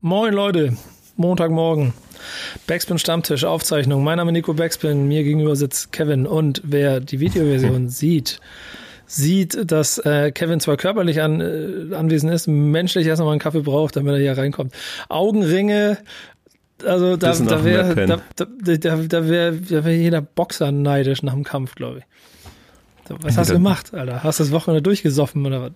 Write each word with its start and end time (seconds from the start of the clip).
Moin 0.00 0.32
Leute, 0.32 0.76
Montagmorgen. 1.16 1.92
Backspin 2.68 3.00
Stammtisch, 3.00 3.42
Aufzeichnung. 3.42 4.04
Mein 4.04 4.18
Name 4.18 4.30
ist 4.30 4.34
Nico 4.34 4.54
Backspin, 4.54 5.08
mir 5.08 5.24
gegenüber 5.24 5.56
sitzt 5.56 5.90
Kevin 5.90 6.24
und 6.24 6.62
wer 6.64 7.00
die 7.00 7.18
Videoversion 7.18 7.88
sieht, 7.88 8.38
sieht, 9.06 9.72
dass 9.72 9.98
äh, 9.98 10.30
Kevin 10.30 10.60
zwar 10.60 10.76
körperlich 10.76 11.20
an, 11.20 11.40
äh, 11.40 11.96
anwesend 11.96 12.32
ist, 12.32 12.46
menschlich 12.46 13.08
erst 13.08 13.18
noch 13.18 13.26
mal 13.26 13.32
einen 13.32 13.40
Kaffee 13.40 13.62
braucht, 13.62 13.96
damit 13.96 14.14
er 14.14 14.20
hier 14.20 14.38
reinkommt. 14.38 14.72
Augenringe, 15.08 15.98
also 16.84 17.16
da, 17.16 17.32
da 17.32 17.64
wäre 17.64 18.06
da, 18.06 18.20
da, 18.36 18.46
da, 18.46 18.96
da 18.98 19.28
wär, 19.28 19.50
da 19.50 19.84
wär 19.84 19.96
jeder 19.96 20.20
Boxer 20.20 20.70
neidisch 20.70 21.24
nach 21.24 21.34
dem 21.34 21.42
Kampf, 21.42 21.74
glaube 21.74 21.98
ich. 21.98 22.04
So, 23.08 23.16
was 23.20 23.36
hast 23.36 23.50
du 23.50 23.54
gemacht, 23.54 23.92
Alter? 23.92 24.22
Hast 24.22 24.38
du 24.38 24.44
das 24.44 24.52
Wochenende 24.52 24.82
durchgesoffen 24.82 25.44
oder 25.44 25.60
was? 25.60 25.72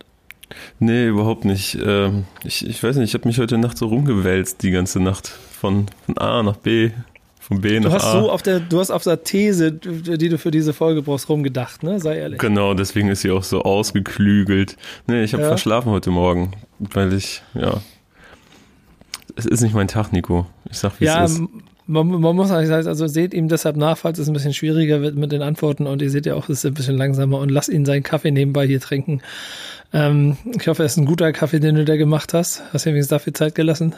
Nee, 0.78 1.06
überhaupt 1.06 1.44
nicht. 1.44 1.78
Ähm, 1.84 2.24
ich, 2.44 2.66
ich 2.66 2.82
weiß 2.82 2.96
nicht, 2.96 3.10
ich 3.10 3.14
habe 3.14 3.28
mich 3.28 3.38
heute 3.38 3.58
Nacht 3.58 3.78
so 3.78 3.86
rumgewälzt 3.86 4.62
die 4.62 4.70
ganze 4.70 5.00
Nacht. 5.00 5.28
Von, 5.28 5.86
von 6.06 6.18
A 6.18 6.42
nach 6.42 6.56
B, 6.56 6.90
von 7.40 7.60
B 7.60 7.78
du 7.78 7.88
nach 7.88 7.94
hast 7.94 8.04
A. 8.04 8.20
So 8.20 8.30
auf 8.30 8.42
der, 8.42 8.60
du 8.60 8.80
hast 8.80 8.90
auf 8.90 9.04
der 9.04 9.22
These, 9.22 9.72
die 9.72 10.28
du 10.28 10.38
für 10.38 10.50
diese 10.50 10.72
Folge 10.72 11.02
brauchst, 11.02 11.28
rumgedacht, 11.28 11.82
ne? 11.82 12.00
Sei 12.00 12.18
ehrlich. 12.18 12.38
Genau, 12.38 12.74
deswegen 12.74 13.08
ist 13.08 13.22
sie 13.22 13.30
auch 13.30 13.44
so 13.44 13.62
ausgeklügelt. 13.62 14.76
Nee, 15.06 15.22
ich 15.22 15.32
habe 15.32 15.42
ja. 15.42 15.48
verschlafen 15.48 15.90
heute 15.90 16.10
Morgen, 16.10 16.52
weil 16.78 17.12
ich, 17.12 17.42
ja. 17.54 17.80
Es 19.36 19.46
ist 19.46 19.60
nicht 19.60 19.74
mein 19.74 19.88
Tag, 19.88 20.12
Nico. 20.12 20.46
Ich 20.70 20.78
sag, 20.78 21.00
wie 21.00 21.04
ja, 21.04 21.24
es 21.24 21.32
ist. 21.32 21.42
Man, 21.86 22.08
man 22.08 22.36
muss 22.36 22.50
eigentlich 22.50 22.68
sagen, 22.68 22.86
also 22.86 23.06
seht 23.06 23.34
ihm 23.34 23.48
deshalb 23.48 23.76
nach, 23.76 23.98
falls 23.98 24.18
es 24.18 24.28
ein 24.28 24.32
bisschen 24.32 24.54
schwieriger 24.54 25.02
wird 25.02 25.16
mit 25.16 25.32
den 25.32 25.42
Antworten 25.42 25.86
und 25.86 26.00
ihr 26.00 26.10
seht 26.10 26.26
ja 26.26 26.34
auch, 26.34 26.48
es 26.48 26.58
ist 26.58 26.66
ein 26.66 26.74
bisschen 26.74 26.96
langsamer 26.96 27.38
und 27.38 27.50
lasst 27.50 27.68
ihn 27.68 27.84
seinen 27.84 28.02
Kaffee 28.02 28.30
nebenbei 28.30 28.66
hier 28.66 28.80
trinken. 28.80 29.20
Ähm, 29.92 30.36
ich 30.58 30.68
hoffe, 30.68 30.84
es 30.84 30.92
ist 30.92 30.98
ein 30.98 31.06
guter 31.06 31.32
Kaffee, 31.32 31.60
den 31.60 31.74
du 31.74 31.84
da 31.84 31.96
gemacht 31.96 32.34
hast. 32.34 32.62
Hast 32.72 32.86
du 32.86 32.90
übrigens 32.90 33.08
dafür 33.08 33.34
Zeit 33.34 33.54
gelassen? 33.54 33.94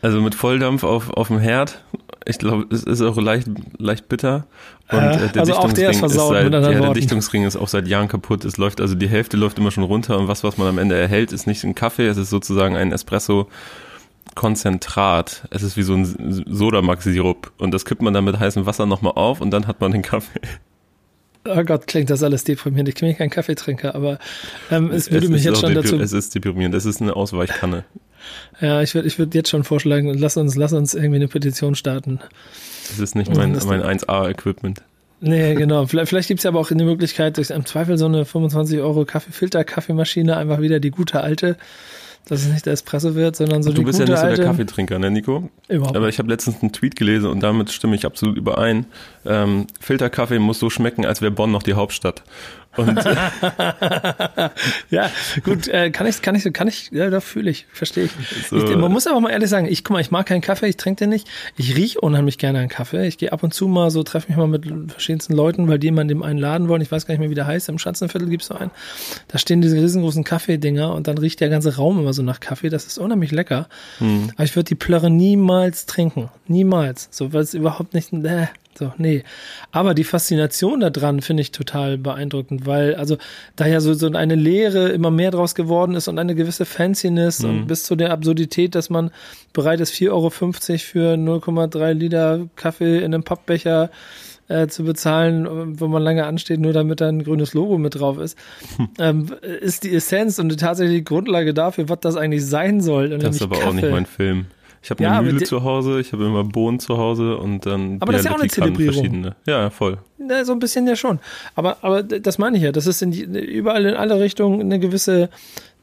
Also 0.00 0.20
mit 0.20 0.34
Volldampf 0.34 0.84
auf, 0.84 1.10
auf 1.10 1.28
dem 1.28 1.38
Herd. 1.38 1.82
Ich 2.24 2.38
glaube, 2.38 2.66
es 2.72 2.84
ist 2.84 3.02
auch 3.02 3.16
leicht, 3.16 3.48
leicht 3.78 4.08
bitter. 4.08 4.46
Und 4.90 4.98
äh, 4.98 5.28
der 5.28 5.40
also 5.40 5.54
auch 5.54 5.72
der 5.72 5.90
ist 5.90 5.98
versaut, 5.98 6.36
ist 6.36 6.42
seit, 6.52 6.52
ja, 6.52 6.80
der 6.80 6.92
Dichtungsring 6.92 7.44
ist 7.44 7.56
auch 7.56 7.68
seit 7.68 7.88
Jahren 7.88 8.08
kaputt. 8.08 8.44
Es 8.44 8.58
läuft, 8.58 8.80
also 8.80 8.94
die 8.94 9.08
Hälfte 9.08 9.36
läuft 9.36 9.58
immer 9.58 9.70
schon 9.70 9.84
runter 9.84 10.18
und 10.18 10.28
was, 10.28 10.44
was 10.44 10.58
man 10.58 10.68
am 10.68 10.78
Ende 10.78 10.96
erhält, 10.96 11.32
ist 11.32 11.46
nicht 11.46 11.64
ein 11.64 11.74
Kaffee, 11.74 12.06
es 12.06 12.16
ist 12.16 12.30
sozusagen 12.30 12.76
ein 12.76 12.92
Espresso 12.92 13.48
Konzentrat. 14.34 15.46
Es 15.50 15.62
ist 15.62 15.76
wie 15.76 15.82
so 15.82 15.94
ein 15.94 16.44
Sodamax-Sirup. 16.46 17.52
Und 17.58 17.72
das 17.72 17.84
kippt 17.84 18.02
man 18.02 18.14
dann 18.14 18.24
mit 18.24 18.38
heißem 18.38 18.66
Wasser 18.66 18.86
nochmal 18.86 19.12
auf 19.16 19.40
und 19.40 19.50
dann 19.50 19.66
hat 19.66 19.80
man 19.80 19.92
den 19.92 20.02
Kaffee. 20.02 20.40
Oh 21.44 21.64
Gott, 21.64 21.86
klingt 21.88 22.08
das 22.08 22.22
alles 22.22 22.44
deprimierend. 22.44 22.88
Ich 22.88 22.94
bin 22.94 23.16
kein 23.16 23.30
Kaffeetrinker, 23.30 23.94
aber 23.94 24.18
ähm, 24.70 24.90
es 24.92 25.10
würde 25.10 25.26
es 25.26 25.32
mich 25.32 25.44
jetzt 25.44 25.60
schon 25.60 25.74
dazu. 25.74 25.98
Es 25.98 26.12
ist 26.12 26.34
deprimierend, 26.34 26.74
es 26.74 26.84
ist 26.84 27.02
eine 27.02 27.16
Ausweichkanne. 27.16 27.84
Ja, 28.60 28.80
ich 28.82 28.94
würde 28.94 29.08
ich 29.08 29.18
würd 29.18 29.34
jetzt 29.34 29.50
schon 29.50 29.64
vorschlagen, 29.64 30.14
lass 30.14 30.36
uns, 30.36 30.54
lass 30.54 30.72
uns 30.72 30.94
irgendwie 30.94 31.16
eine 31.16 31.26
Petition 31.26 31.74
starten. 31.74 32.20
Das 32.88 33.00
ist 33.00 33.16
nicht 33.16 33.34
mein, 33.34 33.58
mein 33.66 33.82
1A-Equipment. 33.82 34.82
Nee, 35.24 35.54
genau. 35.54 35.86
Vielleicht, 35.86 36.08
vielleicht 36.08 36.28
gibt 36.28 36.40
es 36.40 36.44
ja 36.44 36.50
aber 36.50 36.60
auch 36.60 36.70
eine 36.70 36.84
Möglichkeit, 36.84 37.36
durch 37.36 37.50
im 37.50 37.64
Zweifel 37.64 37.96
so 37.96 38.06
eine 38.06 38.24
25 38.24 38.80
Euro 38.80 39.04
Kaffeefilter-Kaffeemaschine, 39.04 40.36
einfach 40.36 40.60
wieder 40.60 40.80
die 40.80 40.90
gute 40.90 41.20
alte, 41.20 41.56
dass 42.26 42.42
es 42.42 42.48
nicht 42.48 42.66
der 42.66 42.72
Espresso 42.72 43.14
wird, 43.14 43.36
sondern 43.36 43.62
so 43.62 43.70
du 43.70 43.78
die 43.78 43.84
bist 43.84 43.98
gute 43.98 44.12
ja 44.12 44.18
nicht 44.18 44.36
so 44.36 44.42
der 44.42 44.46
Kaffeetrinker, 44.50 44.98
ne, 44.98 45.10
Nico? 45.10 45.50
Überhaupt. 45.68 45.96
Aber 45.96 46.08
ich 46.08 46.18
habe 46.18 46.28
letztens 46.28 46.62
einen 46.62 46.72
Tweet 46.72 46.96
gelesen 46.96 47.30
und 47.30 47.40
damit 47.40 47.70
stimme 47.70 47.96
ich 47.96 48.06
absolut 48.06 48.36
überein. 48.36 48.86
Ähm, 49.24 49.66
Filterkaffee 49.80 50.38
muss 50.38 50.58
so 50.58 50.70
schmecken, 50.70 51.04
als 51.04 51.20
wäre 51.20 51.32
Bonn 51.32 51.50
noch 51.50 51.62
die 51.62 51.74
Hauptstadt. 51.74 52.22
Und 52.76 53.04
ja, 54.90 55.10
gut, 55.44 55.68
äh, 55.68 55.90
kann 55.90 56.06
ich, 56.06 56.22
kann 56.22 56.34
ich, 56.34 56.50
kann 56.52 56.68
ich, 56.68 56.90
ja, 56.90 57.10
da 57.10 57.20
fühle 57.20 57.50
ich, 57.50 57.66
verstehe 57.72 58.04
ich. 58.04 58.12
So. 58.48 58.56
ich. 58.56 58.76
Man 58.76 58.90
muss 58.90 59.06
aber 59.06 59.20
mal 59.20 59.30
ehrlich 59.30 59.50
sagen, 59.50 59.66
ich 59.68 59.84
guck 59.84 59.94
mal, 59.94 60.00
ich 60.00 60.10
mag 60.10 60.26
keinen 60.26 60.40
Kaffee, 60.40 60.68
ich 60.68 60.78
trinke 60.78 61.00
den 61.00 61.10
nicht. 61.10 61.28
Ich 61.56 61.76
rieche 61.76 62.00
unheimlich 62.00 62.38
gerne 62.38 62.60
einen 62.60 62.70
Kaffee. 62.70 63.06
Ich 63.06 63.18
gehe 63.18 63.32
ab 63.32 63.42
und 63.42 63.52
zu 63.52 63.68
mal 63.68 63.90
so, 63.90 64.02
treffe 64.02 64.28
mich 64.28 64.38
mal 64.38 64.48
mit 64.48 64.64
verschiedensten 64.90 65.34
Leuten, 65.34 65.68
weil 65.68 65.78
die 65.78 65.88
immer 65.88 66.02
in 66.02 66.08
dem 66.08 66.22
einen 66.22 66.38
Laden 66.38 66.68
wollen. 66.68 66.80
Ich 66.80 66.90
weiß 66.90 67.06
gar 67.06 67.12
nicht 67.12 67.20
mehr, 67.20 67.30
wie 67.30 67.34
der 67.34 67.46
heißt. 67.46 67.68
Im 67.68 67.78
Schanzenviertel 67.78 68.28
gibt's 68.30 68.46
so 68.46 68.54
einen. 68.54 68.70
Da 69.28 69.38
stehen 69.38 69.60
diese 69.60 69.76
riesengroßen 69.76 70.24
Kaffeedinger 70.24 70.94
und 70.94 71.08
dann 71.08 71.18
riecht 71.18 71.40
der 71.40 71.50
ganze 71.50 71.76
Raum 71.76 71.98
immer 71.98 72.14
so 72.14 72.22
nach 72.22 72.40
Kaffee. 72.40 72.70
Das 72.70 72.86
ist 72.86 72.98
unheimlich 72.98 73.32
lecker. 73.32 73.68
Hm. 73.98 74.30
Aber 74.34 74.44
ich 74.44 74.56
würde 74.56 74.68
die 74.68 74.74
Plörre 74.76 75.10
niemals 75.10 75.84
trinken. 75.84 76.30
Niemals. 76.46 77.08
So, 77.10 77.34
weil 77.34 77.42
es 77.42 77.52
überhaupt 77.52 77.92
nicht, 77.92 78.12
äh, 78.12 78.46
so, 78.78 78.92
nee. 78.96 79.22
Aber 79.70 79.94
die 79.94 80.04
Faszination 80.04 80.80
daran 80.80 81.20
finde 81.20 81.42
ich 81.42 81.52
total 81.52 81.98
beeindruckend, 81.98 82.66
weil, 82.66 82.94
also, 82.94 83.18
da 83.56 83.66
ja 83.66 83.80
so, 83.80 83.94
so 83.94 84.10
eine 84.10 84.34
Lehre 84.34 84.88
immer 84.88 85.10
mehr 85.10 85.30
draus 85.30 85.54
geworden 85.54 85.94
ist 85.94 86.08
und 86.08 86.18
eine 86.18 86.34
gewisse 86.34 86.64
Fanciness 86.64 87.40
mhm. 87.40 87.48
und 87.48 87.66
bis 87.66 87.84
zu 87.84 87.96
der 87.96 88.10
Absurdität, 88.12 88.74
dass 88.74 88.90
man 88.90 89.10
bereit 89.52 89.80
ist, 89.80 89.92
4,50 89.92 90.10
Euro 90.10 90.30
für 90.30 91.14
0,3 91.14 91.92
Liter 91.92 92.48
Kaffee 92.56 92.98
in 92.98 93.14
einem 93.14 93.24
Pappbecher 93.24 93.90
äh, 94.48 94.66
zu 94.68 94.84
bezahlen, 94.84 95.78
wo 95.80 95.88
man 95.88 96.02
lange 96.02 96.26
ansteht, 96.26 96.60
nur 96.60 96.72
damit 96.72 97.00
da 97.00 97.08
ein 97.08 97.22
grünes 97.24 97.54
Logo 97.54 97.78
mit 97.78 97.98
drauf 97.98 98.18
ist, 98.18 98.38
hm. 98.76 98.88
ähm, 98.98 99.26
ist 99.60 99.84
die 99.84 99.94
Essenz 99.94 100.38
und 100.38 100.48
die 100.48 100.56
tatsächliche 100.56 101.02
Grundlage 101.02 101.54
dafür, 101.54 101.88
was 101.88 102.00
das 102.00 102.16
eigentlich 102.16 102.44
sein 102.44 102.80
soll. 102.80 103.10
das 103.10 103.36
ist 103.36 103.42
aber 103.42 103.56
Kaffee. 103.56 103.68
auch 103.68 103.72
nicht 103.72 103.90
mein 103.90 104.06
Film. 104.06 104.46
Ich 104.82 104.90
habe 104.90 105.06
eine 105.06 105.14
ja, 105.14 105.22
Mühle 105.22 105.44
zu 105.44 105.62
Hause, 105.62 106.00
ich 106.00 106.12
habe 106.12 106.24
immer 106.24 106.42
Bohnen 106.42 106.80
zu 106.80 106.98
Hause 106.98 107.36
und 107.36 107.64
dann 107.66 107.98
aber 108.00 108.12
das 108.12 108.22
ist 108.22 108.26
ja 108.26 108.34
auch 108.34 108.40
eine 108.40 108.48
Zelebrierung. 108.48 108.94
verschiedene. 108.94 109.36
Ja, 109.46 109.70
voll. 109.70 109.98
Ja, 110.28 110.44
so 110.44 110.52
ein 110.52 110.58
bisschen 110.58 110.88
ja 110.88 110.96
schon. 110.96 111.20
Aber, 111.54 111.76
aber 111.82 112.02
das 112.02 112.38
meine 112.38 112.56
ich 112.56 112.64
ja. 112.64 112.72
Das 112.72 112.88
ist 112.88 113.00
in 113.00 113.12
die, 113.12 113.22
überall 113.22 113.86
in 113.86 113.94
alle 113.94 114.18
Richtungen 114.18 114.60
eine 114.60 114.80
gewisse, 114.80 115.30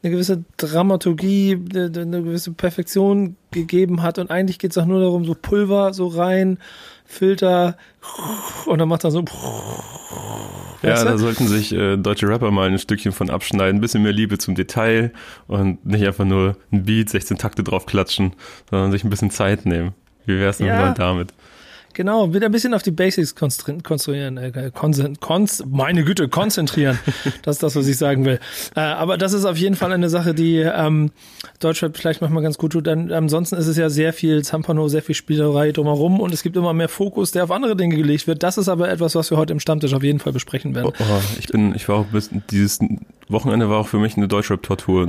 eine 0.02 0.12
gewisse 0.12 0.44
Dramaturgie, 0.58 1.58
eine, 1.74 1.90
eine 1.98 2.22
gewisse 2.22 2.52
Perfektion 2.52 3.36
gegeben 3.50 4.02
hat. 4.02 4.18
Und 4.18 4.30
eigentlich 4.30 4.58
geht 4.58 4.72
es 4.72 4.78
auch 4.78 4.86
nur 4.86 5.00
darum, 5.00 5.24
so 5.24 5.34
Pulver 5.34 5.94
so 5.94 6.06
rein, 6.06 6.58
Filter 7.10 7.76
und 8.66 8.78
dann 8.78 8.88
macht 8.88 9.02
er 9.02 9.10
so. 9.10 9.24
Ja, 10.82 11.04
da 11.04 11.18
sollten 11.18 11.48
sich 11.48 11.72
äh, 11.72 11.96
deutsche 11.96 12.28
Rapper 12.28 12.50
mal 12.52 12.70
ein 12.70 12.78
Stückchen 12.78 13.12
von 13.12 13.28
abschneiden. 13.28 13.78
Ein 13.78 13.80
bisschen 13.80 14.02
mehr 14.02 14.12
Liebe 14.12 14.38
zum 14.38 14.54
Detail 14.54 15.12
und 15.48 15.84
nicht 15.84 16.06
einfach 16.06 16.24
nur 16.24 16.56
ein 16.72 16.84
Beat, 16.84 17.10
16 17.10 17.36
Takte 17.36 17.64
drauf 17.64 17.84
klatschen, 17.84 18.34
sondern 18.70 18.92
sich 18.92 19.02
ein 19.04 19.10
bisschen 19.10 19.30
Zeit 19.30 19.66
nehmen. 19.66 19.92
Wie 20.24 20.38
wär's 20.38 20.58
denn 20.58 20.68
ja. 20.68 20.76
mal 20.76 20.94
damit? 20.94 21.34
Genau, 21.92 22.32
wieder 22.32 22.46
ein 22.46 22.52
bisschen 22.52 22.74
auf 22.74 22.82
die 22.82 22.92
Basics 22.92 23.34
konstruieren, 23.34 24.36
äh, 24.36 24.70
konz, 24.72 25.64
meine 25.66 26.04
Güte, 26.04 26.28
konzentrieren. 26.28 26.98
das 27.42 27.56
ist 27.56 27.62
das, 27.62 27.76
was 27.76 27.86
ich 27.86 27.96
sagen 27.96 28.24
will. 28.24 28.38
Äh, 28.76 28.80
aber 28.80 29.18
das 29.18 29.32
ist 29.32 29.44
auf 29.44 29.56
jeden 29.56 29.74
Fall 29.74 29.92
eine 29.92 30.08
Sache, 30.08 30.34
die 30.34 30.58
ähm, 30.58 31.10
Deutschrap 31.58 31.96
vielleicht 31.96 32.20
manchmal 32.20 32.42
ganz 32.42 32.58
gut 32.58 32.72
tut. 32.72 32.86
Dann, 32.86 33.10
ansonsten 33.10 33.56
ist 33.56 33.66
es 33.66 33.76
ja 33.76 33.90
sehr 33.90 34.12
viel 34.12 34.44
Zampano, 34.44 34.88
sehr 34.88 35.02
viel 35.02 35.14
Spielerei 35.14 35.72
drumherum 35.72 36.20
und 36.20 36.32
es 36.32 36.42
gibt 36.42 36.56
immer 36.56 36.72
mehr 36.72 36.88
Fokus, 36.88 37.32
der 37.32 37.44
auf 37.44 37.50
andere 37.50 37.76
Dinge 37.76 37.96
gelegt 37.96 38.26
wird. 38.26 38.42
Das 38.42 38.56
ist 38.56 38.68
aber 38.68 38.88
etwas, 38.88 39.14
was 39.14 39.30
wir 39.30 39.38
heute 39.38 39.52
im 39.52 39.60
Stammtisch 39.60 39.92
auf 39.92 40.02
jeden 40.02 40.20
Fall 40.20 40.32
besprechen 40.32 40.74
werden. 40.74 40.92
Oh, 40.98 41.02
oh, 41.02 41.20
ich 41.38 41.48
bin, 41.48 41.74
ich 41.74 41.88
war 41.88 41.96
auch 41.96 42.06
bis, 42.06 42.30
dieses 42.50 42.78
Wochenende 43.28 43.68
war 43.68 43.78
auch 43.78 43.88
für 43.88 43.98
mich 43.98 44.16
eine 44.16 44.28
Deutschrap-Tortur. 44.28 45.08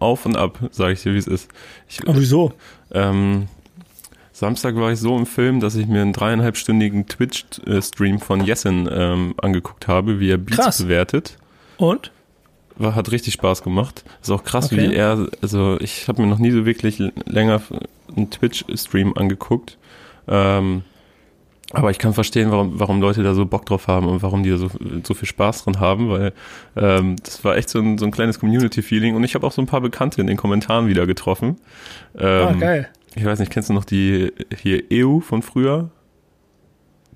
Auf 0.00 0.26
und 0.26 0.36
ab, 0.36 0.58
sage 0.70 0.92
ich 0.92 1.02
dir, 1.02 1.14
wie 1.14 1.18
es 1.18 1.26
ist. 1.26 1.48
Ich, 1.88 2.02
aber 2.02 2.18
wieso? 2.18 2.52
Ähm, 2.92 3.48
Samstag 4.36 4.76
war 4.76 4.92
ich 4.92 5.00
so 5.00 5.16
im 5.16 5.24
Film, 5.24 5.60
dass 5.60 5.76
ich 5.76 5.86
mir 5.86 6.02
einen 6.02 6.12
dreieinhalbstündigen 6.12 7.06
Twitch-Stream 7.06 8.18
von 8.18 8.44
Jessen 8.44 8.86
ähm, 8.92 9.34
angeguckt 9.40 9.88
habe, 9.88 10.20
wie 10.20 10.30
er 10.30 10.36
Beats 10.36 10.58
krass. 10.58 10.82
bewertet. 10.82 11.38
Und? 11.78 12.12
War, 12.76 12.94
hat 12.94 13.10
richtig 13.12 13.32
Spaß 13.32 13.62
gemacht. 13.62 14.04
Ist 14.20 14.30
auch 14.30 14.44
krass, 14.44 14.66
okay. 14.66 14.90
wie 14.90 14.94
er, 14.94 15.28
also 15.40 15.80
ich 15.80 16.06
habe 16.08 16.20
mir 16.20 16.28
noch 16.28 16.38
nie 16.38 16.50
so 16.50 16.66
wirklich 16.66 16.98
länger 17.24 17.62
einen 18.14 18.28
Twitch-Stream 18.28 19.16
angeguckt. 19.16 19.78
Ähm, 20.28 20.82
aber 21.70 21.90
ich 21.90 21.98
kann 21.98 22.12
verstehen, 22.12 22.50
warum, 22.50 22.78
warum 22.78 23.00
Leute 23.00 23.22
da 23.22 23.32
so 23.32 23.46
Bock 23.46 23.64
drauf 23.64 23.88
haben 23.88 24.06
und 24.06 24.22
warum 24.22 24.42
die 24.42 24.50
da 24.50 24.58
so, 24.58 24.68
so 25.02 25.14
viel 25.14 25.28
Spaß 25.28 25.64
dran 25.64 25.80
haben, 25.80 26.10
weil 26.10 26.34
ähm, 26.76 27.16
das 27.24 27.42
war 27.42 27.56
echt 27.56 27.70
so 27.70 27.78
ein, 27.78 27.96
so 27.96 28.04
ein 28.04 28.10
kleines 28.10 28.38
Community-Feeling 28.38 29.16
und 29.16 29.24
ich 29.24 29.34
habe 29.34 29.46
auch 29.46 29.52
so 29.52 29.62
ein 29.62 29.66
paar 29.66 29.80
Bekannte 29.80 30.20
in 30.20 30.26
den 30.26 30.36
Kommentaren 30.36 30.88
wieder 30.88 31.06
getroffen. 31.06 31.56
Ähm, 32.18 32.48
ah, 32.48 32.52
geil 32.52 32.90
ich 33.16 33.24
weiß 33.24 33.38
nicht, 33.38 33.50
kennst 33.50 33.70
du 33.70 33.72
noch 33.72 33.84
die 33.84 34.30
hier 34.56 34.84
EU 34.92 35.20
von 35.20 35.42
früher? 35.42 35.90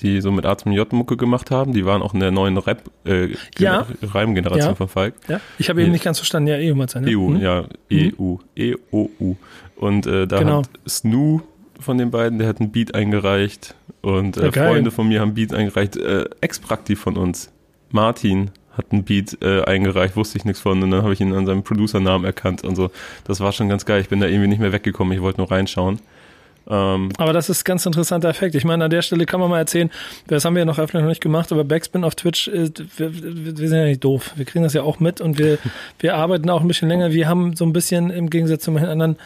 Die 0.01 0.23
so 0.23 0.33
mit 0.33 0.47
A 0.47 0.57
zum 0.57 0.73
J 0.73 0.91
Mucke 0.95 1.19
gemacht 1.19 1.51
haben, 1.51 1.75
die 1.75 1.85
waren 1.85 2.01
auch 2.01 2.15
in 2.15 2.21
der 2.21 2.31
neuen 2.31 2.57
Rap 2.57 2.91
äh, 3.05 3.35
ja. 3.59 3.87
Reimgeneration 4.03 4.71
ja. 4.71 4.75
von 4.75 4.89
Falk. 4.89 5.15
Ja, 5.29 5.43
ich 5.59 5.69
habe 5.69 5.83
eben 5.83 5.93
nicht 5.93 6.05
ganz 6.05 6.19
verstanden, 6.19 6.49
ja, 6.49 6.57
EU 6.57 6.75
mal 6.75 6.89
sein. 6.89 7.05
EU, 7.07 7.29
mhm. 7.29 7.41
ja, 7.41 7.65
EU, 7.93 8.37
E 8.57 8.75
O 8.91 9.11
U. 9.21 9.37
Und 9.77 10.07
äh, 10.07 10.27
da 10.27 10.39
genau. 10.39 10.59
hat 10.61 10.71
Snoo 10.89 11.43
von 11.79 11.99
den 11.99 12.11
beiden, 12.11 12.39
der 12.39 12.49
hat 12.49 12.61
einen 12.61 12.73
Beat 12.73 12.95
eingereicht 12.95 13.75
und 14.01 14.39
äh. 14.39 14.51
Freunde 14.53 14.91
von 14.91 15.07
mir 15.07 15.21
haben 15.21 15.35
Beat 15.35 15.53
eingereicht, 15.53 15.97
äh, 15.97 16.25
Ex-Prakti 16.41 16.97
von 16.97 17.19
uns, 17.19 17.53
Martin 17.91 18.53
hat 18.81 18.93
ein 18.93 19.05
Beat 19.05 19.39
äh, 19.43 19.63
eingereicht, 19.65 20.17
wusste 20.17 20.39
ich 20.39 20.45
nichts 20.45 20.61
von 20.61 20.83
und 20.83 20.91
dann 20.91 21.03
habe 21.03 21.13
ich 21.13 21.21
ihn 21.21 21.33
an 21.35 21.47
seinem 21.47 21.63
Producernamen 21.63 22.25
erkannt 22.25 22.65
und 22.65 22.77
so. 22.77 22.91
Das 23.25 23.41
war 23.41 23.53
schon 23.53 23.69
ganz 23.69 23.85
geil. 23.85 24.01
Ich 24.01 24.09
bin 24.09 24.21
da 24.21 24.27
irgendwie 24.27 24.49
nicht 24.49 24.61
mehr 24.61 24.73
weggekommen. 24.73 25.13
Ich 25.13 25.23
wollte 25.23 25.41
nur 25.41 25.51
reinschauen. 25.51 26.01
Ähm, 26.69 27.11
aber 27.19 27.33
das 27.33 27.49
ist 27.49 27.63
ein 27.63 27.65
ganz 27.65 27.87
interessanter 27.87 28.29
Effekt. 28.29 28.55
Ich 28.55 28.65
meine, 28.65 28.85
an 28.85 28.91
der 28.91 29.03
Stelle 29.03 29.27
kann 29.27 29.41
man 29.41 29.51
mal 29.51 29.59
erzählen, 29.59 29.91
das 30.29 30.45
haben 30.45 30.55
wir 30.55 30.61
ja 30.61 30.67
noch 30.67 30.79
öffentlich 30.79 31.03
noch 31.03 31.09
nicht 31.09 31.23
gemacht, 31.23 31.51
aber 31.53 31.65
Backspin 31.65 32.05
auf 32.05 32.15
Twitch, 32.15 32.49
äh, 32.49 32.71
wir, 32.97 33.59
wir, 33.59 33.69
sind 33.69 33.79
ja 33.79 33.85
nicht 33.85 34.05
doof. 34.05 34.33
Wir 34.37 34.45
kriegen 34.45 34.63
das 34.63 34.73
ja 34.73 34.83
auch 34.83 35.01
mit 35.01 35.21
und 35.21 35.39
wir, 35.39 35.59
wir 35.99 36.15
arbeiten 36.15 36.49
auch 36.51 36.61
ein 36.61 36.69
bisschen 36.69 36.89
länger. 36.89 37.13
Wir 37.13 37.29
haben 37.29 37.57
so 37.57 37.65
ein 37.65 37.73
bisschen 37.73 38.11
im 38.11 38.31
Gegensatz 38.31 38.65
zu 38.65 38.71
manchen 38.71 38.89
anderen 38.89 39.17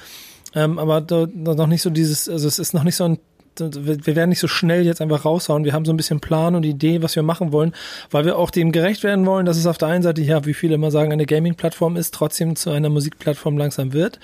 Ähm, 0.54 0.78
aber 0.78 1.04
noch 1.34 1.66
nicht 1.66 1.82
so 1.82 1.90
dieses, 1.90 2.28
also 2.28 2.46
es 2.46 2.58
ist 2.58 2.74
noch 2.74 2.84
nicht 2.84 2.96
so 2.96 3.04
ein 3.04 3.18
wir 3.58 4.16
werden 4.16 4.30
nicht 4.30 4.40
so 4.40 4.48
schnell 4.48 4.84
jetzt 4.84 5.00
einfach 5.00 5.24
raushauen. 5.24 5.64
Wir 5.64 5.72
haben 5.72 5.84
so 5.84 5.92
ein 5.92 5.96
bisschen 5.96 6.20
Plan 6.20 6.54
und 6.54 6.64
Idee, 6.64 7.02
was 7.02 7.16
wir 7.16 7.22
machen 7.22 7.52
wollen, 7.52 7.72
weil 8.10 8.24
wir 8.24 8.38
auch 8.38 8.50
dem 8.50 8.72
gerecht 8.72 9.02
werden 9.02 9.26
wollen, 9.26 9.46
dass 9.46 9.56
es 9.56 9.66
auf 9.66 9.78
der 9.78 9.88
einen 9.88 10.02
Seite, 10.02 10.22
ja, 10.22 10.44
wie 10.44 10.54
viele 10.54 10.74
immer 10.74 10.90
sagen, 10.90 11.12
eine 11.12 11.26
Gaming-Plattform 11.26 11.96
ist, 11.96 12.14
trotzdem 12.14 12.56
zu 12.56 12.70
einer 12.70 12.88
Musikplattform 12.88 13.56
langsam 13.56 13.92
wird 13.92 14.18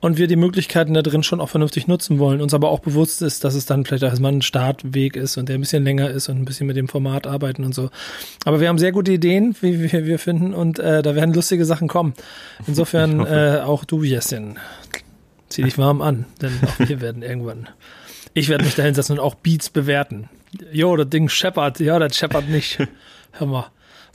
und 0.00 0.18
wir 0.18 0.26
die 0.26 0.36
Möglichkeiten 0.36 0.94
da 0.94 1.02
drin 1.02 1.22
schon 1.22 1.40
auch 1.40 1.48
vernünftig 1.48 1.86
nutzen 1.88 2.18
wollen. 2.18 2.40
Uns 2.40 2.54
aber 2.54 2.70
auch 2.70 2.80
bewusst 2.80 3.22
ist, 3.22 3.44
dass 3.44 3.54
es 3.54 3.66
dann 3.66 3.84
vielleicht 3.84 4.02
erstmal 4.02 4.32
ein 4.32 4.42
Startweg 4.42 5.16
ist 5.16 5.36
und 5.36 5.48
der 5.48 5.56
ein 5.56 5.60
bisschen 5.60 5.84
länger 5.84 6.10
ist 6.10 6.28
und 6.28 6.40
ein 6.40 6.44
bisschen 6.44 6.66
mit 6.66 6.76
dem 6.76 6.88
Format 6.88 7.26
arbeiten 7.26 7.64
und 7.64 7.74
so. 7.74 7.90
Aber 8.44 8.60
wir 8.60 8.68
haben 8.68 8.78
sehr 8.78 8.92
gute 8.92 9.12
Ideen, 9.12 9.56
wie 9.60 9.92
wir, 9.92 10.06
wir 10.06 10.18
finden 10.18 10.54
und 10.54 10.78
äh, 10.78 11.02
da 11.02 11.14
werden 11.14 11.34
lustige 11.34 11.64
Sachen 11.64 11.88
kommen. 11.88 12.14
Insofern 12.66 13.26
äh, 13.26 13.60
auch 13.64 13.84
du, 13.84 14.02
Jessin, 14.02 14.58
zieh 15.48 15.62
dich 15.62 15.78
warm 15.78 16.02
an, 16.02 16.26
denn 16.40 16.52
auch 16.64 16.88
wir 16.88 17.00
werden 17.00 17.22
irgendwann 17.22 17.68
ich 18.38 18.48
werde 18.48 18.64
mich 18.64 18.74
da 18.74 18.82
hinsetzen 18.82 19.18
und 19.18 19.24
auch 19.24 19.34
Beats 19.34 19.68
bewerten. 19.70 20.28
Jo, 20.72 20.96
das 20.96 21.08
Ding 21.10 21.28
scheppert. 21.28 21.80
Ja, 21.80 21.98
das 21.98 22.16
scheppert 22.16 22.48
nicht. 22.48 22.78
Hör 23.32 23.46
mal. 23.46 23.66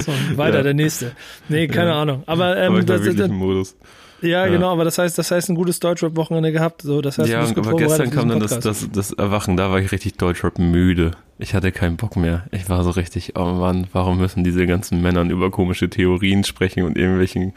So, 0.03 0.11
weiter 0.35 0.57
ja. 0.57 0.63
der 0.63 0.73
nächste. 0.73 1.11
Nee, 1.49 1.67
keine 1.67 1.89
ja. 1.89 2.01
Ahnung. 2.01 2.23
Aber, 2.25 2.57
ähm, 2.57 2.73
aber 2.73 2.83
das, 2.83 3.15
das, 3.15 3.29
Modus. 3.29 3.75
Ja, 4.21 4.45
ja, 4.45 4.47
genau, 4.47 4.71
aber 4.71 4.85
das 4.85 4.97
heißt, 4.97 5.17
das 5.17 5.31
heißt 5.31 5.49
ein 5.49 5.55
gutes 5.55 5.81
Deutschrap-Wochenende 5.81 6.53
gehabt. 6.53 6.81
So, 6.81 7.01
das 7.01 7.17
heißt, 7.17 7.29
ja, 7.29 7.41
aber 7.41 7.75
gestern 7.75 8.09
kam 8.09 8.29
dann 8.29 8.39
das, 8.39 8.57
das, 8.59 8.89
das 8.91 9.11
Erwachen, 9.11 9.57
da 9.57 9.69
war 9.69 9.79
ich 9.79 9.91
richtig 9.91 10.15
Deutschrap 10.15 10.59
müde. 10.59 11.11
Ich 11.39 11.53
hatte 11.53 11.73
keinen 11.73 11.97
Bock 11.97 12.15
mehr. 12.15 12.45
Ich 12.51 12.69
war 12.69 12.83
so 12.83 12.91
richtig, 12.91 13.33
oh 13.35 13.45
Mann, 13.45 13.87
warum 13.91 14.17
müssen 14.19 14.45
diese 14.45 14.65
ganzen 14.65 15.01
Männern 15.01 15.29
über 15.29 15.51
komische 15.51 15.89
Theorien 15.89 16.45
sprechen 16.45 16.83
und 16.83 16.97
irgendwelchen 16.97 17.53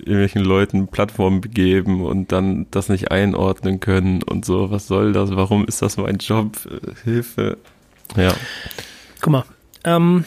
irgendwelchen 0.00 0.44
Leuten 0.44 0.88
Plattformen 0.88 1.40
geben 1.40 2.04
und 2.04 2.32
dann 2.32 2.66
das 2.70 2.88
nicht 2.88 3.10
einordnen 3.10 3.80
können 3.80 4.22
und 4.22 4.44
so. 4.44 4.70
Was 4.70 4.86
soll 4.86 5.12
das? 5.12 5.30
Warum 5.34 5.66
ist 5.66 5.82
das 5.82 5.96
mein 5.96 6.18
Job? 6.18 6.56
Hilfe. 7.04 7.58
Ja. 8.16 8.34
Guck 9.20 9.32
mal. 9.32 9.44
Ähm, 9.84 10.24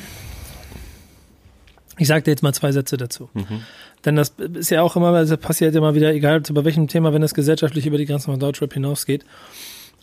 ich 1.98 2.08
sage 2.08 2.24
dir 2.24 2.32
jetzt 2.32 2.44
mal 2.44 2.54
zwei 2.54 2.72
Sätze 2.72 2.98
dazu. 2.98 3.30
Mhm. 3.34 3.62
Denn 4.06 4.16
das 4.16 4.34
ist 4.54 4.72
ja 4.72 4.82
auch 4.82 4.96
immer, 4.96 5.12
das 5.12 5.38
passiert 5.38 5.76
immer 5.76 5.96
wieder, 5.96 6.14
egal 6.14 6.42
bei 6.42 6.66
welchem 6.66 6.88
Thema, 6.88 7.14
wenn 7.14 7.24
es 7.24 7.34
gesellschaftlich 7.34 7.86
über 7.86 7.98
die 7.98 8.06
Grenzen 8.06 8.32
von 8.32 8.40
Deutschrap 8.40 8.74
hinausgeht 8.74 9.24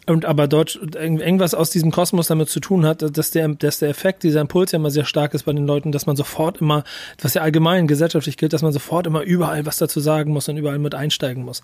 und 0.06 0.25
aber 0.25 0.49
dort 0.49 0.81
irgendwas 0.94 1.55
aus 1.55 1.70
diesem 1.70 1.91
Kosmos 1.91 2.29
damit 2.29 2.49
zu 2.49 2.61
tun 2.61 2.87
hat, 2.87 3.17
dass 3.17 3.31
der, 3.31 3.49
dass 3.49 3.79
der 3.79 3.91
Effekt, 3.91 4.23
dieser 4.23 4.41
Impuls 4.41 4.73
ja 4.73 4.79
immer 4.79 4.91
sehr 4.91 5.05
stark 5.05 5.35
ist 5.35 5.44
bei 5.44 5.52
den 5.52 5.67
Leuten, 5.67 5.93
dass 5.93 6.06
man 6.06 6.17
sofort 6.17 6.61
immer, 6.61 6.85
was 7.20 7.35
ja 7.35 7.43
allgemein 7.43 7.87
gesellschaftlich 7.87 8.37
gilt, 8.37 8.52
dass 8.52 8.62
man 8.62 8.73
sofort 8.73 9.06
immer 9.06 9.23
überall 9.23 9.67
was 9.67 9.79
dazu 9.79 10.00
sagen 10.00 10.32
muss 10.32 10.49
und 10.49 10.56
überall 10.56 10.79
mit 10.79 10.94
einsteigen 10.94 11.44
muss. 11.44 11.62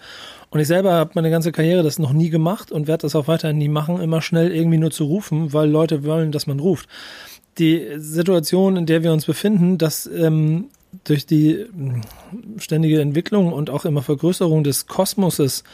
Und 0.50 0.61
ich 0.61 0.69
selber 0.69 0.93
habe 0.93 1.12
meine 1.15 1.31
ganze 1.31 1.50
Karriere 1.53 1.83
das 1.83 1.99
noch 1.99 2.12
nie 2.12 2.31
gemacht 2.31 2.71
und 2.71 2.87
werde 2.87 3.03
das 3.03 3.17
auch 3.17 3.27
weiterhin 3.27 3.59
nie 3.59 3.69
machen, 3.69 4.00
immer 4.00 4.21
schnell 4.21 4.53
irgendwie 4.53 4.79
nur 4.79 4.91
zu 4.91 5.05
rufen, 5.05 5.53
weil 5.53 5.69
Leute 5.69 6.05
wollen, 6.05 6.31
dass 6.31 6.47
man 6.47 6.61
ruft. 6.61 6.88
Die 7.59 7.87
Situation, 7.97 8.77
in 8.77 8.87
der 8.87 9.03
wir 9.03 9.12
uns 9.12 9.25
befinden, 9.25 9.79
dass 9.79 10.06
ähm, 10.06 10.67
durch 11.05 11.27
die 11.27 11.67
hm, 11.73 12.03
ständige 12.59 13.00
Entwicklung 13.00 13.53
und 13.53 13.71
auch 13.71 13.85
immer 13.85 14.03
Vergrößerung 14.03 14.62
des 14.62 14.87
Kosmoses 14.87 15.65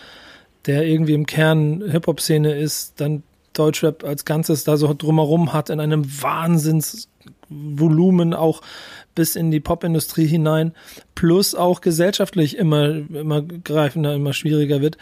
der 0.67 0.87
irgendwie 0.87 1.15
im 1.15 1.27
Kern 1.27 1.83
Hip-Hop-Szene 1.91 2.55
ist, 2.55 3.01
dann 3.01 3.25
Deutschrap 3.53 4.05
als 4.05 4.25
Ganzes 4.25 4.63
da 4.65 4.77
so 4.77 4.95
drumherum 4.95 5.53
hat, 5.53 5.71
in 5.71 5.81
einem 5.81 6.23
Wahnsinnsvolumen 6.23 8.35
auch 8.35 8.63
bis 9.15 9.37
in 9.37 9.51
die 9.51 9.61
Popindustrie 9.61 10.27
hinein, 10.27 10.73
plus 11.15 11.55
auch 11.55 11.81
gesellschaftlich 11.81 12.57
immer, 12.57 12.89
immer 12.89 13.43
greifender, 13.43 14.15
immer 14.15 14.33
schwieriger 14.33 14.81
wird, 14.81 14.97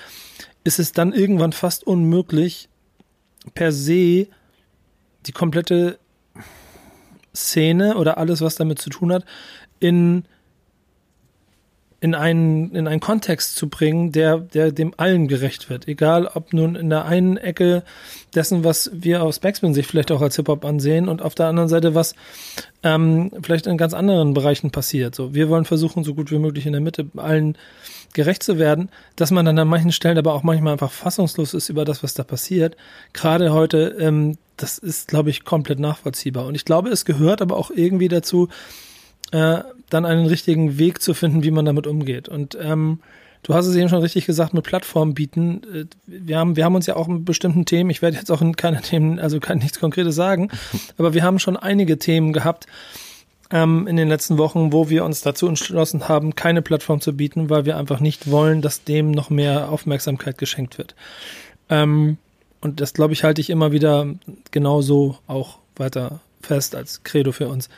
ist 0.65 0.81
es 0.81 0.93
dann 0.93 1.12
irgendwann 1.12 1.53
fast 1.53 1.87
unmöglich, 1.87 2.69
per 3.55 3.73
se 3.73 4.27
die 5.27 5.33
komplette 5.33 5.99
Szene 7.35 7.97
oder 7.97 8.19
alles, 8.19 8.41
was 8.41 8.57
damit 8.57 8.81
zu 8.81 8.91
tun 8.91 9.12
hat, 9.12 9.25
in 9.79 10.25
in 12.00 12.14
einen, 12.14 12.75
in 12.75 12.88
einen 12.88 13.00
Kontext 13.00 13.56
zu 13.56 13.69
bringen, 13.69 14.11
der, 14.11 14.38
der 14.38 14.73
dem 14.73 14.94
allen 14.97 15.29
gerecht 15.29 15.69
wird. 15.69 15.87
Egal, 15.87 16.26
ob 16.26 16.55
nun 16.55 16.75
in 16.75 16.88
der 16.88 17.05
einen 17.05 17.37
Ecke 17.37 17.82
dessen, 18.35 18.64
was 18.64 18.91
wir 18.94 19.23
aus 19.23 19.38
Backspin 19.38 19.75
sich 19.75 19.87
vielleicht 19.87 20.11
auch 20.11 20.23
als 20.23 20.37
Hip-Hop 20.37 20.64
ansehen 20.64 21.08
und 21.08 21.20
auf 21.20 21.35
der 21.35 21.47
anderen 21.47 21.69
Seite, 21.69 21.94
was 21.94 22.14
ähm, 22.82 23.31
vielleicht 23.43 23.67
in 23.67 23.76
ganz 23.76 23.93
anderen 23.93 24.32
Bereichen 24.32 24.70
passiert. 24.70 25.14
So, 25.14 25.35
wir 25.35 25.50
wollen 25.50 25.67
versuchen, 25.67 26.02
so 26.02 26.14
gut 26.14 26.31
wie 26.31 26.38
möglich 26.38 26.64
in 26.64 26.73
der 26.73 26.81
Mitte 26.81 27.06
allen 27.17 27.58
gerecht 28.14 28.43
zu 28.43 28.58
werden, 28.58 28.88
dass 29.17 29.31
man 29.31 29.44
dann 29.44 29.58
an 29.58 29.69
manchen 29.69 29.93
Stellen 29.93 30.19
aber 30.19 30.32
auch 30.32 30.43
manchmal 30.43 30.73
einfach 30.73 30.91
fassungslos 30.91 31.55
ist 31.55 31.69
über 31.69 31.85
das, 31.85 32.02
was 32.02 32.14
da 32.14 32.25
passiert. 32.25 32.76
Gerade 33.12 33.52
heute, 33.52 33.97
ähm, 34.00 34.38
das 34.56 34.79
ist, 34.79 35.08
glaube 35.08 35.31
ich, 35.31 35.44
komplett 35.44 35.79
nachvollziehbar. 35.79 36.47
Und 36.47 36.55
ich 36.55 36.64
glaube, 36.64 36.88
es 36.88 37.05
gehört 37.05 37.43
aber 37.43 37.56
auch 37.56 37.70
irgendwie 37.70 38.08
dazu, 38.08 38.49
äh, 39.32 39.62
dann 39.91 40.06
einen 40.06 40.27
richtigen 40.27 40.79
Weg 40.79 41.03
zu 41.03 41.15
finden, 41.15 41.43
wie 41.43 41.50
man 41.50 41.65
damit 41.65 41.87
umgeht. 41.87 42.29
Und 42.29 42.56
ähm, 42.61 43.00
du 43.43 43.55
hast 43.55 43.67
es 43.67 43.77
eben 43.77 43.88
schon 43.88 44.03
richtig 44.03 44.27
gesagt, 44.27 44.55
mit 44.55 44.65
Plattformen 44.65 45.15
bieten. 45.15 45.62
Äh, 45.75 45.85
wir 46.06 46.38
haben, 46.38 46.56
wir 46.56 46.65
haben 46.65 46.75
uns 46.75 46.87
ja 46.87 46.97
auch 46.97 47.09
mit 47.09 47.25
bestimmten 47.25 47.65
Themen, 47.65 47.91
ich 47.91 48.03
werde 48.03 48.17
jetzt 48.17 48.31
auch 48.31 48.41
in 48.43 48.56
keine 48.56 48.81
Themen, 48.82 49.19
also 49.19 49.41
kann 49.41 49.59
nichts 49.59 49.81
Konkretes 49.81 50.15
sagen, 50.15 50.49
aber 50.99 51.15
wir 51.15 51.23
haben 51.23 51.38
schon 51.38 51.56
einige 51.56 51.99
Themen 51.99 52.32
gehabt 52.32 52.67
ähm, 53.50 53.87
in 53.87 53.97
den 53.97 54.09
letzten 54.09 54.38
Wochen, 54.38 54.73
wo 54.73 54.88
wir 54.88 55.05
uns 55.05 55.23
dazu 55.23 55.49
entschlossen 55.49 56.09
haben, 56.09 56.35
keine 56.35 56.62
Plattform 56.62 57.00
zu 57.00 57.17
bieten, 57.17 57.50
weil 57.50 57.65
wir 57.65 57.76
einfach 57.76 58.00
nicht 58.00 58.31
wollen, 58.31 58.62
dass 58.62 58.85
dem 58.85 59.11
noch 59.11 59.31
mehr 59.31 59.71
Aufmerksamkeit 59.71 60.38
geschenkt 60.38 60.79
wird. 60.79 60.94
Ähm, 61.69 62.19
und 62.61 62.81
das, 62.81 62.93
glaube 62.94 63.15
ich, 63.15 63.25
halte 63.25 63.41
ich 63.41 63.50
immer 63.50 63.73
wieder 63.73 64.06
genauso 64.50 65.19
auch 65.26 65.59
weiter 65.76 66.21
fest 66.43 66.75
als 66.75 67.03
Credo 67.05 67.33
für 67.33 67.49
uns 67.49 67.69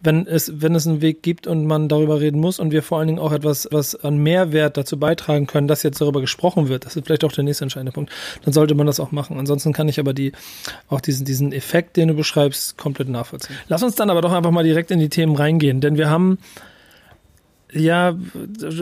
wenn 0.00 0.26
es, 0.26 0.60
wenn 0.60 0.74
es 0.74 0.86
einen 0.86 1.00
Weg 1.00 1.22
gibt 1.22 1.46
und 1.46 1.66
man 1.66 1.88
darüber 1.88 2.20
reden 2.20 2.40
muss 2.40 2.60
und 2.60 2.70
wir 2.70 2.82
vor 2.82 2.98
allen 2.98 3.08
Dingen 3.08 3.18
auch 3.18 3.32
etwas, 3.32 3.68
was 3.70 3.96
an 3.96 4.18
Mehrwert 4.18 4.76
dazu 4.76 4.98
beitragen 4.98 5.46
können, 5.46 5.68
dass 5.68 5.82
jetzt 5.82 6.00
darüber 6.00 6.20
gesprochen 6.20 6.68
wird, 6.68 6.86
das 6.86 6.96
ist 6.96 7.06
vielleicht 7.06 7.24
auch 7.24 7.32
der 7.32 7.44
nächste 7.44 7.64
entscheidende 7.64 7.92
Punkt, 7.92 8.12
dann 8.44 8.52
sollte 8.52 8.74
man 8.74 8.86
das 8.86 9.00
auch 9.00 9.10
machen. 9.10 9.38
Ansonsten 9.38 9.72
kann 9.72 9.88
ich 9.88 9.98
aber 9.98 10.14
die, 10.14 10.32
auch 10.88 11.00
diesen, 11.00 11.24
diesen 11.24 11.52
Effekt, 11.52 11.96
den 11.96 12.08
du 12.08 12.14
beschreibst, 12.14 12.78
komplett 12.78 13.08
nachvollziehen. 13.08 13.56
Lass 13.68 13.82
uns 13.82 13.96
dann 13.96 14.10
aber 14.10 14.20
doch 14.20 14.32
einfach 14.32 14.50
mal 14.52 14.64
direkt 14.64 14.90
in 14.90 15.00
die 15.00 15.08
Themen 15.08 15.34
reingehen, 15.34 15.80
denn 15.80 15.96
wir 15.96 16.08
haben 16.08 16.38
ja, 17.72 18.16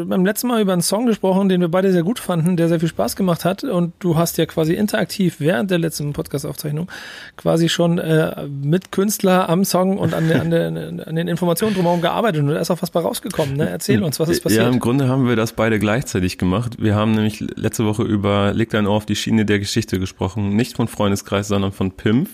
beim 0.07 0.25
letzten 0.25 0.47
Mal 0.47 0.61
über 0.61 0.73
einen 0.73 0.83
Song 0.83 1.07
gesprochen, 1.07 1.49
den 1.49 1.61
wir 1.61 1.69
beide 1.69 1.91
sehr 1.91 2.05
gut 2.05 2.21
fanden, 2.21 2.57
der 2.57 2.69
sehr 2.69 2.79
viel 2.79 2.89
Spaß 2.89 3.17
gemacht 3.17 3.45
hat. 3.45 3.65
Und 3.65 3.95
du 3.99 4.17
hast 4.17 4.39
ja 4.39 4.47
quasi 4.47 4.75
interaktiv 4.75 5.37
während 5.41 5.73
der 5.73 5.79
letzten 5.79 6.13
Podcast-Aufzeichnung 6.13 6.89
quasi 7.37 7.69
schon 7.69 7.99
äh, 7.99 8.47
mit 8.47 8.93
Künstler 8.93 9.49
am 9.49 9.65
Song 9.65 9.99
und 9.99 10.15
an, 10.15 10.31
an, 10.31 10.51
der, 10.51 10.67
an 10.69 11.17
den 11.17 11.27
Informationen 11.27 11.75
drumherum 11.75 12.01
gearbeitet. 12.01 12.43
Und 12.43 12.49
da 12.49 12.61
ist 12.61 12.71
auch 12.71 12.81
was 12.81 12.91
bei 12.91 13.01
rausgekommen. 13.01 13.57
Ne? 13.57 13.69
Erzähl 13.69 14.03
uns, 14.05 14.21
was 14.21 14.29
ist 14.29 14.43
passiert? 14.43 14.63
Ja, 14.63 14.69
im 14.69 14.79
Grunde 14.79 15.09
haben 15.09 15.27
wir 15.27 15.35
das 15.35 15.53
beide 15.53 15.81
gleichzeitig 15.81 16.39
gemacht. 16.39 16.77
Wir 16.79 16.95
haben 16.95 17.13
nämlich 17.13 17.41
letzte 17.41 17.87
Woche 17.87 18.05
über 18.05 18.53
Leg 18.55 18.71
dein 18.71 18.87
Ohr 18.87 18.95
auf 18.95 19.07
die 19.07 19.17
Schiene 19.17 19.45
der 19.45 19.59
Geschichte 19.59 19.99
gesprochen. 19.99 20.55
Nicht 20.55 20.77
von 20.77 20.87
Freundeskreis, 20.87 21.49
sondern 21.49 21.73
von 21.73 21.91
Pimp. 21.93 22.29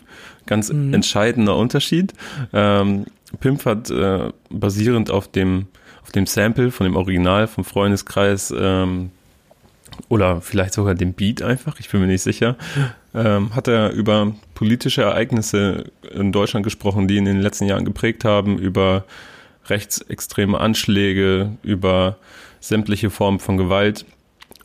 Ganz 0.44 0.71
mhm. 0.71 0.92
entscheidender 0.92 1.56
Unterschied. 1.56 2.12
Ähm, 2.52 3.06
Pimp 3.40 3.64
hat 3.64 3.90
äh, 3.90 4.30
basierend 4.50 5.11
auf 5.11 5.28
dem 5.28 5.66
auf 6.02 6.12
dem 6.12 6.26
Sample 6.26 6.71
von 6.71 6.85
dem 6.85 6.97
Original 6.97 7.47
vom 7.47 7.64
Freundeskreis 7.64 8.52
ähm, 8.56 9.11
oder 10.09 10.40
vielleicht 10.40 10.75
sogar 10.75 10.94
dem 10.94 11.12
Beat 11.12 11.42
einfach, 11.42 11.78
ich 11.80 11.90
bin 11.90 12.00
mir 12.00 12.06
nicht 12.06 12.23
sicher, 12.23 12.56
ähm, 13.14 13.54
hat 13.54 13.68
er 13.68 13.90
über 13.90 14.35
politische 14.54 15.02
Ereignisse 15.02 15.90
in 16.12 16.32
Deutschland 16.32 16.64
gesprochen, 16.64 17.09
die 17.09 17.16
ihn 17.16 17.26
in 17.26 17.37
den 17.37 17.42
letzten 17.42 17.66
Jahren 17.66 17.85
geprägt 17.85 18.25
haben, 18.25 18.59
über 18.59 19.04
rechtsextreme 19.68 20.59
Anschläge, 20.59 21.52
über 21.62 22.16
sämtliche 22.61 23.11
Formen 23.11 23.38
von 23.38 23.56
Gewalt. 23.56 24.04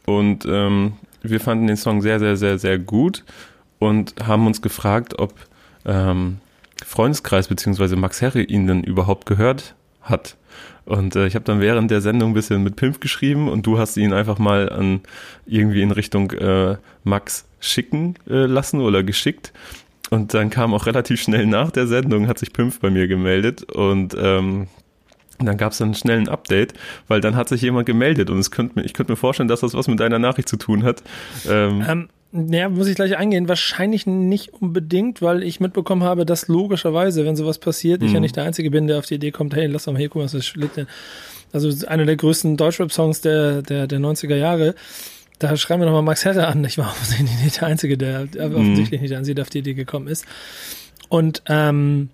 Und 0.06 0.46
ähm, 0.46 0.94
wir 1.22 1.40
fanden 1.40 1.68
den 1.68 1.78
Song 1.78 2.02
sehr, 2.02 2.20
sehr, 2.20 2.38
sehr, 2.38 2.58
sehr 2.58 2.80
gut 2.80 3.24
und 3.80 4.16
haben 4.26 4.48
uns 4.48 4.62
gefragt, 4.62 5.20
ob 5.20 5.34
ähm, 5.86 6.40
Freundeskreis 6.86 7.48
bzw. 7.48 7.96
Max 7.96 8.22
Herre 8.22 8.42
ihn 8.42 8.68
denn 8.68 8.84
überhaupt 8.84 9.26
gehört 9.26 9.76
hat. 10.02 10.38
Und 10.88 11.18
äh, 11.18 11.28
ich 11.28 11.36
habe 11.36 11.44
dann 11.44 11.60
während 11.60 11.92
der 11.92 12.00
Sendung 12.00 12.32
ein 12.32 12.34
bisschen 12.34 12.64
mit 12.64 12.78
Pimp 12.78 13.02
geschrieben 13.02 13.50
und 13.50 13.66
du 13.68 13.78
hast 13.78 13.98
ihn 13.98 14.14
einfach 14.14 14.40
mal 14.40 14.70
an 14.70 15.02
irgendwie 15.46 15.82
in 15.82 15.92
Richtung 15.92 16.32
äh, 16.32 16.78
Max 17.04 17.46
schicken 17.60 18.16
äh, 18.30 18.46
lassen 18.46 18.80
oder 18.80 19.04
geschickt. 19.04 19.52
Und 20.10 20.34
dann 20.34 20.50
kam 20.50 20.74
auch 20.74 20.86
relativ 20.86 21.22
schnell 21.22 21.46
nach 21.46 21.72
der 21.72 21.88
Sendung, 21.88 22.30
hat 22.30 22.40
sich 22.40 22.54
Pimp 22.54 22.80
bei 22.80 22.90
mir 22.90 23.10
gemeldet 23.10 23.64
und 23.64 24.16
ähm, 24.18 24.68
dann 25.40 25.58
gab 25.58 25.74
es 25.74 25.80
dann 25.80 25.94
schnell 25.94 26.20
ein 26.20 26.30
Update, 26.30 26.74
weil 27.10 27.20
dann 27.20 27.36
hat 27.36 27.50
sich 27.50 27.62
jemand 27.62 27.86
gemeldet 27.86 28.30
und 28.30 28.40
es 28.40 28.50
könnte 28.50 28.80
mir, 28.80 28.86
ich 28.86 28.94
könnte 28.94 29.12
mir 29.12 29.18
vorstellen, 29.18 29.50
dass 29.50 29.60
das 29.60 29.74
was 29.74 29.90
mit 29.90 30.00
deiner 30.00 30.20
Nachricht 30.20 30.48
zu 30.48 30.56
tun 30.56 30.84
hat. 30.84 31.04
Ähm, 31.50 31.84
ähm, 31.86 32.10
ja, 32.32 32.70
muss 32.70 32.88
ich 32.88 32.96
gleich 32.96 33.18
eingehen. 33.18 33.48
Wahrscheinlich 33.48 34.06
nicht 34.06 34.54
unbedingt, 34.54 35.22
weil 35.22 35.44
ich 35.44 35.60
mitbekommen 35.60 36.04
habe, 36.04 36.26
dass 36.26 36.48
logischerweise, 36.48 37.26
wenn 37.26 37.36
sowas 37.36 37.60
passiert, 37.60 38.02
mhm. 38.02 38.08
ich 38.08 38.14
ja 38.14 38.20
mhm. 38.20 38.24
nicht 38.24 38.36
der 38.36 38.44
Einzige 38.44 38.70
bin, 38.70 38.88
der 38.88 39.00
auf 39.00 39.06
die 39.06 39.16
Idee 39.16 39.32
kommt, 39.32 39.56
hey, 39.56 39.68
lass 39.68 39.86
doch 39.86 39.94
mal 39.94 40.00
hier 40.00 40.10
gucken, 40.10 40.26
was 40.26 40.34
das 40.34 40.54
denn. 40.76 40.88
Also 41.54 41.88
einer 41.88 42.06
der 42.06 42.18
größten 42.18 42.58
Deutschrap-Songs 42.58 43.22
der, 43.22 43.62
der, 43.62 43.88
der 43.88 44.00
90er 44.00 44.36
Jahre. 44.36 44.76
da 45.40 45.56
schreiben 45.56 45.82
wir 45.82 45.86
nochmal 45.86 46.02
Max 46.02 46.26
Herre 46.26 46.48
an. 46.48 46.64
Ich 46.66 46.78
war 46.78 46.88
offensichtlich 46.92 47.44
nicht 47.44 47.62
der 47.62 47.68
Einzige, 47.68 47.98
der 47.98 48.26
mhm. 48.26 48.56
offensichtlich 48.56 49.02
nicht 49.02 49.12
der 49.12 49.20
Einzige, 49.20 49.36
der 49.36 49.44
auf 49.44 49.50
die 49.50 49.60
Idee 49.60 49.74
gekommen 49.74 50.08
ist. 50.08 50.26
Und 51.10 51.44
ähm, 51.48 52.10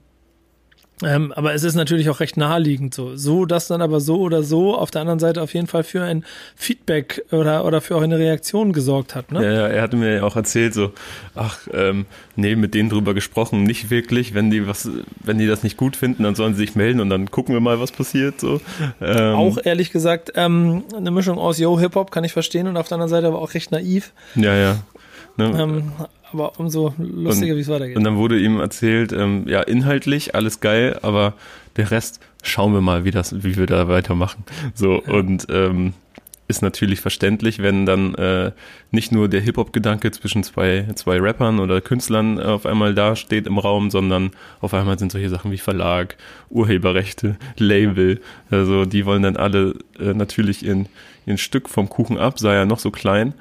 ähm, 1.06 1.32
aber 1.34 1.54
es 1.54 1.64
ist 1.64 1.76
natürlich 1.76 2.10
auch 2.10 2.20
recht 2.20 2.38
naheliegend 2.38 2.94
so. 2.94 3.16
So, 3.16 3.46
dass 3.46 3.68
dann 3.68 3.82
aber 3.82 4.00
so 4.00 4.20
oder 4.20 4.44
so 4.44 4.76
auf 4.76 4.92
der 4.92 5.02
anderen 5.02 5.20
Seite 5.20 5.42
auf 5.42 5.54
jeden 5.54 5.68
Fall 5.68 5.84
für 5.84 6.04
ein 6.04 6.26
Feedback 6.56 7.24
oder, 7.32 7.66
oder 7.66 7.82
für 7.82 7.96
auch 7.96 8.02
eine 8.02 8.18
Reaktion 8.18 8.74
gesorgt 8.74 9.16
hat. 9.16 9.32
Ne? 9.32 9.44
Ja, 9.44 9.52
ja, 9.52 9.68
er 9.68 9.82
hatte 9.82 9.98
mir 9.98 10.16
ja 10.16 10.24
auch 10.24 10.36
erzählt, 10.36 10.74
so, 10.74 10.92
ach, 11.36 11.60
ähm, 11.74 12.06
nee, 12.36 12.56
mit 12.56 12.74
denen 12.74 12.90
drüber 12.90 13.14
gesprochen, 13.14 13.64
nicht 13.64 13.90
wirklich. 13.90 14.34
Wenn 14.34 14.50
die 14.50 14.68
was, 14.68 14.90
wenn 15.24 15.38
die 15.38 15.48
das 15.48 15.64
nicht 15.64 15.78
gut 15.78 15.96
finden, 15.96 16.24
dann 16.24 16.36
sollen 16.36 16.54
sie 16.54 16.66
sich 16.66 16.76
melden 16.76 17.00
und 17.00 17.10
dann 17.10 17.32
gucken 17.32 17.54
wir 17.54 17.62
mal, 17.62 17.80
was 17.80 17.92
passiert. 17.92 18.40
So. 18.40 18.62
Ähm, 19.02 19.36
auch 19.36 19.58
ehrlich 19.64 19.92
gesagt, 19.92 20.34
ähm, 20.36 20.84
eine 20.96 21.12
Mischung 21.12 21.38
aus 21.38 21.58
Yo, 21.58 21.80
Hip-Hop 21.80 22.12
kann 22.12 22.24
ich 22.24 22.34
verstehen 22.34 22.68
und 22.68 22.78
auf 22.78 22.88
der 22.88 22.96
anderen 22.96 23.10
Seite 23.10 23.28
aber 23.28 23.42
auch 23.42 23.54
recht 23.54 23.72
naiv. 23.72 24.12
Ja, 24.36 24.56
ja. 24.56 24.80
Ne? 25.38 25.58
Ähm, 25.60 25.92
aber 26.34 26.60
umso 26.60 26.94
lustiger, 26.98 27.56
wie 27.56 27.62
es 27.62 27.68
weitergeht. 27.68 27.98
Und 27.98 28.04
dann 28.04 28.18
wurde 28.18 28.40
ihm 28.40 28.60
erzählt, 28.60 29.12
ähm, 29.14 29.48
ja, 29.48 29.62
inhaltlich 29.62 30.36
alles 30.36 30.60
geil, 30.60 31.00
aber 31.02 31.34
der 31.78 31.92
Rest 31.92 32.20
schauen 32.42 32.74
wir 32.74 32.82
mal, 32.82 33.06
wie 33.06 33.12
das, 33.12 33.44
wie 33.44 33.58
wir 33.58 33.66
da 33.66 33.88
weitermachen. 33.88 34.44
So 34.74 35.02
ja. 35.06 35.14
und 35.14 35.48
ähm, 35.50 35.94
ist 36.48 36.62
natürlich 36.62 37.00
verständlich, 37.00 37.60
wenn 37.60 37.86
dann 37.86 38.16
äh, 38.16 38.52
nicht 38.92 39.12
nur 39.12 39.30
der 39.30 39.42
Hip-Hop-Gedanke 39.42 40.12
zwischen 40.12 40.44
zwei, 40.44 40.88
zwei 40.96 41.20
Rappern 41.20 41.60
oder 41.60 41.80
Künstlern 41.82 42.40
auf 42.40 42.66
einmal 42.66 42.94
da 42.94 43.16
steht 43.16 43.48
im 43.48 43.58
Raum, 43.58 43.90
sondern 43.90 44.32
auf 44.60 44.74
einmal 44.74 45.00
sind 45.00 45.12
solche 45.12 45.30
Sachen 45.30 45.52
wie 45.52 45.58
Verlag, 45.58 46.18
Urheberrechte, 46.50 47.38
Label, 47.58 48.20
also 48.50 48.86
die 48.86 49.06
wollen 49.06 49.24
dann 49.24 49.38
alle 49.38 49.76
äh, 50.00 50.14
natürlich 50.14 50.66
in 50.66 50.88
ein 51.26 51.38
Stück 51.38 51.70
vom 51.70 51.88
Kuchen 51.88 52.18
ab, 52.18 52.40
sei 52.40 52.56
er 52.56 52.66
noch 52.66 52.80
so 52.80 52.92
klein 52.92 53.34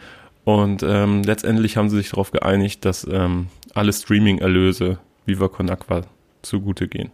und 0.44 0.82
ähm, 0.82 1.22
letztendlich 1.22 1.76
haben 1.76 1.88
sie 1.88 1.98
sich 1.98 2.10
darauf 2.10 2.30
geeinigt, 2.30 2.84
dass 2.84 3.06
ähm, 3.10 3.48
alle 3.74 3.92
Streaming-Erlöse 3.92 4.98
Viva 5.24 5.48
Con 5.48 5.70
Aqua 5.70 6.02
zugute 6.42 6.88
gehen. 6.88 7.10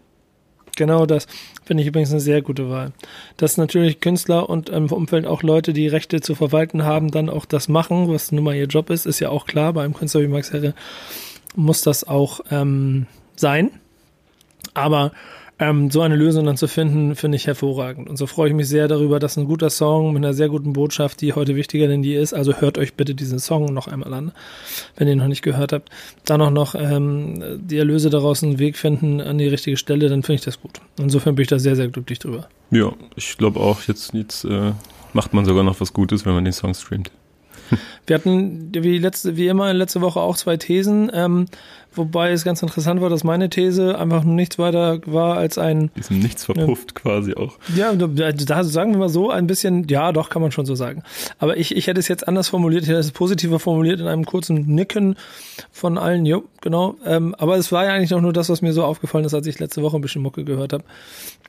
Genau 0.77 1.07
das 1.07 1.27
finde 1.65 1.83
ich 1.83 1.89
übrigens 1.89 2.13
eine 2.13 2.21
sehr 2.21 2.41
gute 2.41 2.71
Wahl. 2.71 2.93
Dass 3.37 3.57
natürlich 3.57 4.01
Künstler 4.01 4.49
und 4.49 4.69
im 4.69 4.87
Umfeld 4.87 5.27
auch 5.27 5.43
Leute, 5.43 5.73
die 5.73 5.89
Rechte 5.89 6.21
zu 6.21 6.37
verwalten 6.37 6.85
haben, 6.85 7.11
dann 7.11 7.29
auch 7.29 7.45
das 7.45 7.69
machen, 7.69 8.09
was 8.09 8.31
nun 8.31 8.45
mal 8.45 8.55
ihr 8.55 8.67
Job 8.67 8.89
ist, 8.91 9.05
ist 9.05 9.19
ja 9.19 9.29
auch 9.29 9.47
klar. 9.47 9.73
Bei 9.73 9.85
einem 9.85 9.95
Künstler 9.95 10.23
wie 10.23 10.29
Max 10.29 10.53
Herre 10.53 10.75
muss 11.57 11.83
das 11.83 12.05
auch 12.05 12.41
ähm, 12.53 13.07
sein. 13.35 13.73
Aber 14.73 15.13
ähm, 15.59 15.91
so 15.91 16.03
eine 16.03 16.17
Lösung 16.17 16.47
dann 16.47 16.57
zu 16.57 16.69
finden, 16.69 17.17
finde 17.17 17.37
ich 17.37 17.47
hervorragend. 17.47 18.09
Und 18.09 18.17
so 18.17 18.27
freue 18.27 18.49
ich 18.49 18.55
mich 18.55 18.69
sehr 18.69 18.89
darüber, 18.89 19.19
dass 19.19 19.37
ein 19.37 19.47
guter 19.47 19.71
Song 19.71 20.13
mit 20.13 20.25
einer 20.25 20.35
sehr 20.35 20.49
guten 20.49 20.73
Botschaft, 20.73 21.21
die 21.21 21.33
heute 21.33 21.57
wichtiger 21.57 21.89
denn 21.89 22.03
die 22.03 22.15
ist, 22.15 22.33
also 22.33 22.55
hört 22.55 22.79
euch 22.79 22.95
bitte 22.95 23.15
diesen 23.15 23.39
Song 23.39 23.73
noch 23.73 23.89
einmal 23.89 24.15
an, 24.15 24.33
wenn 24.97 25.09
ihr 25.09 25.15
ihn 25.15 25.19
noch 25.19 25.29
nicht 25.29 25.43
gehört 25.43 25.73
habt, 25.73 25.91
dann 26.25 26.41
auch 26.43 26.51
noch 26.51 26.75
ähm, 26.75 27.61
die 27.61 27.79
Erlöse 27.79 28.11
daraus 28.11 28.43
einen 28.43 28.59
Weg 28.59 28.77
finden 28.77 29.21
an 29.21 29.39
die 29.39 29.49
richtige 29.49 29.77
Stelle, 29.77 30.09
dann 30.09 30.23
finde 30.23 30.41
ich 30.41 30.45
das 30.45 30.61
gut. 30.61 30.81
Insofern 30.99 31.35
bin 31.35 31.43
ich 31.43 31.49
da 31.49 31.59
sehr, 31.59 31.77
sehr 31.77 31.89
glücklich 31.89 32.19
drüber. 32.19 32.49
Ja, 32.71 32.93
ich 33.17 33.37
glaube 33.37 33.61
auch, 33.61 33.83
jetzt, 33.83 34.15
jetzt 34.15 34.45
äh, 34.45 34.73
macht 35.13 35.35
man 35.35 35.45
sogar 35.45 35.65
noch 35.65 35.81
was 35.81 35.93
Gutes, 35.93 36.25
wenn 36.25 36.35
man 36.35 36.45
den 36.45 36.53
Song 36.53 36.75
streamt. 36.75 37.11
Wir 38.07 38.15
hatten 38.15 38.71
wie, 38.73 38.99
letzte, 38.99 39.37
wie 39.37 39.49
immer 39.49 39.73
letzte 39.73 40.01
Woche 40.01 40.21
auch 40.21 40.37
zwei 40.37 40.57
Thesen, 40.57 41.11
ähm, 41.13 41.47
wobei 41.93 42.33
es 42.33 42.45
ganz 42.45 42.63
interessant 42.63 43.01
war, 43.01 43.11
dass 43.11 43.25
meine 43.25 43.51
These 43.51 43.99
einfach 43.99 44.25
nichts 44.25 44.59
weiter 44.59 45.01
war 45.07 45.37
als 45.37 45.59
ein. 45.59 45.91
Ist 45.95 46.11
nichts 46.11 46.45
verpufft 46.45 46.91
äh, 46.91 47.01
quasi 47.01 47.35
auch. 47.35 47.59
Ja, 47.77 47.95
da 47.95 48.65
sagen 48.65 48.93
wir 48.93 48.99
mal 48.99 49.09
so 49.09 49.31
ein 49.31 49.47
bisschen, 49.47 49.87
ja, 49.89 50.13
doch, 50.13 50.31
kann 50.31 50.43
man 50.43 50.53
schon 50.53 50.67
so 50.67 50.75
sagen. 50.75 51.03
Aber 51.39 51.57
ich, 51.57 51.77
ich 51.77 51.87
hätte 51.87 52.01
es 52.01 52.09
jetzt 52.09 52.27
anders 52.27 52.49
formuliert, 52.49 52.83
ich 52.85 52.89
hätte 52.89 52.99
es 53.01 53.13
positiver 53.13 53.59
formuliert 53.59 54.01
in 54.01 54.07
einem 54.07 54.25
kurzen 54.25 54.67
Nicken 54.67 55.17
von 55.71 55.99
allen, 55.99 56.25
jo, 56.27 56.45
genau. 56.61 56.97
Ähm, 57.05 57.35
aber 57.37 57.57
es 57.57 57.73
war 57.73 57.85
ja 57.85 57.93
eigentlich 57.93 58.15
auch 58.15 58.21
nur 58.21 58.33
das, 58.33 58.49
was 58.49 58.63
mir 58.63 58.73
so 58.73 58.85
aufgefallen 58.85 59.25
ist, 59.25 59.35
als 59.35 59.47
ich 59.47 59.59
letzte 59.59 59.83
Woche 59.83 59.97
ein 59.97 60.03
bisschen 60.03 60.23
Mucke 60.23 60.45
gehört 60.45 60.73
habe. 60.73 60.85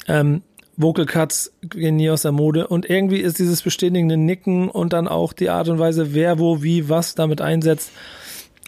Ähm, 0.07 0.41
Vocal 0.79 1.05
Cuts 1.05 1.51
gehen 1.61 1.97
nie 1.97 2.09
aus 2.09 2.21
der 2.21 2.31
Mode 2.31 2.67
und 2.67 2.89
irgendwie 2.89 3.19
ist 3.19 3.37
dieses 3.37 3.61
bestätigende 3.61 4.15
Nicken 4.15 4.69
und 4.69 4.93
dann 4.93 5.09
auch 5.09 5.33
die 5.33 5.49
Art 5.49 5.67
und 5.67 5.77
Weise, 5.77 6.13
wer 6.13 6.39
wo 6.39 6.63
wie 6.63 6.87
was 6.87 7.15
damit 7.15 7.41
einsetzt, 7.41 7.91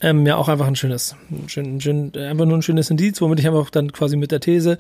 ähm, 0.02 0.28
ja 0.28 0.36
auch 0.36 0.50
einfach 0.50 0.68
ein 0.68 0.76
schönes, 0.76 1.16
ein 1.32 1.48
schön, 1.48 1.80
schön, 1.80 2.12
einfach 2.18 2.46
nur 2.46 2.58
ein 2.58 2.64
schönes 2.64 2.90
Indiz, 2.90 3.22
womit 3.22 3.40
ich 3.40 3.48
einfach 3.48 3.70
dann 3.70 3.94
quasi 3.94 4.18
mit 4.18 4.32
der 4.32 4.42
These 4.42 4.78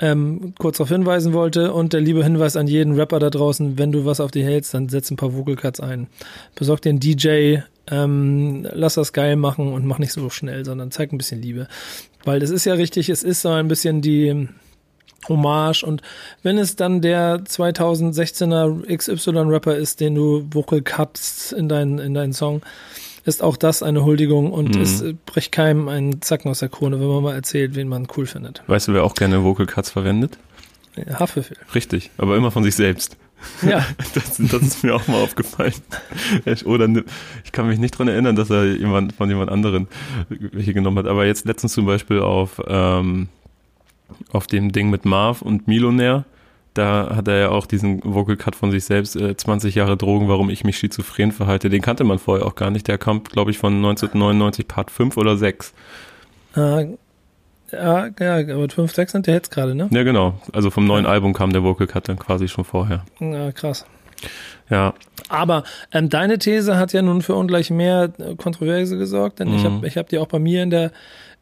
ähm, 0.00 0.54
kurz 0.58 0.78
darauf 0.78 0.88
hinweisen 0.88 1.34
wollte 1.34 1.72
und 1.72 1.92
der 1.92 2.00
liebe 2.00 2.24
Hinweis 2.24 2.56
an 2.56 2.66
jeden 2.66 2.94
Rapper 2.94 3.18
da 3.18 3.28
draußen, 3.28 3.78
wenn 3.78 3.92
du 3.92 4.06
was 4.06 4.20
auf 4.20 4.30
die 4.30 4.44
hältst, 4.44 4.72
dann 4.72 4.88
setz 4.88 5.10
ein 5.10 5.16
paar 5.16 5.34
Vocal 5.34 5.56
Cuts 5.56 5.80
ein. 5.80 6.06
Besorg 6.54 6.86
einen 6.86 7.00
DJ, 7.00 7.58
ähm, 7.90 8.66
lass 8.72 8.94
das 8.94 9.12
geil 9.12 9.36
machen 9.36 9.72
und 9.72 9.84
mach 9.84 9.98
nicht 9.98 10.12
so 10.12 10.30
schnell, 10.30 10.64
sondern 10.64 10.90
zeig 10.90 11.12
ein 11.12 11.18
bisschen 11.18 11.42
Liebe. 11.42 11.68
Weil 12.24 12.42
es 12.42 12.50
ist 12.50 12.64
ja 12.64 12.74
richtig, 12.74 13.08
es 13.10 13.22
ist 13.22 13.42
so 13.42 13.50
ein 13.50 13.68
bisschen 13.68 14.00
die 14.00 14.48
Hommage 15.28 15.84
und 15.84 16.02
wenn 16.42 16.58
es 16.58 16.76
dann 16.76 17.00
der 17.00 17.38
2016er 17.44 18.86
XY-Rapper 18.96 19.76
ist, 19.76 20.00
den 20.00 20.14
du 20.14 20.46
Vocal 20.52 20.82
Cuts 20.82 21.52
in 21.52 21.68
deinen 21.68 21.98
in 21.98 22.14
deinen 22.14 22.32
Song, 22.32 22.62
ist 23.24 23.42
auch 23.42 23.56
das 23.56 23.82
eine 23.82 24.04
Huldigung 24.04 24.52
und 24.52 24.76
mhm. 24.76 24.82
es 24.82 25.04
bricht 25.26 25.52
keinem 25.52 25.88
einen 25.88 26.22
Zacken 26.22 26.50
aus 26.50 26.60
der 26.60 26.68
Krone, 26.68 27.00
wenn 27.00 27.08
man 27.08 27.22
mal 27.22 27.34
erzählt, 27.34 27.74
wen 27.74 27.88
man 27.88 28.06
cool 28.16 28.26
findet. 28.26 28.62
Weißt 28.66 28.88
du, 28.88 28.94
wer 28.94 29.04
auch 29.04 29.14
gerne 29.14 29.44
Vocal 29.44 29.66
Cuts 29.66 29.90
verwendet? 29.90 30.38
Haftbefehl. 31.14 31.56
Richtig, 31.74 32.10
aber 32.18 32.36
immer 32.36 32.50
von 32.50 32.64
sich 32.64 32.74
selbst. 32.74 33.16
Ja. 33.62 33.86
Das, 34.14 34.36
das, 34.38 34.62
ist 34.62 34.82
mir 34.82 34.94
auch 34.94 35.06
mal 35.06 35.22
aufgefallen. 35.22 35.74
Oder 36.64 36.88
ich 37.44 37.52
kann 37.52 37.68
mich 37.68 37.78
nicht 37.78 37.92
dran 37.92 38.08
erinnern, 38.08 38.34
dass 38.34 38.50
er 38.50 38.64
jemand 38.64 39.12
von 39.12 39.28
jemand 39.28 39.50
anderen 39.50 39.86
welche 40.28 40.74
genommen 40.74 40.98
hat. 40.98 41.06
Aber 41.06 41.26
jetzt 41.26 41.44
letztens 41.44 41.72
zum 41.72 41.86
Beispiel 41.86 42.20
auf 42.20 42.60
ähm, 42.66 43.28
auf 44.32 44.46
dem 44.46 44.72
Ding 44.72 44.90
mit 44.90 45.04
Marv 45.04 45.42
und 45.42 45.68
Milonär. 45.68 46.24
Da 46.74 47.16
hat 47.16 47.26
er 47.26 47.38
ja 47.38 47.48
auch 47.50 47.66
diesen 47.66 48.00
Vocal 48.04 48.36
Cut 48.36 48.54
von 48.54 48.70
sich 48.70 48.84
selbst, 48.84 49.16
äh, 49.16 49.36
20 49.36 49.74
Jahre 49.74 49.96
Drogen, 49.96 50.28
warum 50.28 50.48
ich 50.48 50.62
mich 50.64 50.78
schizophren 50.78 51.32
verhalte. 51.32 51.70
Den 51.70 51.82
kannte 51.82 52.04
man 52.04 52.18
vorher 52.18 52.46
auch 52.46 52.54
gar 52.54 52.70
nicht. 52.70 52.86
Der 52.86 52.98
kam, 52.98 53.24
glaube 53.24 53.50
ich, 53.50 53.58
von 53.58 53.74
1999 53.74 54.68
Part 54.68 54.90
5 54.90 55.16
oder 55.16 55.36
6. 55.36 55.72
Äh, 56.54 56.86
ja, 57.72 58.08
ja, 58.18 58.36
aber 58.54 58.68
5, 58.68 58.94
6 58.94 59.12
sind 59.12 59.26
ja 59.26 59.34
jetzt 59.34 59.50
gerade, 59.50 59.74
ne? 59.74 59.88
Ja, 59.90 60.02
genau. 60.04 60.40
Also 60.52 60.70
vom 60.70 60.86
neuen. 60.86 61.06
Album 61.06 61.32
kam 61.32 61.52
der 61.52 61.62
Vocal 61.62 61.86
Cut 61.86 62.08
dann 62.08 62.18
quasi 62.18 62.48
schon 62.48 62.64
vorher. 62.64 63.04
Ja, 63.18 63.50
krass. 63.52 63.84
Ja. 64.70 64.94
Aber 65.28 65.64
ähm, 65.92 66.08
deine 66.08 66.38
These 66.38 66.76
hat 66.76 66.92
ja 66.92 67.02
nun 67.02 67.22
für 67.22 67.34
ungleich 67.34 67.70
mehr 67.70 68.10
Kontroverse 68.36 68.98
gesorgt, 68.98 69.40
denn 69.40 69.48
mhm. 69.48 69.54
ich 69.54 69.64
habe 69.64 69.86
ich 69.86 69.96
hab 69.96 70.08
die 70.08 70.18
auch 70.18 70.26
bei 70.26 70.38
mir 70.38 70.62
in 70.62 70.70
der 70.70 70.92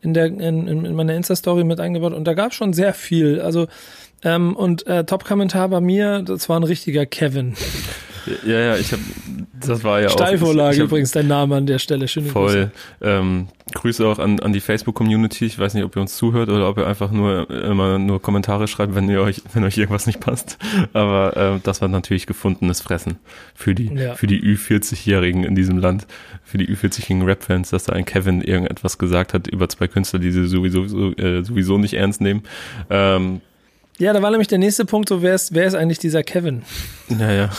in 0.06 0.14
der 0.14 0.26
in, 0.26 0.68
in 0.68 0.94
meiner 0.94 1.14
Insta-Story 1.14 1.64
mit 1.64 1.80
eingebaut 1.80 2.14
und 2.14 2.24
da 2.24 2.34
gab 2.34 2.54
schon 2.54 2.72
sehr 2.72 2.94
viel. 2.94 3.40
Also 3.40 3.66
ähm, 4.22 4.56
und 4.56 4.86
äh, 4.86 5.04
Top-Kommentar 5.04 5.68
bei 5.68 5.80
mir, 5.80 6.22
das 6.22 6.48
war 6.48 6.58
ein 6.58 6.62
richtiger 6.62 7.04
Kevin. 7.04 7.54
Ja, 8.44 8.58
ja, 8.58 8.76
ich 8.76 8.92
habe, 8.92 9.02
das 9.60 9.84
war 9.84 10.00
ja 10.00 10.08
Steilvorlage 10.08 10.68
auch. 10.68 10.72
Ich, 10.72 10.84
übrigens 10.84 11.12
dein 11.12 11.28
Name 11.28 11.56
an 11.56 11.66
der 11.66 11.78
Stelle. 11.78 12.08
Schöne 12.08 12.28
voll. 12.28 12.46
Grüße. 12.46 12.70
Ähm, 13.02 13.48
Grüße 13.74 14.06
auch 14.06 14.18
an, 14.18 14.40
an 14.40 14.52
die 14.52 14.60
Facebook-Community. 14.60 15.44
Ich 15.44 15.58
weiß 15.58 15.74
nicht, 15.74 15.84
ob 15.84 15.96
ihr 15.96 16.02
uns 16.02 16.16
zuhört 16.16 16.48
oder 16.48 16.68
ob 16.68 16.78
ihr 16.78 16.86
einfach 16.86 17.10
nur 17.10 17.50
immer 17.50 17.98
nur 17.98 18.22
Kommentare 18.22 18.68
schreibt, 18.68 18.94
wenn 18.94 19.08
ihr 19.08 19.20
euch, 19.20 19.42
wenn 19.54 19.64
euch 19.64 19.76
irgendwas 19.76 20.06
nicht 20.06 20.20
passt. 20.20 20.58
Aber 20.92 21.36
äh, 21.36 21.60
das 21.62 21.80
war 21.80 21.88
natürlich 21.88 22.26
gefundenes 22.26 22.80
Fressen 22.80 23.18
für 23.54 23.74
die 23.74 23.92
ja. 23.92 24.14
für 24.14 24.26
die 24.26 24.40
Ü40-Jährigen 24.40 25.44
in 25.44 25.54
diesem 25.54 25.78
Land, 25.78 26.06
für 26.44 26.58
die 26.58 26.68
Ü40-jährigen 26.68 27.24
Rap-Fans, 27.24 27.70
dass 27.70 27.84
da 27.84 27.92
ein 27.92 28.04
Kevin 28.04 28.40
irgendetwas 28.40 28.98
gesagt 28.98 29.34
hat 29.34 29.48
über 29.48 29.68
zwei 29.68 29.88
Künstler, 29.88 30.18
die 30.18 30.30
sie 30.30 30.46
sowieso 30.46 30.84
äh, 31.14 31.42
sowieso 31.42 31.78
nicht 31.78 31.94
ernst 31.94 32.20
nehmen. 32.20 32.42
Ähm, 32.88 33.40
ja, 33.98 34.12
da 34.12 34.20
war 34.20 34.30
nämlich 34.30 34.48
der 34.48 34.58
nächste 34.58 34.84
Punkt, 34.84 35.08
so 35.08 35.22
wer 35.22 35.34
ist, 35.34 35.54
wer 35.54 35.66
ist 35.66 35.74
eigentlich 35.74 35.98
dieser 35.98 36.22
Kevin? 36.22 36.62
Naja. 37.08 37.50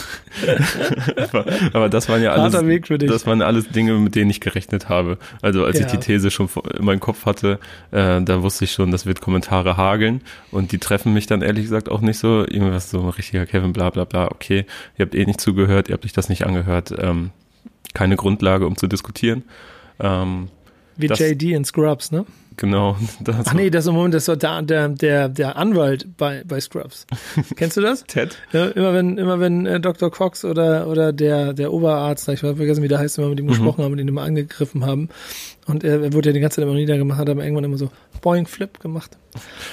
aber, 1.16 1.46
aber, 1.72 1.88
das 1.88 2.08
waren 2.08 2.22
ja 2.22 2.32
alles, 2.32 2.52
das 2.52 3.26
waren 3.26 3.42
alles 3.42 3.68
Dinge, 3.68 3.94
mit 3.94 4.14
denen 4.14 4.30
ich 4.30 4.40
gerechnet 4.40 4.88
habe. 4.88 5.18
Also 5.42 5.64
als 5.64 5.78
ja. 5.78 5.86
ich 5.86 5.92
die 5.92 5.98
These 5.98 6.30
schon 6.30 6.48
in 6.78 6.84
meinem 6.84 7.00
Kopf 7.00 7.26
hatte, 7.26 7.58
äh, 7.90 8.20
da 8.22 8.42
wusste 8.42 8.64
ich 8.64 8.72
schon, 8.72 8.92
das 8.92 9.04
wird 9.04 9.20
Kommentare 9.20 9.76
hageln 9.76 10.20
und 10.52 10.70
die 10.70 10.78
treffen 10.78 11.12
mich 11.12 11.26
dann 11.26 11.42
ehrlich 11.42 11.64
gesagt 11.64 11.88
auch 11.88 12.00
nicht 12.00 12.18
so. 12.18 12.46
Irgendwas 12.46 12.90
so 12.90 13.00
ein 13.00 13.08
richtiger 13.08 13.44
Kevin, 13.44 13.72
bla 13.72 13.90
bla 13.90 14.04
bla, 14.04 14.30
okay, 14.30 14.64
ihr 14.96 15.04
habt 15.04 15.16
eh 15.16 15.24
nicht 15.24 15.40
zugehört, 15.40 15.88
ihr 15.88 15.94
habt 15.94 16.04
euch 16.04 16.12
das 16.12 16.28
nicht 16.28 16.46
angehört. 16.46 16.94
Ähm, 16.96 17.30
keine 17.94 18.14
Grundlage, 18.14 18.66
um 18.66 18.76
zu 18.76 18.86
diskutieren. 18.86 19.42
Ähm, 19.98 20.50
Wie 20.96 21.08
das, 21.08 21.18
JD 21.18 21.42
in 21.54 21.64
Scrubs, 21.64 22.12
ne? 22.12 22.26
Genau. 22.58 22.96
Ach 23.44 23.54
nee, 23.54 23.70
das 23.70 23.84
ist 23.84 23.88
im 23.88 23.94
Moment 23.94 24.14
das 24.14 24.26
ist 24.26 24.42
der, 24.42 24.62
der, 24.62 24.88
der, 24.88 25.28
der 25.28 25.56
Anwalt 25.56 26.16
bei, 26.16 26.42
bei 26.44 26.60
Scrubs. 26.60 27.06
Kennst 27.56 27.76
du 27.76 27.80
das? 27.80 28.04
Ted? 28.08 28.36
Ja, 28.52 28.66
immer 28.66 28.92
wenn, 28.92 29.16
immer 29.16 29.38
wenn 29.38 29.64
äh, 29.64 29.78
Dr. 29.78 30.10
Cox 30.10 30.44
oder, 30.44 30.88
oder 30.88 31.12
der, 31.12 31.52
der 31.52 31.72
Oberarzt, 31.72 32.28
ich 32.28 32.42
weiß 32.42 32.56
vergessen, 32.56 32.82
wie 32.82 32.88
der 32.88 32.98
heißt, 32.98 33.16
wenn 33.16 33.26
wir 33.26 33.30
mit 33.30 33.38
ihm 33.38 33.46
mhm. 33.46 33.50
gesprochen 33.50 33.84
haben 33.84 33.92
und 33.92 34.00
ihn 34.00 34.08
immer 34.08 34.22
angegriffen 34.22 34.84
haben. 34.84 35.08
Und 35.66 35.84
er, 35.84 36.02
er 36.02 36.12
wurde 36.12 36.30
ja 36.30 36.32
die 36.32 36.40
ganze 36.40 36.56
Zeit 36.56 36.64
immer 36.64 36.74
niedergemacht, 36.74 37.18
hat 37.18 37.30
aber 37.30 37.44
irgendwann 37.44 37.64
immer 37.64 37.78
so 37.78 37.90
Boing 38.22 38.46
Flip 38.46 38.80
gemacht. 38.80 39.16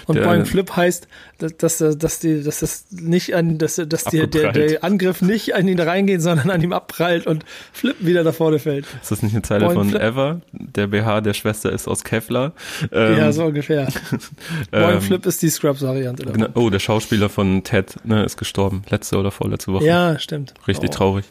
Und 0.05 0.15
der, 0.15 0.23
Boing 0.23 0.45
Flip 0.45 0.75
heißt, 0.75 1.07
dass, 1.37 1.77
dass, 1.77 1.97
dass, 1.97 2.19
die, 2.19 2.43
dass 2.43 2.59
das 2.59 2.85
nicht 2.91 3.35
an, 3.35 3.57
dass, 3.57 3.75
dass 3.75 4.05
die, 4.05 4.27
der, 4.27 4.51
der 4.51 4.83
Angriff 4.83 5.21
nicht 5.21 5.55
an 5.55 5.67
ihn 5.67 5.79
reingeht, 5.79 6.21
sondern 6.21 6.49
an 6.49 6.61
ihm 6.61 6.73
abprallt 6.73 7.27
und 7.27 7.43
Flip 7.73 7.95
wieder 7.99 8.23
da 8.23 8.31
vorne 8.31 8.59
fällt. 8.59 8.85
Ist 9.01 9.11
das 9.11 9.23
nicht 9.23 9.33
eine 9.33 9.41
Zeile 9.41 9.65
Boing 9.65 9.75
von 9.75 9.89
Flip. 9.89 10.01
Ever? 10.01 10.41
Der 10.51 10.87
BH 10.87 11.21
der 11.21 11.33
Schwester 11.33 11.71
ist 11.71 11.87
aus 11.87 12.03
Kevlar. 12.03 12.53
Ähm, 12.91 13.17
ja, 13.17 13.31
so 13.31 13.45
ungefähr. 13.45 13.87
Boing 14.71 14.95
ähm, 14.95 15.01
Flip 15.01 15.25
ist 15.25 15.41
die 15.41 15.49
Scrubs-Variante. 15.49 16.25
Genau. 16.25 16.47
Oh, 16.55 16.69
der 16.69 16.79
Schauspieler 16.79 17.29
von 17.29 17.63
Ted 17.63 17.95
ne, 18.05 18.23
ist 18.23 18.37
gestorben. 18.37 18.83
Letzte 18.89 19.17
oder 19.17 19.31
vorletzte 19.31 19.73
Woche. 19.73 19.85
Ja, 19.85 20.19
stimmt. 20.19 20.53
Richtig 20.67 20.89
oh. 20.91 20.93
traurig. 20.93 21.25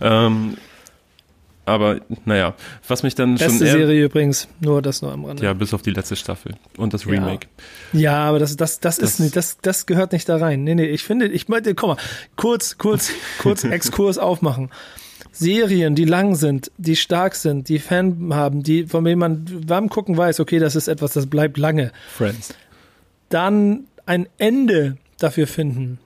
Ähm, 0.00 0.56
aber 1.64 2.00
naja, 2.24 2.54
was 2.88 3.02
mich 3.02 3.14
dann 3.14 3.34
Beste 3.34 3.50
schon. 3.50 3.58
Beste 3.60 3.78
Serie 3.78 4.04
übrigens, 4.04 4.48
nur 4.60 4.82
das 4.82 5.00
nur 5.00 5.12
am 5.12 5.24
Rande. 5.24 5.44
Ja, 5.44 5.52
bis 5.52 5.72
auf 5.72 5.82
die 5.82 5.90
letzte 5.90 6.16
Staffel 6.16 6.54
und 6.76 6.92
das 6.92 7.06
Remake. 7.06 7.46
Ja, 7.92 8.00
ja 8.00 8.24
aber 8.24 8.38
das, 8.40 8.56
das, 8.56 8.80
das, 8.80 8.98
das, 8.98 9.10
ist 9.10 9.20
nicht, 9.20 9.36
das, 9.36 9.58
das 9.62 9.86
gehört 9.86 10.12
nicht 10.12 10.28
da 10.28 10.36
rein. 10.36 10.64
Nee, 10.64 10.74
nee, 10.74 10.86
ich 10.86 11.04
finde, 11.04 11.28
ich 11.28 11.48
meinte, 11.48 11.74
guck 11.74 11.90
mal, 11.90 11.96
kurz, 12.36 12.78
kurz, 12.78 13.12
kurz 13.38 13.64
Exkurs 13.64 14.18
aufmachen. 14.18 14.70
Serien, 15.30 15.94
die 15.94 16.04
lang 16.04 16.34
sind, 16.34 16.70
die 16.76 16.96
stark 16.96 17.36
sind, 17.36 17.68
die 17.68 17.78
Fan 17.78 18.34
haben, 18.34 18.62
die, 18.62 18.86
von 18.86 19.04
denen 19.04 19.18
man 19.18 19.46
beim 19.66 19.88
Gucken 19.88 20.16
weiß, 20.16 20.40
okay, 20.40 20.58
das 20.58 20.76
ist 20.76 20.88
etwas, 20.88 21.12
das 21.12 21.26
bleibt 21.26 21.58
lange. 21.58 21.92
Friends. 22.12 22.54
Dann 23.28 23.84
ein 24.04 24.28
Ende 24.36 24.98
dafür 25.18 25.46
finden. 25.46 25.98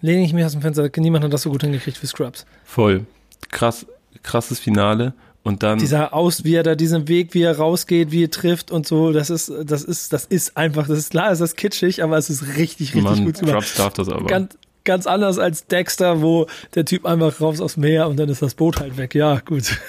Lehne 0.00 0.24
ich 0.24 0.32
mich 0.32 0.44
aus 0.44 0.52
dem 0.52 0.62
Fenster, 0.62 0.88
niemand 0.96 1.24
hat 1.24 1.32
das 1.32 1.42
so 1.42 1.50
gut 1.50 1.62
hingekriegt 1.62 2.02
wie 2.02 2.06
Scrubs. 2.06 2.46
Voll. 2.64 3.04
Krass 3.50 3.86
krasses 4.24 4.58
Finale. 4.58 5.14
Und 5.44 5.62
dann. 5.62 5.78
Dieser 5.78 6.14
Aus, 6.14 6.44
wie 6.44 6.54
er 6.54 6.62
da 6.62 6.74
diesen 6.74 7.06
Weg, 7.06 7.34
wie 7.34 7.42
er 7.42 7.56
rausgeht, 7.56 8.10
wie 8.10 8.24
er 8.24 8.30
trifft 8.30 8.70
und 8.70 8.86
so, 8.86 9.12
das 9.12 9.28
ist, 9.28 9.52
das 9.64 9.84
ist, 9.84 10.12
das 10.12 10.24
ist 10.24 10.56
einfach, 10.56 10.88
das 10.88 10.98
ist 10.98 11.10
klar, 11.10 11.30
ist 11.30 11.56
kitschig, 11.56 12.02
aber 12.02 12.16
es 12.16 12.30
ist 12.30 12.56
richtig, 12.56 12.94
richtig 12.94 13.02
Mann, 13.02 13.24
gut 13.26 13.38
gemacht. 13.40 13.78
darf 13.78 13.92
das 13.92 14.08
aber. 14.08 14.26
Ganz, 14.26 14.56
ganz 14.84 15.06
anders 15.06 15.38
als 15.38 15.66
Dexter, 15.66 16.22
wo 16.22 16.46
der 16.74 16.86
Typ 16.86 17.04
einfach 17.04 17.40
raus 17.42 17.60
aufs 17.60 17.76
Meer 17.76 18.08
und 18.08 18.18
dann 18.18 18.30
ist 18.30 18.40
das 18.40 18.54
Boot 18.54 18.80
halt 18.80 18.96
weg. 18.96 19.14
Ja, 19.14 19.40
gut. 19.44 19.64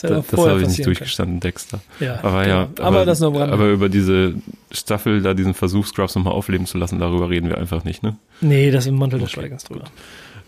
Das, 0.00 0.10
das, 0.10 0.26
das 0.28 0.40
habe 0.40 0.62
ich 0.62 0.68
nicht 0.68 0.86
durchgestanden, 0.86 1.38
Dexter. 1.38 1.80
Ja, 2.00 2.20
aber 2.24 2.48
ja, 2.48 2.62
aber, 2.78 2.84
aber, 2.84 3.04
das 3.04 3.20
nur 3.20 3.38
aber 3.38 3.68
über 3.68 3.90
diese 3.90 4.34
Staffel, 4.70 5.20
da 5.20 5.34
diesen 5.34 5.52
Versuch, 5.52 5.86
Scrubs 5.86 6.14
nochmal 6.14 6.32
aufleben 6.32 6.66
zu 6.66 6.78
lassen, 6.78 6.98
darüber 6.98 7.28
reden 7.28 7.50
wir 7.50 7.58
einfach 7.58 7.84
nicht, 7.84 8.02
ne? 8.02 8.16
Nee, 8.40 8.70
das 8.70 8.84
ist 8.84 8.88
im 8.88 8.96
Mantel 8.96 9.20
des 9.20 9.30
Schweigens 9.30 9.64
drüber. 9.64 9.84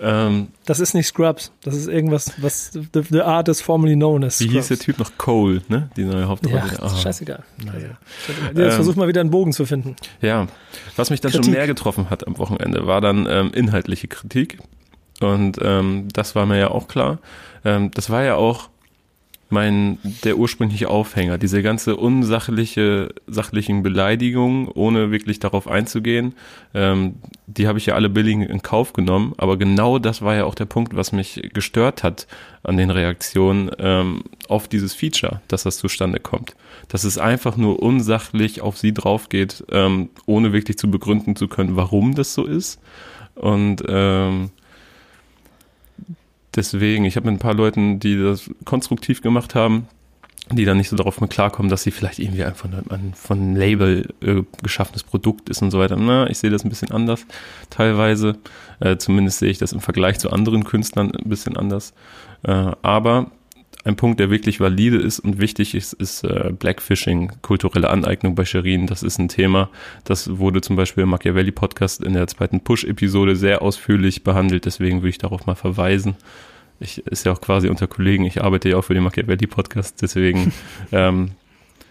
Ähm, 0.00 0.48
das 0.66 0.80
ist 0.80 0.94
nicht 0.94 1.06
Scrubs. 1.06 1.52
Das 1.62 1.74
ist 1.74 1.88
irgendwas, 1.88 2.32
was 2.38 2.72
the, 2.72 3.02
the 3.10 3.20
art 3.20 3.48
is 3.48 3.60
formerly 3.60 3.94
known 3.94 4.24
as 4.24 4.36
Scrubs. 4.36 4.52
Wie 4.52 4.56
hieß 4.56 4.68
der 4.68 4.78
Typ 4.78 4.98
noch? 4.98 5.16
Cole, 5.18 5.62
ne? 5.68 5.90
Die 5.96 6.04
neue 6.04 6.26
Hauptrolle. 6.26 6.56
Ja, 6.56 6.82
oh. 6.82 6.88
scheißegal. 6.88 7.42
Naja. 7.64 7.88
Jetzt 8.48 8.58
ähm, 8.58 8.70
versuch 8.72 8.96
mal 8.96 9.08
wieder 9.08 9.20
einen 9.20 9.30
Bogen 9.30 9.52
zu 9.52 9.66
finden. 9.66 9.96
Ja. 10.20 10.46
Was 10.96 11.10
mich 11.10 11.20
dann 11.20 11.32
Kritik. 11.32 11.46
schon 11.46 11.54
mehr 11.54 11.66
getroffen 11.66 12.10
hat 12.10 12.26
am 12.26 12.38
Wochenende, 12.38 12.86
war 12.86 13.00
dann 13.00 13.26
ähm, 13.28 13.52
inhaltliche 13.54 14.08
Kritik. 14.08 14.58
Und 15.20 15.58
ähm, 15.62 16.08
das 16.12 16.34
war 16.34 16.46
mir 16.46 16.58
ja 16.58 16.70
auch 16.70 16.88
klar. 16.88 17.18
Ähm, 17.64 17.90
das 17.92 18.10
war 18.10 18.24
ja 18.24 18.34
auch 18.34 18.68
mein, 19.50 19.98
der 20.24 20.38
ursprüngliche 20.38 20.88
Aufhänger, 20.88 21.38
diese 21.38 21.62
ganze 21.62 21.96
unsachliche, 21.96 23.14
sachlichen 23.26 23.82
Beleidigungen, 23.82 24.68
ohne 24.68 25.10
wirklich 25.10 25.38
darauf 25.38 25.68
einzugehen, 25.68 26.34
ähm, 26.74 27.16
die 27.46 27.68
habe 27.68 27.78
ich 27.78 27.86
ja 27.86 27.94
alle 27.94 28.08
billig 28.08 28.36
in 28.36 28.62
Kauf 28.62 28.92
genommen, 28.92 29.34
aber 29.36 29.56
genau 29.56 29.98
das 29.98 30.22
war 30.22 30.34
ja 30.34 30.44
auch 30.44 30.54
der 30.54 30.64
Punkt, 30.64 30.96
was 30.96 31.12
mich 31.12 31.50
gestört 31.52 32.02
hat 32.02 32.26
an 32.62 32.76
den 32.76 32.90
Reaktionen 32.90 33.70
ähm, 33.78 34.24
auf 34.48 34.68
dieses 34.68 34.94
Feature, 34.94 35.40
dass 35.48 35.64
das 35.64 35.76
zustande 35.76 36.20
kommt. 36.20 36.56
Dass 36.88 37.04
es 37.04 37.18
einfach 37.18 37.56
nur 37.56 37.82
unsachlich 37.82 38.62
auf 38.62 38.78
sie 38.78 38.94
drauf 38.94 39.28
geht, 39.28 39.64
ähm, 39.70 40.08
ohne 40.26 40.52
wirklich 40.52 40.78
zu 40.78 40.90
begründen 40.90 41.36
zu 41.36 41.48
können, 41.48 41.76
warum 41.76 42.14
das 42.14 42.34
so 42.34 42.44
ist. 42.44 42.80
Und 43.34 43.82
ähm, 43.88 44.50
deswegen, 46.56 47.04
ich 47.04 47.16
habe 47.16 47.26
mit 47.26 47.36
ein 47.36 47.42
paar 47.42 47.54
Leuten, 47.54 48.00
die 48.00 48.16
das 48.16 48.50
konstruktiv 48.64 49.22
gemacht 49.22 49.54
haben, 49.54 49.88
die 50.50 50.64
dann 50.64 50.76
nicht 50.76 50.90
so 50.90 50.96
darauf 50.96 51.18
klarkommen, 51.28 51.70
dass 51.70 51.82
sie 51.82 51.90
vielleicht 51.90 52.18
irgendwie 52.18 52.44
einfach 52.44 52.68
ein 52.90 53.14
von 53.14 53.56
Label 53.56 54.08
äh, 54.20 54.42
geschaffenes 54.62 55.02
Produkt 55.02 55.48
ist 55.48 55.62
und 55.62 55.70
so 55.70 55.78
weiter. 55.78 55.96
Na, 55.96 56.28
ich 56.28 56.38
sehe 56.38 56.50
das 56.50 56.64
ein 56.64 56.68
bisschen 56.68 56.90
anders 56.90 57.24
teilweise. 57.70 58.36
Äh, 58.80 58.98
zumindest 58.98 59.38
sehe 59.38 59.50
ich 59.50 59.58
das 59.58 59.72
im 59.72 59.80
Vergleich 59.80 60.18
zu 60.18 60.30
anderen 60.30 60.64
Künstlern 60.64 61.12
ein 61.12 61.28
bisschen 61.28 61.56
anders. 61.56 61.94
Äh, 62.42 62.72
aber 62.82 63.30
ein 63.84 63.96
Punkt, 63.96 64.18
der 64.18 64.30
wirklich 64.30 64.60
valide 64.60 64.96
ist 64.96 65.20
und 65.20 65.38
wichtig 65.38 65.74
ist, 65.74 65.92
ist 65.92 66.24
äh, 66.24 66.52
Blackfishing, 66.58 67.32
kulturelle 67.42 67.90
Aneignung 67.90 68.34
bei 68.34 68.46
Shirin. 68.46 68.86
Das 68.86 69.02
ist 69.02 69.18
ein 69.18 69.28
Thema, 69.28 69.68
das 70.04 70.38
wurde 70.38 70.62
zum 70.62 70.76
Beispiel 70.76 71.02
im 71.02 71.10
Machiavelli 71.10 71.52
Podcast 71.52 72.02
in 72.02 72.14
der 72.14 72.26
zweiten 72.26 72.60
Push-Episode 72.60 73.36
sehr 73.36 73.60
ausführlich 73.60 74.24
behandelt. 74.24 74.64
Deswegen 74.64 75.00
würde 75.00 75.10
ich 75.10 75.18
darauf 75.18 75.44
mal 75.44 75.54
verweisen. 75.54 76.16
Ich 76.80 77.06
ist 77.06 77.26
ja 77.26 77.32
auch 77.32 77.40
quasi 77.40 77.68
unter 77.68 77.86
Kollegen. 77.86 78.24
Ich 78.24 78.42
arbeite 78.42 78.70
ja 78.70 78.78
auch 78.78 78.82
für 78.82 78.94
den 78.94 79.04
Machiavelli 79.04 79.46
Podcast. 79.46 80.00
Deswegen, 80.00 80.52
ähm, 80.92 81.32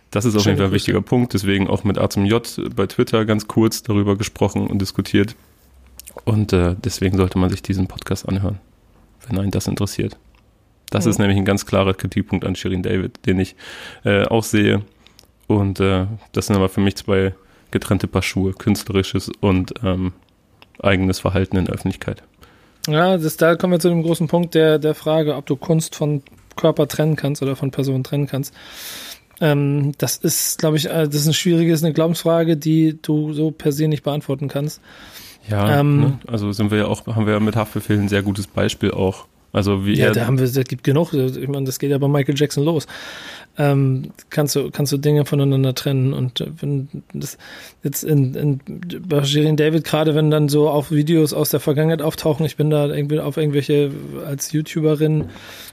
das 0.10 0.25
ist 0.25 0.36
auf 0.36 0.45
jeden 0.45 0.58
Fall 0.58 0.67
ein 0.67 0.73
wichtiger 0.73 1.01
Punkt. 1.01 1.34
Deswegen 1.34 1.67
auch 1.67 1.84
mit 1.84 1.99
A 1.99 2.10
zum 2.10 2.25
J 2.25 2.43
bei 2.75 2.88
Twitter 2.88 3.23
ganz 3.25 3.47
kurz 3.47 3.84
darüber 3.84 4.17
gesprochen 4.17 4.65
und 4.65 4.79
diskutiert. 4.79 5.36
Und 6.25 6.53
äh, 6.53 6.75
deswegen 6.84 7.17
sollte 7.17 7.38
man 7.38 7.51
sich 7.51 7.62
diesen 7.62 7.88
Podcast 7.88 8.27
anhören, 8.27 8.60
wenn 9.27 9.38
einen 9.38 9.51
das 9.51 9.67
interessiert. 9.67 10.17
Das 10.93 11.06
mhm. 11.06 11.12
ist 11.12 11.17
nämlich 11.19 11.38
ein 11.38 11.45
ganz 11.45 11.65
klarer 11.65 11.95
Kritikpunkt 11.95 12.45
an 12.45 12.56
Shirin 12.56 12.84
David, 12.84 13.25
den 13.25 13.39
ich 13.39 13.56
äh, 14.06 14.25
auch 14.25 14.43
sehe. 14.43 14.84
Und 15.47 15.79
äh, 15.79 16.06
das 16.32 16.47
sind 16.47 16.56
aber 16.56 16.69
für 16.69 16.82
mich 16.82 16.95
zwei 16.95 17.34
getrennte 17.71 18.08
Paar 18.08 18.21
Schuhe, 18.21 18.53
künstlerisches 18.53 19.32
und 19.41 19.73
ähm, 19.84 20.13
eigenes 20.79 21.19
Verhalten 21.19 21.58
in 21.58 21.65
der 21.65 21.73
Öffentlichkeit. 21.73 22.21
Ja, 22.88 23.17
das, 23.17 23.38
da 23.38 23.56
kommen 23.56 23.73
wir 23.73 23.79
zu 23.79 23.89
dem 23.89 24.03
großen 24.03 24.27
Punkt 24.27 24.53
der, 24.53 24.77
der 24.77 24.93
Frage, 24.93 25.36
ob 25.36 25.47
du 25.47 25.56
Kunst 25.56 25.95
von 25.95 26.21
Körper 26.56 26.88
trennen 26.88 27.15
kannst 27.15 27.41
oder 27.41 27.56
von 27.56 27.71
Person 27.71 28.03
trennen 28.03 28.27
kannst. 28.27 28.53
Ähm, 29.41 29.93
das 29.97 30.17
ist, 30.17 30.60
glaube 30.60 30.77
ich, 30.77 30.86
äh, 30.86 31.06
das 31.06 31.15
ist 31.15 31.25
eine 31.25 31.34
schwierige, 31.34 31.73
ist 31.73 31.84
eine 31.84 31.93
Glaubensfrage, 31.93 32.56
die 32.56 32.99
du 33.01 33.34
so 33.34 33.49
per 33.49 33.71
se 33.71 33.88
nicht 33.88 34.03
beantworten 34.03 34.47
kannst. 34.47 34.79
Ja, 35.49 35.79
ähm, 35.79 35.99
ne? 35.99 36.19
also 36.27 36.51
sind 36.51 36.69
wir 36.69 36.77
ja 36.77 36.86
auch, 36.86 37.08
haben 37.08 37.25
wir 37.25 37.34
ja 37.34 37.39
mit 37.39 37.56
Haftbefehl 37.56 37.99
ein 37.99 38.10
sehr 38.10 38.21
gutes 38.21 38.45
Beispiel 38.45 38.91
auch 38.91 39.25
also 39.54 39.86
wie 39.86 39.94
ja, 39.94 40.12
da 40.12 40.26
haben 40.26 40.39
wir, 40.39 40.46
es 40.46 40.56
gibt 40.68 40.84
genug. 40.84 41.13
Ich 41.13 41.48
meine, 41.48 41.66
das 41.66 41.78
geht 41.78 41.92
ja 41.92 42.00
bei 42.00 42.08
Michael 42.08 42.36
Jackson 42.36 42.66
los. 42.66 42.88
Ähm, 43.56 44.12
kannst 44.32 44.56
du 44.56 44.72
kannst 44.72 44.92
du 44.92 44.98
Dinge 44.98 45.26
voneinander 45.26 45.76
trennen 45.76 46.12
und 46.12 46.42
äh, 46.42 46.48
wenn 46.60 46.88
das 47.13 47.38
jetzt 47.84 48.04
in, 48.04 48.34
in 48.34 48.60
bei 49.08 49.24
Shirin 49.24 49.56
David 49.56 49.84
gerade 49.84 50.16
wenn 50.16 50.32
dann 50.32 50.50
so 50.50 50.70
auf 50.72 50.89
Videos 50.89 51.34
aus 51.34 51.50
der 51.50 51.60
Vergangenheit 51.60 52.02
auftauchen, 52.02 52.48
ich 52.48 52.56
bin 52.56 52.72
da 52.72 52.88
irgendwie 52.88 53.20
auf 53.20 53.38
irgendwelche 53.38 53.92
als 54.26 54.52
YouTuberin 54.54 55.26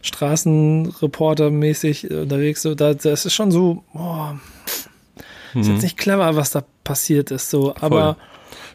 Straßenreporter 0.02 1.50
mäßig 1.50 2.10
unterwegs, 2.10 2.60
so 2.60 2.74
da 2.74 2.92
das 2.92 3.24
ist 3.24 3.32
schon 3.32 3.50
so, 3.50 3.82
boah, 3.94 4.38
ist 5.54 5.68
jetzt 5.68 5.68
mhm. 5.68 5.82
nicht 5.82 5.96
clever, 5.96 6.36
was 6.36 6.50
da 6.50 6.62
passiert 6.84 7.30
ist, 7.30 7.48
so, 7.48 7.74
aber 7.80 8.16
Voll 8.16 8.29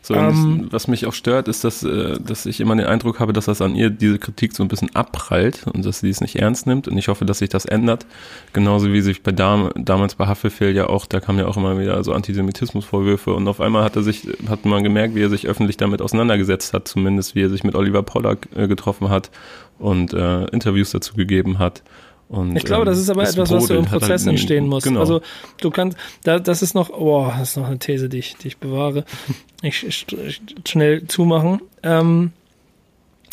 so, 0.05 0.13
ähm, 0.13 0.67
was 0.69 0.87
mich 0.87 1.07
auch 1.07 1.13
stört, 1.13 1.47
ist, 1.47 1.63
dass, 1.63 1.81
äh, 1.81 2.19
dass 2.19 2.45
ich 2.45 2.59
immer 2.59 2.75
den 2.75 2.85
Eindruck 2.85 3.19
habe, 3.19 3.33
dass 3.33 3.45
das 3.45 3.59
an 3.59 3.73
ihr 3.73 3.89
diese 3.89 4.19
Kritik 4.19 4.55
so 4.55 4.61
ein 4.61 4.67
bisschen 4.67 4.95
abprallt 4.95 5.65
und 5.65 5.83
dass 5.83 6.01
sie 6.01 6.11
es 6.11 6.21
nicht 6.21 6.35
ernst 6.35 6.67
nimmt. 6.67 6.87
Und 6.87 6.95
ich 6.95 7.07
hoffe, 7.07 7.25
dass 7.25 7.39
sich 7.39 7.49
das 7.49 7.65
ändert. 7.65 8.05
Genauso 8.53 8.93
wie 8.93 9.01
sich 9.01 9.23
bei 9.23 9.31
Dam 9.31 9.71
damals 9.75 10.13
bei 10.13 10.27
Haftbefehl 10.27 10.75
ja 10.75 10.85
auch, 10.89 11.07
da 11.07 11.19
kamen 11.19 11.39
ja 11.39 11.47
auch 11.47 11.57
immer 11.57 11.79
wieder 11.79 12.03
so 12.03 12.13
Antisemitismusvorwürfe 12.13 13.33
und 13.33 13.47
auf 13.47 13.59
einmal 13.59 13.83
hat 13.83 13.95
er 13.95 14.03
sich, 14.03 14.27
hat 14.47 14.63
man 14.65 14.83
gemerkt, 14.83 15.15
wie 15.15 15.23
er 15.23 15.29
sich 15.29 15.47
öffentlich 15.47 15.77
damit 15.77 16.03
auseinandergesetzt 16.03 16.75
hat, 16.75 16.87
zumindest 16.87 17.33
wie 17.33 17.41
er 17.41 17.49
sich 17.49 17.63
mit 17.63 17.73
Oliver 17.73 18.03
Pollack 18.03 18.47
äh, 18.55 18.67
getroffen 18.67 19.09
hat 19.09 19.31
und 19.79 20.13
äh, 20.13 20.45
Interviews 20.49 20.91
dazu 20.91 21.15
gegeben 21.15 21.57
hat. 21.57 21.81
Und, 22.27 22.55
ich 22.55 22.65
glaube, 22.65 22.85
das 22.85 22.97
ist 22.97 23.09
aber 23.09 23.23
ähm, 23.23 23.29
etwas, 23.29 23.51
was 23.51 23.67
so 23.67 23.75
im 23.75 23.85
Prozess 23.85 24.25
halt 24.25 24.31
entstehen 24.31 24.67
muss. 24.67 24.83
Genau. 24.83 24.99
Also 24.99 25.21
du 25.61 25.69
kannst, 25.69 25.97
da, 26.23 26.39
das 26.39 26.61
ist 26.63 26.73
noch, 26.73 26.89
oh, 26.89 27.31
das 27.37 27.51
ist 27.51 27.57
noch 27.57 27.67
eine 27.67 27.77
These, 27.77 28.09
die 28.09 28.17
ich, 28.17 28.35
die 28.37 28.49
ich 28.49 28.57
bewahre. 28.57 29.05
Ich, 29.61 29.83
ich, 29.83 30.05
ich 30.11 30.41
schnell 30.67 31.07
zumachen. 31.07 31.59
Ähm, 31.81 32.33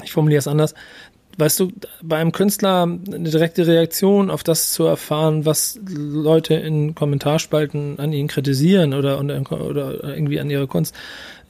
ich 0.02 0.12
formuliere 0.12 0.38
es 0.38 0.48
anders. 0.48 0.74
Weißt 1.36 1.60
du, 1.60 1.70
bei 2.02 2.16
einem 2.16 2.32
Künstler 2.32 2.84
eine 2.84 3.28
direkte 3.28 3.66
Reaktion 3.66 4.30
auf 4.30 4.42
das 4.42 4.72
zu 4.72 4.84
erfahren, 4.84 5.44
was 5.44 5.78
Leute 5.86 6.54
in 6.54 6.94
Kommentarspalten 6.94 7.98
an 7.98 8.14
ihn 8.14 8.28
kritisieren 8.28 8.94
oder, 8.94 9.20
oder 9.20 10.04
irgendwie 10.04 10.40
an 10.40 10.48
ihrer 10.48 10.66
Kunst 10.66 10.94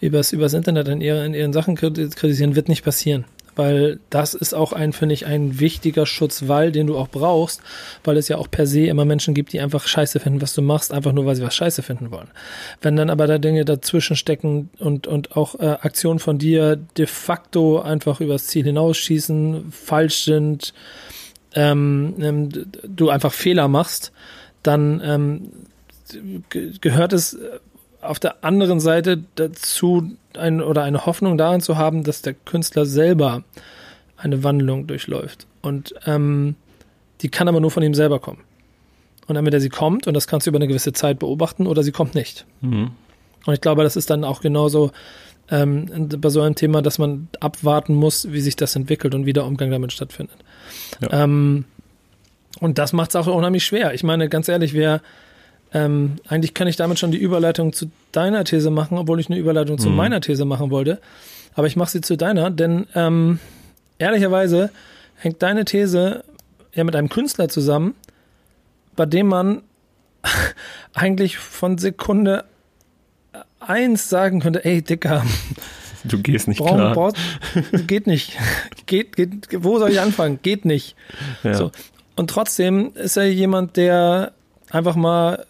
übers, 0.00 0.32
übers 0.32 0.54
Internet 0.54 0.88
an 0.88 1.00
ihre, 1.00 1.24
in 1.24 1.34
ihren 1.34 1.52
Sachen 1.52 1.76
kritisieren, 1.76 2.56
wird 2.56 2.68
nicht 2.68 2.82
passieren 2.82 3.24
weil 3.56 4.00
das 4.10 4.34
ist 4.34 4.54
auch 4.54 4.72
ein, 4.72 4.92
finde 4.92 5.14
ich, 5.14 5.26
ein 5.26 5.60
wichtiger 5.60 6.06
Schutzwall, 6.06 6.72
den 6.72 6.86
du 6.86 6.96
auch 6.96 7.08
brauchst, 7.08 7.60
weil 8.04 8.16
es 8.16 8.28
ja 8.28 8.38
auch 8.38 8.50
per 8.50 8.66
se 8.66 8.86
immer 8.86 9.04
Menschen 9.04 9.34
gibt, 9.34 9.52
die 9.52 9.60
einfach 9.60 9.86
scheiße 9.86 10.20
finden, 10.20 10.40
was 10.40 10.54
du 10.54 10.62
machst, 10.62 10.92
einfach 10.92 11.12
nur, 11.12 11.26
weil 11.26 11.36
sie 11.36 11.42
was 11.42 11.54
scheiße 11.54 11.82
finden 11.82 12.10
wollen. 12.10 12.28
Wenn 12.80 12.96
dann 12.96 13.10
aber 13.10 13.26
da 13.26 13.38
Dinge 13.38 13.64
dazwischen 13.64 14.16
stecken 14.16 14.70
und, 14.78 15.06
und 15.06 15.36
auch 15.36 15.58
äh, 15.60 15.76
Aktionen 15.80 16.18
von 16.18 16.38
dir 16.38 16.76
de 16.76 17.06
facto 17.06 17.80
einfach 17.80 18.20
übers 18.20 18.46
Ziel 18.46 18.64
hinausschießen, 18.64 19.70
falsch 19.70 20.24
sind, 20.24 20.72
ähm, 21.54 22.14
ähm, 22.20 22.48
du 22.82 23.10
einfach 23.10 23.32
Fehler 23.32 23.68
machst, 23.68 24.12
dann 24.62 25.02
ähm, 25.04 25.52
gehört 26.80 27.12
es 27.12 27.38
auf 28.02 28.18
der 28.18 28.44
anderen 28.44 28.80
Seite 28.80 29.22
dazu, 29.36 30.10
ein, 30.36 30.60
oder 30.60 30.82
eine 30.82 31.06
Hoffnung 31.06 31.38
daran 31.38 31.60
zu 31.60 31.76
haben, 31.76 32.04
dass 32.04 32.22
der 32.22 32.34
Künstler 32.34 32.86
selber 32.86 33.44
eine 34.16 34.44
Wandlung 34.44 34.86
durchläuft. 34.86 35.46
Und 35.62 35.94
ähm, 36.06 36.56
die 37.20 37.28
kann 37.28 37.48
aber 37.48 37.60
nur 37.60 37.70
von 37.70 37.82
ihm 37.82 37.94
selber 37.94 38.18
kommen. 38.18 38.40
Und 39.26 39.36
entweder 39.36 39.60
sie 39.60 39.68
kommt, 39.68 40.06
und 40.06 40.14
das 40.14 40.26
kannst 40.26 40.46
du 40.46 40.50
über 40.50 40.58
eine 40.58 40.68
gewisse 40.68 40.92
Zeit 40.92 41.18
beobachten, 41.18 41.66
oder 41.66 41.82
sie 41.82 41.92
kommt 41.92 42.14
nicht. 42.14 42.44
Mhm. 42.60 42.90
Und 43.46 43.54
ich 43.54 43.60
glaube, 43.60 43.82
das 43.82 43.96
ist 43.96 44.10
dann 44.10 44.24
auch 44.24 44.40
genauso 44.40 44.90
ähm, 45.50 46.08
bei 46.18 46.28
so 46.28 46.40
einem 46.40 46.54
Thema, 46.54 46.82
dass 46.82 46.98
man 46.98 47.28
abwarten 47.40 47.94
muss, 47.94 48.32
wie 48.32 48.40
sich 48.40 48.56
das 48.56 48.74
entwickelt 48.76 49.14
und 49.14 49.26
wie 49.26 49.32
der 49.32 49.44
Umgang 49.44 49.70
damit 49.70 49.92
stattfindet. 49.92 50.36
Ja. 51.00 51.24
Ähm, 51.24 51.64
und 52.60 52.78
das 52.78 52.92
macht 52.92 53.10
es 53.10 53.16
auch 53.16 53.26
unheimlich 53.26 53.64
schwer. 53.64 53.94
Ich 53.94 54.04
meine, 54.04 54.28
ganz 54.28 54.48
ehrlich, 54.48 54.74
wer 54.74 55.02
ähm, 55.74 56.16
eigentlich 56.28 56.54
kann 56.54 56.68
ich 56.68 56.76
damit 56.76 56.98
schon 56.98 57.12
die 57.12 57.18
Überleitung 57.18 57.72
zu 57.72 57.90
deiner 58.12 58.44
These 58.44 58.70
machen, 58.70 58.98
obwohl 58.98 59.20
ich 59.20 59.28
eine 59.30 59.38
Überleitung 59.38 59.78
zu 59.78 59.88
mhm. 59.88 59.96
meiner 59.96 60.20
These 60.20 60.44
machen 60.44 60.70
wollte. 60.70 61.00
Aber 61.54 61.66
ich 61.66 61.76
mache 61.76 61.90
sie 61.90 62.00
zu 62.00 62.16
deiner, 62.16 62.50
denn 62.50 62.86
ähm, 62.94 63.38
ehrlicherweise 63.98 64.70
hängt 65.16 65.42
deine 65.42 65.64
These 65.64 66.24
ja 66.74 66.84
mit 66.84 66.96
einem 66.96 67.08
Künstler 67.08 67.48
zusammen, 67.48 67.94
bei 68.96 69.06
dem 69.06 69.28
man 69.28 69.62
eigentlich 70.94 71.38
von 71.38 71.78
Sekunde 71.78 72.44
eins 73.60 74.08
sagen 74.08 74.40
könnte, 74.40 74.64
ey, 74.64 74.82
Dicker, 74.82 75.24
du 76.04 76.18
gehst 76.18 76.48
nicht 76.48 76.58
brauch, 76.58 76.74
klar. 76.74 76.94
Brauch, 76.94 77.12
geht 77.86 78.06
nicht. 78.06 78.36
Geht, 78.86 79.16
geht, 79.16 79.48
wo 79.64 79.78
soll 79.78 79.90
ich 79.90 80.00
anfangen? 80.00 80.40
Geht 80.42 80.66
nicht. 80.66 80.96
Ja. 81.44 81.54
So. 81.54 81.70
Und 82.16 82.28
trotzdem 82.28 82.92
ist 82.94 83.16
er 83.16 83.30
jemand, 83.30 83.78
der 83.78 84.32
einfach 84.70 84.96
mal 84.96 85.46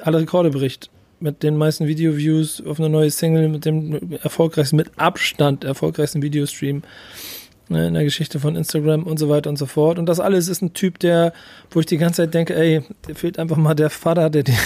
alle 0.00 0.20
Rekorde 0.20 0.50
bricht. 0.50 0.90
Mit 1.20 1.42
den 1.42 1.56
meisten 1.56 1.86
Video-Views 1.86 2.62
auf 2.66 2.78
eine 2.78 2.90
neue 2.90 3.10
Single, 3.10 3.48
mit 3.48 3.64
dem 3.64 4.12
erfolgreichsten, 4.22 4.76
mit 4.76 4.90
Abstand 4.98 5.64
erfolgreichsten 5.64 6.22
Videostream 6.22 6.82
ne, 7.68 7.86
in 7.86 7.94
der 7.94 8.04
Geschichte 8.04 8.40
von 8.40 8.56
Instagram 8.56 9.04
und 9.04 9.18
so 9.18 9.28
weiter 9.28 9.50
und 9.50 9.56
so 9.56 9.66
fort. 9.66 9.98
Und 9.98 10.06
das 10.06 10.20
alles 10.20 10.48
ist 10.48 10.62
ein 10.62 10.74
Typ, 10.74 10.98
der, 10.98 11.32
wo 11.70 11.80
ich 11.80 11.86
die 11.86 11.98
ganze 11.98 12.22
Zeit 12.22 12.34
denke, 12.34 12.54
ey, 12.54 12.82
der 13.08 13.14
fehlt 13.14 13.38
einfach 13.38 13.56
mal 13.56 13.74
der 13.74 13.90
Vater, 13.90 14.30
der 14.30 14.42
dir 14.42 14.58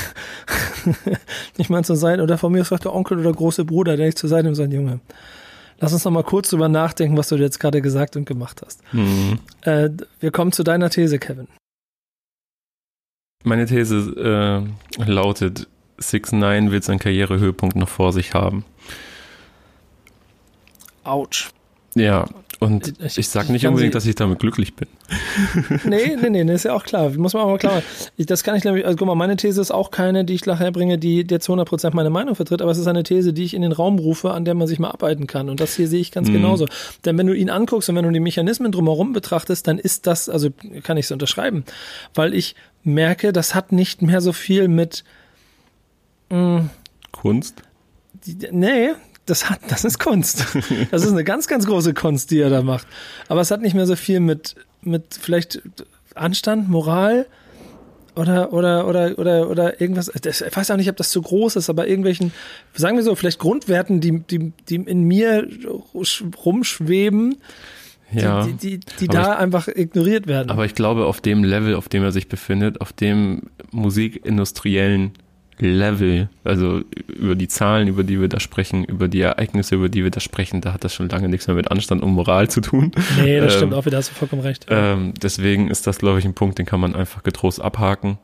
nicht 1.59 1.71
mal 1.71 1.85
zur 1.85 1.97
Seite, 1.97 2.23
oder 2.23 2.39
von 2.39 2.53
mir 2.53 2.63
ist 2.63 2.73
auch 2.73 2.79
der 2.79 2.95
Onkel 2.95 3.19
oder 3.19 3.33
große 3.33 3.65
Bruder, 3.65 3.97
der 3.97 4.07
nicht 4.07 4.19
zur 4.19 4.29
Seite 4.29 4.49
und 4.49 4.55
sagt, 4.55 4.73
Junge, 4.73 5.01
lass 5.79 5.93
uns 5.93 6.05
noch 6.05 6.13
mal 6.13 6.25
kurz 6.25 6.51
drüber 6.51 6.69
nachdenken, 6.69 7.17
was 7.17 7.29
du 7.29 7.37
jetzt 7.37 7.61
gerade 7.61 7.83
gesagt 7.83 8.17
und 8.17 8.27
gemacht 8.27 8.63
hast. 8.65 8.81
Mhm. 8.93 9.39
Äh, 9.63 9.91
wir 10.21 10.31
kommen 10.31 10.53
zu 10.53 10.63
deiner 10.63 10.91
These, 10.91 11.19
Kevin. 11.19 11.49
Meine 13.45 13.67
These 13.67 14.67
äh, 14.99 15.05
lautet, 15.05 15.69
6 15.99 16.33
9 16.33 16.71
wird 16.71 16.85
seinen 16.85 16.99
Karrierehöhepunkt 16.99 17.77
noch 17.77 17.89
vor 17.89 18.13
sich 18.13 18.35
haben. 18.35 18.65
Autsch. 21.05 21.51
Ja, 21.99 22.27
und 22.61 22.95
ich, 23.01 23.19
ich 23.19 23.29
sage 23.29 23.53
nicht 23.53 23.67
unbedingt, 23.67 23.95
dass 23.95 24.05
ich 24.05 24.17
damit 24.17 24.41
glücklich 24.41 24.75
bin. 24.75 24.89
Nee, 25.85 26.17
nee, 26.21 26.31
nee, 26.31 26.45
nee, 26.45 26.55
ist 26.55 26.65
ja 26.65 26.75
auch 26.75 26.83
klar. 26.83 27.11
Muss 27.11 27.33
man 27.33 27.45
aber 27.45 27.57
klar 27.59 27.77
machen. 27.77 27.85
Ich, 28.17 28.27
das 28.27 28.43
kann 28.43 28.57
ich 28.57 28.65
nämlich, 28.65 28.85
also 28.85 28.97
guck 28.97 29.07
mal, 29.07 29.15
meine 29.15 29.37
These 29.37 29.61
ist 29.61 29.71
auch 29.71 29.91
keine, 29.91 30.25
die 30.25 30.35
ich 30.35 30.45
nachher 30.45 30.73
bringe, 30.73 30.99
die, 30.99 31.27
zu 31.27 31.53
100% 31.53 31.95
meine 31.95 32.11
Meinung 32.11 32.35
vertritt, 32.35 32.61
aber 32.61 32.71
es 32.71 32.79
ist 32.79 32.89
eine 32.89 33.05
These, 33.05 33.33
die 33.33 33.45
ich 33.45 33.55
in 33.55 33.63
den 33.63 33.73
Raum 33.73 33.99
rufe, 33.99 34.33
an 34.33 34.45
der 34.45 34.55
man 34.55 34.67
sich 34.67 34.81
mal 34.81 34.91
arbeiten 34.91 35.27
kann. 35.27 35.49
Und 35.49 35.61
das 35.61 35.77
hier 35.77 35.87
sehe 35.87 36.01
ich 36.01 36.11
ganz 36.11 36.29
mhm. 36.29 36.35
genauso. 36.35 36.67
Denn 37.05 37.17
wenn 37.17 37.29
du 37.29 37.33
ihn 37.33 37.49
anguckst 37.49 37.89
und 37.89 37.97
wenn 37.97 38.05
du 38.05 38.11
die 38.11 38.21
Mechanismen 38.21 38.73
drumherum 38.73 39.13
betrachtest, 39.13 39.67
dann 39.69 39.79
ist 39.79 40.07
das, 40.07 40.29
also 40.29 40.51
kann 40.83 40.97
ich 40.97 41.07
es 41.07 41.13
unterschreiben, 41.13 41.65
weil 42.15 42.35
ich 42.35 42.57
merke, 42.83 43.33
das 43.33 43.55
hat 43.55 43.71
nicht 43.71 44.03
mehr 44.03 44.21
so 44.21 44.33
viel 44.33 44.67
mit 44.67 45.05
mh, 46.31 46.61
mm, 46.61 46.71
Kunst? 47.13 47.63
Die, 48.27 48.37
nee, 48.51 48.91
das 49.29 49.51
hat, 49.51 49.61
das 49.69 49.85
ist 49.85 49.99
Kunst. 49.99 50.45
Das 50.91 51.05
ist 51.05 51.13
eine 51.13 51.25
ganz, 51.25 51.49
ganz 51.49 51.67
große 51.67 51.95
Kunst, 51.95 52.31
die 52.31 52.41
er 52.41 52.51
da 52.51 52.63
macht. 52.63 52.87
Aber 53.29 53.41
es 53.41 53.51
hat 53.51 53.61
nicht 53.61 53.75
mehr 53.75 53.87
so 53.87 53.97
viel 53.97 54.21
mit, 54.21 54.57
mit 54.83 55.19
vielleicht 55.21 55.63
Anstand, 56.15 56.69
Moral 56.69 57.27
oder, 58.19 58.53
oder, 58.53 58.87
oder, 58.89 59.19
oder, 59.19 59.51
oder 59.51 59.81
irgendwas. 59.81 60.09
Ich 60.09 60.57
weiß 60.57 60.71
auch 60.71 60.77
nicht, 60.77 60.91
ob 60.91 60.97
das 60.97 61.11
zu 61.11 61.23
groß 61.23 61.57
ist, 61.57 61.71
aber 61.71 61.87
irgendwelchen, 61.87 62.33
sagen 62.75 62.97
wir 62.97 63.05
so, 63.05 63.15
vielleicht 63.15 63.39
Grundwerten, 63.39 64.01
die, 64.01 64.21
die, 64.21 64.53
die 64.69 64.77
in 64.77 65.05
mir 65.05 65.47
rumschweben. 66.45 67.37
Ja, 68.11 68.45
die, 68.45 68.55
die, 68.55 68.79
die, 68.79 68.87
die 69.01 69.07
da 69.07 69.35
ich, 69.35 69.39
einfach 69.39 69.69
ignoriert 69.69 70.27
werden. 70.27 70.51
Aber 70.51 70.65
ich 70.65 70.75
glaube, 70.75 71.05
auf 71.05 71.21
dem 71.21 71.45
Level, 71.45 71.75
auf 71.75 71.91
dem 71.91 72.03
er 72.03 72.11
sich 72.11 72.29
befindet, 72.29 72.81
auf 72.81 72.93
dem 72.93 73.43
musikindustriellen 73.71 75.13
Level, 75.61 76.29
also 76.45 76.83
über 77.09 77.35
die 77.35 77.49
Zahlen, 77.49 77.89
über 77.89 78.05
die 78.05 78.21
wir 78.21 78.29
da 78.29 78.41
sprechen, 78.41 78.85
über 78.85 79.09
die 79.09 79.21
Ereignisse, 79.21 79.75
über 79.75 79.89
die 79.89 80.05
wir 80.05 80.11
da 80.11 80.21
sprechen, 80.21 80.61
da 80.61 80.73
hat 80.73 80.85
das 80.85 80.95
schon 80.95 81.09
lange 81.09 81.29
nichts 81.29 81.47
mehr 81.47 81.57
mit 81.57 81.71
Anstand 81.71 82.03
und 82.03 82.13
Moral 82.13 82.49
zu 82.49 82.61
tun. 82.61 82.93
Nee, 83.21 83.41
das 83.41 83.55
ähm, 83.55 83.59
stimmt 83.59 83.75
auch 83.75 83.87
wieder, 83.87 83.99
hast 83.99 84.11
du 84.11 84.15
vollkommen 84.15 84.43
recht. 84.43 84.67
Ähm, 84.69 85.15
deswegen 85.21 85.69
ist 85.69 85.87
das, 85.87 85.99
glaube 85.99 86.19
ich, 86.19 86.25
ein 86.25 86.35
Punkt, 86.35 86.59
den 86.59 86.67
kann 86.67 86.81
man 86.81 86.95
einfach 86.95 87.23
getrost 87.23 87.61
abhaken. 87.61 88.19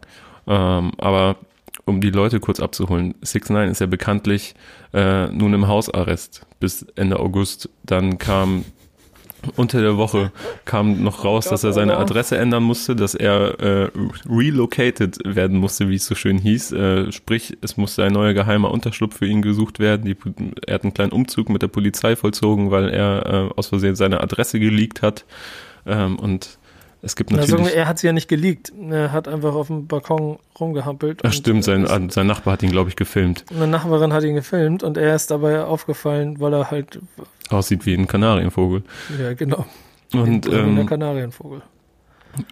Ähm, 0.47 0.93
aber 0.99 1.37
um 1.85 2.01
die 2.01 2.11
Leute 2.11 2.41
kurz 2.41 2.61
abzuholen, 2.61 3.15
6 3.23 3.51
9 3.51 3.69
ist 3.71 3.81
ja 3.81 3.87
bekanntlich 3.87 4.55
äh, 4.93 5.27
nun 5.29 5.53
im 5.55 5.67
Hausarrest 5.67 6.47
bis 6.61 6.83
Ende 6.95 7.19
August. 7.19 7.69
Dann 7.85 8.19
kam 8.19 8.65
unter 9.57 9.81
der 9.81 9.97
Woche 9.97 10.33
kam 10.65 11.03
noch 11.03 11.25
raus, 11.25 11.47
dass 11.47 11.65
er 11.65 11.73
seine 11.73 11.97
Adresse 11.97 12.37
ändern 12.37 12.63
musste, 12.63 12.97
dass 12.97 13.15
er 13.15 13.61
äh, 13.61 13.91
relocated 14.29 15.19
werden 15.25 15.59
musste, 15.59 15.89
wie 15.89 15.97
es 15.97 16.07
so 16.07 16.15
schön 16.15 16.39
hieß. 16.39 16.73
Äh, 16.73 17.13
sprich, 17.13 17.57
es 17.61 17.77
musste 17.77 18.05
ein 18.05 18.13
neuer 18.13 18.35
geheimer 18.35 18.71
Unterschlupf 18.71 19.19
für 19.19 19.27
ihn 19.27 19.43
gesucht 19.43 19.79
werden. 19.79 20.05
Die, 20.05 20.17
er 20.67 20.75
hat 20.75 20.85
einen 20.85 20.95
kleinen 20.95 21.13
Umzug 21.13 21.49
mit 21.49 21.63
der 21.63 21.69
Polizei 21.69 22.17
vollzogen, 22.17 22.71
weil 22.71 22.89
er 22.89 23.27
äh, 23.27 23.51
aus 23.57 23.69
Versehen 23.69 23.97
seine 23.97 24.21
Adresse 24.21 24.59
geleakt 24.59 25.03
hat. 25.03 25.25
Ähm, 25.87 26.19
und 26.19 26.59
es 27.05 27.17
gibt 27.17 27.31
natürlich. 27.31 27.53
Also, 27.53 27.75
er 27.75 27.87
hat 27.87 27.99
sie 27.99 28.07
ja 28.07 28.13
nicht 28.13 28.29
geleakt. 28.29 28.73
Er 28.91 29.13
hat 29.13 29.29
einfach 29.29 29.55
auf 29.55 29.67
dem 29.67 29.87
Balkon 29.87 30.39
rumgehampelt. 30.59 31.21
Ach 31.23 31.33
stimmt, 31.33 31.65
sein, 31.65 31.87
sein 32.11 32.27
Nachbar 32.27 32.55
hat 32.55 32.63
ihn, 32.63 32.71
glaube 32.71 32.89
ich, 32.89 32.97
gefilmt. 32.97 33.45
Eine 33.55 33.67
Nachbarin 33.67 34.13
hat 34.13 34.25
ihn 34.25 34.35
gefilmt 34.35 34.83
und 34.83 34.97
er 34.97 35.15
ist 35.15 35.31
dabei 35.31 35.63
aufgefallen, 35.63 36.41
weil 36.41 36.55
er 36.55 36.71
halt 36.71 37.01
aussieht 37.51 37.85
wie 37.87 37.95
ein 37.95 38.07
Kanarienvogel. 38.07 38.83
Ja, 39.21 39.35
genau. 39.35 39.67
Und 40.13 40.47
ähm, 40.47 40.79
ein 40.79 40.87
Kanarienvogel. 40.87 41.63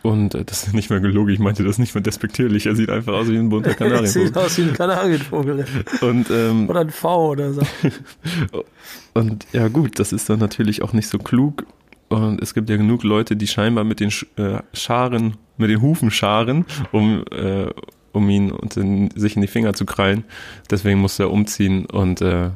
Und 0.03 0.35
äh, 0.35 0.45
das 0.45 0.67
ist 0.67 0.75
nicht 0.75 0.91
mehr 0.91 1.01
gelogen, 1.01 1.33
ich 1.33 1.41
meinte 1.41 1.65
das 1.65 1.79
nicht 1.79 1.95
mehr 1.95 2.03
despektierlich. 2.03 2.67
Er 2.67 2.77
sieht 2.77 2.91
einfach 2.91 3.15
aus 3.15 3.29
wie 3.29 3.39
ein 3.39 3.49
bunter 3.49 3.75
Kanarienvogel. 3.75 4.23
er 4.23 4.27
sieht 4.27 4.37
aus 4.37 4.59
wie 4.59 4.63
ein 4.63 4.73
Kanarienvogel. 4.75 5.65
Und, 6.03 6.31
ähm, 6.31 6.69
oder 6.69 6.81
ein 6.81 6.91
V 6.91 7.31
oder 7.31 7.53
so. 7.53 7.63
und 9.15 9.47
ja 9.53 9.69
gut, 9.69 9.99
das 9.99 10.13
ist 10.13 10.29
dann 10.29 10.39
natürlich 10.39 10.83
auch 10.83 10.93
nicht 10.93 11.09
so 11.09 11.19
klug, 11.19 11.67
und 12.13 12.43
es 12.43 12.55
gibt 12.55 12.69
ja 12.71 12.77
genug 12.77 13.03
Leute, 13.03 13.37
die 13.37 13.47
scheinbar 13.47 13.85
mit 13.85 14.01
den 14.01 14.11
äh, 14.37 14.59
Scharen, 14.73 15.37
mit 15.57 15.71
den 15.71 15.81
Hufen 15.81 16.11
scharen, 16.11 16.67
um, 16.93 17.25
äh, 17.31 17.71
um 18.13 18.29
ihn 18.29 18.53
und 18.53 18.77
in, 18.77 19.11
sich 19.11 19.37
in 19.37 19.43
die 19.43 19.49
Finger 19.49 19.75
zu 19.75 19.87
krallen. 19.87 20.25
Deswegen 20.71 21.01
muss 21.01 21.19
er 21.19 21.31
umziehen 21.31 21.87
und 21.87 22.21
äh, 22.21 22.51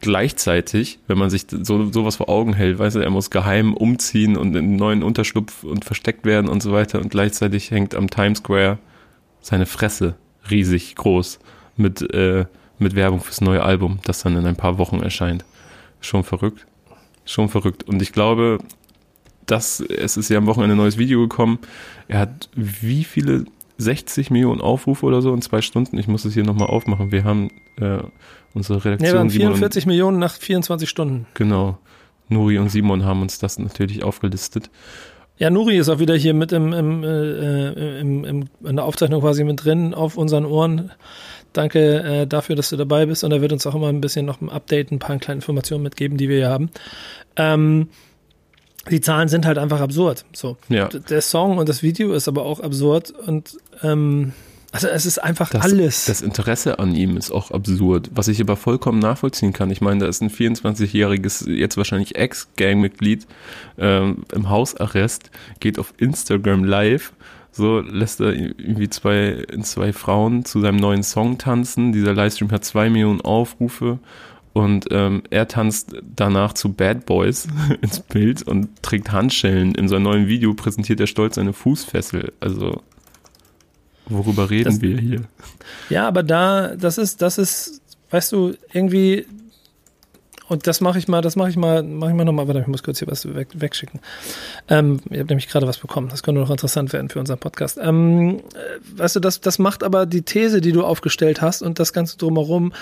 gleichzeitig, 0.00 0.98
wenn 1.06 1.18
man 1.18 1.30
sich 1.30 1.46
so 1.50 1.90
sowas 1.90 2.16
vor 2.16 2.28
Augen 2.28 2.52
hält, 2.52 2.78
weiß 2.78 2.96
er, 2.96 3.04
er 3.04 3.10
muss 3.10 3.30
geheim 3.30 3.74
umziehen 3.74 4.36
und 4.36 4.54
in 4.56 4.64
einen 4.64 4.76
neuen 4.76 5.02
Unterschlupf 5.02 5.64
und 5.64 5.84
versteckt 5.84 6.24
werden 6.24 6.48
und 6.48 6.62
so 6.62 6.72
weiter 6.72 7.00
und 7.00 7.10
gleichzeitig 7.10 7.70
hängt 7.70 7.94
am 7.94 8.10
Times 8.10 8.38
Square 8.38 8.78
seine 9.40 9.66
Fresse 9.66 10.16
riesig 10.50 10.94
groß 10.96 11.38
mit 11.76 12.02
äh, 12.14 12.44
mit 12.80 12.96
Werbung 12.96 13.20
fürs 13.20 13.40
neue 13.40 13.62
Album, 13.62 14.00
das 14.04 14.22
dann 14.22 14.36
in 14.36 14.46
ein 14.46 14.56
paar 14.56 14.78
Wochen 14.78 15.00
erscheint. 15.00 15.44
Schon 16.00 16.24
verrückt. 16.24 16.66
Schon 17.26 17.48
verrückt. 17.48 17.84
Und 17.84 18.02
ich 18.02 18.12
glaube, 18.12 18.58
das, 19.50 19.80
es 19.80 20.16
ist 20.16 20.28
ja 20.28 20.38
am 20.38 20.46
Wochenende 20.46 20.74
ein 20.74 20.78
neues 20.78 20.98
Video 20.98 21.20
gekommen. 21.20 21.58
Er 22.08 22.20
hat 22.20 22.48
wie 22.54 23.04
viele 23.04 23.44
60 23.78 24.30
Millionen 24.30 24.60
Aufrufe 24.60 25.06
oder 25.06 25.22
so 25.22 25.32
in 25.34 25.42
zwei 25.42 25.62
Stunden. 25.62 25.98
Ich 25.98 26.06
muss 26.06 26.24
es 26.24 26.34
hier 26.34 26.44
nochmal 26.44 26.68
aufmachen. 26.68 27.12
Wir 27.12 27.24
haben 27.24 27.50
äh, 27.80 27.98
unsere 28.54 28.84
Redaktion. 28.84 29.10
Ja, 29.10 29.16
waren 29.16 29.30
44 29.30 29.82
Simon, 29.82 29.92
Millionen 29.92 30.18
nach 30.18 30.34
24 30.34 30.88
Stunden. 30.88 31.26
Genau. 31.34 31.78
Nuri 32.28 32.58
und 32.58 32.68
Simon 32.68 33.04
haben 33.04 33.22
uns 33.22 33.38
das 33.38 33.58
natürlich 33.58 34.04
aufgelistet. 34.04 34.70
Ja, 35.38 35.48
Nuri 35.48 35.78
ist 35.78 35.88
auch 35.88 35.98
wieder 35.98 36.14
hier 36.14 36.34
mit 36.34 36.52
im, 36.52 36.72
im, 36.72 37.02
äh, 37.02 38.00
im, 38.00 38.24
im, 38.24 38.44
in 38.62 38.76
der 38.76 38.84
Aufzeichnung 38.84 39.22
quasi 39.22 39.42
mit 39.42 39.64
drin 39.64 39.94
auf 39.94 40.18
unseren 40.18 40.44
Ohren. 40.44 40.92
Danke 41.54 42.02
äh, 42.02 42.26
dafür, 42.26 42.56
dass 42.56 42.68
du 42.68 42.76
dabei 42.76 43.06
bist 43.06 43.24
und 43.24 43.32
er 43.32 43.40
wird 43.40 43.52
uns 43.52 43.66
auch 43.66 43.74
immer 43.74 43.88
ein 43.88 44.02
bisschen 44.02 44.26
noch 44.26 44.40
ein 44.40 44.50
Update, 44.50 44.92
ein 44.92 44.98
paar 44.98 45.16
kleine 45.18 45.38
Informationen 45.38 45.82
mitgeben, 45.82 46.18
die 46.18 46.28
wir 46.28 46.36
hier 46.36 46.50
haben. 46.50 46.70
Ähm, 47.36 47.88
die 48.90 49.00
Zahlen 49.00 49.28
sind 49.28 49.46
halt 49.46 49.58
einfach 49.58 49.80
absurd. 49.80 50.24
So. 50.32 50.56
Ja. 50.68 50.88
Der 50.88 51.20
Song 51.20 51.58
und 51.58 51.68
das 51.68 51.82
Video 51.82 52.12
ist 52.12 52.28
aber 52.28 52.44
auch 52.44 52.60
absurd 52.60 53.12
und 53.26 53.56
ähm, 53.82 54.32
also 54.72 54.86
es 54.86 55.04
ist 55.04 55.18
einfach 55.18 55.50
das, 55.50 55.62
alles. 55.62 56.04
Das 56.04 56.22
Interesse 56.22 56.78
an 56.78 56.94
ihm 56.94 57.16
ist 57.16 57.32
auch 57.32 57.50
absurd, 57.50 58.10
was 58.14 58.28
ich 58.28 58.40
aber 58.40 58.56
vollkommen 58.56 59.00
nachvollziehen 59.00 59.52
kann. 59.52 59.70
Ich 59.70 59.80
meine, 59.80 60.00
da 60.00 60.06
ist 60.06 60.22
ein 60.22 60.30
24-jähriges, 60.30 61.50
jetzt 61.50 61.76
wahrscheinlich 61.76 62.14
Ex-Gang-Mitglied 62.14 63.26
ähm, 63.78 64.24
im 64.32 64.48
Hausarrest, 64.48 65.30
geht 65.58 65.78
auf 65.80 65.92
Instagram 65.96 66.62
live, 66.62 67.12
so 67.50 67.80
lässt 67.80 68.20
er 68.20 68.32
irgendwie 68.32 68.88
zwei, 68.88 69.44
zwei 69.62 69.92
Frauen 69.92 70.44
zu 70.44 70.60
seinem 70.60 70.76
neuen 70.76 71.02
Song 71.02 71.36
tanzen. 71.36 71.92
Dieser 71.92 72.14
Livestream 72.14 72.52
hat 72.52 72.64
zwei 72.64 72.90
Millionen 72.90 73.20
Aufrufe 73.20 73.98
und 74.52 74.86
ähm, 74.90 75.22
er 75.30 75.48
tanzt 75.48 75.94
danach 76.14 76.52
zu 76.54 76.72
Bad 76.72 77.06
Boys 77.06 77.46
ins 77.82 78.00
Bild 78.00 78.42
und 78.42 78.82
trägt 78.82 79.12
Handschellen. 79.12 79.74
In 79.74 79.88
seinem 79.88 80.04
neuen 80.04 80.26
Video 80.26 80.54
präsentiert 80.54 81.00
er 81.00 81.06
stolz 81.06 81.36
seine 81.36 81.52
Fußfessel. 81.52 82.32
Also 82.40 82.82
Worüber 84.06 84.50
reden 84.50 84.64
das, 84.64 84.80
wir 84.80 84.98
hier? 84.98 85.22
Ja, 85.88 86.08
aber 86.08 86.24
da, 86.24 86.74
das 86.74 86.98
ist, 86.98 87.22
das 87.22 87.38
ist, 87.38 87.80
weißt 88.10 88.32
du, 88.32 88.54
irgendwie, 88.72 89.24
und 90.50 90.66
das 90.66 90.80
mache 90.80 90.98
ich 90.98 91.06
mal, 91.06 91.22
das 91.22 91.36
mache 91.36 91.50
ich 91.50 91.56
mal, 91.56 91.82
mache 91.82 92.10
ich 92.10 92.16
mal 92.16 92.24
nochmal, 92.24 92.48
warte, 92.48 92.60
ich 92.60 92.66
muss 92.66 92.82
kurz 92.82 92.98
hier 92.98 93.08
was 93.08 93.32
weg, 93.34 93.48
wegschicken. 93.54 94.00
Ähm, 94.68 95.00
ich 95.08 95.18
habe 95.18 95.28
nämlich 95.28 95.48
gerade 95.48 95.66
was 95.66 95.78
bekommen, 95.78 96.08
das 96.08 96.22
könnte 96.22 96.40
noch 96.40 96.50
interessant 96.50 96.92
werden 96.92 97.08
für 97.08 97.20
unseren 97.20 97.38
Podcast. 97.38 97.78
Ähm, 97.80 98.40
äh, 98.54 98.98
weißt 98.98 99.16
du, 99.16 99.20
das, 99.20 99.40
das 99.40 99.60
macht 99.60 99.84
aber 99.84 100.06
die 100.06 100.22
These, 100.22 100.60
die 100.60 100.72
du 100.72 100.84
aufgestellt 100.84 101.40
hast 101.40 101.62
und 101.62 101.78
das 101.78 101.92
Ganze 101.92 102.18
drumherum 102.18 102.72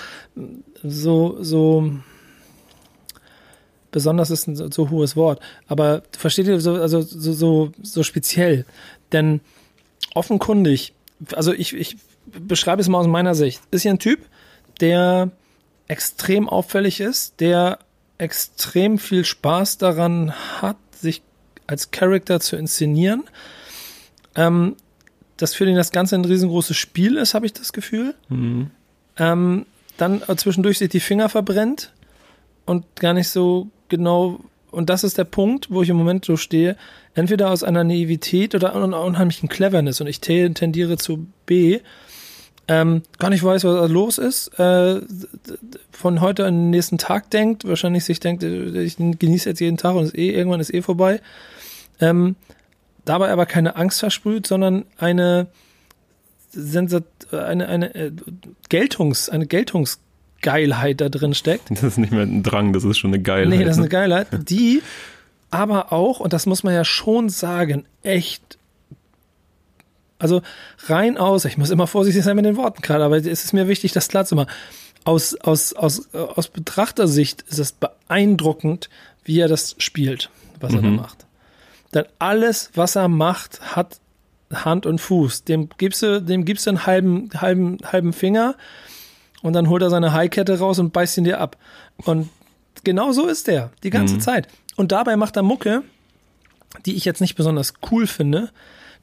so, 0.81 1.37
so, 1.41 1.91
besonders 3.91 4.31
ist 4.31 4.47
ein 4.47 4.55
so, 4.55 4.71
so 4.71 4.89
hohes 4.89 5.15
Wort, 5.15 5.39
aber 5.67 6.01
versteht 6.17 6.47
ihr, 6.47 6.59
so, 6.59 6.73
also 6.73 7.01
so, 7.01 7.33
so, 7.33 7.71
so 7.81 8.03
speziell, 8.03 8.65
denn 9.11 9.41
offenkundig 10.15 10.93
also 11.35 11.53
ich, 11.53 11.75
ich 11.75 11.97
beschreibe 12.25 12.81
es 12.81 12.87
mal 12.87 12.99
aus 12.99 13.07
meiner 13.07 13.35
Sicht, 13.35 13.61
ist 13.71 13.81
hier 13.83 13.91
ein 13.91 13.99
Typ, 13.99 14.19
der 14.79 15.31
extrem 15.89 16.47
auffällig 16.47 17.01
ist, 17.01 17.41
der 17.41 17.79
extrem 18.17 18.97
viel 18.97 19.25
Spaß 19.25 19.77
daran 19.77 20.31
hat, 20.61 20.77
sich 20.95 21.21
als 21.67 21.91
Charakter 21.91 22.39
zu 22.39 22.55
inszenieren. 22.55 23.23
Ähm, 24.35 24.77
dass 25.35 25.53
für 25.53 25.65
ihn 25.65 25.75
das 25.75 25.91
Ganze 25.91 26.15
ein 26.15 26.25
riesengroßes 26.25 26.77
Spiel 26.77 27.17
ist, 27.17 27.33
habe 27.33 27.45
ich 27.45 27.53
das 27.53 27.73
Gefühl. 27.73 28.15
Mhm. 28.29 28.71
Ähm, 29.17 29.65
dann 29.97 30.21
zwischendurch 30.37 30.77
sich 30.77 30.89
die 30.89 30.99
Finger 30.99 31.27
verbrennt 31.27 31.91
und 32.65 32.85
gar 32.95 33.13
nicht 33.13 33.29
so 33.29 33.67
genau 33.89 34.39
und 34.71 34.89
das 34.89 35.03
ist 35.03 35.17
der 35.17 35.23
Punkt, 35.23 35.71
wo 35.71 35.81
ich 35.81 35.89
im 35.89 35.97
Moment 35.97 36.25
so 36.25 36.37
stehe, 36.37 36.77
entweder 37.15 37.49
aus 37.49 37.63
einer 37.63 37.83
Naivität 37.83 38.53
oder 38.53 38.75
einer 38.75 39.01
unheimlichen 39.01 39.49
Cleverness 39.49 39.99
und 39.99 40.07
ich 40.07 40.21
tendiere 40.21 40.97
zu 40.97 41.25
B, 41.45 41.79
ähm, 42.69 43.01
gar 43.17 43.31
nicht 43.31 43.43
weiß, 43.43 43.63
was 43.63 43.89
los 43.89 44.19
ist, 44.19 44.59
äh, 44.59 45.01
von 45.91 46.21
heute 46.21 46.45
an 46.45 46.53
den 46.53 46.69
nächsten 46.69 46.99
Tag 46.99 47.31
denkt, 47.31 47.67
wahrscheinlich 47.67 48.05
sich 48.05 48.19
denkt, 48.19 48.43
äh, 48.43 48.83
ich 48.83 48.97
genieße 48.97 49.49
jetzt 49.49 49.59
jeden 49.59 49.77
Tag 49.77 49.95
und 49.95 50.05
ist 50.05 50.17
eh, 50.17 50.29
irgendwann 50.29 50.59
ist 50.59 50.71
eh 50.71 50.83
vorbei, 50.83 51.19
ähm, 51.99 52.35
dabei 53.05 53.31
aber 53.31 53.47
keine 53.47 53.75
Angst 53.75 53.99
versprüht, 53.99 54.45
sondern 54.45 54.85
eine 54.97 55.47
Sensat 56.51 57.05
eine, 57.31 57.67
eine 57.67 57.95
äh, 57.95 58.11
Geltungs, 58.69 59.29
eine 59.29 59.47
Geltungs 59.47 59.99
Geilheit 60.41 61.01
da 61.01 61.09
drin 61.09 61.33
steckt. 61.33 61.69
Das 61.71 61.83
ist 61.83 61.97
nicht 61.97 62.11
mehr 62.11 62.21
ein 62.21 62.43
Drang, 62.43 62.71
das 62.71 62.83
ist 62.83 62.99
schon 62.99 63.13
eine 63.13 63.21
Geilheit. 63.21 63.59
Nee, 63.59 63.65
das 63.65 63.73
ist 63.73 63.79
eine 63.79 63.85
ne? 63.85 63.89
Geilheit, 63.89 64.27
die 64.47 64.81
aber 65.49 65.91
auch, 65.91 66.19
und 66.19 66.33
das 66.33 66.45
muss 66.45 66.61
man 66.61 66.75
ja 66.75 66.85
schon 66.85 67.29
sagen, 67.29 67.85
echt 68.03 68.58
also 70.19 70.41
rein 70.87 71.17
aus, 71.17 71.45
ich 71.45 71.57
muss 71.57 71.69
immer 71.69 71.87
vorsichtig 71.87 72.23
sein 72.23 72.35
mit 72.35 72.45
den 72.45 72.57
Worten 72.57 72.81
gerade, 72.81 73.03
aber 73.03 73.17
es 73.17 73.25
ist 73.25 73.53
mir 73.53 73.67
wichtig, 73.67 73.93
das 73.93 74.09
klar 74.09 74.25
zu 74.25 74.35
machen. 74.35 74.51
Aus, 75.05 75.33
aus, 75.35 75.73
aus, 75.73 76.13
aus 76.13 76.49
Betrachtersicht 76.49 77.43
ist 77.43 77.57
es 77.57 77.71
beeindruckend, 77.71 78.89
wie 79.23 79.39
er 79.39 79.47
das 79.47 79.75
spielt, 79.79 80.29
was 80.59 80.73
mhm. 80.73 80.77
er 80.77 80.81
da 80.81 80.87
mhm. 80.89 80.95
macht. 80.97 81.25
Denn 81.93 82.05
alles, 82.19 82.69
was 82.75 82.95
er 82.95 83.07
macht, 83.07 83.75
hat 83.75 83.99
Hand 84.53 84.85
und 84.85 84.99
Fuß. 84.99 85.45
Dem 85.45 85.69
gibst 85.77 86.03
du, 86.03 86.21
dem 86.21 86.45
gibst 86.45 86.65
du 86.65 86.71
einen 86.71 86.85
halben, 86.85 87.29
halben, 87.35 87.77
halben 87.83 88.13
Finger 88.13 88.55
und 89.41 89.53
dann 89.53 89.69
holt 89.69 89.81
er 89.81 89.89
seine 89.89 90.13
Haikette 90.13 90.59
raus 90.59 90.79
und 90.79 90.91
beißt 90.91 91.17
ihn 91.17 91.23
dir 91.23 91.39
ab. 91.39 91.57
Und 91.97 92.29
genau 92.83 93.11
so 93.11 93.27
ist 93.27 93.47
er, 93.47 93.71
die 93.83 93.89
ganze 93.89 94.15
mhm. 94.15 94.21
Zeit. 94.21 94.47
Und 94.75 94.91
dabei 94.91 95.15
macht 95.15 95.37
er 95.37 95.43
Mucke, 95.43 95.83
die 96.85 96.95
ich 96.95 97.05
jetzt 97.05 97.21
nicht 97.21 97.35
besonders 97.35 97.73
cool 97.91 98.05
finde, 98.05 98.51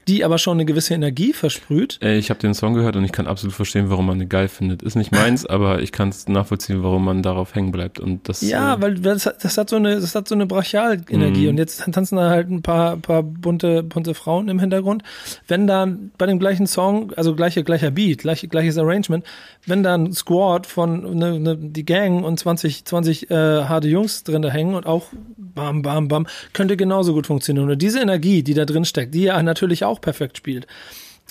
die 0.07 0.23
aber 0.23 0.37
schon 0.37 0.57
eine 0.57 0.65
gewisse 0.65 0.93
Energie 0.93 1.33
versprüht. 1.33 1.97
Ey, 2.01 2.17
ich 2.17 2.29
habe 2.29 2.39
den 2.39 2.53
Song 2.53 2.73
gehört 2.73 2.95
und 2.95 3.03
ich 3.03 3.11
kann 3.11 3.27
absolut 3.27 3.55
verstehen, 3.55 3.89
warum 3.89 4.05
man 4.07 4.21
ihn 4.21 4.29
geil 4.29 4.47
findet. 4.47 4.81
Ist 4.81 4.95
nicht 4.95 5.11
meins, 5.11 5.45
aber 5.47 5.81
ich 5.81 5.91
kann 5.91 6.09
es 6.09 6.27
nachvollziehen, 6.27 6.83
warum 6.83 7.05
man 7.05 7.23
darauf 7.23 7.55
hängen 7.55 7.71
bleibt. 7.71 7.99
Und 7.99 8.29
das, 8.29 8.41
ja, 8.41 8.75
äh, 8.75 8.81
weil 8.81 8.95
das, 8.95 9.23
das, 9.41 9.57
hat 9.57 9.69
so 9.69 9.75
eine, 9.75 9.99
das 9.99 10.15
hat 10.15 10.27
so 10.27 10.35
eine 10.35 10.45
Brachialenergie. 10.45 11.43
Mhm. 11.43 11.49
Und 11.49 11.57
jetzt 11.57 11.83
tanzen 11.91 12.17
da 12.17 12.29
halt 12.29 12.49
ein 12.49 12.61
paar, 12.61 12.97
paar 12.97 13.23
bunte, 13.23 13.83
bunte 13.83 14.13
Frauen 14.13 14.47
im 14.47 14.59
Hintergrund. 14.59 15.03
Wenn 15.47 15.67
da 15.67 15.87
bei 16.17 16.25
dem 16.25 16.39
gleichen 16.39 16.67
Song, 16.67 17.11
also 17.15 17.35
gleiche, 17.35 17.63
gleicher 17.63 17.91
Beat, 17.91 18.19
gleich, 18.19 18.47
gleiches 18.49 18.77
Arrangement, 18.77 19.25
wenn 19.65 19.83
da 19.83 19.95
ein 19.95 20.13
Squad 20.13 20.65
von 20.65 21.17
ne, 21.17 21.39
ne, 21.39 21.57
die 21.57 21.85
Gang 21.85 22.23
und 22.23 22.39
20, 22.39 22.85
20 22.85 23.29
äh, 23.29 23.35
harte 23.35 23.87
Jungs 23.87 24.23
drin 24.23 24.41
da 24.41 24.49
hängen 24.49 24.75
und 24.75 24.85
auch 24.85 25.07
bam, 25.37 25.81
bam, 25.81 26.07
bam, 26.07 26.27
könnte 26.53 26.77
genauso 26.77 27.13
gut 27.13 27.27
funktionieren. 27.27 27.69
Und 27.69 27.81
diese 27.81 27.99
Energie, 27.99 28.43
die 28.43 28.53
da 28.53 28.65
drin 28.65 28.85
steckt, 28.85 29.13
die 29.13 29.23
ja 29.23 29.41
natürlich 29.43 29.83
auch 29.83 29.96
perfekt 30.01 30.37
spielt, 30.37 30.67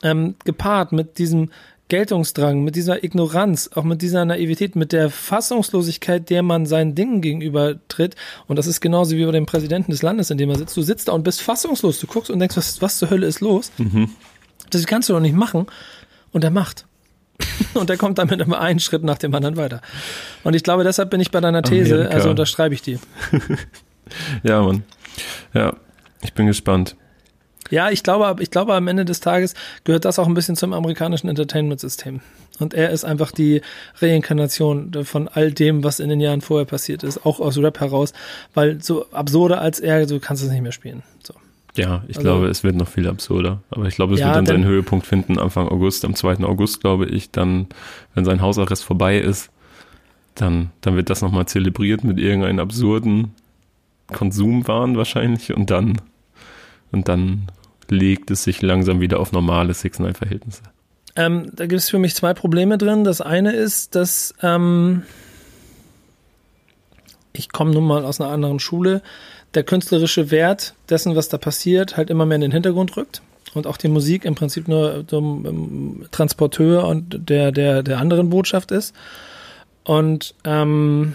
ähm, 0.03 0.35
gepaart 0.45 0.93
mit 0.93 1.19
diesem 1.19 1.51
Geltungsdrang, 1.89 2.65
mit 2.65 2.75
dieser 2.75 3.05
Ignoranz, 3.05 3.71
auch 3.75 3.85
mit 3.85 4.03
dieser 4.03 4.25
Naivität, 4.25 4.75
mit 4.75 4.93
der 4.93 5.09
Fassungslosigkeit, 5.09 6.31
der 6.31 6.43
man 6.43 6.67
seinen 6.67 6.97
Dingen 6.97 7.21
gegenüber 7.21 7.77
tritt. 7.87 8.17
Und 8.49 8.57
das 8.57 8.67
ist 8.67 8.81
genauso 8.81 9.17
wie 9.17 9.25
bei 9.25 9.31
dem 9.31 9.47
Präsidenten 9.47 9.93
des 9.93 10.03
Landes, 10.03 10.31
in 10.31 10.39
dem 10.39 10.51
er 10.51 10.59
sitzt. 10.59 10.77
Du 10.77 10.83
sitzt 10.83 11.07
da 11.07 11.13
und 11.13 11.23
bist 11.23 11.43
fassungslos. 11.43 12.01
Du 12.01 12.09
guckst 12.09 12.31
und 12.31 12.41
denkst, 12.41 12.57
was, 12.57 12.83
was 12.83 12.99
zur 12.99 13.11
Hölle 13.11 13.27
ist 13.27 13.41
los? 13.41 13.71
Mhm. 13.79 14.11
Das 14.71 14.85
kannst 14.87 15.09
du 15.09 15.13
doch 15.13 15.21
nicht 15.21 15.37
machen. 15.37 15.67
Und 16.33 16.43
er 16.43 16.51
macht. 16.51 16.87
und 17.75 17.89
er 17.89 17.97
kommt 17.97 18.19
damit 18.19 18.41
immer 18.41 18.61
einen 18.61 18.81
Schritt 18.81 19.05
nach 19.05 19.19
dem 19.19 19.33
anderen 19.35 19.57
weiter. 19.57 19.81
Und 20.43 20.57
ich 20.57 20.65
glaube, 20.65 20.83
deshalb 20.83 21.11
bin 21.11 21.21
ich 21.21 21.31
bei 21.31 21.41
deiner 21.41 21.63
These, 21.63 21.95
Amerika. 21.95 22.15
also 22.15 22.31
unterschreibe 22.31 22.75
ich 22.75 22.83
die. 22.83 22.99
ja, 24.43 24.61
Mann. 24.61 24.83
Ja, 25.55 25.77
ich 26.23 26.33
bin 26.33 26.47
gespannt. 26.47 26.97
Ja, 27.71 27.91
ich 27.91 28.03
glaube, 28.03 28.43
ich 28.43 28.51
glaube, 28.51 28.75
am 28.75 28.89
Ende 28.89 29.05
des 29.05 29.21
Tages 29.21 29.55
gehört 29.85 30.05
das 30.05 30.19
auch 30.19 30.27
ein 30.27 30.35
bisschen 30.35 30.57
zum 30.57 30.73
amerikanischen 30.73 31.29
Entertainment-System. 31.29 32.21
Und 32.59 32.75
er 32.75 32.91
ist 32.91 33.05
einfach 33.05 33.33
die 33.33 33.61
Reinkarnation 34.01 34.93
von 35.05 35.29
all 35.29 35.53
dem, 35.53 35.85
was 35.85 36.01
in 36.01 36.09
den 36.09 36.21
Jahren 36.21 36.41
vorher 36.41 36.67
passiert 36.67 37.03
ist, 37.03 37.27
auch 37.27 37.41
aus 37.41 37.59
Rap 37.59 37.81
heraus, 37.81 38.13
weil 38.55 38.83
so 38.83 39.07
absurder 39.11 39.61
als 39.61 39.81
er, 39.81 40.09
so 40.09 40.19
kannst 40.21 40.43
du 40.43 40.47
es 40.47 40.53
nicht 40.53 40.63
mehr 40.63 40.73
spielen. 40.73 41.03
So. 41.23 41.35
Ja, 41.77 42.03
ich 42.09 42.17
also, 42.17 42.29
glaube, 42.29 42.47
es 42.49 42.65
wird 42.65 42.77
noch 42.77 42.89
viel 42.89 43.07
absurder. 43.07 43.61
Aber 43.71 43.87
ich 43.87 43.95
glaube, 43.95 44.15
es 44.15 44.21
ja, 44.21 44.27
wird 44.27 44.37
dann 44.37 44.47
seinen 44.47 44.65
Höhepunkt 44.65 45.07
finden 45.07 45.39
Anfang 45.39 45.69
August, 45.69 46.05
am 46.05 46.15
2. 46.15 46.39
August, 46.45 46.81
glaube 46.81 47.07
ich, 47.07 47.31
dann, 47.31 47.67
wenn 48.15 48.25
sein 48.25 48.41
Hausarrest 48.41 48.85
vorbei 48.85 49.19
ist, 49.19 49.51
dann, 50.35 50.71
dann 50.81 50.97
wird 50.97 51.11
das 51.11 51.23
nochmal 51.23 51.47
zelebriert 51.47 52.05
mit 52.05 52.19
irgendeinem 52.19 52.61
absurden 52.61 53.35
Konsumwahn 54.13 54.97
wahrscheinlich 54.97 55.53
und 55.53 55.71
dann, 55.71 56.01
und 56.93 57.09
dann 57.09 57.49
legt 57.91 58.31
es 58.31 58.45
sich 58.45 58.63
langsam 58.63 59.01
wieder 59.01 59.21
auf 59.21 59.33
normale 59.33 59.75
Six 59.75 59.99
Nine 59.99 60.15
Verhältnisse. 60.15 60.63
Ähm, 61.17 61.51
da 61.55 61.67
gibt 61.67 61.81
es 61.81 61.91
für 61.91 61.99
mich 61.99 62.15
zwei 62.15 62.35
Probleme 62.35 62.79
drin. 62.79 63.05
Das 63.05 63.21
eine 63.21 63.53
ist, 63.53 63.95
dass 63.95 64.35
ähm, 64.43 65.03
ich 67.33 67.51
komme 67.51 67.73
nun 67.73 67.87
mal 67.87 68.05
aus 68.05 68.21
einer 68.21 68.31
anderen 68.31 68.61
Schule. 68.61 69.03
Der 69.55 69.63
künstlerische 69.63 70.31
Wert 70.31 70.75
dessen, 70.89 71.17
was 71.17 71.29
da 71.29 71.39
passiert, 71.39 71.97
halt 71.97 72.11
immer 72.11 72.27
mehr 72.27 72.37
in 72.37 72.43
den 72.43 72.53
Hintergrund 72.53 72.97
rückt 72.97 73.23
und 73.55 73.67
auch 73.67 73.79
die 73.79 73.89
Musik 73.89 74.25
im 74.25 74.35
Prinzip 74.35 74.69
nur 74.69 75.05
so 75.09 75.19
ein 75.21 76.07
Transporteur 76.11 76.87
und 76.87 77.29
der 77.31 77.53
der 77.53 77.83
der 77.83 77.99
anderen 77.99 78.29
Botschaft 78.29 78.71
ist. 78.71 78.95
Und 79.85 80.35
ähm, 80.45 81.15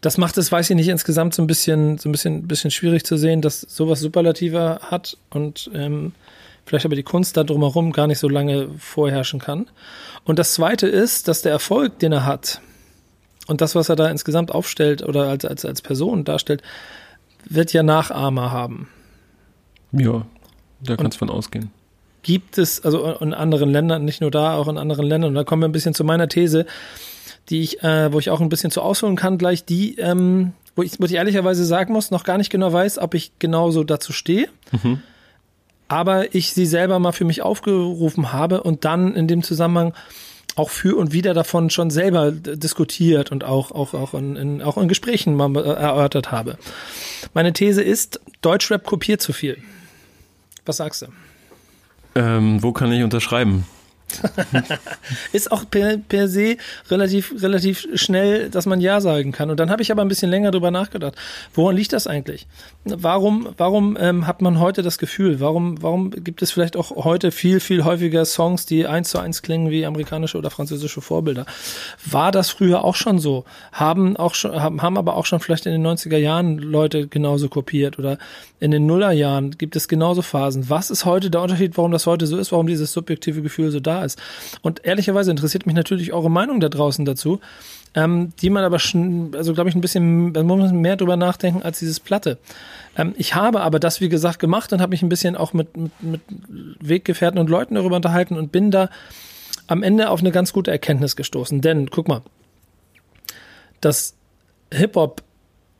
das 0.00 0.16
macht 0.16 0.38
es, 0.38 0.50
weiß 0.50 0.70
ich 0.70 0.76
nicht, 0.76 0.88
insgesamt 0.88 1.34
so 1.34 1.42
ein 1.42 1.46
bisschen, 1.46 1.98
so 1.98 2.08
ein 2.08 2.12
bisschen, 2.12 2.48
bisschen 2.48 2.70
schwierig 2.70 3.04
zu 3.04 3.16
sehen, 3.16 3.42
dass 3.42 3.60
sowas 3.60 4.00
Superlativer 4.00 4.80
hat 4.82 5.16
und 5.30 5.70
ähm, 5.74 6.12
vielleicht 6.64 6.86
aber 6.86 6.96
die 6.96 7.02
Kunst 7.02 7.36
da 7.36 7.44
drumherum 7.44 7.92
gar 7.92 8.06
nicht 8.06 8.18
so 8.18 8.28
lange 8.28 8.68
vorherrschen 8.78 9.40
kann. 9.40 9.66
Und 10.24 10.38
das 10.38 10.54
zweite 10.54 10.86
ist, 10.86 11.28
dass 11.28 11.42
der 11.42 11.52
Erfolg, 11.52 11.98
den 11.98 12.12
er 12.12 12.24
hat, 12.24 12.60
und 13.46 13.60
das, 13.60 13.74
was 13.74 13.88
er 13.88 13.96
da 13.96 14.08
insgesamt 14.08 14.52
aufstellt 14.52 15.02
oder 15.02 15.28
als, 15.28 15.44
als, 15.44 15.64
als 15.64 15.82
Person 15.82 16.24
darstellt, 16.24 16.62
wird 17.48 17.72
ja 17.72 17.82
Nachahmer 17.82 18.52
haben. 18.52 18.88
Ja, 19.92 20.24
da 20.80 20.96
kannst 20.96 21.16
du 21.16 21.18
von 21.18 21.30
ausgehen. 21.30 21.70
Gibt 22.22 22.58
es, 22.58 22.84
also 22.84 23.12
in 23.14 23.34
anderen 23.34 23.70
Ländern, 23.70 24.04
nicht 24.04 24.20
nur 24.20 24.30
da, 24.30 24.54
auch 24.54 24.68
in 24.68 24.78
anderen 24.78 25.06
Ländern, 25.06 25.30
und 25.30 25.34
da 25.34 25.44
kommen 25.44 25.62
wir 25.62 25.68
ein 25.68 25.72
bisschen 25.72 25.94
zu 25.94 26.04
meiner 26.04 26.28
These, 26.28 26.66
die 27.50 27.60
ich, 27.60 27.82
äh, 27.82 28.12
wo 28.12 28.18
ich 28.18 28.30
auch 28.30 28.40
ein 28.40 28.48
bisschen 28.48 28.70
zu 28.70 28.80
ausholen 28.80 29.16
kann, 29.16 29.38
gleich 29.38 29.64
die, 29.64 29.96
ähm, 29.98 30.52
wo 30.76 30.82
ich, 30.82 30.92
wo 30.98 31.04
ich 31.04 31.14
ehrlicherweise 31.14 31.64
sagen 31.64 31.92
muss, 31.92 32.10
noch 32.10 32.24
gar 32.24 32.38
nicht 32.38 32.50
genau 32.50 32.72
weiß, 32.72 32.98
ob 32.98 33.14
ich 33.14 33.32
genauso 33.38 33.84
dazu 33.84 34.12
stehe. 34.12 34.48
Mhm. 34.70 35.02
Aber 35.88 36.34
ich 36.34 36.54
sie 36.54 36.66
selber 36.66 37.00
mal 37.00 37.12
für 37.12 37.24
mich 37.24 37.42
aufgerufen 37.42 38.32
habe 38.32 38.62
und 38.62 38.84
dann 38.84 39.14
in 39.14 39.26
dem 39.26 39.42
Zusammenhang 39.42 39.92
auch 40.56 40.70
für 40.70 40.96
und 40.96 41.12
wieder 41.12 41.34
davon 41.34 41.70
schon 41.70 41.90
selber 41.90 42.30
diskutiert 42.32 43.32
und 43.32 43.44
auch, 43.44 43.72
auch, 43.72 43.94
auch, 43.94 44.14
in, 44.14 44.36
in, 44.36 44.62
auch 44.62 44.76
in 44.76 44.88
Gesprächen 44.88 45.34
mal 45.34 45.54
erörtert 45.56 46.30
habe. 46.30 46.58
Meine 47.34 47.52
These 47.52 47.82
ist, 47.82 48.20
Deutschrap 48.40 48.84
kopiert 48.84 49.20
zu 49.20 49.32
viel. 49.32 49.58
Was 50.66 50.76
sagst 50.76 51.02
du? 51.02 51.06
Ähm, 52.14 52.62
wo 52.62 52.72
kann 52.72 52.92
ich 52.92 53.02
unterschreiben? 53.02 53.64
ist 55.32 55.52
auch 55.52 55.64
per, 55.70 55.98
per 55.98 56.28
se 56.28 56.56
relativ, 56.90 57.34
relativ 57.42 57.86
schnell, 57.94 58.50
dass 58.50 58.66
man 58.66 58.80
Ja 58.80 59.00
sagen 59.00 59.32
kann. 59.32 59.50
Und 59.50 59.60
dann 59.60 59.70
habe 59.70 59.82
ich 59.82 59.92
aber 59.92 60.02
ein 60.02 60.08
bisschen 60.08 60.30
länger 60.30 60.50
drüber 60.50 60.70
nachgedacht. 60.70 61.14
Woran 61.54 61.76
liegt 61.76 61.92
das 61.92 62.06
eigentlich? 62.06 62.46
Warum, 62.84 63.48
warum 63.56 63.96
ähm, 64.00 64.26
hat 64.26 64.42
man 64.42 64.60
heute 64.60 64.82
das 64.82 64.98
Gefühl? 64.98 65.40
Warum, 65.40 65.82
warum 65.82 66.10
gibt 66.10 66.42
es 66.42 66.50
vielleicht 66.50 66.76
auch 66.76 67.04
heute 67.04 67.30
viel, 67.30 67.60
viel 67.60 67.84
häufiger 67.84 68.24
Songs, 68.24 68.66
die 68.66 68.86
eins 68.86 69.10
zu 69.10 69.18
eins 69.18 69.42
klingen 69.42 69.70
wie 69.70 69.86
amerikanische 69.86 70.38
oder 70.38 70.50
französische 70.50 71.00
Vorbilder? 71.00 71.46
War 72.04 72.32
das 72.32 72.50
früher 72.50 72.84
auch 72.84 72.94
schon 72.94 73.18
so? 73.18 73.44
Haben 73.72 74.16
auch 74.16 74.34
schon, 74.34 74.60
haben, 74.60 74.82
haben 74.82 74.98
aber 74.98 75.16
auch 75.16 75.26
schon 75.26 75.40
vielleicht 75.40 75.66
in 75.66 75.72
den 75.72 75.86
90er 75.86 76.16
Jahren 76.16 76.58
Leute 76.58 77.08
genauso 77.08 77.48
kopiert 77.48 77.98
oder 77.98 78.18
in 78.60 78.70
den 78.70 78.84
Nullerjahren 78.86 79.56
gibt 79.56 79.74
es 79.74 79.88
genauso 79.88 80.20
Phasen. 80.20 80.68
Was 80.68 80.90
ist 80.90 81.06
heute 81.06 81.30
der 81.30 81.40
Unterschied, 81.40 81.76
warum 81.78 81.92
das 81.92 82.06
heute 82.06 82.26
so 82.26 82.36
ist, 82.36 82.52
warum 82.52 82.66
dieses 82.66 82.92
subjektive 82.92 83.40
Gefühl 83.40 83.70
so 83.70 83.80
da 83.80 84.04
ist? 84.04 84.20
Und 84.60 84.84
ehrlicherweise 84.84 85.30
interessiert 85.30 85.66
mich 85.66 85.74
natürlich 85.74 86.12
eure 86.12 86.30
Meinung 86.30 86.60
da 86.60 86.68
draußen 86.68 87.06
dazu, 87.06 87.40
ähm, 87.94 88.32
die 88.40 88.50
man 88.50 88.62
aber 88.62 88.78
schon, 88.78 89.34
also 89.34 89.54
glaube 89.54 89.70
ich, 89.70 89.74
ein 89.74 89.80
bisschen, 89.80 90.34
da 90.34 90.42
muss 90.42 90.58
man 90.60 90.76
mehr 90.76 90.96
drüber 90.96 91.16
nachdenken 91.16 91.62
als 91.62 91.78
dieses 91.78 92.00
Platte. 92.00 92.38
Ähm, 92.96 93.14
ich 93.16 93.34
habe 93.34 93.62
aber 93.62 93.80
das, 93.80 94.02
wie 94.02 94.10
gesagt, 94.10 94.38
gemacht 94.38 94.72
und 94.74 94.82
habe 94.82 94.90
mich 94.90 95.02
ein 95.02 95.08
bisschen 95.08 95.36
auch 95.36 95.54
mit, 95.54 95.74
mit, 95.76 95.92
mit 96.02 96.20
Weggefährten 96.80 97.40
und 97.40 97.48
Leuten 97.48 97.76
darüber 97.76 97.96
unterhalten 97.96 98.36
und 98.36 98.52
bin 98.52 98.70
da 98.70 98.90
am 99.66 99.82
Ende 99.82 100.10
auf 100.10 100.20
eine 100.20 100.32
ganz 100.32 100.52
gute 100.52 100.70
Erkenntnis 100.70 101.16
gestoßen. 101.16 101.62
Denn, 101.62 101.90
guck 101.90 102.08
mal, 102.08 102.22
das 103.80 104.14
Hip-Hop 104.72 105.22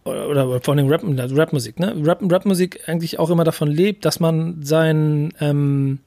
oder, 0.05 0.29
oder 0.29 0.61
vor 0.61 0.75
allem 0.75 0.89
Rap, 0.89 1.05
also 1.05 1.37
Rapmusik, 1.37 1.79
ne? 1.79 1.95
Rap, 2.05 2.21
Rapmusik 2.23 2.89
eigentlich 2.89 3.19
auch 3.19 3.31
immer 3.31 3.45
davon 3.45 3.69
lebt, 3.69 4.05
dass 4.05 4.21
man 4.21 4.63
sein, 4.63 5.33
ähm, 5.41 5.99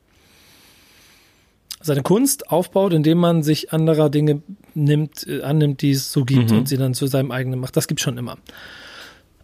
seine 1.79 2.01
Kunst 2.01 2.49
aufbaut, 2.49 2.93
indem 2.93 3.19
man 3.19 3.43
sich 3.43 3.71
anderer 3.71 4.10
Dinge 4.10 4.41
nimmt, 4.73 5.27
äh, 5.27 5.41
annimmt, 5.41 5.82
die 5.82 5.91
es 5.91 6.12
so 6.12 6.25
gibt 6.25 6.51
mhm. 6.51 6.60
und 6.60 6.69
sie 6.69 6.77
dann 6.77 6.93
zu 6.93 7.08
seinem 7.08 7.32
eigenen 7.32 7.60
macht. 7.60 7.77
Das 7.77 7.88
gibt 7.88 8.01
schon 8.01 8.17
immer. 8.17 8.38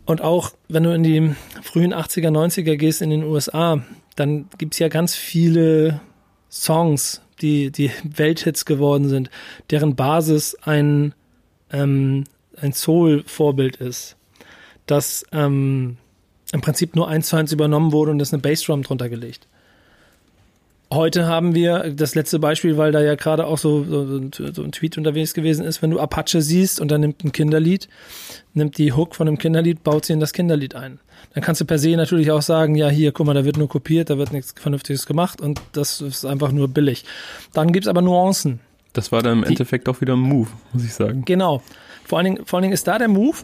Und 0.05 0.21
auch 0.21 0.51
wenn 0.67 0.83
du 0.83 0.93
in 0.93 1.03
die 1.03 1.35
frühen 1.61 1.93
80er, 1.93 2.29
90er 2.29 2.77
gehst 2.77 3.03
in 3.03 3.11
den 3.11 3.23
USA, 3.23 3.83
dann 4.15 4.49
gibt's 4.57 4.79
ja 4.79 4.87
ganz 4.87 5.13
viele 5.13 6.01
Songs, 6.49 7.21
die, 7.41 7.71
die 7.71 7.91
Welthits 8.03 8.65
geworden 8.65 9.07
sind, 9.07 9.29
deren 9.69 9.95
Basis 9.95 10.55
ein, 10.55 11.13
ähm, 11.71 12.23
ein 12.59 12.73
Soul-Vorbild 12.73 13.75
ist 13.77 14.17
das 14.89 15.25
ähm, 15.31 15.97
im 16.51 16.61
Prinzip 16.61 16.95
nur 16.95 17.07
eins 17.07 17.27
zu 17.27 17.35
eins 17.35 17.51
übernommen 17.51 17.91
wurde 17.91 18.11
und 18.11 18.19
ist 18.19 18.33
eine 18.33 18.41
Bassdrum 18.41 18.83
drunter 18.83 19.09
gelegt. 19.09 19.47
Heute 20.91 21.27
haben 21.27 21.53
wir 21.53 21.93
das 21.93 22.15
letzte 22.15 22.39
Beispiel, 22.39 22.75
weil 22.77 22.91
da 22.91 22.99
ja 22.99 23.13
gerade 23.13 23.45
auch 23.45 23.59
so, 23.59 23.83
so, 23.83 24.07
so, 24.31 24.63
ein 24.63 24.71
Tweet 24.71 24.97
unterwegs 24.97 25.35
gewesen 25.35 25.63
ist, 25.63 25.83
wenn 25.83 25.91
du 25.91 25.99
Apache 25.99 26.41
siehst 26.41 26.81
und 26.81 26.89
dann 26.89 27.01
nimmt 27.01 27.23
ein 27.23 27.31
Kinderlied, 27.31 27.87
nimmt 28.55 28.79
die 28.79 28.91
Hook 28.91 29.13
von 29.13 29.27
dem 29.27 29.37
Kinderlied, 29.37 29.83
baut 29.83 30.05
sie 30.05 30.13
in 30.13 30.19
das 30.19 30.33
Kinderlied 30.33 30.73
ein. 30.73 30.99
Dann 31.35 31.43
kannst 31.43 31.61
du 31.61 31.65
per 31.65 31.77
se 31.77 31.95
natürlich 31.95 32.31
auch 32.31 32.41
sagen, 32.41 32.73
ja 32.73 32.89
hier, 32.89 33.11
guck 33.11 33.27
mal, 33.27 33.35
da 33.35 33.45
wird 33.45 33.57
nur 33.57 33.69
kopiert, 33.69 34.09
da 34.09 34.17
wird 34.17 34.33
nichts 34.33 34.55
Vernünftiges 34.59 35.05
gemacht 35.05 35.41
und 35.41 35.61
das 35.73 36.01
ist 36.01 36.25
einfach 36.25 36.51
nur 36.51 36.67
billig. 36.67 37.05
Dann 37.53 37.71
gibt's 37.71 37.87
aber 37.87 38.01
Nuancen. 38.01 38.59
Das 38.93 39.11
war 39.11 39.21
dann 39.21 39.39
im 39.39 39.43
die, 39.43 39.49
Endeffekt 39.49 39.87
auch 39.89 40.01
wieder 40.01 40.13
ein 40.13 40.19
Move, 40.19 40.49
muss 40.73 40.83
ich 40.83 40.93
sagen. 40.95 41.23
Genau. 41.23 41.61
Vor 42.03 42.17
allen 42.17 42.25
Dingen, 42.25 42.45
vor 42.47 42.57
allen 42.57 42.63
Dingen 42.63 42.73
ist 42.73 42.87
da 42.87 42.97
der 42.97 43.09
Move, 43.09 43.37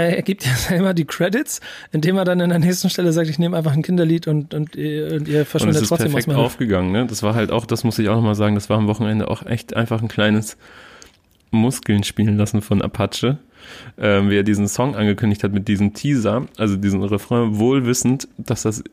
er 0.00 0.22
gibt 0.22 0.44
ja 0.46 0.54
selber 0.54 0.94
die 0.94 1.04
Credits, 1.04 1.60
indem 1.92 2.16
er 2.16 2.24
dann 2.24 2.40
in 2.40 2.50
der 2.50 2.58
nächsten 2.58 2.90
Stelle 2.90 3.12
sagt, 3.12 3.28
ich 3.28 3.38
nehme 3.38 3.56
einfach 3.56 3.72
ein 3.72 3.82
Kinderlied 3.82 4.26
und, 4.26 4.54
und, 4.54 4.76
und 4.76 5.28
ihr 5.28 5.46
verschwindet 5.46 5.82
und 5.82 5.88
trotzdem 5.88 6.10
perfekt 6.10 6.28
aus 6.28 6.34
meiner 6.34 6.38
aufgegangen, 6.40 6.92
ne? 6.92 7.06
Das 7.06 7.22
war 7.22 7.34
halt 7.34 7.50
auch, 7.50 7.66
das 7.66 7.84
muss 7.84 7.98
ich 7.98 8.08
auch 8.08 8.16
nochmal 8.16 8.34
sagen, 8.34 8.54
das 8.54 8.68
war 8.68 8.78
am 8.78 8.86
Wochenende 8.86 9.28
auch 9.28 9.46
echt 9.46 9.74
einfach 9.74 10.02
ein 10.02 10.08
kleines 10.08 10.56
Muskeln 11.50 12.04
spielen 12.04 12.36
lassen 12.36 12.60
von 12.62 12.82
Apache. 12.82 13.38
Ähm, 13.96 14.28
wie 14.28 14.36
er 14.36 14.42
diesen 14.42 14.68
Song 14.68 14.94
angekündigt 14.94 15.42
hat 15.42 15.52
mit 15.52 15.68
diesem 15.68 15.94
Teaser, 15.94 16.44
also 16.58 16.76
diesen 16.76 17.02
Refrain, 17.02 17.56
wohlwissend, 17.58 18.28
dass 18.36 18.62
das 18.62 18.84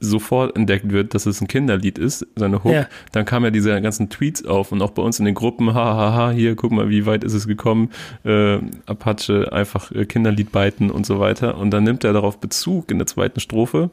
sofort 0.00 0.56
entdeckt 0.56 0.90
wird, 0.90 1.14
dass 1.14 1.26
es 1.26 1.40
ein 1.40 1.48
Kinderlied 1.48 1.98
ist, 1.98 2.26
seine 2.36 2.62
Hook, 2.64 2.72
ja. 2.72 2.86
dann 3.12 3.24
kamen 3.24 3.46
ja 3.46 3.50
diese 3.50 3.80
ganzen 3.80 4.10
Tweets 4.10 4.44
auf 4.44 4.72
und 4.72 4.82
auch 4.82 4.90
bei 4.90 5.02
uns 5.02 5.18
in 5.18 5.24
den 5.24 5.34
Gruppen, 5.34 5.74
hahaha, 5.74 6.12
ha, 6.12 6.14
ha, 6.14 6.30
hier, 6.30 6.54
guck 6.54 6.72
mal, 6.72 6.88
wie 6.88 7.06
weit 7.06 7.24
ist 7.24 7.34
es 7.34 7.46
gekommen, 7.46 7.90
äh, 8.24 8.58
Apache, 8.86 9.52
einfach 9.52 9.90
äh, 9.92 10.04
Kinderlied 10.06 10.52
beiten 10.52 10.90
und 10.90 11.06
so 11.06 11.18
weiter. 11.18 11.58
Und 11.58 11.70
dann 11.70 11.84
nimmt 11.84 12.04
er 12.04 12.12
darauf 12.12 12.38
Bezug 12.38 12.90
in 12.90 12.98
der 12.98 13.06
zweiten 13.06 13.40
Strophe. 13.40 13.90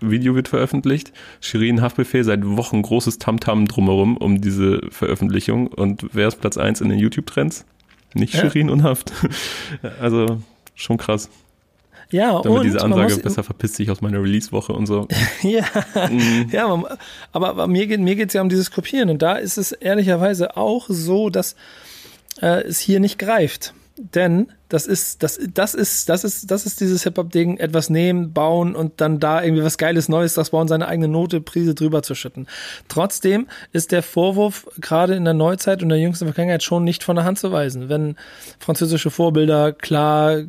Video 0.00 0.34
wird 0.34 0.48
veröffentlicht. 0.48 1.12
Shirin 1.40 1.82
Haftbefehl 1.82 2.22
seit 2.22 2.46
Wochen 2.46 2.82
großes 2.82 3.18
Tamtam 3.18 3.64
-Tam 3.64 3.68
drumherum 3.68 4.16
um 4.16 4.40
diese 4.40 4.80
Veröffentlichung. 4.90 5.66
Und 5.68 6.06
wer 6.12 6.28
ist 6.28 6.40
Platz 6.40 6.56
1 6.56 6.80
in 6.80 6.88
den 6.88 6.98
YouTube-Trends? 6.98 7.64
Nicht 8.14 8.34
ja. 8.34 8.40
Shirin 8.40 8.70
und 8.70 8.82
Haft. 8.82 9.12
also 10.00 10.40
schon 10.74 10.98
krass. 10.98 11.28
Ja, 12.10 12.40
Damit 12.40 12.58
und 12.58 12.64
diese 12.64 12.80
Ansage 12.80 13.14
muss, 13.14 13.22
besser 13.22 13.42
verpisst 13.42 13.76
sich 13.76 13.90
aus 13.90 14.00
meiner 14.00 14.22
Release-Woche 14.22 14.72
und 14.72 14.86
so. 14.86 15.08
ja, 15.42 15.64
mhm. 16.10 16.48
ja, 16.50 16.66
aber, 17.32 17.52
aber 17.52 17.66
mir 17.66 17.86
geht 17.86 18.00
mir 18.00 18.16
geht's 18.16 18.34
ja 18.34 18.40
um 18.40 18.48
dieses 18.48 18.70
Kopieren 18.70 19.10
und 19.10 19.20
da 19.20 19.36
ist 19.36 19.58
es 19.58 19.72
ehrlicherweise 19.72 20.56
auch 20.56 20.86
so, 20.88 21.28
dass 21.28 21.54
äh, 22.40 22.62
es 22.62 22.78
hier 22.78 23.00
nicht 23.00 23.18
greift, 23.18 23.74
denn 23.96 24.48
das 24.68 24.86
ist, 24.86 25.22
das, 25.22 25.38
das 25.54 25.74
ist, 25.74 26.08
das 26.08 26.24
ist, 26.24 26.50
das 26.50 26.66
ist 26.66 26.80
dieses 26.80 27.02
Hip-Hop-Ding, 27.04 27.56
etwas 27.56 27.88
nehmen, 27.88 28.32
bauen 28.32 28.74
und 28.74 29.00
dann 29.00 29.18
da 29.18 29.42
irgendwie 29.42 29.64
was 29.64 29.78
Geiles 29.78 30.08
Neues, 30.08 30.34
das 30.34 30.50
bauen, 30.50 30.68
seine 30.68 30.88
eigene 30.88 31.08
Note, 31.08 31.40
Prise 31.40 31.74
drüber 31.74 32.02
zu 32.02 32.14
schütten. 32.14 32.46
Trotzdem 32.88 33.46
ist 33.72 33.92
der 33.92 34.02
Vorwurf 34.02 34.68
gerade 34.78 35.14
in 35.14 35.24
der 35.24 35.34
Neuzeit 35.34 35.82
und 35.82 35.88
der 35.88 35.98
jüngsten 35.98 36.26
Vergangenheit 36.26 36.62
schon 36.62 36.84
nicht 36.84 37.02
von 37.02 37.16
der 37.16 37.24
Hand 37.24 37.38
zu 37.38 37.50
weisen. 37.50 37.88
Wenn 37.88 38.16
französische 38.58 39.10
Vorbilder 39.10 39.72
klar 39.72 40.42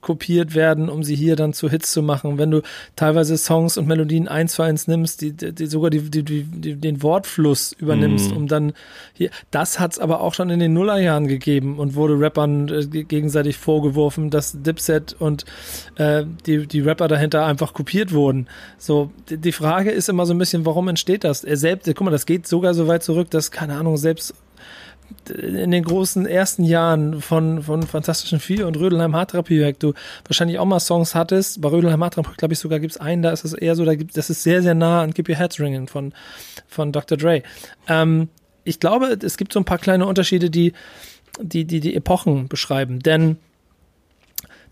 kopiert 0.00 0.54
werden, 0.54 0.88
um 0.88 1.02
sie 1.02 1.14
hier 1.14 1.36
dann 1.36 1.52
zu 1.52 1.68
Hits 1.68 1.92
zu 1.92 2.02
machen, 2.02 2.38
wenn 2.38 2.50
du 2.50 2.62
teilweise 2.96 3.36
Songs 3.36 3.76
und 3.76 3.86
Melodien 3.86 4.26
eins 4.26 4.54
zu 4.54 4.62
eins 4.62 4.88
nimmst, 4.88 5.20
die, 5.20 5.32
die 5.32 5.66
sogar 5.66 5.90
die, 5.90 6.10
die, 6.10 6.22
die, 6.22 6.76
den 6.76 7.02
Wortfluss 7.02 7.72
übernimmst, 7.72 8.32
mm. 8.32 8.36
um 8.36 8.48
dann 8.48 8.72
hier, 9.12 9.30
das 9.50 9.78
hat's 9.78 9.98
aber 9.98 10.20
auch 10.22 10.32
schon 10.32 10.48
in 10.48 10.60
den 10.60 10.72
Nullerjahren 10.72 11.28
gegeben 11.28 11.78
und 11.78 11.94
wurde 11.94 12.18
Rappern 12.18 12.68
äh, 12.68 13.04
gegenseitig 13.50 13.58
vorgeworfen, 13.58 14.30
dass 14.30 14.54
Dipset 14.54 15.16
und 15.18 15.44
äh, 15.96 16.24
die, 16.46 16.66
die 16.66 16.80
Rapper 16.80 17.08
dahinter 17.08 17.44
einfach 17.46 17.72
kopiert 17.74 18.12
wurden. 18.12 18.48
So, 18.78 19.10
die, 19.28 19.38
die 19.38 19.52
Frage 19.52 19.90
ist 19.90 20.08
immer 20.08 20.26
so 20.26 20.34
ein 20.34 20.38
bisschen, 20.38 20.64
warum 20.64 20.88
entsteht 20.88 21.24
das? 21.24 21.44
Er 21.44 21.56
selbst, 21.56 21.86
guck 21.86 22.02
mal, 22.02 22.10
das 22.10 22.26
geht 22.26 22.46
sogar 22.46 22.74
so 22.74 22.86
weit 22.86 23.02
zurück, 23.02 23.30
dass, 23.30 23.50
keine 23.50 23.74
Ahnung, 23.74 23.96
selbst 23.96 24.34
in 25.28 25.72
den 25.72 25.82
großen 25.82 26.24
ersten 26.24 26.62
Jahren 26.62 27.20
von, 27.20 27.64
von 27.64 27.82
Fantastischen 27.82 28.38
Vier 28.38 28.68
und 28.68 28.76
Rödelheim 28.76 29.16
Hartrepiwerk 29.16 29.80
du 29.80 29.92
wahrscheinlich 30.24 30.60
auch 30.60 30.66
mal 30.66 30.78
Songs 30.78 31.16
hattest. 31.16 31.60
Bei 31.60 31.68
Rödelheim 31.68 32.04
Hartrepiwerk, 32.04 32.38
glaube 32.38 32.54
ich, 32.54 32.60
sogar 32.60 32.78
gibt 32.78 32.92
es 32.92 33.00
einen, 33.00 33.22
da 33.22 33.32
ist 33.32 33.44
es 33.44 33.52
eher 33.52 33.74
so, 33.74 33.84
da 33.84 33.96
gibt, 33.96 34.16
das 34.16 34.30
ist 34.30 34.44
sehr, 34.44 34.62
sehr 34.62 34.76
nah 34.76 35.02
an 35.02 35.12
Keep 35.12 35.28
Your 35.28 35.34
Heads 35.34 35.58
Ringing 35.58 35.88
von, 35.88 36.12
von 36.68 36.92
Dr. 36.92 37.18
Dre. 37.18 37.42
Ähm, 37.88 38.28
ich 38.62 38.78
glaube, 38.78 39.18
es 39.20 39.36
gibt 39.36 39.52
so 39.52 39.58
ein 39.58 39.64
paar 39.64 39.78
kleine 39.78 40.06
Unterschiede, 40.06 40.48
die, 40.48 40.74
die, 41.40 41.64
die, 41.64 41.80
die 41.80 41.94
Epochen 41.94 42.48
beschreiben. 42.48 43.00
Denn 43.00 43.36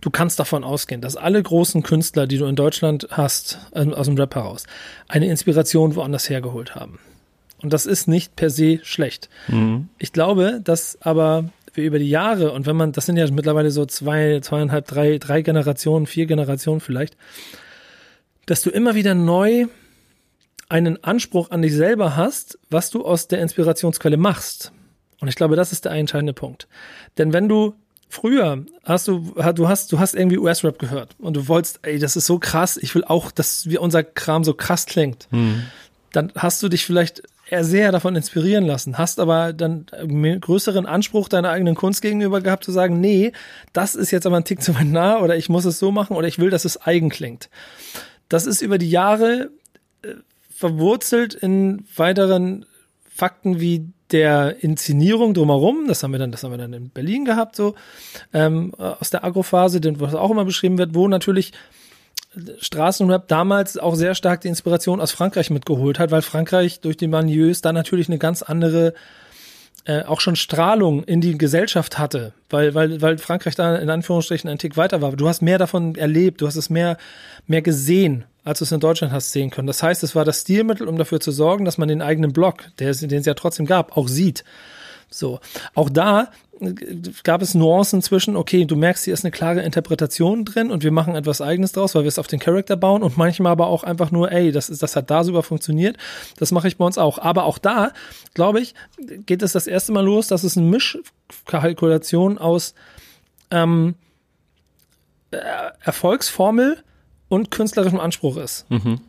du 0.00 0.10
kannst 0.10 0.38
davon 0.38 0.64
ausgehen, 0.64 1.00
dass 1.00 1.16
alle 1.16 1.42
großen 1.42 1.82
Künstler, 1.82 2.26
die 2.26 2.38
du 2.38 2.46
in 2.46 2.56
Deutschland 2.56 3.08
hast, 3.10 3.58
ähm, 3.74 3.92
aus 3.94 4.06
dem 4.06 4.16
Rap 4.16 4.34
heraus, 4.34 4.64
eine 5.08 5.26
Inspiration 5.26 5.94
woanders 5.94 6.28
hergeholt 6.28 6.74
haben. 6.74 6.98
Und 7.60 7.72
das 7.72 7.86
ist 7.86 8.06
nicht 8.06 8.36
per 8.36 8.50
se 8.50 8.80
schlecht. 8.82 9.28
Mhm. 9.48 9.88
Ich 9.98 10.12
glaube, 10.12 10.60
dass 10.62 10.98
aber 11.02 11.50
wir 11.74 11.84
über 11.84 11.98
die 11.98 12.08
Jahre, 12.08 12.52
und 12.52 12.66
wenn 12.66 12.76
man, 12.76 12.92
das 12.92 13.06
sind 13.06 13.16
ja 13.16 13.28
mittlerweile 13.30 13.70
so 13.70 13.86
zwei, 13.86 14.40
zweieinhalb, 14.40 14.86
drei, 14.86 15.18
drei 15.18 15.42
Generationen, 15.42 16.06
vier 16.06 16.26
Generationen 16.26 16.80
vielleicht, 16.80 17.16
dass 18.46 18.62
du 18.62 18.70
immer 18.70 18.94
wieder 18.94 19.14
neu 19.14 19.66
einen 20.68 21.02
Anspruch 21.02 21.50
an 21.50 21.62
dich 21.62 21.74
selber 21.74 22.16
hast, 22.16 22.58
was 22.70 22.90
du 22.90 23.04
aus 23.04 23.28
der 23.28 23.40
Inspirationsquelle 23.40 24.16
machst. 24.16 24.72
Und 25.20 25.28
ich 25.28 25.34
glaube, 25.34 25.56
das 25.56 25.72
ist 25.72 25.84
der 25.84 25.92
entscheidende 25.92 26.32
Punkt. 26.32 26.68
Denn 27.16 27.32
wenn 27.32 27.48
du 27.48 27.74
früher 28.08 28.64
hast 28.84 29.08
du, 29.08 29.34
du 29.54 29.68
hast, 29.68 29.92
du 29.92 29.98
hast 29.98 30.14
irgendwie 30.14 30.38
US-Rap 30.38 30.78
gehört 30.78 31.14
und 31.18 31.36
du 31.36 31.48
wolltest, 31.48 31.80
ey, 31.82 31.98
das 31.98 32.16
ist 32.16 32.26
so 32.26 32.38
krass, 32.38 32.76
ich 32.76 32.94
will 32.94 33.04
auch, 33.04 33.30
dass 33.30 33.68
wie 33.68 33.78
unser 33.78 34.02
Kram 34.02 34.44
so 34.44 34.54
krass 34.54 34.86
klingt. 34.86 35.28
Mhm. 35.30 35.64
Dann 36.12 36.32
hast 36.34 36.62
du 36.62 36.68
dich 36.68 36.86
vielleicht 36.86 37.22
sehr 37.60 37.92
davon 37.92 38.14
inspirieren 38.14 38.66
lassen, 38.66 38.98
hast 38.98 39.20
aber 39.20 39.52
dann 39.52 39.86
größeren 40.40 40.86
Anspruch 40.86 41.28
deiner 41.28 41.50
eigenen 41.50 41.74
Kunst 41.74 42.02
gegenüber 42.02 42.40
gehabt, 42.40 42.64
zu 42.64 42.72
sagen, 42.72 43.00
nee, 43.00 43.32
das 43.72 43.94
ist 43.94 44.10
jetzt 44.10 44.26
aber 44.26 44.36
ein 44.36 44.44
Tick 44.44 44.62
zu 44.62 44.74
weit 44.74 44.86
nah 44.86 45.20
oder 45.20 45.36
ich 45.36 45.48
muss 45.48 45.64
es 45.64 45.78
so 45.78 45.90
machen 45.90 46.16
oder 46.16 46.28
ich 46.28 46.38
will, 46.38 46.50
dass 46.50 46.64
es 46.64 46.80
eigen 46.82 47.08
klingt. 47.08 47.48
Das 48.28 48.46
ist 48.46 48.60
über 48.60 48.76
die 48.76 48.90
Jahre 48.90 49.50
äh, 50.02 50.14
verwurzelt 50.50 51.34
in 51.34 51.86
weiteren 51.96 52.66
Fakten 53.18 53.58
wie 53.58 53.92
der 54.12 54.62
Inszenierung 54.62 55.34
drumherum, 55.34 55.88
das 55.88 56.04
haben 56.04 56.12
wir 56.12 56.20
dann, 56.20 56.30
das 56.30 56.44
haben 56.44 56.52
wir 56.52 56.58
dann 56.58 56.72
in 56.72 56.90
Berlin 56.90 57.24
gehabt, 57.24 57.56
so 57.56 57.74
ähm, 58.32 58.72
aus 58.76 59.10
der 59.10 59.24
Agrophase, 59.24 59.80
was 59.98 60.14
auch 60.14 60.30
immer 60.30 60.44
beschrieben 60.44 60.78
wird, 60.78 60.94
wo 60.94 61.08
natürlich 61.08 61.52
Straßenrap 62.60 63.26
damals 63.26 63.76
auch 63.76 63.96
sehr 63.96 64.14
stark 64.14 64.42
die 64.42 64.48
Inspiration 64.48 65.00
aus 65.00 65.10
Frankreich 65.10 65.50
mitgeholt 65.50 65.98
hat, 65.98 66.12
weil 66.12 66.22
Frankreich 66.22 66.80
durch 66.80 66.96
die 66.96 67.08
Manieus 67.08 67.60
da 67.60 67.72
natürlich 67.72 68.08
eine 68.08 68.18
ganz 68.18 68.42
andere 68.42 68.94
äh, 69.88 70.02
auch 70.02 70.20
schon 70.20 70.36
Strahlung 70.36 71.02
in 71.04 71.22
die 71.22 71.38
Gesellschaft 71.38 71.98
hatte, 71.98 72.34
weil, 72.50 72.74
weil, 72.74 73.00
weil 73.00 73.16
Frankreich 73.16 73.54
da 73.54 73.74
in 73.76 73.88
Anführungsstrichen 73.88 74.50
ein 74.50 74.58
Tick 74.58 74.76
weiter 74.76 75.00
war. 75.00 75.12
Du 75.12 75.26
hast 75.26 75.40
mehr 75.40 75.56
davon 75.56 75.94
erlebt, 75.94 76.42
du 76.42 76.46
hast 76.46 76.56
es 76.56 76.68
mehr, 76.68 76.98
mehr 77.46 77.62
gesehen, 77.62 78.24
als 78.44 78.58
du 78.58 78.66
es 78.66 78.72
in 78.72 78.80
Deutschland 78.80 79.14
hast 79.14 79.32
sehen 79.32 79.48
können. 79.48 79.66
Das 79.66 79.82
heißt, 79.82 80.02
es 80.02 80.14
war 80.14 80.26
das 80.26 80.42
Stilmittel, 80.42 80.86
um 80.88 80.98
dafür 80.98 81.20
zu 81.20 81.32
sorgen, 81.32 81.64
dass 81.64 81.78
man 81.78 81.88
den 81.88 82.02
eigenen 82.02 82.34
Block, 82.34 82.64
der, 82.78 82.92
den 82.92 83.20
es 83.20 83.24
ja 83.24 83.32
trotzdem 83.32 83.64
gab, 83.64 83.96
auch 83.96 84.08
sieht. 84.08 84.44
So. 85.08 85.40
Auch 85.74 85.88
da 85.88 86.32
gab 87.22 87.42
es 87.42 87.54
Nuancen 87.54 88.02
zwischen, 88.02 88.36
okay, 88.36 88.64
du 88.64 88.76
merkst, 88.76 89.04
hier 89.04 89.14
ist 89.14 89.24
eine 89.24 89.30
klare 89.30 89.62
Interpretation 89.62 90.44
drin 90.44 90.70
und 90.70 90.82
wir 90.82 90.90
machen 90.90 91.14
etwas 91.14 91.40
Eigenes 91.40 91.72
draus, 91.72 91.94
weil 91.94 92.02
wir 92.02 92.08
es 92.08 92.18
auf 92.18 92.26
den 92.26 92.40
Charakter 92.40 92.76
bauen 92.76 93.02
und 93.02 93.16
manchmal 93.16 93.52
aber 93.52 93.68
auch 93.68 93.84
einfach 93.84 94.10
nur, 94.10 94.32
ey, 94.32 94.50
das, 94.50 94.68
ist, 94.68 94.82
das 94.82 94.96
hat 94.96 95.10
da 95.10 95.24
super 95.24 95.42
funktioniert, 95.42 95.96
das 96.38 96.50
mache 96.50 96.68
ich 96.68 96.76
bei 96.76 96.84
uns 96.84 96.98
auch. 96.98 97.18
Aber 97.18 97.44
auch 97.44 97.58
da, 97.58 97.92
glaube 98.34 98.60
ich, 98.60 98.74
geht 99.26 99.42
es 99.42 99.52
das 99.52 99.66
erste 99.66 99.92
Mal 99.92 100.04
los, 100.04 100.26
dass 100.26 100.42
es 100.42 100.56
eine 100.56 100.66
Mischkalkulation 100.66 102.38
aus 102.38 102.74
ähm, 103.50 103.94
äh, 105.30 105.38
Erfolgsformel 105.80 106.82
und 107.28 107.50
künstlerischem 107.50 108.00
Anspruch 108.00 108.36
ist. 108.36 108.68
Mhm. 108.70 109.00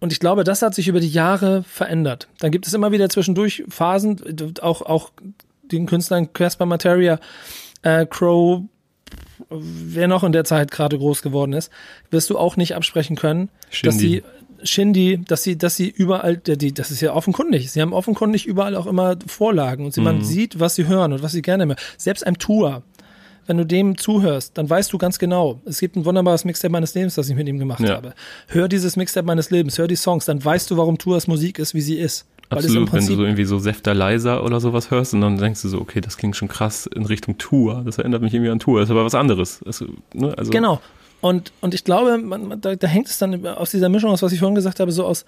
Und 0.00 0.12
ich 0.12 0.20
glaube, 0.20 0.44
das 0.44 0.62
hat 0.62 0.74
sich 0.74 0.88
über 0.88 1.00
die 1.00 1.08
Jahre 1.08 1.62
verändert. 1.62 2.28
Dann 2.40 2.50
gibt 2.50 2.66
es 2.66 2.74
immer 2.74 2.92
wieder 2.92 3.08
zwischendurch 3.08 3.64
Phasen, 3.68 4.54
auch, 4.60 4.82
auch 4.82 5.12
den 5.70 5.86
Künstlern 5.86 6.32
Casper 6.32 6.66
Materia, 6.66 7.18
äh, 7.82 8.06
Crow, 8.06 8.62
wer 9.50 10.08
noch 10.08 10.24
in 10.24 10.32
der 10.32 10.44
Zeit 10.44 10.70
gerade 10.70 10.98
groß 10.98 11.22
geworden 11.22 11.52
ist, 11.52 11.70
wirst 12.10 12.30
du 12.30 12.38
auch 12.38 12.56
nicht 12.56 12.74
absprechen 12.74 13.16
können, 13.16 13.50
Shindy. 13.70 13.86
dass 13.86 13.98
sie 13.98 14.22
Shindy, 14.64 15.20
dass 15.26 15.42
sie, 15.42 15.58
dass 15.58 15.76
sie 15.76 15.88
überall, 15.88 16.38
die, 16.38 16.72
das 16.72 16.90
ist 16.90 17.00
ja 17.00 17.12
offenkundig. 17.12 17.70
Sie 17.70 17.82
haben 17.82 17.92
offenkundig 17.92 18.46
überall 18.46 18.76
auch 18.76 18.86
immer 18.86 19.16
Vorlagen 19.26 19.84
und 19.84 19.92
sie, 19.92 20.00
mhm. 20.00 20.04
man 20.04 20.24
sieht, 20.24 20.58
was 20.58 20.74
sie 20.74 20.86
hören 20.86 21.12
und 21.12 21.22
was 21.22 21.32
sie 21.32 21.42
gerne 21.42 21.66
mehr. 21.66 21.76
Selbst 21.98 22.26
ein 22.26 22.38
Tour, 22.38 22.82
wenn 23.46 23.58
du 23.58 23.66
dem 23.66 23.98
zuhörst, 23.98 24.56
dann 24.56 24.68
weißt 24.68 24.92
du 24.92 24.98
ganz 24.98 25.18
genau, 25.18 25.60
es 25.66 25.80
gibt 25.80 25.96
ein 25.96 26.04
wunderbares 26.04 26.44
Mixtape 26.44 26.72
meines 26.72 26.94
Lebens, 26.94 27.14
das 27.14 27.28
ich 27.28 27.36
mit 27.36 27.46
ihm 27.46 27.58
gemacht 27.58 27.80
ja. 27.80 27.96
habe. 27.96 28.14
Hör 28.48 28.68
dieses 28.68 28.96
Mixtape 28.96 29.26
meines 29.26 29.50
Lebens, 29.50 29.76
hör 29.76 29.86
die 29.86 29.96
Songs, 29.96 30.24
dann 30.24 30.42
weißt 30.42 30.70
du, 30.70 30.76
warum 30.76 30.96
Tours 30.96 31.26
Musik 31.26 31.58
ist, 31.58 31.74
wie 31.74 31.82
sie 31.82 31.98
ist. 31.98 32.26
Absolut, 32.50 32.92
wenn 32.92 33.06
du 33.06 33.14
so 33.14 33.24
irgendwie 33.24 33.44
so 33.44 33.58
Säfter 33.58 33.94
leiser 33.94 34.44
oder 34.44 34.60
sowas 34.60 34.90
hörst 34.90 35.14
und 35.14 35.22
dann 35.22 35.38
denkst 35.38 35.62
du 35.62 35.68
so, 35.68 35.80
okay, 35.80 36.00
das 36.00 36.16
klingt 36.16 36.36
schon 36.36 36.48
krass 36.48 36.86
in 36.86 37.06
Richtung 37.06 37.38
Tour. 37.38 37.82
Das 37.84 37.98
erinnert 37.98 38.22
mich 38.22 38.34
irgendwie 38.34 38.50
an 38.50 38.58
Tour, 38.58 38.80
das 38.80 38.88
ist 38.88 38.90
aber 38.90 39.04
was 39.04 39.14
anderes. 39.14 39.60
Das, 39.64 39.84
ne, 40.12 40.36
also 40.36 40.50
genau. 40.50 40.80
Und, 41.20 41.52
und 41.62 41.72
ich 41.72 41.84
glaube, 41.84 42.18
man, 42.18 42.60
da, 42.60 42.76
da 42.76 42.86
hängt 42.86 43.08
es 43.08 43.18
dann 43.18 43.46
aus 43.46 43.70
dieser 43.70 43.88
Mischung 43.88 44.10
aus, 44.10 44.22
was 44.22 44.32
ich 44.32 44.40
vorhin 44.40 44.54
gesagt 44.54 44.78
habe, 44.78 44.92
so 44.92 45.06
aus 45.06 45.24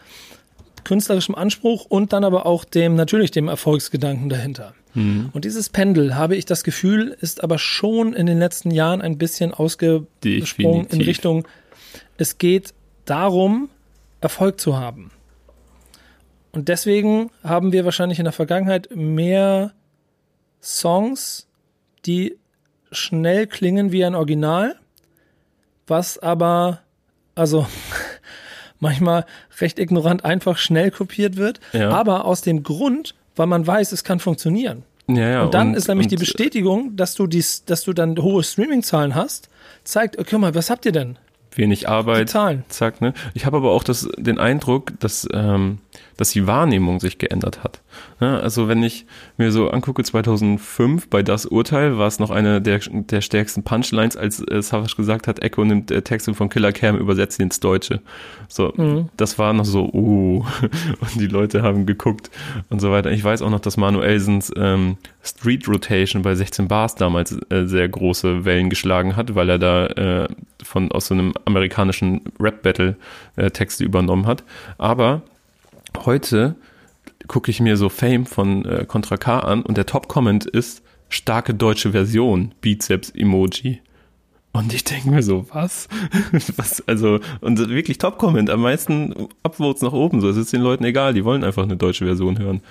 künstlerischem 0.85 1.35
Anspruch 1.35 1.87
und 1.87 2.13
dann 2.13 2.23
aber 2.23 2.47
auch 2.47 2.65
dem, 2.65 2.95
natürlich 2.95 3.31
dem 3.31 3.49
Erfolgsgedanken 3.49 4.29
dahinter. 4.29 4.75
Mhm. 4.95 5.31
Und 5.33 5.45
dieses 5.45 5.69
Pendel, 5.69 6.15
habe 6.15 6.37
ich 6.37 6.45
das 6.45 6.65
Gefühl, 6.65 7.17
ist 7.21 7.43
aber 7.43 7.59
schon 7.59 8.13
in 8.13 8.27
den 8.27 8.39
letzten 8.39 8.71
Jahren 8.71 9.03
ein 9.03 9.19
bisschen 9.19 9.53
ausgesprungen 9.53 10.87
in 10.87 11.01
Richtung, 11.01 11.49
es 12.19 12.39
geht 12.39 12.73
darum, 13.05 13.69
Erfolg 14.21 14.61
zu 14.61 14.77
haben. 14.77 15.11
Und 16.57 16.69
deswegen 16.69 17.29
haben 17.45 17.73
wir 17.73 17.85
wahrscheinlich 17.85 18.19
in 18.19 18.25
der 18.25 18.33
Vergangenheit 18.33 18.89
mehr 18.95 19.73
Songs, 20.63 21.49
die 22.07 22.39
schnell 22.91 23.47
klingen 23.47 23.93
wie 23.93 24.03
ein 24.03 24.15
Original, 24.15 24.77
was 25.87 26.17
aber, 26.17 26.81
also 27.35 27.67
manchmal 28.81 29.27
recht 29.61 29.79
ignorant 29.79 30.25
einfach 30.25 30.57
schnell 30.57 30.91
kopiert 30.91 31.37
wird, 31.37 31.61
ja. 31.75 31.91
aber 31.91 32.25
aus 32.25 32.41
dem 32.41 32.63
Grund, 32.63 33.15
weil 33.37 33.49
man 33.49 33.67
weiß, 33.67 33.93
es 33.93 34.03
kann 34.03 34.19
funktionieren. 34.19 34.85
Ja, 35.09 35.29
ja, 35.29 35.43
und 35.43 35.53
dann 35.53 35.69
und, 35.69 35.75
ist 35.75 35.89
nämlich 35.89 36.09
die 36.09 36.17
Bestätigung, 36.17 36.97
dass 36.97 37.15
du 37.17 37.27
dies, 37.27 37.67
dass 37.67 37.85
du 37.85 37.93
dann 37.93 38.17
hohe 38.17 38.43
Streaming-Zahlen 38.43 39.15
hast, 39.15 39.51
zeigt, 39.85 40.19
okay, 40.19 40.39
mal, 40.39 40.55
was 40.55 40.71
habt 40.71 40.87
ihr 40.87 40.93
denn? 40.93 41.19
Wenig 41.57 41.89
Arbeit. 41.89 42.31
Zahlen. 42.31 42.65
Zack, 42.69 43.01
ne? 43.01 43.15
Ich 43.35 43.47
habe 43.47 43.57
aber 43.57 43.73
auch 43.73 43.85
das, 43.85 44.09
den 44.19 44.39
Eindruck, 44.39 44.93
dass 45.01 45.27
ähm, 45.33 45.79
dass 46.17 46.31
die 46.31 46.47
Wahrnehmung 46.47 47.01
sich 47.01 47.19
geändert 47.19 47.63
hat. 47.63 47.83
Ja, 48.21 48.39
also 48.39 48.69
wenn 48.69 48.83
ich 48.83 49.07
mir 49.37 49.53
so 49.53 49.71
angucke, 49.71 50.03
2005 50.03 51.09
bei 51.09 51.23
Das 51.23 51.47
Urteil 51.47 51.99
war 51.99 52.07
es 52.07 52.19
noch 52.19 52.31
eine 52.31 52.63
der, 52.63 52.81
der 52.91 53.21
stärksten 53.21 53.63
Punchlines, 53.63 54.17
als 54.17 54.41
äh, 54.41 54.63
Savage 54.63 54.97
gesagt 54.97 55.29
hat, 55.29 55.43
Echo 55.43 55.65
nimmt 55.65 55.91
äh, 55.91 56.03
Texte 56.03 56.33
von 56.35 56.49
Killer 56.49 56.73
Cam, 56.73 56.97
übersetzt 56.97 57.37
sie 57.37 57.43
ins 57.43 57.61
Deutsche. 57.61 58.01
So, 58.49 58.73
mhm. 58.77 59.09
das 59.17 59.39
war 59.39 59.53
noch 59.53 59.65
so, 59.65 59.91
uh, 59.93 60.45
und 61.01 61.21
die 61.21 61.27
Leute 61.27 61.63
haben 61.63 61.85
geguckt 61.85 62.31
und 62.71 62.81
so 62.81 62.91
weiter. 62.91 63.11
Ich 63.11 63.23
weiß 63.23 63.43
auch 63.43 63.51
noch, 63.51 63.61
dass 63.61 63.77
Manuelsens 63.77 64.53
ähm, 64.57 64.97
Street 65.23 65.69
Rotation 65.69 66.23
bei 66.23 66.35
16 66.35 66.69
Bars 66.69 66.95
damals 66.95 67.37
äh, 67.51 67.67
sehr 67.67 67.89
große 67.89 68.45
Wellen 68.45 68.71
geschlagen 68.71 69.17
hat, 69.17 69.35
weil 69.35 69.51
er 69.51 69.59
da 69.59 69.87
äh, 69.87 70.29
von 70.67 70.93
aus 70.93 71.07
so 71.07 71.15
einem 71.15 71.33
amerikanischen 71.45 72.23
Rap-Battle 72.39 72.97
äh, 73.37 73.51
übernommen 73.81 74.27
hat. 74.27 74.45
Aber 74.79 75.23
heute 76.05 76.57
gucke 77.29 77.51
ich 77.51 77.61
mir 77.61 77.77
so 77.77 77.89
Fame 77.89 78.27
von 78.27 78.65
äh, 78.65 78.85
Contra 78.87 79.17
K 79.17 79.41
an 79.41 79.63
und 79.63 79.77
der 79.77 79.87
Top-Comment 79.87 80.47
ist 80.47 80.83
starke 81.09 81.55
deutsche 81.55 81.93
Version, 81.93 82.55
Bizeps-Emoji. 82.61 83.81
Und 84.53 84.73
ich 84.73 84.85
denke 84.85 85.11
mir 85.11 85.23
so, 85.23 85.47
was? 85.53 85.89
was? 86.57 86.87
Also, 86.89 87.21
und 87.41 87.69
wirklich 87.69 87.99
Top-Comment, 87.99 88.49
am 88.49 88.63
meisten 88.63 89.29
Upvotes 89.43 89.83
nach 89.83 89.93
oben, 89.93 90.21
so, 90.21 90.29
es 90.31 90.37
ist 90.37 90.53
den 90.53 90.63
Leuten 90.63 90.85
egal, 90.85 91.13
die 91.13 91.25
wollen 91.25 91.45
einfach 91.45 91.65
eine 91.65 91.77
deutsche 91.77 92.07
Version 92.07 92.39
hören. 92.39 92.63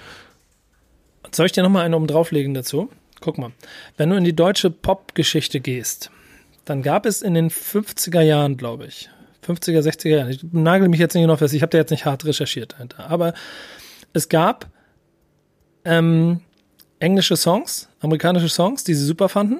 Soll 1.32 1.46
ich 1.46 1.52
dir 1.52 1.64
nochmal 1.64 1.86
eine 1.86 1.96
oben 1.96 2.08
drauflegen 2.08 2.54
dazu? 2.54 2.90
Guck 3.22 3.38
mal, 3.38 3.52
wenn 3.98 4.10
du 4.10 4.16
in 4.16 4.24
die 4.24 4.36
deutsche 4.36 4.70
Pop-Geschichte 4.70 5.60
gehst, 5.60 6.12
dann 6.66 6.82
gab 6.82 7.06
es 7.06 7.22
in 7.22 7.34
den 7.34 7.50
50er 7.50 8.22
Jahren, 8.22 8.58
glaube 8.58 8.86
ich, 8.86 9.10
50er, 9.48 9.82
60er 9.82 10.10
Jahren. 10.10 10.30
Ich 10.30 10.44
nagel 10.52 10.90
mich 10.90 11.00
jetzt 11.00 11.14
nicht 11.14 11.28
noch 11.28 11.40
fest, 11.40 11.54
ich 11.54 11.62
habe 11.62 11.70
da 11.70 11.78
jetzt 11.78 11.92
nicht 11.92 12.06
hart 12.06 12.26
recherchiert 12.26 12.74
dahinter. 12.74 13.10
Aber 13.10 13.34
es 14.14 14.30
gab 14.30 14.68
ähm, 15.86 16.42
englische 17.00 17.38
Songs, 17.38 17.90
amerikanische 18.00 18.50
Songs, 18.50 18.84
die 18.84 18.96
sie 18.96 19.06
super 19.06 19.30
fanden, 19.30 19.60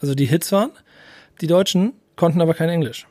also 0.00 0.14
die 0.14 0.26
Hits 0.26 0.52
waren. 0.52 0.70
Die 1.40 1.46
Deutschen 1.46 1.94
konnten 2.16 2.40
aber 2.40 2.54
kein 2.54 2.68
Englisch. 2.68 3.06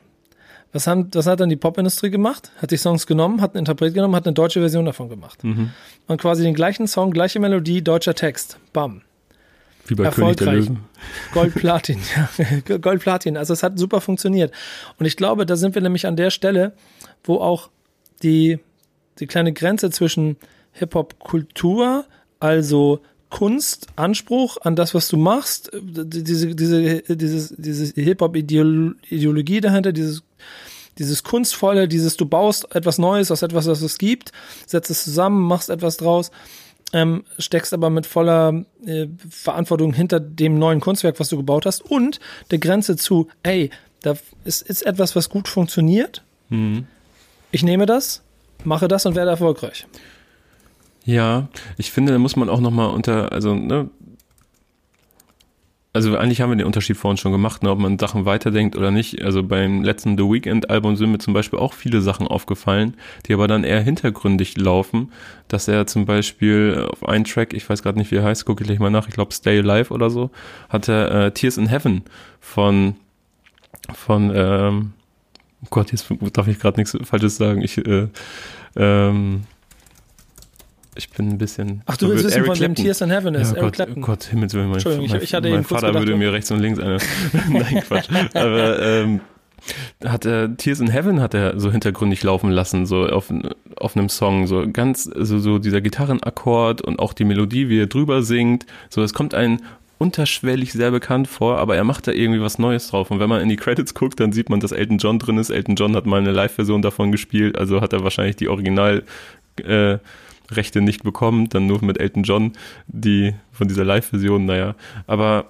Was, 0.72 0.86
haben, 0.86 1.08
was 1.14 1.26
hat 1.26 1.38
dann 1.38 1.48
die 1.48 1.56
Popindustrie 1.56 2.10
gemacht? 2.10 2.50
Hat 2.60 2.70
die 2.72 2.76
Songs 2.76 3.06
genommen, 3.06 3.40
hat 3.40 3.54
einen 3.54 3.60
Interpret 3.60 3.94
genommen, 3.94 4.16
hat 4.16 4.26
eine 4.26 4.34
deutsche 4.34 4.60
Version 4.60 4.84
davon 4.84 5.08
gemacht. 5.08 5.44
Mhm. 5.44 5.70
Und 6.08 6.20
quasi 6.20 6.42
den 6.42 6.54
gleichen 6.54 6.88
Song, 6.88 7.12
gleiche 7.12 7.38
Melodie, 7.38 7.82
deutscher 7.82 8.14
Text. 8.14 8.58
Bam. 8.72 9.02
Wie 9.86 9.94
bei 9.94 10.10
König 10.10 10.36
der 10.36 10.52
Löwen. 10.52 10.80
Gold 11.32 11.54
Platin, 11.54 12.00
ja. 12.16 12.78
Gold 12.78 13.02
Platin. 13.02 13.36
Also 13.36 13.52
es 13.52 13.62
hat 13.62 13.78
super 13.78 14.00
funktioniert. 14.00 14.52
Und 14.98 15.06
ich 15.06 15.16
glaube, 15.16 15.46
da 15.46 15.56
sind 15.56 15.74
wir 15.74 15.82
nämlich 15.82 16.06
an 16.06 16.16
der 16.16 16.30
Stelle, 16.30 16.72
wo 17.22 17.36
auch 17.36 17.70
die, 18.22 18.58
die 19.18 19.26
kleine 19.26 19.52
Grenze 19.52 19.90
zwischen 19.90 20.36
Hip-Hop-Kultur, 20.72 22.06
also 22.40 23.00
Kunst, 23.30 23.88
Anspruch 23.96 24.58
an 24.62 24.76
das, 24.76 24.94
was 24.94 25.08
du 25.08 25.16
machst, 25.16 25.70
diese, 25.74 26.54
diese, 26.54 27.02
dieses, 27.16 27.54
diese 27.56 28.00
Hip-Hop-Ideologie 28.00 29.60
dahinter, 29.60 29.92
dieses, 29.92 30.22
dieses 30.98 31.24
Kunstvolle, 31.24 31.88
dieses 31.88 32.16
du 32.16 32.26
baust 32.26 32.74
etwas 32.74 32.98
Neues 32.98 33.30
aus 33.30 33.42
etwas, 33.42 33.66
was 33.66 33.82
es 33.82 33.98
gibt, 33.98 34.32
setzt 34.66 34.90
es 34.90 35.04
zusammen, 35.04 35.42
machst 35.42 35.68
etwas 35.68 35.96
draus 35.96 36.30
ähm, 36.94 37.24
steckst 37.38 37.74
aber 37.74 37.90
mit 37.90 38.06
voller 38.06 38.64
äh, 38.86 39.08
Verantwortung 39.28 39.92
hinter 39.92 40.20
dem 40.20 40.58
neuen 40.58 40.80
Kunstwerk, 40.80 41.18
was 41.18 41.28
du 41.28 41.36
gebaut 41.36 41.66
hast 41.66 41.82
und 41.82 42.20
der 42.52 42.58
Grenze 42.58 42.96
zu, 42.96 43.28
ey, 43.42 43.70
da 44.00 44.14
ist, 44.44 44.62
ist 44.62 44.82
etwas, 44.86 45.16
was 45.16 45.28
gut 45.28 45.48
funktioniert. 45.48 46.22
Mhm. 46.48 46.86
Ich 47.50 47.64
nehme 47.64 47.84
das, 47.84 48.22
mache 48.62 48.86
das 48.86 49.06
und 49.06 49.16
werde 49.16 49.30
erfolgreich. 49.30 49.86
Ja, 51.04 51.48
ich 51.76 51.90
finde, 51.90 52.12
da 52.12 52.18
muss 52.18 52.36
man 52.36 52.48
auch 52.48 52.60
nochmal 52.60 52.90
unter, 52.90 53.32
also, 53.32 53.54
ne, 53.54 53.90
also 55.94 56.16
eigentlich 56.18 56.40
haben 56.40 56.50
wir 56.50 56.56
den 56.56 56.66
Unterschied 56.66 56.96
vorhin 56.96 57.16
schon 57.16 57.30
gemacht, 57.30 57.62
ne, 57.62 57.70
ob 57.70 57.78
man 57.78 58.00
Sachen 58.00 58.24
weiterdenkt 58.24 58.76
oder 58.76 58.90
nicht. 58.90 59.22
Also 59.22 59.44
beim 59.44 59.84
letzten 59.84 60.18
The 60.18 60.24
Weekend 60.24 60.68
Album 60.68 60.96
sind 60.96 61.12
mir 61.12 61.18
zum 61.18 61.34
Beispiel 61.34 61.60
auch 61.60 61.72
viele 61.72 62.00
Sachen 62.02 62.26
aufgefallen, 62.26 62.96
die 63.26 63.32
aber 63.32 63.46
dann 63.46 63.62
eher 63.62 63.80
hintergründig 63.80 64.56
laufen, 64.56 65.12
dass 65.46 65.68
er 65.68 65.86
zum 65.86 66.04
Beispiel 66.04 66.88
auf 66.90 67.08
einen 67.08 67.24
Track, 67.24 67.54
ich 67.54 67.70
weiß 67.70 67.84
gerade 67.84 67.96
nicht, 67.96 68.10
wie 68.10 68.16
er 68.16 68.24
heißt, 68.24 68.44
gucke 68.44 68.64
ich 68.64 68.66
gleich 68.66 68.80
mal 68.80 68.90
nach, 68.90 69.06
ich 69.06 69.14
glaube 69.14 69.32
Stay 69.32 69.60
Alive 69.60 69.94
oder 69.94 70.10
so, 70.10 70.30
hat 70.68 70.88
er 70.88 71.26
äh, 71.26 71.30
Tears 71.30 71.58
in 71.58 71.68
Heaven 71.68 72.02
von 72.40 72.96
von 73.92 74.32
ähm, 74.34 74.92
oh 75.62 75.68
Gott, 75.70 75.92
jetzt 75.92 76.12
darf 76.32 76.48
ich 76.48 76.58
gerade 76.58 76.80
nichts 76.80 76.98
Falsches 77.04 77.36
sagen. 77.36 77.62
Ich 77.62 77.78
äh, 77.78 78.08
ähm, 78.76 79.42
ich 80.96 81.10
bin 81.10 81.28
ein 81.28 81.38
bisschen. 81.38 81.82
Ach, 81.86 81.96
du 81.96 82.08
willst 82.08 82.24
wissen, 82.24 82.36
Eric 82.36 82.46
von 82.46 82.56
Clapton. 82.56 82.84
Tears 82.84 83.00
in 83.00 83.10
Heaven 83.10 83.34
ist. 83.34 83.52
Ja, 83.52 83.62
Eric 83.62 83.76
Gott. 83.76 83.88
Gott, 84.00 84.24
Himmelswillen, 84.24 84.68
mein, 84.68 84.74
Entschuldigung, 84.76 85.08
mein, 85.08 85.22
ich, 85.22 85.34
hatte 85.34 85.50
mein 85.50 85.64
Vater 85.64 85.88
gedacht, 85.88 86.02
würde 86.02 86.16
mir 86.16 86.32
rechts 86.32 86.50
und 86.50 86.60
links 86.60 86.78
eine. 86.78 86.98
Nein, 87.50 87.82
Quatsch. 87.86 88.08
Aber 88.34 88.82
ähm, 88.82 89.20
hat 90.04 90.24
er 90.24 90.56
Tears 90.56 90.80
in 90.80 90.88
Heaven 90.88 91.20
hat 91.20 91.34
er 91.34 91.58
so 91.58 91.72
hintergründig 91.72 92.22
laufen 92.22 92.50
lassen, 92.50 92.86
so 92.86 93.06
auf, 93.06 93.32
auf 93.76 93.96
einem 93.96 94.08
Song, 94.08 94.46
so 94.46 94.64
ganz, 94.70 95.04
so, 95.04 95.38
so 95.38 95.58
dieser 95.58 95.80
Gitarrenakkord 95.80 96.82
und 96.82 96.98
auch 96.98 97.12
die 97.12 97.24
Melodie, 97.24 97.68
wie 97.68 97.80
er 97.80 97.86
drüber 97.86 98.22
singt. 98.22 98.66
So, 98.90 99.02
es 99.02 99.14
kommt 99.14 99.34
ein 99.34 99.62
unterschwellig 99.98 100.72
sehr 100.72 100.90
bekannt 100.90 101.28
vor, 101.28 101.58
aber 101.58 101.76
er 101.76 101.84
macht 101.84 102.06
da 102.06 102.12
irgendwie 102.12 102.40
was 102.40 102.58
Neues 102.58 102.88
drauf. 102.88 103.10
Und 103.10 103.20
wenn 103.20 103.28
man 103.28 103.40
in 103.40 103.48
die 103.48 103.56
Credits 103.56 103.94
guckt, 103.94 104.20
dann 104.20 104.32
sieht 104.32 104.50
man, 104.50 104.60
dass 104.60 104.72
Elton 104.72 104.98
John 104.98 105.18
drin 105.18 105.38
ist. 105.38 105.50
Elton 105.50 105.76
John 105.76 105.96
hat 105.96 106.04
mal 106.04 106.20
eine 106.20 106.32
Live-Version 106.32 106.82
davon 106.82 107.12
gespielt, 107.12 107.56
also 107.56 107.80
hat 107.80 107.92
er 107.92 108.04
wahrscheinlich 108.04 108.36
die 108.36 108.48
Original 108.48 109.04
äh, 109.62 109.98
Rechte 110.56 110.80
nicht 110.80 111.02
bekommen, 111.02 111.48
dann 111.48 111.66
nur 111.66 111.82
mit 111.84 112.00
Elton 112.00 112.22
John, 112.22 112.52
die 112.86 113.34
von 113.52 113.68
dieser 113.68 113.84
Live-Version, 113.84 114.44
naja. 114.44 114.74
Aber 115.06 115.46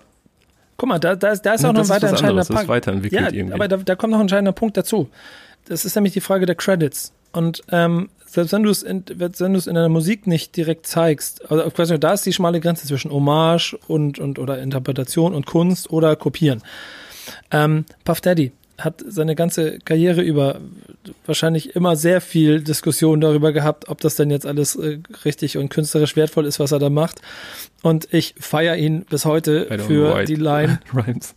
Guck 0.76 0.88
mal, 0.88 0.98
da, 0.98 1.14
da, 1.14 1.34
da 1.36 1.54
ist 1.54 1.64
auch 1.64 1.72
noch 1.72 1.82
ein 1.82 1.88
weiter 1.88 2.08
entscheidender 2.08 2.44
Punkt. 2.44 2.68
weiterentwickelt 2.68 3.22
ja, 3.22 3.32
irgendwie. 3.32 3.54
aber 3.54 3.68
da, 3.68 3.76
da 3.76 3.94
kommt 3.94 4.10
noch 4.10 4.18
ein 4.18 4.22
entscheidender 4.22 4.52
Punkt 4.52 4.76
dazu. 4.76 5.08
Das 5.66 5.84
ist 5.84 5.94
nämlich 5.94 6.12
die 6.12 6.20
Frage 6.20 6.46
der 6.46 6.56
Credits. 6.56 7.12
Und 7.32 7.62
ähm, 7.70 8.08
selbst 8.26 8.52
wenn 8.52 8.64
du 8.64 8.70
es 8.70 8.82
in, 8.82 9.04
wenn 9.08 9.52
du 9.52 9.58
es 9.58 9.66
in 9.66 9.74
der 9.74 9.88
Musik 9.88 10.26
nicht 10.26 10.56
direkt 10.56 10.86
zeigst, 10.86 11.50
also 11.50 11.70
quasi 11.70 11.98
da 11.98 12.12
ist 12.12 12.26
die 12.26 12.32
schmale 12.32 12.60
Grenze 12.60 12.86
zwischen 12.86 13.12
Hommage 13.12 13.78
und, 13.86 14.18
und 14.18 14.38
oder 14.38 14.60
Interpretation 14.60 15.34
und 15.34 15.46
Kunst 15.46 15.90
oder 15.90 16.16
Kopieren. 16.16 16.62
Ähm, 17.50 17.84
Puff 18.04 18.20
Daddy 18.20 18.52
hat 18.78 19.04
seine 19.06 19.34
ganze 19.34 19.78
Karriere 19.78 20.22
über 20.22 20.60
wahrscheinlich 21.26 21.76
immer 21.76 21.96
sehr 21.96 22.20
viel 22.20 22.62
Diskussion 22.62 23.20
darüber 23.20 23.52
gehabt, 23.52 23.88
ob 23.88 24.00
das 24.00 24.16
denn 24.16 24.30
jetzt 24.30 24.46
alles 24.46 24.76
äh, 24.76 24.98
richtig 25.24 25.56
und 25.58 25.68
künstlerisch 25.68 26.16
wertvoll 26.16 26.46
ist, 26.46 26.60
was 26.60 26.72
er 26.72 26.78
da 26.78 26.90
macht. 26.90 27.20
Und 27.82 28.12
ich 28.12 28.34
feiere 28.38 28.76
ihn 28.76 29.04
bis 29.04 29.24
heute 29.24 29.78
für 29.86 30.24
die 30.24 30.36
Line 30.36 30.80
Rhymes. 30.94 31.34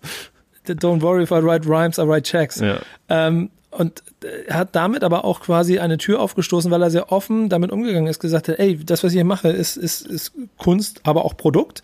Don't 0.67 1.01
worry 1.01 1.23
if 1.23 1.31
I 1.31 1.41
write 1.41 1.67
rhymes, 1.67 1.97
I 1.97 2.03
write 2.03 2.23
checks. 2.23 2.59
Ja. 2.59 2.79
Ähm, 3.09 3.49
und 3.69 4.01
er 4.47 4.55
hat 4.55 4.75
damit 4.75 5.03
aber 5.03 5.23
auch 5.23 5.41
quasi 5.41 5.77
eine 5.79 5.97
Tür 5.97 6.19
aufgestoßen, 6.19 6.71
weil 6.71 6.81
er 6.81 6.89
sehr 6.89 7.11
offen 7.11 7.49
damit 7.49 7.71
umgegangen 7.71 8.07
ist, 8.07 8.19
gesagt 8.19 8.47
hat, 8.47 8.59
ey, 8.59 8.77
das, 8.83 9.03
was 9.03 9.11
ich 9.11 9.17
hier 9.17 9.25
mache, 9.25 9.49
ist, 9.49 9.77
ist, 9.77 10.05
ist 10.07 10.33
Kunst, 10.57 11.01
aber 11.03 11.25
auch 11.25 11.37
Produkt. 11.37 11.83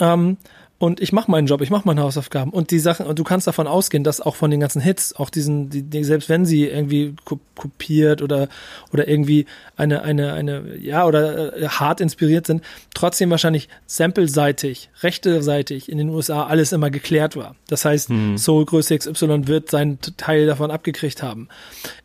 Ähm, 0.00 0.36
und 0.82 1.00
ich 1.00 1.12
mache 1.12 1.30
meinen 1.30 1.46
Job, 1.46 1.60
ich 1.60 1.70
mache 1.70 1.86
meine 1.86 2.02
Hausaufgaben 2.02 2.50
und 2.50 2.72
die 2.72 2.80
Sachen 2.80 3.06
und 3.06 3.16
du 3.16 3.22
kannst 3.22 3.46
davon 3.46 3.68
ausgehen, 3.68 4.02
dass 4.02 4.20
auch 4.20 4.34
von 4.34 4.50
den 4.50 4.58
ganzen 4.58 4.82
Hits, 4.82 5.14
auch 5.14 5.30
diesen, 5.30 5.70
die, 5.70 5.82
die, 5.82 6.02
selbst 6.02 6.28
wenn 6.28 6.44
sie 6.44 6.66
irgendwie 6.66 7.14
kopiert 7.54 8.20
oder 8.20 8.48
oder 8.92 9.06
irgendwie 9.06 9.46
eine 9.76 10.02
eine 10.02 10.32
eine 10.32 10.76
ja 10.78 11.06
oder 11.06 11.56
äh, 11.56 11.68
hart 11.68 12.00
inspiriert 12.00 12.48
sind, 12.48 12.64
trotzdem 12.94 13.30
wahrscheinlich 13.30 13.68
sampleseitig, 13.86 14.90
rechteseitig 15.04 15.88
in 15.88 15.98
den 15.98 16.08
USA 16.08 16.46
alles 16.46 16.72
immer 16.72 16.90
geklärt 16.90 17.36
war. 17.36 17.54
Das 17.68 17.84
heißt, 17.84 18.08
hm. 18.08 18.36
Soul 18.36 18.64
Größe 18.64 18.98
XY 18.98 19.46
wird 19.46 19.70
seinen 19.70 20.00
Teil 20.16 20.46
davon 20.46 20.72
abgekriegt 20.72 21.22
haben. 21.22 21.46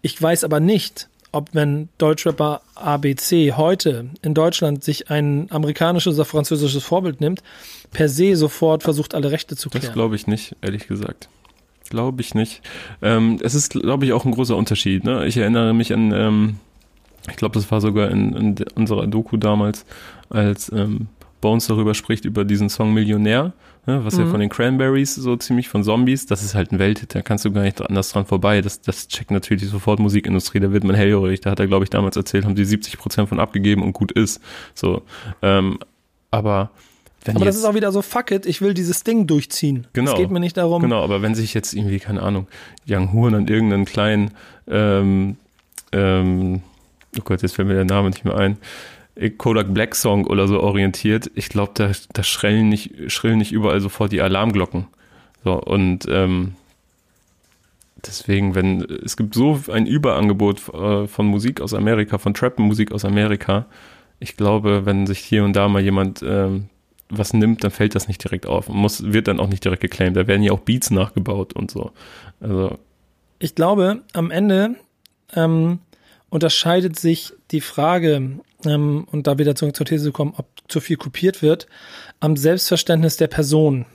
Ich 0.04 0.22
weiß 0.22 0.44
aber 0.44 0.60
nicht, 0.60 1.10
ob 1.38 1.54
wenn 1.54 1.90
Deutschrapper 2.00 2.62
ABC 2.74 3.54
heute 3.56 4.10
in 4.24 4.34
Deutschland 4.34 4.84
sich 4.84 5.12
ein 5.12 5.48
amerikanisches 5.52 6.16
oder 6.16 6.26
französisches 6.26 6.84
Vorbild 6.84 7.22
nimmt, 7.22 7.44
per 7.92 8.10
se 8.10 8.36
sofort 8.36 8.82
versucht, 8.82 9.14
alle 9.14 9.30
Rechte 9.30 9.56
zu 9.56 9.70
klären. 9.70 9.86
Das 9.86 9.94
glaube 9.94 10.16
ich 10.16 10.26
nicht, 10.26 10.56
ehrlich 10.62 10.88
gesagt. 10.88 11.30
Glaube 11.90 12.22
ich 12.22 12.34
nicht. 12.34 12.62
Ähm, 13.04 13.40
es 13.44 13.54
ist, 13.54 13.70
glaube 13.70 14.06
ich, 14.06 14.14
auch 14.14 14.26
ein 14.26 14.32
großer 14.32 14.58
Unterschied. 14.58 15.04
Ne? 15.04 15.28
Ich 15.28 15.38
erinnere 15.38 15.76
mich 15.76 15.94
an, 15.94 16.12
ähm, 16.12 16.56
ich 17.30 17.36
glaube, 17.36 17.54
das 17.54 17.70
war 17.72 17.82
sogar 17.82 18.10
in, 18.10 18.34
in 18.34 18.56
unserer 18.76 19.06
Doku 19.06 19.38
damals, 19.38 19.86
als 20.30 20.72
ähm, 20.72 21.08
Bones 21.40 21.68
darüber 21.68 21.94
spricht, 21.94 22.26
über 22.26 22.46
diesen 22.46 22.70
Song 22.70 22.96
Millionär, 22.96 23.54
ne, 23.88 24.06
was 24.06 24.16
mhm. 24.16 24.26
ja 24.26 24.28
von 24.28 24.40
den 24.40 24.50
Cranberries 24.50 25.16
so 25.16 25.36
ziemlich 25.38 25.70
von 25.70 25.84
Zombies, 25.84 26.26
das 26.28 26.44
ist 26.44 26.54
halt 26.54 26.72
ein 26.72 26.80
Welthit, 26.80 27.16
da 27.16 27.22
kannst 27.22 27.46
du 27.46 27.52
gar 27.52 27.64
nicht 27.64 27.82
anders 27.82 28.10
dran 28.12 28.26
vorbei. 28.26 28.62
Das, 28.62 28.82
das 28.82 29.08
checkt 29.08 29.32
natürlich 29.32 29.68
sofort 29.68 30.00
Musikindustrie, 30.00 30.60
da 30.60 30.72
wird 30.72 30.84
man 30.84 30.96
hellhörig. 30.96 31.42
Da 31.42 31.52
hat 31.52 31.60
er, 31.60 31.68
glaube 31.68 31.84
ich, 31.84 31.90
damals 31.90 32.16
erzählt, 32.16 32.46
haben 32.46 32.56
die 32.56 32.66
70 32.66 32.98
Prozent 32.98 33.30
von 33.30 33.40
abgegeben 33.40 33.82
und 33.82 33.94
gut 33.94 34.12
ist. 34.12 34.42
So, 34.76 35.02
ähm, 35.42 35.80
aber 36.30 36.70
wenn 37.26 37.36
aber 37.36 37.46
das 37.46 37.56
ist 37.56 37.66
auch 37.66 37.74
wieder 37.74 37.92
so, 37.92 38.02
fuck 38.02 38.32
it, 38.32 38.46
ich 38.46 38.62
will 38.62 38.74
dieses 38.74 39.04
Ding 39.04 39.28
durchziehen. 39.28 39.88
Genau. 39.94 40.12
Es 40.12 40.18
geht 40.18 40.32
mir 40.32 40.40
nicht 40.40 40.58
darum. 40.58 40.82
Genau, 40.82 41.04
aber 41.04 41.22
wenn 41.22 41.36
sich 41.36 41.54
jetzt 41.54 41.74
irgendwie, 41.74 42.00
keine 42.00 42.22
Ahnung, 42.22 42.48
Young 42.88 43.12
Horn 43.14 43.36
an 43.36 43.48
irgendeinen 43.48 43.86
kleinen, 43.86 44.32
ähm, 44.68 45.38
ähm, 45.92 46.62
oh 47.18 47.22
Gott, 47.24 47.42
jetzt 47.42 47.56
fällt 47.56 47.68
mir 47.68 47.74
der 47.74 47.86
Name 47.86 48.10
nicht 48.10 48.24
mehr 48.24 48.36
ein, 48.36 48.58
Kodak 49.38 49.74
Black 49.74 49.96
Song 49.96 50.26
oder 50.26 50.48
so 50.48 50.60
orientiert, 50.60 51.32
ich 51.36 51.50
glaube, 51.50 51.72
da, 51.76 51.92
da 52.14 52.24
schrillen 52.24 52.70
nicht, 52.70 53.12
schrillen 53.12 53.40
nicht 53.40 53.52
überall 53.52 53.82
sofort 53.82 54.12
die 54.12 54.22
Alarmglocken. 54.22 54.88
So, 55.44 55.54
und 55.62 56.06
ähm, 56.10 56.54
deswegen, 58.06 58.54
wenn, 58.56 58.82
es 58.82 59.18
gibt 59.18 59.34
so 59.34 59.60
ein 59.72 59.88
Überangebot 59.88 60.70
äh, 60.74 61.08
von 61.08 61.26
Musik 61.26 61.62
aus 61.62 61.74
Amerika, 61.74 62.18
von 62.18 62.34
Trap-Musik 62.34 62.92
aus 62.92 63.06
Amerika, 63.06 63.66
ich 64.20 64.38
glaube, 64.38 64.86
wenn 64.86 65.08
sich 65.08 65.20
hier 65.20 65.44
und 65.44 65.54
da 65.54 65.68
mal 65.68 65.82
jemand 65.82 66.24
ähm, 66.24 66.70
was 67.10 67.34
nimmt, 67.34 67.64
dann 67.64 67.72
fällt 67.72 67.96
das 67.96 68.08
nicht 68.08 68.24
direkt 68.24 68.46
auf. 68.46 68.68
Muss, 68.68 69.12
wird 69.12 69.28
dann 69.28 69.40
auch 69.40 69.48
nicht 69.48 69.64
direkt 69.64 69.82
geclaimed. 69.82 70.18
Da 70.18 70.28
werden 70.28 70.44
ja 70.44 70.52
auch 70.52 70.60
Beats 70.60 70.92
nachgebaut 70.92 71.54
und 71.54 71.72
so. 71.72 71.92
Also. 72.40 72.78
Ich 73.40 73.56
glaube, 73.56 74.02
am 74.14 74.32
Ende 74.32 74.76
ähm, 75.34 75.80
unterscheidet 76.30 77.00
sich 77.00 77.34
die 77.52 77.62
Frage, 77.62 78.40
ähm, 78.66 79.08
und 79.12 79.28
da 79.28 79.38
wieder 79.38 79.56
zur, 79.56 79.74
zur 79.74 79.86
These 79.86 80.12
kommen, 80.12 80.34
ob 80.38 80.48
zu 80.68 80.80
viel 80.80 80.98
kopiert 80.98 81.42
wird, 81.42 81.68
am 82.20 82.36
Selbstverständnis 82.36 83.18
der 83.18 83.28
Person, 83.28 83.86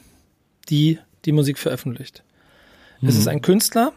die 0.69 0.99
die 1.25 1.33
Musik 1.33 1.59
veröffentlicht. 1.59 2.23
Mhm. 3.01 3.09
Ist 3.09 3.19
es 3.19 3.29
ein 3.29 3.43
Künstler 3.43 3.93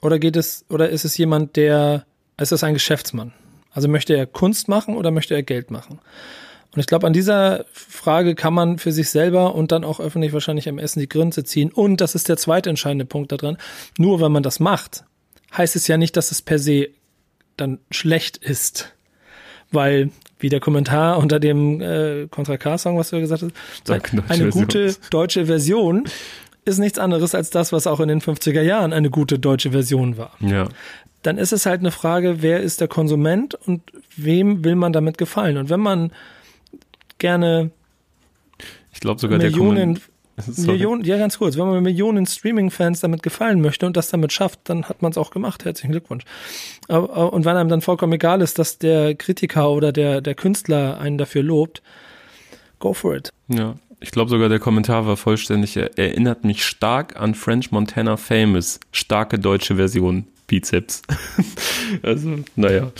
oder 0.00 0.18
geht 0.18 0.36
es, 0.36 0.64
oder 0.68 0.88
ist 0.90 1.04
es 1.04 1.16
jemand, 1.16 1.56
der, 1.56 2.04
ist 2.38 2.52
es 2.52 2.64
ein 2.64 2.74
Geschäftsmann? 2.74 3.32
Also 3.70 3.88
möchte 3.88 4.14
er 4.14 4.26
Kunst 4.26 4.68
machen 4.68 4.96
oder 4.96 5.10
möchte 5.10 5.34
er 5.34 5.42
Geld 5.42 5.70
machen? 5.70 6.00
Und 6.74 6.80
ich 6.80 6.86
glaube, 6.86 7.06
an 7.06 7.12
dieser 7.12 7.64
Frage 7.72 8.34
kann 8.34 8.52
man 8.52 8.78
für 8.78 8.92
sich 8.92 9.08
selber 9.10 9.54
und 9.54 9.72
dann 9.72 9.84
auch 9.84 10.00
öffentlich 10.00 10.32
wahrscheinlich 10.32 10.68
am 10.68 10.78
Essen 10.78 11.00
die 11.00 11.08
Grenze 11.08 11.42
ziehen. 11.44 11.72
Und 11.72 12.00
das 12.00 12.14
ist 12.14 12.28
der 12.28 12.36
zweite 12.36 12.68
entscheidende 12.68 13.06
Punkt 13.06 13.32
daran. 13.32 13.56
Nur 13.96 14.20
wenn 14.20 14.32
man 14.32 14.42
das 14.42 14.60
macht, 14.60 15.04
heißt 15.56 15.76
es 15.76 15.86
ja 15.86 15.96
nicht, 15.96 16.16
dass 16.16 16.30
es 16.30 16.42
per 16.42 16.58
se 16.58 16.88
dann 17.56 17.80
schlecht 17.90 18.36
ist. 18.36 18.94
Weil, 19.70 20.10
wie 20.38 20.48
der 20.48 20.60
Kommentar 20.60 21.18
unter 21.18 21.40
dem 21.40 21.80
äh, 21.80 22.26
Contra 22.30 22.56
K-Song, 22.56 22.96
was 22.96 23.10
du 23.10 23.20
gesagt 23.20 23.42
hast, 23.42 23.52
sagt, 23.84 24.14
eine 24.28 24.48
gute 24.50 24.94
deutsche 25.10 25.46
Version 25.46 26.04
ist 26.64 26.78
nichts 26.78 26.98
anderes 26.98 27.34
als 27.34 27.50
das, 27.50 27.72
was 27.72 27.86
auch 27.86 28.00
in 28.00 28.08
den 28.08 28.20
50er 28.20 28.62
Jahren 28.62 28.92
eine 28.92 29.10
gute 29.10 29.38
deutsche 29.38 29.70
Version 29.70 30.16
war. 30.16 30.32
Ja. 30.40 30.68
Dann 31.22 31.38
ist 31.38 31.52
es 31.52 31.66
halt 31.66 31.80
eine 31.80 31.90
Frage, 31.90 32.42
wer 32.42 32.60
ist 32.60 32.80
der 32.80 32.88
Konsument 32.88 33.54
und 33.54 33.82
wem 34.16 34.64
will 34.64 34.76
man 34.76 34.92
damit 34.92 35.18
gefallen? 35.18 35.56
Und 35.56 35.70
wenn 35.70 35.80
man 35.80 36.12
gerne 37.18 37.70
ich 38.92 39.00
glaube 39.00 39.20
sogar 39.20 39.38
Millionen, 39.38 39.94
der 39.94 40.02
Millionen, 40.56 41.04
ja 41.04 41.18
ganz 41.18 41.38
kurz, 41.38 41.56
wenn 41.56 41.66
man 41.66 41.82
Millionen 41.82 42.26
Streaming-Fans 42.26 43.00
damit 43.00 43.22
gefallen 43.22 43.60
möchte 43.60 43.86
und 43.86 43.96
das 43.96 44.10
damit 44.10 44.32
schafft, 44.32 44.60
dann 44.64 44.84
hat 44.84 45.02
man 45.02 45.12
es 45.12 45.18
auch 45.18 45.30
gemacht. 45.30 45.64
Herzlichen 45.64 45.92
Glückwunsch. 45.92 46.24
Und 46.88 47.44
wenn 47.44 47.56
einem 47.56 47.68
dann 47.68 47.80
vollkommen 47.80 48.12
egal 48.12 48.40
ist, 48.40 48.58
dass 48.58 48.78
der 48.78 49.14
Kritiker 49.14 49.70
oder 49.70 49.92
der, 49.92 50.20
der 50.20 50.34
Künstler 50.34 50.98
einen 51.00 51.18
dafür 51.18 51.42
lobt, 51.42 51.82
go 52.78 52.94
for 52.94 53.16
it. 53.16 53.32
Ja, 53.48 53.76
ich 54.00 54.10
glaube 54.10 54.30
sogar 54.30 54.48
der 54.48 54.60
Kommentar 54.60 55.06
war 55.06 55.16
vollständig. 55.16 55.76
Er 55.76 55.98
erinnert 55.98 56.44
mich 56.44 56.64
stark 56.64 57.20
an 57.20 57.34
French 57.34 57.72
Montana 57.72 58.16
Famous. 58.16 58.80
Starke 58.92 59.38
deutsche 59.38 59.76
Version. 59.76 60.26
Bizeps. 60.46 61.02
also, 62.02 62.38
naja. 62.56 62.90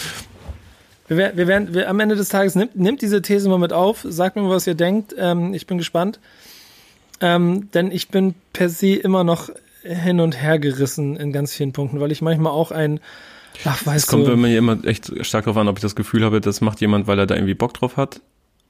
Wir, 1.09 1.32
wir 1.34 1.47
werden, 1.47 1.72
wir, 1.72 1.89
am 1.89 1.99
Ende 2.01 2.16
des 2.16 2.28
Tages 2.28 2.55
nimmt, 2.55 2.76
nimmt 2.76 3.01
diese 3.01 3.22
These 3.22 3.49
mal 3.49 3.59
mit 3.59 3.72
auf, 3.72 4.05
sagt 4.07 4.36
mir, 4.36 4.49
was 4.49 4.66
ihr 4.66 4.74
denkt. 4.74 5.14
Ähm, 5.18 5.55
ich 5.55 5.66
bin 5.66 5.78
gespannt. 5.78 6.20
Ähm, 7.20 7.70
denn 7.72 7.90
ich 7.90 8.08
bin 8.08 8.34
per 8.52 8.68
se 8.68 8.94
immer 8.94 9.24
noch 9.24 9.50
hin 9.82 10.20
und 10.20 10.40
her 10.40 10.58
gerissen 10.58 11.16
in 11.16 11.32
ganz 11.32 11.54
vielen 11.54 11.72
Punkten, 11.72 12.00
weil 12.00 12.12
ich 12.12 12.22
manchmal 12.22 12.52
auch 12.52 12.70
ein, 12.70 13.00
ach, 13.64 13.84
weißt 13.84 14.04
es 14.04 14.06
kommt 14.06 14.26
bei 14.26 14.36
mir 14.36 14.56
immer 14.56 14.84
echt 14.84 15.12
stark 15.24 15.44
darauf 15.44 15.56
an, 15.56 15.68
ob 15.68 15.78
ich 15.78 15.82
das 15.82 15.96
Gefühl 15.96 16.24
habe, 16.24 16.40
das 16.40 16.60
macht 16.60 16.80
jemand, 16.80 17.06
weil 17.06 17.18
er 17.18 17.26
da 17.26 17.34
irgendwie 17.34 17.54
Bock 17.54 17.74
drauf 17.74 17.96
hat 17.96 18.20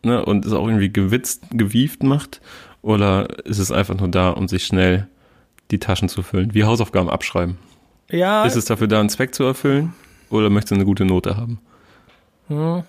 ne, 0.02 0.24
und 0.24 0.44
es 0.46 0.52
auch 0.52 0.66
irgendwie 0.66 0.92
gewitzt, 0.92 1.44
gewieft 1.50 2.02
macht? 2.02 2.40
Oder 2.82 3.44
ist 3.44 3.58
es 3.58 3.72
einfach 3.72 3.98
nur 3.98 4.08
da, 4.08 4.30
um 4.30 4.48
sich 4.48 4.64
schnell 4.64 5.08
die 5.70 5.78
Taschen 5.78 6.08
zu 6.08 6.22
füllen? 6.22 6.54
Wie 6.54 6.64
Hausaufgaben 6.64 7.10
abschreiben? 7.10 7.58
Ja. 8.10 8.44
Ist 8.44 8.56
es 8.56 8.64
dafür 8.66 8.86
da, 8.86 9.00
einen 9.00 9.10
Zweck 9.10 9.34
zu 9.34 9.44
erfüllen? 9.44 9.94
Oder 10.30 10.50
möchtest 10.50 10.70
du 10.70 10.74
eine 10.76 10.84
gute 10.84 11.04
Note 11.04 11.36
haben? 11.36 11.60
Hm. 12.48 12.84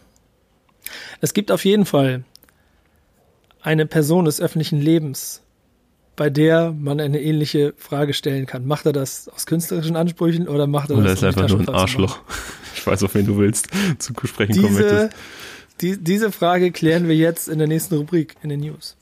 Es 1.22 1.34
gibt 1.34 1.52
auf 1.52 1.66
jeden 1.66 1.86
Fall 1.86 2.24
eine 3.62 3.86
Person 3.86 4.26
des 4.26 4.40
öffentlichen 4.40 4.80
Lebens, 4.80 5.42
bei 6.20 6.30
der 6.30 6.76
man 6.78 7.00
eine 7.00 7.22
ähnliche 7.22 7.74
Frage 7.78 8.14
stellen 8.14 8.46
kann. 8.46 8.68
Macht 8.68 8.86
er 8.86 8.92
das 8.92 9.30
aus 9.30 9.46
künstlerischen 9.46 9.96
Ansprüchen 9.96 10.50
oder 10.50 10.68
macht 10.68 10.90
er 10.90 10.98
oder 10.98 11.08
das 11.08 11.20
Oder 11.20 11.30
ist 11.30 11.38
einfach 11.38 11.50
nur 11.50 11.62
ein 11.62 11.70
Arschloch? 11.70 12.20
Ich 12.76 12.88
weiß, 12.88 13.04
auf 13.04 13.14
wen 13.16 13.26
du 13.26 13.38
willst 13.38 13.68
zu 14.00 14.14
sprechen 14.24 14.54
diese, 14.54 14.66
kommen 14.66 14.80
möchtest. 14.80 15.18
Die, 15.82 15.98
diese 15.98 16.32
Frage 16.32 16.72
klären 16.72 17.08
wir 17.10 17.16
jetzt 17.16 17.50
in 17.50 17.58
der 17.58 17.68
nächsten 17.68 17.96
Rubrik 17.96 18.36
in 18.42 18.50
den 18.50 18.62
News. 18.62 18.96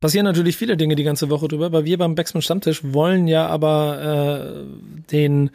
Passieren 0.00 0.24
natürlich 0.24 0.56
viele 0.56 0.76
Dinge 0.76 0.96
die 0.96 1.04
ganze 1.04 1.30
Woche 1.30 1.48
drüber, 1.48 1.72
weil 1.72 1.84
wir 1.84 1.96
beim 1.98 2.14
Backspin 2.14 2.42
Stammtisch 2.42 2.80
wollen 2.84 3.26
ja 3.26 3.46
aber 3.46 4.64
äh, 4.64 5.10
den 5.10 5.50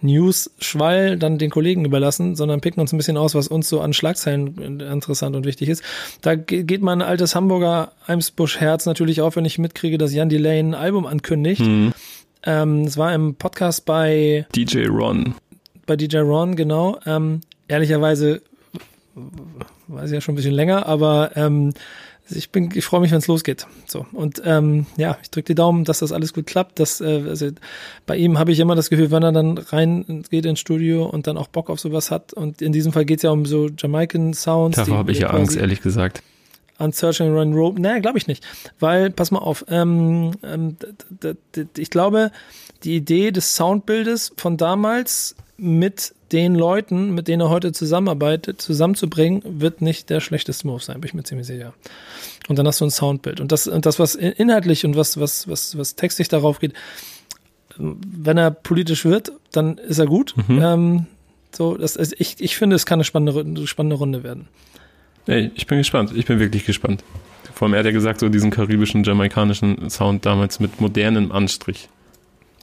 News-Schwall 0.00 1.18
dann 1.18 1.38
den 1.38 1.50
Kollegen 1.50 1.84
überlassen, 1.84 2.36
sondern 2.36 2.60
picken 2.60 2.80
uns 2.80 2.92
ein 2.92 2.96
bisschen 2.96 3.16
aus, 3.16 3.34
was 3.34 3.48
uns 3.48 3.68
so 3.68 3.80
an 3.80 3.92
Schlagzeilen 3.92 4.80
interessant 4.80 5.36
und 5.36 5.46
wichtig 5.46 5.68
ist. 5.68 5.82
Da 6.20 6.34
geht 6.34 6.82
mein 6.82 7.02
altes 7.02 7.34
Hamburger 7.34 7.92
Eimsbusch-Herz 8.06 8.86
natürlich 8.86 9.20
auf, 9.20 9.36
wenn 9.36 9.44
ich 9.44 9.58
mitkriege, 9.58 9.98
dass 9.98 10.14
Jan 10.14 10.28
Delay 10.28 10.58
ein 10.58 10.74
Album 10.74 11.06
ankündigt. 11.06 11.60
Mhm. 11.60 11.92
Ähm, 12.44 12.82
es 12.82 12.96
war 12.96 13.14
im 13.14 13.34
Podcast 13.36 13.84
bei 13.86 14.46
DJ 14.54 14.86
Ron. 14.86 15.34
Bei 15.86 15.96
DJ 15.96 16.18
Ron, 16.18 16.56
genau. 16.56 16.98
Ähm, 17.06 17.40
ehrlicherweise 17.68 18.42
weiß 19.88 20.10
ich 20.10 20.14
ja 20.14 20.20
schon 20.20 20.34
ein 20.34 20.36
bisschen 20.36 20.54
länger, 20.54 20.86
aber 20.86 21.32
ähm, 21.36 21.72
ich 22.30 22.50
bin, 22.50 22.70
ich 22.74 22.84
freue 22.84 23.00
mich, 23.00 23.10
wenn 23.10 23.18
es 23.18 23.26
losgeht. 23.26 23.66
So 23.86 24.06
und 24.12 24.40
ähm, 24.44 24.86
ja, 24.96 25.18
ich 25.22 25.30
drücke 25.30 25.48
die 25.48 25.54
Daumen, 25.54 25.84
dass 25.84 25.98
das 25.98 26.10
alles 26.10 26.32
gut 26.32 26.46
klappt. 26.46 26.80
Dass, 26.80 27.00
äh, 27.00 27.24
also 27.28 27.50
bei 28.06 28.16
ihm 28.16 28.38
habe 28.38 28.52
ich 28.52 28.60
immer 28.60 28.74
das 28.74 28.88
Gefühl, 28.88 29.10
wenn 29.10 29.22
er 29.22 29.32
dann 29.32 29.58
rein 29.58 30.24
geht 30.30 30.46
ins 30.46 30.60
Studio 30.60 31.04
und 31.04 31.26
dann 31.26 31.36
auch 31.36 31.48
Bock 31.48 31.68
auf 31.68 31.80
sowas 31.80 32.10
hat. 32.10 32.32
Und 32.32 32.62
in 32.62 32.72
diesem 32.72 32.92
Fall 32.92 33.04
geht 33.04 33.18
es 33.18 33.24
ja 33.24 33.30
um 33.30 33.44
so 33.44 33.68
Jamaican 33.68 34.32
Sounds. 34.32 34.76
Davor 34.76 34.98
habe 34.98 35.12
ich 35.12 35.18
ja 35.18 35.30
Angst, 35.30 35.56
ehrlich 35.56 35.82
gesagt. 35.82 36.22
An 36.78 36.92
Search 36.92 37.20
and 37.20 37.32
Run 37.32 37.52
Rope. 37.52 37.80
Naja, 37.80 37.98
glaube 38.00 38.18
ich 38.18 38.26
nicht. 38.26 38.44
Weil, 38.80 39.10
pass 39.10 39.30
mal 39.30 39.38
auf, 39.38 39.64
ähm, 39.68 40.32
ähm, 40.42 40.76
ich 41.76 41.90
glaube, 41.90 42.32
die 42.82 42.96
Idee 42.96 43.30
des 43.30 43.54
Soundbildes 43.54 44.32
von 44.36 44.56
damals 44.56 45.36
mit 45.56 46.14
den 46.34 46.56
Leuten, 46.56 47.14
mit 47.14 47.28
denen 47.28 47.42
er 47.42 47.48
heute 47.48 47.70
zusammenarbeitet, 47.70 48.60
zusammenzubringen, 48.60 49.42
wird 49.44 49.80
nicht 49.80 50.10
der 50.10 50.18
schlechteste 50.18 50.66
Move 50.66 50.82
sein, 50.82 51.00
bin 51.00 51.08
ich 51.08 51.14
mir 51.14 51.22
ziemlich 51.22 51.46
sicher. 51.46 51.74
Und 52.48 52.58
dann 52.58 52.66
hast 52.66 52.80
du 52.80 52.84
ein 52.84 52.90
Soundbild. 52.90 53.40
Und 53.40 53.52
das, 53.52 53.68
und 53.68 53.86
das 53.86 54.00
was 54.00 54.16
inhaltlich 54.16 54.84
und 54.84 54.96
was, 54.96 55.18
was, 55.18 55.48
was, 55.48 55.78
was 55.78 55.94
textlich 55.94 56.26
darauf 56.26 56.58
geht, 56.58 56.72
wenn 57.78 58.36
er 58.36 58.50
politisch 58.50 59.04
wird, 59.04 59.30
dann 59.52 59.78
ist 59.78 59.98
er 59.98 60.06
gut. 60.06 60.34
Mhm. 60.48 60.60
Ähm, 60.60 61.06
so, 61.52 61.76
das, 61.76 61.96
also 61.96 62.16
ich, 62.18 62.36
ich 62.40 62.56
finde, 62.56 62.74
es 62.74 62.84
kann 62.84 62.96
eine 62.96 63.04
spannende, 63.04 63.66
spannende 63.68 63.96
Runde 63.96 64.24
werden. 64.24 64.48
Ey, 65.26 65.52
ich 65.54 65.68
bin 65.68 65.78
gespannt. 65.78 66.12
Ich 66.16 66.26
bin 66.26 66.40
wirklich 66.40 66.66
gespannt. 66.66 67.04
Vor 67.54 67.66
allem, 67.66 67.74
er 67.74 67.78
hat 67.78 67.86
ja 67.86 67.92
gesagt, 67.92 68.18
so 68.18 68.28
diesen 68.28 68.50
karibischen, 68.50 69.04
jamaikanischen 69.04 69.88
Sound 69.88 70.26
damals 70.26 70.58
mit 70.58 70.80
modernem 70.80 71.30
Anstrich. 71.30 71.88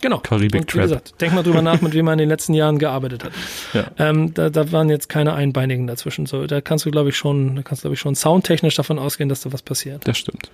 Genau. 0.01 0.19
Karibik 0.19 0.67
Trap. 0.67 0.75
Wie 0.75 0.81
gesagt, 0.81 1.21
denk 1.21 1.33
mal 1.33 1.43
drüber 1.43 1.61
nach, 1.61 1.81
mit 1.81 1.93
wem 1.93 2.05
man 2.05 2.13
in 2.13 2.19
den 2.19 2.29
letzten 2.29 2.53
Jahren 2.53 2.79
gearbeitet 2.79 3.23
hat. 3.23 3.31
Ja. 3.73 3.85
Ähm, 3.97 4.33
da, 4.33 4.49
da 4.49 4.71
waren 4.71 4.89
jetzt 4.89 5.09
keine 5.09 5.33
Einbeinigen 5.33 5.87
dazwischen. 5.87 6.25
So, 6.25 6.47
da 6.47 6.59
kannst 6.59 6.85
du, 6.85 6.91
glaube 6.91 7.09
ich, 7.09 7.17
schon, 7.17 7.55
da 7.55 7.61
kannst 7.61 7.83
du, 7.83 7.87
glaube 7.87 7.93
ich, 7.93 7.99
schon 7.99 8.15
soundtechnisch 8.15 8.75
davon 8.75 8.99
ausgehen, 8.99 9.29
dass 9.29 9.41
da 9.41 9.53
was 9.53 9.61
passiert. 9.61 10.07
Das 10.07 10.17
stimmt. 10.17 10.51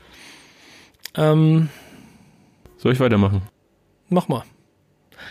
Ähm, 1.15 1.69
Soll 2.77 2.91
ich 2.91 2.99
weitermachen? 2.99 3.41
Mach 4.09 4.27
mal. 4.27 4.43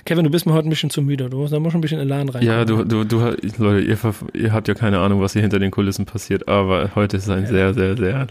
Kevin, 0.05 0.25
du 0.25 0.31
bist 0.31 0.47
mir 0.47 0.53
heute 0.53 0.69
ein 0.69 0.71
bisschen 0.71 0.91
zu 0.91 1.03
müde. 1.03 1.29
Du 1.31 1.39
musst 1.39 1.53
da 1.53 1.57
schon 1.57 1.75
ein 1.75 1.81
bisschen 1.81 2.01
Elan 2.01 2.29
rein. 2.29 2.43
Ja, 2.43 2.65
du, 2.65 2.85
du, 2.85 3.05
du, 3.05 3.19
Leute, 3.59 3.81
ihr, 3.81 3.99
ihr, 4.35 4.53
habt 4.53 4.69
ja 4.69 4.75
keine 4.75 4.99
Ahnung, 5.01 5.21
was 5.21 5.33
hier 5.33 5.43
hinter 5.43 5.59
den 5.59 5.71
Kulissen 5.71 6.07
passiert, 6.07 6.49
aber 6.49 6.91
heute 6.95 7.17
ist 7.17 7.29
ein 7.29 7.43
ja. 7.43 7.49
sehr, 7.49 7.75
sehr, 7.75 7.97
sehr. 7.97 8.27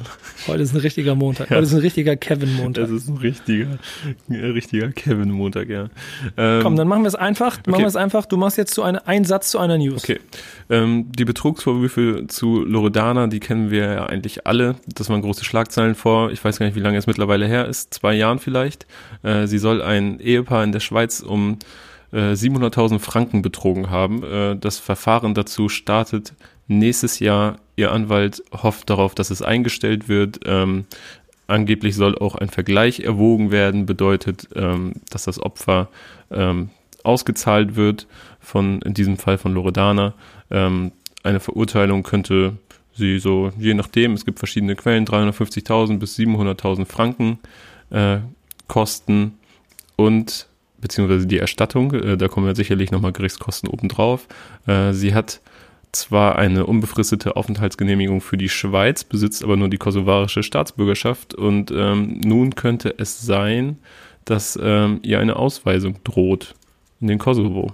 Heute 0.48 0.64
ist 0.64 0.74
ein 0.74 0.82
richtiger 0.82 1.16
Montag. 1.16 1.46
Ja. 1.56 1.58
Heute 1.58 1.68
ist 1.68 1.74
ein 1.74 1.82
richtiger 1.82 2.16
Kevin-Montag. 2.16 2.86
Es 2.86 2.92
ist 2.92 3.08
ein 3.08 3.18
richtiger, 3.18 3.78
richtiger 4.30 4.90
Kevin-Montag, 4.90 5.70
ja. 5.70 5.90
Ähm, 6.38 6.64
Komm, 6.64 6.76
dann 6.76 6.88
machen 6.88 7.04
wir 7.04 7.08
es 7.08 7.16
einfach. 7.16 7.60
Okay. 7.60 7.70
Machen 7.70 7.82
wir 7.82 7.88
es 7.88 7.96
einfach. 7.96 8.26
Du 8.26 8.36
machst 8.36 8.58
jetzt 8.58 8.74
zu 8.74 8.82
einer, 8.82 9.08
einen 9.08 9.26
Satz 9.26 9.50
zu 9.50 9.60
einer 9.60 9.78
News. 9.78 10.04
Okay. 10.04 10.20
Ähm, 10.70 11.12
die 11.12 11.24
Betrugsvorwürfe 11.24 12.26
zu 12.28 12.64
Loredana, 12.66 13.28
die 13.28 13.40
kennen 13.40 13.70
wir 13.70 13.86
ja 13.86 14.06
eigentlich 14.08 14.48
alle. 14.48 14.76
Das 14.88 15.10
waren 15.10 15.22
große 15.22 15.46
Schlagzeilen 15.46 15.94
vor, 15.94 16.32
ich 16.32 16.44
weiß 16.44 16.58
gar 16.58 16.66
nicht, 16.66 16.76
wie 16.76 16.82
lange 16.82 16.98
es 16.98 17.06
mittlerweile 17.06 17.46
her 17.46 17.68
ist, 17.68 17.94
zwei 17.94 18.16
Jahren 18.16 18.40
vielleicht. 18.40 18.88
Äh, 19.22 19.46
sie 19.46 19.60
soll 19.60 19.84
ein 19.84 20.20
Ehepaar 20.20 20.64
in 20.64 20.72
der 20.72 20.80
Schweiz 20.80 21.20
um 21.20 21.45
700.000 22.14 22.96
äh, 22.96 23.00
Franken 23.00 23.42
betrogen 23.42 23.90
haben. 23.90 24.24
Äh, 24.24 24.56
das 24.58 24.80
Verfahren 24.80 25.34
dazu 25.34 25.70
startet 25.70 26.34
nächstes 26.68 27.20
Jahr. 27.20 27.58
Ihr 27.76 27.92
Anwalt 27.92 28.44
hofft 28.52 28.90
darauf, 28.90 29.16
dass 29.16 29.32
es 29.32 29.42
eingestellt 29.42 30.08
wird. 30.08 30.40
Ähm, 30.46 30.86
angeblich 31.48 31.96
soll 31.96 32.18
auch 32.18 32.36
ein 32.36 32.50
Vergleich 32.50 33.02
erwogen 33.02 33.52
werden, 33.52 33.86
bedeutet, 33.86 34.48
ähm, 34.56 34.94
dass 35.10 35.24
das 35.24 35.40
Opfer 35.40 35.90
ähm, 36.32 36.70
ausgezahlt 37.04 37.76
wird 37.76 38.08
von, 38.40 38.82
in 38.82 38.94
diesem 38.94 39.18
Fall 39.18 39.38
von 39.38 39.54
Loredana. 39.54 40.14
Ähm, 40.50 40.92
eine 41.24 41.40
Verurteilung 41.40 42.04
könnte 42.04 42.54
sie 42.94 43.20
so, 43.20 43.52
je 43.58 43.74
nachdem, 43.74 44.14
es 44.14 44.26
gibt 44.26 44.40
verschiedene 44.40 44.76
Quellen, 44.76 45.06
350.000 45.06 46.00
bis 46.00 46.18
700.000 46.18 46.86
Franken 46.86 47.40
äh, 47.90 48.20
kosten 48.68 49.38
und 49.98 50.48
beziehungsweise 50.86 51.26
die 51.26 51.40
Erstattung, 51.40 51.96
äh, 51.96 52.16
da 52.16 52.28
kommen 52.28 52.46
ja 52.46 52.54
sicherlich 52.54 52.92
nochmal 52.92 53.12
Gerichtskosten 53.12 53.68
obendrauf. 53.68 54.28
Äh, 54.68 54.94
sie 54.94 55.16
hat 55.16 55.42
zwar 55.92 56.36
eine 56.36 56.68
unbefristete 56.68 57.36
Aufenthaltsgenehmigung 57.36 58.22
für 58.22 58.38
die 58.38 58.50
Schweiz, 58.50 59.04
besitzt 59.04 59.44
aber 59.44 59.58
nur 59.58 59.68
die 59.68 59.80
kosovarische 59.80 60.44
Staatsbürgerschaft 60.44 61.34
und 61.34 61.72
ähm, 61.72 62.22
nun 62.24 62.54
könnte 62.54 62.94
es 63.00 63.20
sein, 63.20 63.80
dass 64.26 64.60
ähm, 64.62 65.00
ihr 65.02 65.20
eine 65.20 65.38
Ausweisung 65.38 65.96
droht 66.04 66.54
in 67.02 67.08
den 67.08 67.18
Kosovo. 67.18 67.74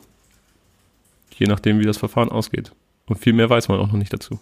Je 1.37 1.47
nachdem, 1.47 1.79
wie 1.79 1.85
das 1.85 1.97
Verfahren 1.97 2.29
ausgeht. 2.29 2.71
Und 3.07 3.17
viel 3.17 3.33
mehr 3.33 3.49
weiß 3.49 3.67
man 3.67 3.79
auch 3.79 3.87
noch 3.87 3.99
nicht 3.99 4.13
dazu. 4.13 4.39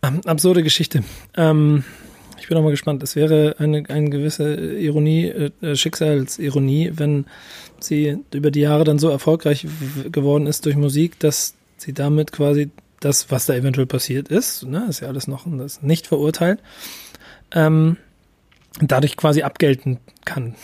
Absurde 0.00 0.64
Geschichte. 0.64 1.04
Ähm, 1.36 1.84
ich 2.40 2.48
bin 2.48 2.56
auch 2.56 2.62
mal 2.62 2.70
gespannt. 2.70 3.02
Es 3.02 3.16
wäre 3.16 3.56
eine, 3.58 3.84
eine 3.88 4.10
gewisse 4.10 4.54
Ironie, 4.54 5.26
äh, 5.26 5.76
Schicksalsironie, 5.76 6.92
wenn 6.94 7.26
sie 7.80 8.18
über 8.32 8.50
die 8.50 8.60
Jahre 8.60 8.84
dann 8.84 8.98
so 8.98 9.08
erfolgreich 9.08 9.66
geworden 10.10 10.46
ist 10.46 10.66
durch 10.66 10.76
Musik, 10.76 11.18
dass 11.18 11.54
sie 11.76 11.92
damit 11.92 12.32
quasi 12.32 12.70
das, 13.00 13.30
was 13.30 13.46
da 13.46 13.54
eventuell 13.54 13.86
passiert 13.86 14.28
ist, 14.28 14.64
ne, 14.64 14.86
ist 14.88 15.00
ja 15.00 15.08
alles 15.08 15.28
noch 15.28 15.46
das 15.46 15.82
nicht 15.82 16.06
verurteilt, 16.06 16.60
ähm, 17.52 17.96
dadurch 18.80 19.16
quasi 19.16 19.42
abgelten 19.42 19.98
kann. 20.24 20.54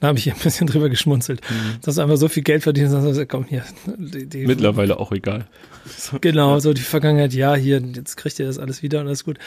Da 0.00 0.08
habe 0.08 0.18
ich 0.18 0.32
ein 0.32 0.38
bisschen 0.42 0.66
drüber 0.66 0.88
geschmunzelt. 0.88 1.40
Mhm. 1.48 1.80
Dass 1.82 1.96
du 1.96 2.02
einfach 2.02 2.16
so 2.16 2.28
viel 2.28 2.42
Geld 2.42 2.62
verdienst, 2.62 2.94
dass 2.94 3.16
du 3.16 3.26
komm 3.26 3.44
hier. 3.44 3.64
Die, 3.86 4.26
die, 4.26 4.46
Mittlerweile 4.46 4.98
auch 4.98 5.12
egal. 5.12 5.46
Genau, 6.20 6.60
so 6.60 6.72
die 6.72 6.82
Vergangenheit, 6.82 7.34
ja, 7.34 7.54
hier, 7.54 7.80
jetzt 7.80 8.16
kriegt 8.16 8.38
ihr 8.38 8.46
das 8.46 8.58
alles 8.58 8.82
wieder 8.82 9.00
und 9.00 9.08
alles 9.08 9.24
gut. 9.24 9.38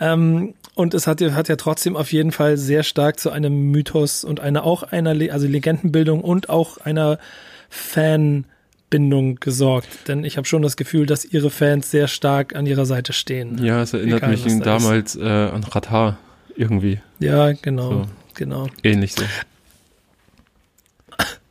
Ähm, 0.00 0.54
und 0.74 0.92
es 0.92 1.06
hat, 1.06 1.20
hat 1.20 1.48
ja 1.48 1.56
trotzdem 1.56 1.96
auf 1.96 2.12
jeden 2.12 2.32
Fall 2.32 2.56
sehr 2.56 2.82
stark 2.82 3.20
zu 3.20 3.30
einem 3.30 3.70
Mythos 3.70 4.24
und 4.24 4.40
einer 4.40 4.64
auch 4.64 4.82
einer, 4.82 5.10
also 5.32 5.46
Legendenbildung 5.46 6.20
und 6.20 6.48
auch 6.48 6.78
einer 6.78 7.18
Fanbindung 7.68 9.36
gesorgt. 9.36 9.88
Denn 10.08 10.24
ich 10.24 10.36
habe 10.36 10.46
schon 10.46 10.62
das 10.62 10.76
Gefühl, 10.76 11.06
dass 11.06 11.24
ihre 11.24 11.50
Fans 11.50 11.90
sehr 11.90 12.08
stark 12.08 12.56
an 12.56 12.66
ihrer 12.66 12.86
Seite 12.86 13.12
stehen. 13.12 13.62
Ja, 13.64 13.82
es 13.82 13.92
erinnert 13.92 14.18
Egal, 14.18 14.30
mich 14.30 14.62
damals 14.62 15.16
äh, 15.16 15.22
an 15.22 15.62
Ratar 15.62 16.18
irgendwie. 16.56 17.00
Ja, 17.20 17.52
genau. 17.52 17.90
So. 17.90 18.06
Genau. 18.34 18.68
Ähnlich 18.82 19.14
so. 19.14 19.22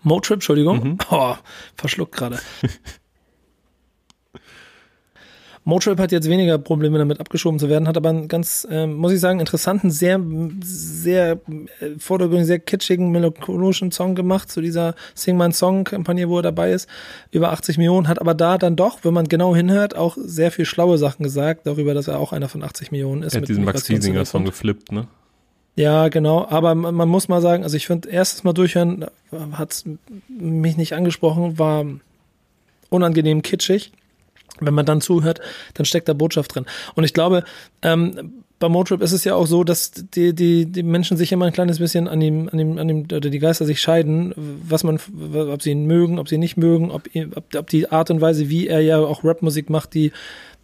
Motrip, 0.04 0.38
Entschuldigung. 0.38 0.84
Mhm. 0.84 0.98
Oh, 1.10 1.36
verschluckt 1.76 2.16
gerade. 2.16 2.40
Motrip 5.66 5.98
hat 6.00 6.12
jetzt 6.12 6.28
weniger 6.28 6.58
Probleme 6.58 6.98
damit 6.98 7.20
abgeschoben 7.22 7.58
zu 7.58 7.70
werden, 7.70 7.88
hat 7.88 7.96
aber 7.96 8.10
einen 8.10 8.28
ganz, 8.28 8.68
äh, 8.70 8.86
muss 8.86 9.14
ich 9.14 9.20
sagen, 9.22 9.40
interessanten, 9.40 9.92
sehr, 9.92 10.20
sehr 10.62 11.40
äh, 11.80 11.92
vordergründig, 11.98 12.48
sehr 12.48 12.60
kitschigen, 12.60 13.12
melancholischen 13.12 13.92
Song 13.92 14.14
gemacht 14.16 14.52
zu 14.52 14.60
dieser 14.60 14.96
Sing 15.16 15.38
My 15.38 15.52
Song 15.54 15.86
Kampagne, 15.86 16.28
wo 16.28 16.38
er 16.40 16.44
dabei 16.44 16.74
ist. 16.74 16.90
Über 17.32 17.52
80 17.54 17.78
Millionen, 17.78 18.10
hat 18.10 18.20
aber 18.20 18.34
da 18.34 18.58
dann 18.58 18.76
doch, 18.76 19.00
wenn 19.04 19.14
man 19.14 19.28
genau 19.28 19.56
hinhört, 19.56 19.96
auch 19.96 20.18
sehr 20.20 20.52
viel 20.52 20.66
schlaue 20.66 20.98
Sachen 20.98 21.24
gesagt, 21.24 21.66
darüber, 21.66 21.94
dass 21.94 22.10
er 22.10 22.20
auch 22.20 22.34
einer 22.34 22.50
von 22.50 22.62
80 22.62 22.92
Millionen 22.92 23.24
ist. 23.24 23.34
Er 23.34 23.42
hat 23.42 23.48
diesen 23.48 23.64
Max 23.64 23.86
Giesinger 23.86 24.26
Song 24.26 24.44
geflippt, 24.44 24.92
ne? 24.92 25.08
Ja, 25.76 26.10
genau. 26.10 26.48
Aber 26.48 26.76
man, 26.76 27.10
muss 27.10 27.28
mal 27.28 27.42
sagen, 27.42 27.64
also 27.64 27.76
ich 27.78 27.88
finde, 27.88 28.10
erstes 28.10 28.44
Mal 28.44 28.54
durchhören 28.54 29.08
hat 29.54 29.84
mich 30.28 30.78
nicht 30.78 30.94
angesprochen, 30.94 31.58
war 31.58 31.86
unangenehm 32.90 33.42
kitschig. 33.42 33.92
wenn 34.60 34.76
man 34.76 34.86
dann 34.86 35.02
zuhört, 35.02 35.42
dann 35.74 35.86
steckt 35.86 36.08
da 36.08 36.14
Botschaft 36.14 36.54
drin. 36.54 36.66
Und 36.94 37.06
ich 37.06 37.14
glaube, 37.14 37.44
ähm, 37.82 38.44
bei 38.60 38.70
Motrip 38.70 39.02
ist 39.02 39.12
es 39.12 39.26
ja 39.26 39.36
auch 39.36 39.48
so, 39.48 39.64
dass 39.64 39.92
die, 39.92 40.34
die, 40.34 40.66
die 40.68 40.84
Menschen 40.84 41.18
sich 41.18 41.32
immer 41.32 41.46
ein 41.46 41.54
kleines 41.54 41.80
bisschen 41.80 42.08
an 42.08 42.20
dem, 42.20 42.48
an 42.50 42.58
dem, 42.58 42.78
an 42.78 42.88
dem, 42.88 43.02
oder 43.04 43.30
die 43.30 43.40
Geister 43.40 43.66
sich 43.66 43.82
scheiden, 43.82 44.34
was 44.38 44.86
man, 44.86 45.00
ob 45.34 45.62
sie 45.62 45.72
ihn 45.72 45.86
mögen, 45.86 46.20
ob 46.20 46.30
sie 46.30 46.36
ihn 46.36 46.40
nicht 46.40 46.56
mögen, 46.56 46.92
ob, 46.92 47.10
ob, 47.36 47.56
ob 47.56 47.70
die 47.70 47.92
Art 47.92 48.10
und 48.10 48.22
Weise, 48.22 48.50
wie 48.50 48.68
er 48.68 48.80
ja 48.80 49.00
auch 49.00 49.24
Rapmusik 49.24 49.70
macht, 49.70 49.96
die 49.96 50.14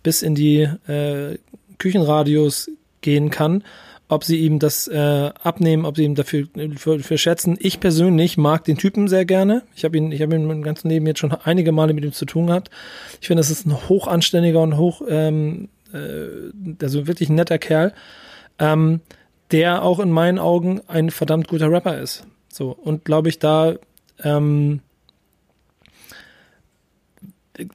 bis 0.02 0.22
in 0.22 0.34
die 0.36 0.62
äh, 0.88 1.40
Küchenradios 1.78 2.70
gehen 3.02 3.32
kann, 3.32 3.64
ob 4.10 4.24
sie 4.24 4.38
ihm 4.38 4.58
das 4.58 4.88
äh, 4.88 5.32
abnehmen, 5.44 5.86
ob 5.86 5.96
sie 5.96 6.04
ihm 6.04 6.16
dafür 6.16 6.48
für, 6.78 7.00
für 7.00 7.18
schätzen. 7.20 7.58
Ich 7.60 7.80
persönlich 7.80 8.38
mag 8.38 8.64
den 8.64 8.78
Typen 8.78 9.08
sehr 9.08 9.24
gerne. 9.24 9.62
Ich 9.76 9.86
habe 9.86 9.98
ihn, 9.98 10.12
ich 10.12 10.22
habe 10.24 10.36
ihn 10.36 10.46
mein 10.46 10.64
ganzes 10.64 10.84
Leben 10.86 11.06
jetzt 11.06 11.20
schon 11.20 11.32
einige 11.32 11.72
Male 11.72 11.94
mit 11.94 12.04
ihm 12.04 12.12
zu 12.12 12.26
tun 12.26 12.48
gehabt. 12.48 12.72
Ich 13.22 13.28
finde, 13.28 13.42
das 13.42 13.52
ist 13.52 13.68
ein 13.68 13.88
hochanständiger 13.88 14.62
und 14.62 14.78
hoch, 14.78 15.04
ähm, 15.08 15.70
äh, 15.94 16.28
also 16.82 17.06
wirklich 17.06 17.30
ein 17.30 17.36
netter 17.36 17.60
Kerl, 17.60 17.94
ähm, 18.58 19.02
der 19.52 19.84
auch 19.84 20.00
in 20.00 20.10
meinen 20.10 20.40
Augen 20.40 20.82
ein 20.88 21.12
verdammt 21.12 21.48
guter 21.48 21.72
Rapper 21.72 22.00
ist. 22.00 22.26
So 22.52 22.72
und 22.72 23.06
glaube 23.06 23.30
ich 23.30 23.38
da 23.38 23.76
ähm, 24.24 24.82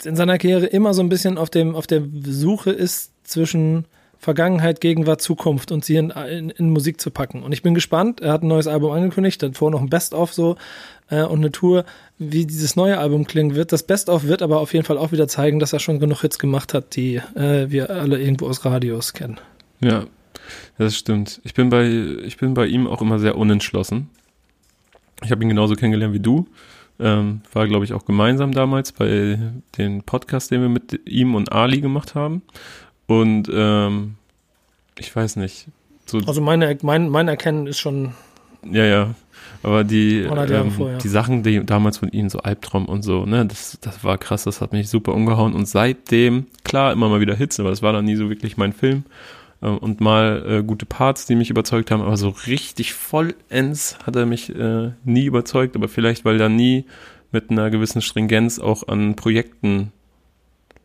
in 0.05 0.17
seiner 0.17 0.39
Karriere 0.39 0.67
immer 0.67 0.95
so 0.95 1.03
ein 1.03 1.09
bisschen 1.09 1.39
auf 1.39 1.49
dem 1.49 1.77
auf 1.77 1.87
der 1.87 2.03
Suche 2.25 2.73
ist 2.73 3.13
zwischen 3.23 3.85
Vergangenheit, 4.25 4.81
Gegenwart, 4.81 5.21
Zukunft 5.21 5.71
und 5.71 5.85
sie 5.85 5.97
in, 5.97 6.11
in, 6.11 6.51
in, 6.51 6.71
Musik 6.71 6.99
zu 7.01 7.11
packen. 7.11 7.43
Und 7.43 7.53
ich 7.53 7.63
bin 7.63 7.75
gespannt. 7.75 8.23
Er 8.23 8.33
hat 8.33 8.43
ein 8.43 8.49
neues 8.49 8.67
Album 8.67 8.91
angekündigt, 8.91 9.43
dann 9.43 9.53
vorher 9.53 9.79
noch 9.79 9.83
ein 9.83 9.91
Best-of 9.91 10.33
so 10.33 10.57
äh, 11.11 11.23
und 11.23 11.41
eine 11.41 11.53
Tour, 11.53 11.85
wie 12.19 12.47
dieses 12.47 12.75
neue 12.75 12.99
Album 12.99 13.27
klingen 13.27 13.55
wird. 13.55 13.71
Das 13.71 13.83
Best-of 13.83 14.25
wird 14.25 14.41
aber 14.41 14.61
auf 14.61 14.73
jeden 14.73 14.87
Fall 14.87 14.97
auch 14.97 15.13
wieder 15.13 15.29
zeigen, 15.29 15.59
dass 15.59 15.75
er 15.75 15.79
schon 15.79 16.01
genug 16.01 16.23
Hits 16.23 16.39
gemacht 16.39 16.73
hat, 16.73 16.97
die 16.97 17.17
äh, 17.37 17.71
wir 17.71 17.91
alle 17.91 18.19
irgendwo 18.19 18.47
aus 18.47 18.65
Radios 18.65 19.13
kennen. 19.13 19.39
Ja, 19.81 20.07
das 20.79 20.97
stimmt. 20.97 21.43
Ich 21.45 21.53
bin 21.53 21.69
bei, 21.69 21.87
ich 22.25 22.39
bin 22.39 22.55
bei 22.55 22.67
ihm 22.67 22.87
auch 22.87 23.03
immer 23.03 23.19
sehr 23.19 23.37
unentschlossen. 23.37 24.09
Ich 25.23 25.31
habe 25.31 25.43
ihn 25.43 25.51
genauso 25.51 25.75
kennengelernt 25.75 26.15
wie 26.15 26.21
du. 26.21 26.47
Ähm, 27.01 27.41
war, 27.53 27.67
glaube 27.67 27.85
ich, 27.85 27.93
auch 27.93 28.05
gemeinsam 28.05 28.53
damals 28.53 28.93
bei 28.93 29.39
den 29.77 30.03
Podcast, 30.05 30.51
den 30.51 30.63
wir 30.63 30.69
mit 30.69 31.01
ihm 31.07 31.35
und 31.35 31.51
Ali 31.51 31.81
gemacht 31.81 32.15
haben. 32.15 32.43
Und 33.07 33.51
ähm, 33.53 34.17
ich 34.99 35.15
weiß 35.15 35.37
nicht. 35.37 35.67
So 36.07 36.19
also 36.19 36.41
meine, 36.41 36.77
mein, 36.83 37.09
mein 37.09 37.29
Erkennen 37.29 37.67
ist 37.67 37.81
schon. 37.81 38.13
Ja, 38.71 38.85
ja. 38.85 39.15
Aber 39.63 39.85
die, 39.85 40.21
ähm, 40.21 40.73
die 41.03 41.09
Sachen, 41.09 41.43
die 41.43 41.65
damals 41.65 41.99
von 41.99 42.11
ihnen, 42.11 42.29
so 42.29 42.41
Albtraum 42.41 42.87
und 42.87 43.03
so, 43.03 43.25
ne, 43.25 43.47
das, 43.47 43.79
das 43.81 44.05
war 44.05 44.19
krass, 44.19 44.45
das 44.45 44.61
hat 44.61 44.73
mich 44.73 44.89
super 44.89 45.15
umgehauen. 45.15 45.55
Und 45.55 45.67
seitdem, 45.67 46.47
klar, 46.65 46.93
immer 46.93 47.09
mal 47.09 47.21
wieder 47.21 47.35
Hits, 47.35 47.61
aber 47.61 47.71
das 47.71 47.83
war 47.83 47.93
dann 47.93 48.05
nie 48.05 48.17
so 48.17 48.29
wirklich 48.29 48.57
mein 48.57 48.73
Film. 48.73 49.05
Ähm, 49.63 49.79
und 49.79 50.01
mal 50.01 50.45
äh, 50.47 50.63
gute 50.63 50.87
Parts, 50.87 51.27
die 51.27 51.35
mich 51.35 51.51
überzeugt 51.51 51.91
haben, 51.91 52.03
aber 52.03 52.17
so 52.17 52.29
richtig 52.47 52.93
vollends 52.93 53.99
hat 54.05 54.17
er 54.17 54.27
mich 54.27 54.55
äh, 54.55 54.93
nie 55.05 55.25
überzeugt, 55.25 55.77
aber 55.77 55.89
vielleicht, 55.89 56.25
weil 56.25 56.39
da 56.39 56.49
nie 56.49 56.85
mit 57.33 57.51
einer 57.51 57.71
gewissen 57.71 58.03
Stringenz 58.03 58.59
auch 58.59 58.87
an 58.87 59.17
Projekten 59.17 59.93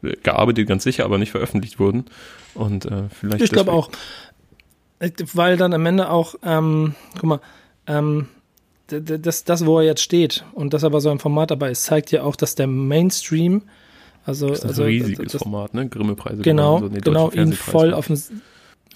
gearbeitet, 0.01 0.67
ganz 0.67 0.83
sicher, 0.83 1.05
aber 1.05 1.17
nicht 1.17 1.31
veröffentlicht 1.31 1.79
wurden. 1.79 2.05
Und 2.53 2.85
äh, 2.85 3.03
vielleicht. 3.09 3.43
Ich 3.43 3.51
glaube 3.51 3.71
auch, 3.71 3.89
weil 5.33 5.57
dann 5.57 5.73
am 5.73 5.85
Ende 5.85 6.09
auch, 6.09 6.35
ähm, 6.43 6.95
guck 7.15 7.23
mal, 7.23 7.41
ähm, 7.87 8.27
das, 8.87 9.43
das, 9.43 9.65
wo 9.65 9.79
er 9.79 9.85
jetzt 9.85 10.01
steht 10.01 10.43
und 10.53 10.73
das 10.73 10.83
aber 10.83 10.99
so 10.99 11.09
ein 11.09 11.19
Format 11.19 11.51
dabei 11.51 11.71
ist, 11.71 11.83
zeigt 11.83 12.11
ja 12.11 12.23
auch, 12.23 12.35
dass 12.35 12.55
der 12.55 12.67
Mainstream, 12.67 13.63
also, 14.25 14.49
das 14.49 14.59
ist 14.59 14.63
ein 14.63 14.69
also, 14.69 14.83
riesiges 14.83 15.33
das, 15.33 15.41
Format, 15.43 15.73
ne? 15.73 15.87
Grimme-Preise. 15.87 16.41
Genau, 16.41 16.79
so, 16.79 16.89
genau, 16.89 17.31
ihn 17.31 17.53
voll 17.53 17.93
auf 17.93 18.07
den, 18.07 18.21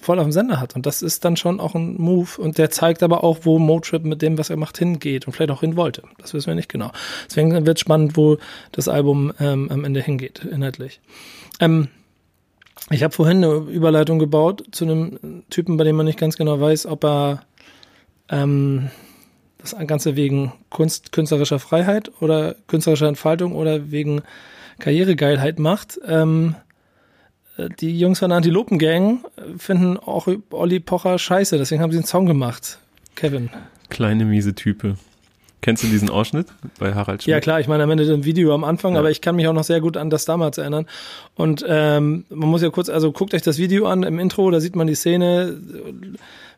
voll 0.04 0.18
auf 0.18 0.26
dem 0.26 0.32
Sender 0.32 0.60
hat. 0.60 0.76
Und 0.76 0.86
das 0.86 1.02
ist 1.02 1.24
dann 1.24 1.36
schon 1.36 1.60
auch 1.60 1.74
ein 1.74 1.96
Move. 1.96 2.30
Und 2.38 2.58
der 2.58 2.70
zeigt 2.70 3.02
aber 3.02 3.24
auch, 3.24 3.38
wo 3.42 3.58
Motrip 3.58 4.04
mit 4.04 4.22
dem, 4.22 4.38
was 4.38 4.50
er 4.50 4.56
macht, 4.56 4.78
hingeht 4.78 5.26
und 5.26 5.32
vielleicht 5.32 5.50
auch 5.50 5.60
hin 5.60 5.76
wollte. 5.76 6.02
Das 6.18 6.34
wissen 6.34 6.48
wir 6.48 6.54
nicht 6.54 6.68
genau. 6.68 6.92
Deswegen 7.28 7.66
wird 7.66 7.80
spannend, 7.80 8.16
wo 8.16 8.38
das 8.72 8.88
Album 8.88 9.32
ähm, 9.40 9.70
am 9.70 9.84
Ende 9.84 10.00
hingeht, 10.00 10.44
inhaltlich. 10.44 11.00
Ähm, 11.60 11.88
ich 12.90 13.02
habe 13.02 13.14
vorhin 13.14 13.38
eine 13.38 13.54
Überleitung 13.54 14.18
gebaut 14.18 14.64
zu 14.72 14.84
einem 14.84 15.42
Typen, 15.48 15.76
bei 15.76 15.84
dem 15.84 15.96
man 15.96 16.06
nicht 16.06 16.18
ganz 16.18 16.36
genau 16.36 16.60
weiß, 16.60 16.86
ob 16.86 17.04
er 17.04 17.42
ähm, 18.28 18.90
das 19.58 19.74
Ganze 19.86 20.16
wegen 20.16 20.52
Kunst, 20.68 21.12
künstlerischer 21.12 21.58
Freiheit 21.58 22.12
oder 22.20 22.54
künstlerischer 22.66 23.08
Entfaltung 23.08 23.54
oder 23.54 23.90
wegen 23.90 24.22
Karrieregeilheit 24.78 25.58
macht. 25.58 25.98
Ähm, 26.06 26.56
äh, 26.56 26.63
die 27.80 27.98
Jungs 27.98 28.18
von 28.18 28.30
der 28.30 28.38
Antilopen-Gang 28.38 29.24
äh, 29.36 29.58
finden 29.58 29.96
auch 29.96 30.28
Olli 30.50 30.80
Pocher 30.80 31.18
scheiße, 31.18 31.58
deswegen 31.58 31.82
haben 31.82 31.92
sie 31.92 31.98
einen 31.98 32.06
Song 32.06 32.26
gemacht. 32.26 32.78
Kevin. 33.14 33.50
Kleine 33.90 34.24
miese 34.24 34.54
Type. 34.54 34.96
Kennst 35.60 35.82
du 35.82 35.86
diesen 35.86 36.10
Ausschnitt 36.10 36.48
bei 36.78 36.92
Harald 36.92 37.22
Schmidt? 37.22 37.32
Ja 37.32 37.40
klar, 37.40 37.58
ich 37.58 37.68
meine 37.68 37.84
am 37.84 37.90
Ende 37.90 38.04
ein 38.12 38.24
Video 38.24 38.54
am 38.54 38.64
Anfang, 38.64 38.94
ja. 38.94 38.98
aber 38.98 39.10
ich 39.10 39.22
kann 39.22 39.36
mich 39.36 39.48
auch 39.48 39.54
noch 39.54 39.64
sehr 39.64 39.80
gut 39.80 39.96
an 39.96 40.10
das 40.10 40.26
damals 40.26 40.58
erinnern. 40.58 40.86
Und 41.36 41.64
ähm, 41.66 42.26
man 42.28 42.50
muss 42.50 42.60
ja 42.60 42.68
kurz, 42.68 42.90
also 42.90 43.12
guckt 43.12 43.32
euch 43.32 43.40
das 43.40 43.56
Video 43.56 43.86
an 43.86 44.02
im 44.02 44.18
Intro, 44.18 44.50
da 44.50 44.60
sieht 44.60 44.76
man 44.76 44.86
die 44.86 44.94
Szene, 44.94 45.56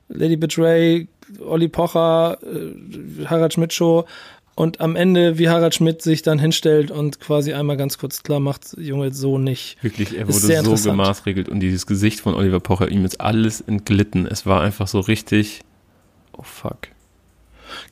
Lady 0.09 0.37
Betray, 0.37 1.07
Olli 1.41 1.69
Pocher, 1.69 2.39
äh, 2.43 3.27
Harald 3.27 3.53
Schmidt 3.53 3.73
Show 3.73 4.07
und 4.57 4.81
am 4.81 4.97
Ende, 4.97 5.39
wie 5.39 5.51
Harald 5.51 5.75
Schmidt 5.75 6.01
sich 6.01 6.23
dann 6.23 6.39
hinstellt 6.39 6.91
und 6.91 7.21
quasi 7.21 7.53
einmal 7.53 7.77
ganz 7.77 7.99
kurz 7.99 8.23
klar 8.23 8.41
macht, 8.41 8.75
Junge, 8.79 9.13
so 9.13 9.37
nicht. 9.37 9.77
Wirklich, 9.83 10.17
er 10.17 10.27
wurde 10.27 10.77
so 10.77 10.91
gemaßregelt 10.91 11.51
und 11.51 11.61
dieses 11.61 11.87
Gesicht 11.87 12.21
von 12.21 12.35
Oliver 12.35 12.59
Pocher, 12.59 12.91
ihm 12.91 13.05
ist 13.05 13.21
alles 13.21 13.61
entglitten. 13.61 14.27
Es 14.27 14.47
war 14.47 14.63
einfach 14.63 14.89
so 14.89 15.01
richtig, 15.01 15.61
oh 16.33 16.43
fuck. 16.43 16.89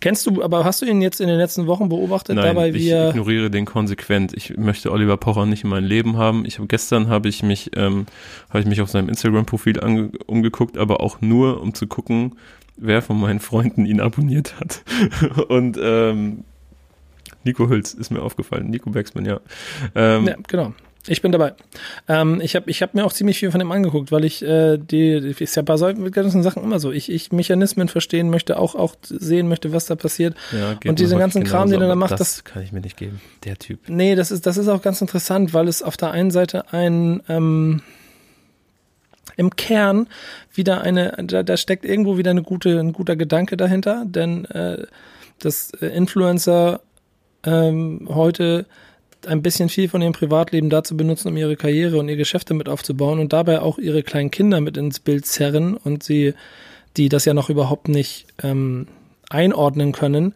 Kennst 0.01 0.27
du, 0.27 0.43
aber 0.43 0.65
hast 0.65 0.81
du 0.81 0.87
ihn 0.87 1.03
jetzt 1.03 1.21
in 1.21 1.29
den 1.29 1.37
letzten 1.37 1.67
Wochen 1.67 1.91
beobachtet 1.91 2.37
Nein, 2.37 2.47
dabei, 2.47 2.73
wie 2.73 2.89
er. 2.89 3.09
Ich 3.09 3.11
ignoriere 3.11 3.51
den 3.51 3.67
konsequent. 3.67 4.33
Ich 4.35 4.57
möchte 4.57 4.91
Oliver 4.91 5.19
Pocher 5.19 5.45
nicht 5.45 5.65
in 5.65 5.71
meinem 5.71 5.87
Leben 5.87 6.17
haben. 6.17 6.47
Ich 6.47 6.57
habe 6.57 6.67
gestern 6.67 7.09
habe 7.09 7.29
ich 7.29 7.43
mich, 7.43 7.73
ähm, 7.77 8.07
habe 8.49 8.61
ich 8.61 8.67
mich 8.67 8.81
auf 8.81 8.89
seinem 8.89 9.11
Instagram-Profil 9.11 9.81
umgeguckt, 10.27 10.79
aber 10.79 11.01
auch 11.01 11.21
nur, 11.21 11.61
um 11.61 11.75
zu 11.75 11.87
gucken, 11.87 12.37
wer 12.79 13.03
von 13.03 13.21
meinen 13.21 13.41
Freunden 13.41 13.85
ihn 13.85 14.01
abonniert 14.01 14.59
hat. 14.59 14.83
und 15.49 15.79
ähm, 15.79 16.45
Nico 17.45 17.69
Hülz 17.69 17.95
ist 17.95 18.11
mir 18.11 18.23
aufgefallen. 18.23 18.71
Nico 18.71 18.91
Baxman, 18.91 19.25
ja. 19.25 19.41
Ähm, 19.95 20.27
ja, 20.27 20.37
genau. 20.49 20.75
Ich 21.07 21.21
bin 21.21 21.33
dabei. 21.33 21.53
Ähm, 22.09 22.41
ich 22.41 22.57
habe 22.57 22.71
ich 22.71 22.81
hab 22.81 22.95
mir 22.95 23.05
auch 23.05 23.13
ziemlich 23.13 23.39
viel 23.39 23.51
von 23.51 23.59
dem 23.59 23.71
angeguckt, 23.71 24.11
weil 24.11 24.25
ich 24.25 24.43
äh, 24.43 24.79
die, 24.79 25.11
ist 25.39 25.55
ja 25.55 25.63
bei 25.63 25.77
solchen 25.77 26.11
ganzen 26.11 26.43
Sachen 26.43 26.63
immer 26.63 26.79
so. 26.81 26.93
Ich, 26.93 27.13
ich 27.13 27.31
Mechanismen 27.31 27.89
verstehen 27.89 28.31
möchte, 28.31 28.59
auch, 28.59 28.75
auch 28.75 28.95
sehen 29.03 29.49
möchte, 29.49 29.73
was 29.73 29.85
da 29.85 29.97
passiert. 29.97 30.35
Ja, 30.53 30.79
und 30.89 30.99
diesen 30.99 31.19
ganzen 31.19 31.45
Kram, 31.45 31.71
den 31.71 31.83
er 31.83 31.89
da 31.89 31.95
macht, 31.95 32.13
das, 32.13 32.19
das 32.19 32.45
kann 32.45 32.63
ich 32.63 32.73
mir 32.73 32.81
nicht 32.81 32.97
geben. 32.97 33.21
Der 33.45 33.59
Typ. 33.59 33.81
Nee, 33.89 34.15
das 34.15 34.31
ist, 34.31 34.47
das 34.47 34.57
ist 34.57 34.69
auch 34.69 34.81
ganz 34.81 35.03
interessant, 35.03 35.53
weil 35.53 35.69
es 35.69 35.83
auf 35.83 35.99
der 35.99 36.11
einen 36.11 36.31
Seite 36.31 36.73
ein 36.73 37.23
ähm, 37.29 37.83
im 39.37 39.55
Kern 39.57 40.09
wieder 40.55 40.81
eine, 40.81 41.17
da, 41.23 41.43
da 41.43 41.57
steckt 41.57 41.85
irgendwo 41.85 42.17
wieder 42.17 42.31
eine 42.31 42.43
gute, 42.43 42.79
ein 42.79 42.93
guter 42.93 43.17
Gedanke 43.17 43.57
dahinter, 43.59 44.05
denn 44.07 44.47
äh, 44.47 44.87
das 45.39 45.71
Influencer 45.71 46.81
ähm, 47.45 48.09
heute 48.09 48.67
ein 49.27 49.43
bisschen 49.43 49.69
viel 49.69 49.89
von 49.89 50.03
ihrem 50.03 50.13
Privatleben 50.13 50.71
dazu 50.71 50.97
benutzen, 50.97 51.29
um 51.29 51.37
ihre 51.37 51.57
Karriere 51.57 51.99
und 51.99 52.09
ihre 52.09 52.19
Geschäfte 52.19 52.55
mit 52.55 52.69
aufzubauen 52.69 53.19
und 53.19 53.33
dabei 53.33 53.61
auch 53.61 53.79
ihre 53.79 54.03
kleinen 54.03 54.31
Kinder 54.31 54.61
mit 54.61 54.77
ins 54.77 55.01
Bild 55.01 55.27
zerren 55.27 55.77
und 55.77 56.03
sie, 56.03 56.35
die 56.97 57.09
das 57.09 57.25
ja 57.25 57.35
noch 57.35 57.51
überhaupt 57.51 57.89
nicht 57.89 58.27
ähm, 58.43 58.87
einordnen 59.31 59.93
können, 59.93 60.35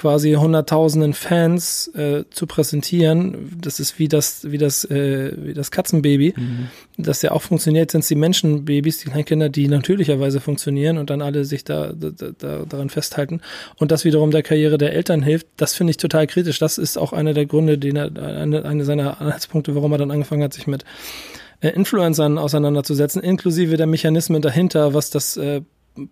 quasi 0.00 0.32
hunderttausenden 0.32 1.12
Fans 1.12 1.88
äh, 1.88 2.24
zu 2.30 2.46
präsentieren. 2.46 3.58
Das 3.60 3.78
ist 3.80 3.98
wie 3.98 4.08
das, 4.08 4.50
wie 4.50 4.56
das, 4.56 4.86
äh, 4.86 5.32
wie 5.36 5.52
das 5.52 5.70
Katzenbaby, 5.70 6.32
mhm. 6.34 6.68
das 6.96 7.20
ja 7.20 7.32
auch 7.32 7.42
funktioniert, 7.42 7.90
sind 7.90 8.00
es 8.00 8.08
die 8.08 8.14
Menschenbabys, 8.14 9.00
die 9.00 9.10
Kleinkinder, 9.10 9.50
die 9.50 9.68
natürlicherweise 9.68 10.40
funktionieren 10.40 10.96
und 10.96 11.10
dann 11.10 11.20
alle 11.20 11.44
sich 11.44 11.64
da, 11.64 11.92
da, 11.92 12.10
da 12.38 12.64
daran 12.64 12.88
festhalten. 12.88 13.42
Und 13.76 13.90
das 13.90 14.06
wiederum 14.06 14.30
der 14.30 14.42
Karriere 14.42 14.78
der 14.78 14.94
Eltern 14.94 15.22
hilft, 15.22 15.48
das 15.58 15.74
finde 15.74 15.90
ich 15.90 15.98
total 15.98 16.26
kritisch. 16.26 16.58
Das 16.58 16.78
ist 16.78 16.96
auch 16.96 17.12
einer 17.12 17.34
der 17.34 17.44
Gründe, 17.44 17.76
den 17.76 17.96
er, 17.96 18.10
eine, 18.16 18.64
eine 18.64 18.84
seiner 18.86 19.20
Anhaltspunkte, 19.20 19.74
warum 19.74 19.92
er 19.92 19.98
dann 19.98 20.10
angefangen 20.10 20.42
hat, 20.42 20.54
sich 20.54 20.66
mit 20.66 20.86
äh, 21.60 21.68
Influencern 21.68 22.38
auseinanderzusetzen, 22.38 23.22
inklusive 23.22 23.76
der 23.76 23.86
Mechanismen 23.86 24.40
dahinter, 24.40 24.94
was 24.94 25.10
das 25.10 25.36
äh, 25.36 25.60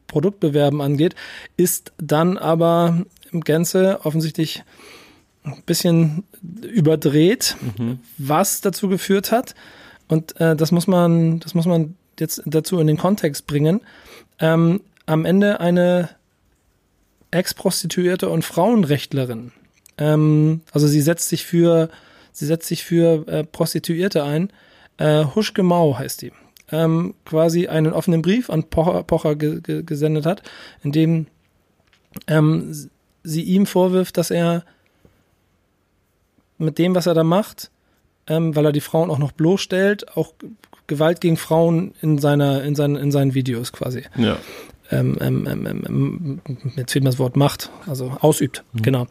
Produktbewerben 0.06 0.80
angeht, 0.80 1.14
ist 1.56 1.92
dann 1.98 2.36
aber 2.36 3.04
im 3.32 3.42
Gänze 3.42 4.00
offensichtlich 4.04 4.64
ein 5.44 5.62
bisschen 5.66 6.24
überdreht, 6.62 7.56
mhm. 7.78 8.00
was 8.18 8.60
dazu 8.60 8.88
geführt 8.88 9.32
hat. 9.32 9.54
Und 10.08 10.40
äh, 10.40 10.56
das 10.56 10.72
muss 10.72 10.86
man, 10.86 11.40
das 11.40 11.54
muss 11.54 11.66
man 11.66 11.94
jetzt 12.18 12.42
dazu 12.46 12.78
in 12.80 12.86
den 12.86 12.96
Kontext 12.96 13.46
bringen. 13.46 13.80
Ähm, 14.38 14.80
am 15.06 15.24
Ende 15.24 15.60
eine 15.60 16.10
Ex-Prostituierte 17.30 18.28
und 18.28 18.44
Frauenrechtlerin. 18.44 19.52
Ähm, 19.96 20.62
also 20.72 20.86
sie 20.86 21.00
setzt 21.00 21.28
sich 21.28 21.44
für, 21.44 21.90
sie 22.32 22.46
setzt 22.46 22.68
sich 22.68 22.84
für 22.84 23.26
äh, 23.28 23.44
Prostituierte 23.44 24.24
ein, 24.24 24.50
Äh, 24.98 25.24
Huschke 25.34 25.62
Mau 25.62 25.96
heißt 25.96 26.22
die. 26.22 26.32
Ähm, 26.70 27.14
quasi 27.24 27.68
einen 27.68 27.92
offenen 27.92 28.20
Brief 28.20 28.50
an 28.50 28.64
Pocher, 28.64 29.04
Pocher 29.04 29.36
ge 29.36 29.60
ge 29.62 29.82
gesendet 29.82 30.26
hat, 30.26 30.42
in 30.82 30.92
dem 30.92 31.26
ähm, 32.26 32.90
sie 33.28 33.42
ihm 33.42 33.66
vorwirft, 33.66 34.16
dass 34.16 34.30
er 34.30 34.64
mit 36.58 36.78
dem, 36.78 36.94
was 36.94 37.06
er 37.06 37.14
da 37.14 37.24
macht, 37.24 37.70
ähm, 38.26 38.56
weil 38.56 38.64
er 38.64 38.72
die 38.72 38.80
Frauen 38.80 39.10
auch 39.10 39.18
noch 39.18 39.32
bloßstellt, 39.32 40.16
auch 40.16 40.34
Gewalt 40.86 41.20
gegen 41.20 41.36
Frauen 41.36 41.94
in 42.00 42.18
seiner, 42.18 42.62
in 42.64 42.74
seinen, 42.74 42.96
in 42.96 43.12
seinen 43.12 43.34
Videos 43.34 43.72
quasi. 43.72 44.04
Ja. 44.16 44.38
Ähm, 44.90 45.18
ähm, 45.20 45.46
ähm, 45.46 45.84
ähm, 45.86 46.40
jetzt 46.76 46.92
fehlt 46.92 47.04
mir 47.04 47.10
das 47.10 47.18
Wort 47.18 47.36
Macht, 47.36 47.70
also 47.86 48.16
ausübt, 48.20 48.64
mhm. 48.72 48.82
genau. 48.82 49.06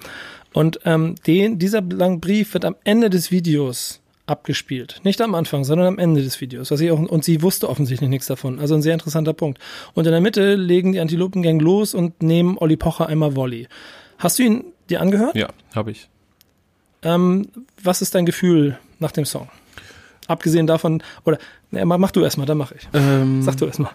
Und 0.53 0.80
ähm, 0.86 1.15
den, 1.28 1.59
dieser 1.59 1.82
lange 1.82 2.18
Brief 2.18 2.53
wird 2.53 2.65
am 2.65 2.76
Ende 2.84 3.11
des 3.11 3.30
Videos 3.32 4.01
abgespielt. 4.26 4.99
Nicht 5.03 5.22
am 5.22 5.36
Anfang, 5.36 5.63
sondern 5.63 5.88
am 5.88 5.99
Ende 5.99 6.24
des 6.24 6.41
Videos. 6.41 6.72
Was 6.72 6.82
ich 6.82 6.91
auch, 6.91 6.99
und 6.99 7.24
sie 7.24 7.41
wusste 7.41 7.70
offensichtlich 7.70 8.09
nichts 8.09 8.28
davon. 8.28 8.59
Also 8.59 8.76
ein 8.76 8.82
sehr 8.82 8.93
interessanter 8.93 9.34
Punkt. 9.34 9.59
Und 9.93 10.05
in 10.05 10.11
der 10.11 10.22
Mitte 10.22 10.55
legen 10.55 10.91
die 10.91 10.99
Antilopengang 10.99 11.59
los 11.59 11.93
und 11.93 12.22
nehmen 12.22 12.57
Olli 12.57 12.76
Pocher 12.76 13.07
einmal 13.07 13.36
Volley. 13.36 13.68
Hast 14.18 14.39
du 14.39 14.43
ihn 14.43 14.63
dir 14.89 15.01
angehört? 15.01 15.36
Ja, 15.36 15.49
habe 15.76 15.91
ich. 15.91 16.09
Ähm, 17.03 17.49
was 17.82 18.01
ist 18.01 18.15
dein 18.15 18.26
Gefühl 18.26 18.78
nach 18.99 19.11
dem 19.11 19.26
Song? 19.26 19.49
Abgesehen 20.28 20.68
davon, 20.68 21.03
oder 21.24 21.38
ne, 21.72 21.86
mach 21.86 22.11
du 22.11 22.22
erstmal, 22.22 22.47
dann 22.47 22.57
mach 22.57 22.72
ich. 22.72 22.88
Ähm, 22.93 23.41
Sag 23.43 23.57
du 23.57 23.65
erstmal. 23.65 23.91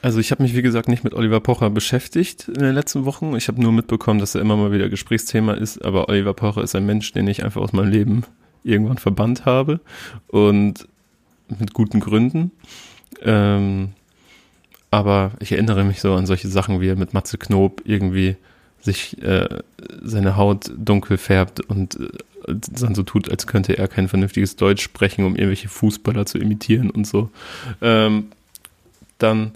Also 0.00 0.20
ich 0.20 0.30
habe 0.30 0.42
mich, 0.42 0.54
wie 0.54 0.62
gesagt, 0.62 0.88
nicht 0.88 1.04
mit 1.04 1.12
Oliver 1.12 1.40
Pocher 1.40 1.70
beschäftigt 1.70 2.48
in 2.48 2.62
den 2.62 2.74
letzten 2.74 3.04
Wochen. 3.04 3.34
Ich 3.36 3.48
habe 3.48 3.60
nur 3.60 3.72
mitbekommen, 3.72 4.20
dass 4.20 4.34
er 4.34 4.40
immer 4.40 4.56
mal 4.56 4.72
wieder 4.72 4.88
Gesprächsthema 4.88 5.54
ist, 5.54 5.84
aber 5.84 6.08
Oliver 6.08 6.34
Pocher 6.34 6.62
ist 6.62 6.74
ein 6.76 6.86
Mensch, 6.86 7.12
den 7.12 7.26
ich 7.26 7.44
einfach 7.44 7.60
aus 7.60 7.72
meinem 7.72 7.90
Leben 7.90 8.24
irgendwann 8.62 8.98
verbannt 8.98 9.44
habe 9.44 9.80
und 10.28 10.86
mit 11.58 11.74
guten 11.74 12.00
Gründen. 12.00 12.52
Ähm, 13.22 13.90
aber 14.90 15.32
ich 15.40 15.52
erinnere 15.52 15.84
mich 15.84 16.00
so 16.00 16.14
an 16.14 16.26
solche 16.26 16.48
Sachen, 16.48 16.80
wie 16.80 16.88
er 16.88 16.96
mit 16.96 17.12
Matze 17.12 17.38
Knob 17.38 17.82
irgendwie 17.84 18.36
sich 18.80 19.22
äh, 19.22 19.48
seine 20.02 20.36
Haut 20.36 20.70
dunkel 20.76 21.18
färbt 21.18 21.60
und 21.60 21.98
äh, 22.00 22.08
dann 22.46 22.94
so 22.94 23.02
tut, 23.02 23.30
als 23.30 23.46
könnte 23.46 23.76
er 23.76 23.88
kein 23.88 24.08
vernünftiges 24.08 24.56
Deutsch 24.56 24.82
sprechen, 24.82 25.24
um 25.24 25.34
irgendwelche 25.36 25.68
Fußballer 25.68 26.26
zu 26.26 26.38
imitieren 26.38 26.90
und 26.90 27.06
so. 27.06 27.30
Ähm, 27.82 28.28
dann 29.18 29.52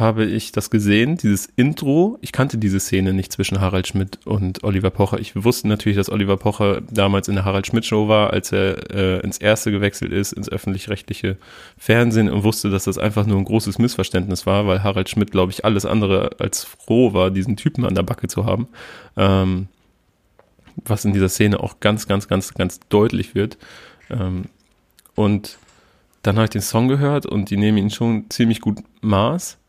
habe 0.00 0.24
ich 0.24 0.52
das 0.52 0.70
gesehen, 0.70 1.16
dieses 1.16 1.46
Intro. 1.54 2.18
Ich 2.20 2.32
kannte 2.32 2.58
diese 2.58 2.80
Szene 2.80 3.12
nicht 3.12 3.32
zwischen 3.32 3.60
Harald 3.60 3.86
Schmidt 3.86 4.18
und 4.24 4.64
Oliver 4.64 4.90
Pocher. 4.90 5.20
Ich 5.20 5.44
wusste 5.44 5.68
natürlich, 5.68 5.96
dass 5.96 6.10
Oliver 6.10 6.36
Pocher 6.36 6.80
damals 6.90 7.28
in 7.28 7.36
der 7.36 7.44
Harald 7.44 7.66
Schmidt 7.66 7.84
Show 7.84 8.08
war, 8.08 8.30
als 8.30 8.50
er 8.50 8.90
äh, 8.90 9.20
ins 9.20 9.38
erste 9.38 9.70
gewechselt 9.70 10.12
ist, 10.12 10.32
ins 10.32 10.48
öffentlich-rechtliche 10.48 11.36
Fernsehen 11.78 12.28
und 12.30 12.42
wusste, 12.42 12.70
dass 12.70 12.84
das 12.84 12.98
einfach 12.98 13.26
nur 13.26 13.38
ein 13.38 13.44
großes 13.44 13.78
Missverständnis 13.78 14.46
war, 14.46 14.66
weil 14.66 14.82
Harald 14.82 15.08
Schmidt, 15.08 15.30
glaube 15.30 15.52
ich, 15.52 15.64
alles 15.64 15.86
andere 15.86 16.30
als 16.38 16.64
froh 16.64 17.12
war, 17.12 17.30
diesen 17.30 17.56
Typen 17.56 17.84
an 17.84 17.94
der 17.94 18.02
Backe 18.02 18.26
zu 18.26 18.46
haben. 18.46 18.68
Ähm, 19.16 19.68
was 20.84 21.04
in 21.04 21.12
dieser 21.12 21.28
Szene 21.28 21.60
auch 21.60 21.80
ganz, 21.80 22.06
ganz, 22.06 22.26
ganz, 22.26 22.54
ganz 22.54 22.80
deutlich 22.88 23.34
wird. 23.34 23.58
Ähm, 24.08 24.46
und 25.14 25.58
dann 26.22 26.36
habe 26.36 26.44
ich 26.44 26.50
den 26.50 26.62
Song 26.62 26.88
gehört 26.88 27.26
und 27.26 27.50
die 27.50 27.56
nehmen 27.56 27.78
ihn 27.78 27.90
schon 27.90 28.28
ziemlich 28.30 28.60
gut 28.60 28.78
Maß. 29.00 29.59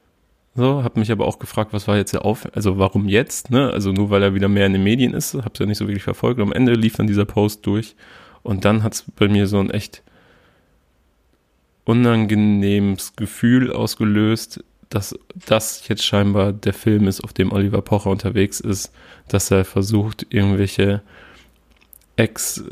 So, 0.53 0.83
habe 0.83 0.99
mich 0.99 1.11
aber 1.11 1.27
auch 1.27 1.39
gefragt, 1.39 1.71
was 1.71 1.87
war 1.87 1.95
jetzt 1.95 2.11
der 2.11 2.25
Auf, 2.25 2.45
also 2.53 2.77
warum 2.77 3.07
jetzt, 3.07 3.51
ne? 3.51 3.71
Also 3.71 3.93
nur 3.93 4.09
weil 4.09 4.21
er 4.21 4.35
wieder 4.35 4.49
mehr 4.49 4.65
in 4.65 4.73
den 4.73 4.83
Medien 4.83 5.13
ist, 5.13 5.33
habe 5.33 5.51
es 5.53 5.59
ja 5.59 5.65
nicht 5.65 5.77
so 5.77 5.87
wirklich 5.87 6.03
verfolgt. 6.03 6.41
Am 6.41 6.51
Ende 6.51 6.73
lief 6.73 6.97
dann 6.97 7.07
dieser 7.07 7.23
Post 7.25 7.65
durch 7.65 7.95
und 8.43 8.65
dann 8.65 8.83
hat 8.83 8.93
es 8.93 9.05
bei 9.15 9.29
mir 9.29 9.47
so 9.47 9.59
ein 9.59 9.69
echt 9.69 10.03
unangenehmes 11.85 13.15
Gefühl 13.15 13.71
ausgelöst, 13.71 14.61
dass 14.89 15.17
das 15.33 15.87
jetzt 15.87 16.03
scheinbar 16.05 16.51
der 16.51 16.73
Film 16.73 17.07
ist, 17.07 17.23
auf 17.23 17.31
dem 17.31 17.53
Oliver 17.53 17.81
Pocher 17.81 18.09
unterwegs 18.09 18.59
ist, 18.59 18.91
dass 19.29 19.51
er 19.51 19.63
versucht, 19.63 20.27
irgendwelche 20.29 21.01
Ex, 22.17 22.63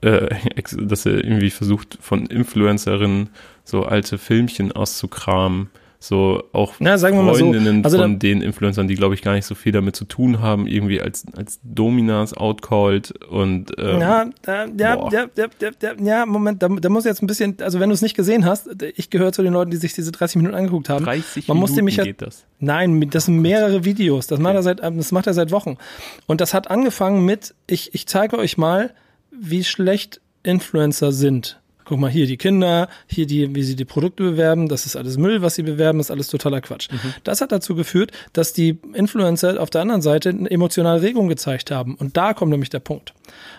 äh, 0.00 0.34
Ex 0.56 0.76
dass 0.80 1.04
er 1.04 1.22
irgendwie 1.22 1.50
versucht, 1.50 1.98
von 2.00 2.24
Influencerinnen 2.24 3.28
so 3.64 3.84
alte 3.84 4.16
Filmchen 4.16 4.72
auszukramen 4.72 5.68
so 6.00 6.44
auch 6.52 6.74
Na, 6.78 6.96
Freundinnen 6.96 7.82
so. 7.82 7.86
also 7.86 7.98
von 7.98 8.18
den 8.20 8.40
Influencern, 8.40 8.86
die 8.86 8.94
glaube 8.94 9.14
ich 9.14 9.22
gar 9.22 9.32
nicht 9.32 9.46
so 9.46 9.56
viel 9.56 9.72
damit 9.72 9.96
zu 9.96 10.04
tun 10.04 10.40
haben, 10.40 10.68
irgendwie 10.68 11.00
als, 11.00 11.24
als 11.36 11.58
Dominas 11.64 12.34
outcalled 12.34 13.12
und 13.26 13.72
ähm, 13.78 14.00
ja, 14.00 14.30
da, 14.42 14.66
ja, 14.66 15.10
ja, 15.10 15.26
ja, 15.36 15.46
ja, 15.82 15.92
ja, 16.00 16.26
Moment, 16.26 16.62
da, 16.62 16.68
da 16.68 16.88
muss 16.88 17.04
jetzt 17.04 17.20
ein 17.20 17.26
bisschen, 17.26 17.56
also 17.60 17.80
wenn 17.80 17.88
du 17.88 17.94
es 17.94 18.02
nicht 18.02 18.16
gesehen 18.16 18.44
hast, 18.44 18.68
ich 18.94 19.10
gehöre 19.10 19.32
zu 19.32 19.42
den 19.42 19.52
Leuten, 19.52 19.72
die 19.72 19.76
sich 19.76 19.92
diese 19.92 20.12
30 20.12 20.36
Minuten 20.36 20.54
angeguckt 20.54 20.88
haben. 20.88 21.04
30 21.04 21.48
Man 21.48 21.56
Minuten 21.56 21.60
musste 21.60 21.82
mich 21.82 21.96
ja, 21.96 22.04
geht 22.04 22.22
das? 22.22 22.44
Nein, 22.60 23.10
das 23.10 23.24
sind 23.24 23.40
mehrere 23.40 23.84
Videos, 23.84 24.28
das 24.28 24.38
macht 24.38 24.54
er 24.54 24.62
seit, 24.62 24.80
das 24.80 25.10
macht 25.10 25.26
er 25.26 25.34
seit 25.34 25.50
Wochen. 25.50 25.78
Und 26.26 26.40
das 26.40 26.54
hat 26.54 26.70
angefangen 26.70 27.24
mit, 27.24 27.54
ich, 27.66 27.92
ich 27.94 28.06
zeige 28.06 28.38
euch 28.38 28.56
mal, 28.56 28.94
wie 29.32 29.64
schlecht 29.64 30.20
Influencer 30.44 31.10
sind 31.10 31.60
guck 31.88 31.98
mal, 31.98 32.10
hier 32.10 32.26
die 32.26 32.36
Kinder, 32.36 32.88
hier 33.06 33.26
die, 33.26 33.54
wie 33.54 33.62
sie 33.62 33.74
die 33.74 33.86
Produkte 33.86 34.22
bewerben, 34.22 34.68
das 34.68 34.84
ist 34.84 34.94
alles 34.94 35.16
Müll, 35.16 35.40
was 35.40 35.54
sie 35.54 35.62
bewerben, 35.62 36.00
ist 36.00 36.10
alles 36.10 36.28
totaler 36.28 36.60
Quatsch. 36.60 36.90
Mhm. 36.90 37.14
Das 37.24 37.40
hat 37.40 37.50
dazu 37.50 37.74
geführt, 37.74 38.12
dass 38.34 38.52
die 38.52 38.78
Influencer 38.92 39.60
auf 39.60 39.70
der 39.70 39.80
anderen 39.80 40.02
Seite 40.02 40.28
eine 40.28 40.50
emotionale 40.50 41.00
Regung 41.00 41.28
gezeigt 41.28 41.70
haben. 41.70 41.94
Und 41.94 42.18
da 42.18 42.34
kommt 42.34 42.50
nämlich 42.50 42.68
der 42.68 42.80
Punkt. 42.80 43.14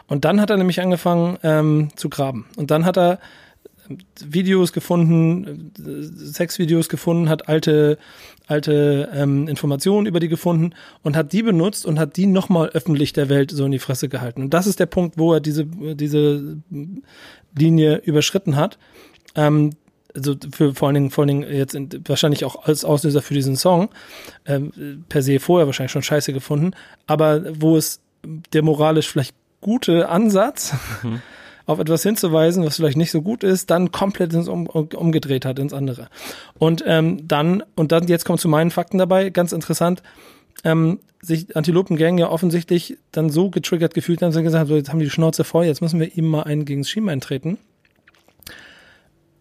Und 0.08 0.26
dann 0.26 0.40
hat 0.40 0.52
er 0.52 0.58
nämlich 0.58 0.80
angefangen 0.80 1.38
ähm, 1.42 1.90
zu 1.96 2.10
graben. 2.10 2.46
Und 2.56 2.70
dann 2.70 2.86
hat 2.86 2.98
er 2.98 3.20
Videos 4.24 4.74
gefunden, 4.74 5.72
Sexvideos 5.76 6.90
gefunden, 6.90 7.30
hat 7.30 7.50
alte, 7.50 7.98
alte 8.48 9.10
ähm, 9.14 9.48
Informationen 9.48 10.06
über 10.06 10.20
die 10.20 10.28
gefunden 10.28 10.76
und 11.02 11.16
hat 11.16 11.34
die 11.34 11.42
benutzt 11.42 11.86
und 11.86 11.98
hat 11.98 12.16
die 12.18 12.28
nochmal 12.28 12.70
öffentlich 12.70 13.14
der 13.14 13.30
Welt 13.30 13.52
so 13.52 13.66
in 13.66 13.72
die 13.72 13.80
Fresse 13.80 14.08
gehalten. 14.08 14.44
Und 14.44 14.54
das 14.54 14.68
ist 14.68 14.80
der 14.80 14.86
Punkt, 14.86 15.18
wo 15.18 15.34
er 15.34 15.40
diese, 15.40 15.66
diese 15.66 16.58
Linie 17.58 17.98
überschritten 17.98 18.56
hat. 18.56 18.78
Ähm, 19.36 19.72
also 20.16 20.36
für 20.52 20.74
vor 20.74 20.88
allen 20.88 20.96
Dingen, 20.96 21.12
vor 21.12 21.24
allen 21.24 21.28
Dingen 21.42 21.54
jetzt 21.54 21.76
in, 21.76 21.90
wahrscheinlich 22.08 22.44
auch 22.44 22.66
als 22.66 22.84
Auslöser 22.84 23.22
für 23.22 23.34
diesen 23.34 23.56
Song, 23.56 23.90
ähm, 24.46 25.06
per 25.08 25.22
se 25.22 25.40
vorher 25.40 25.68
wahrscheinlich 25.68 25.92
schon 25.92 26.02
scheiße 26.02 26.34
gefunden, 26.34 26.72
aber 27.06 27.44
wo 27.62 27.78
es 27.78 28.02
der 28.54 28.64
moralisch 28.64 29.08
vielleicht 29.08 29.36
gute 29.62 30.10
Ansatz 30.10 30.74
mhm 31.04 31.22
auf 31.70 31.78
etwas 31.78 32.02
hinzuweisen, 32.02 32.66
was 32.66 32.78
vielleicht 32.78 32.98
nicht 32.98 33.12
so 33.12 33.22
gut 33.22 33.44
ist, 33.44 33.70
dann 33.70 33.92
komplett 33.92 34.34
ins 34.34 34.48
um, 34.48 34.66
umgedreht 34.66 35.46
hat 35.46 35.60
ins 35.60 35.72
andere. 35.72 36.08
Und 36.58 36.84
ähm, 36.88 37.28
dann, 37.28 37.62
und 37.76 37.92
dann, 37.92 38.08
jetzt 38.08 38.26
kommt 38.26 38.40
zu 38.40 38.50
meinen 38.50 38.72
Fakten 38.72 38.98
dabei, 38.98 39.30
ganz 39.30 39.52
interessant, 39.52 40.02
ähm, 40.64 41.00
sich 41.22 41.56
Antilopengang 41.56 42.18
ja 42.18 42.30
offensichtlich 42.30 42.98
dann 43.12 43.30
so 43.30 43.50
getriggert 43.50 43.94
gefühlt 43.94 44.22
haben, 44.22 44.30
dass 44.30 44.36
sie 44.36 44.44
gesagt 44.44 44.62
haben, 44.62 44.68
so, 44.68 44.76
jetzt 44.76 44.90
haben 44.90 45.00
die, 45.00 45.06
die 45.06 45.12
Schnauze 45.12 45.44
voll, 45.44 45.66
jetzt 45.66 45.82
müssen 45.82 46.00
wir 46.00 46.16
ihm 46.16 46.28
mal 46.28 46.44
einen 46.44 46.66
gegen 46.66 46.82
das 46.82 46.90
Schienbein 46.90 47.22
treten. 47.22 47.58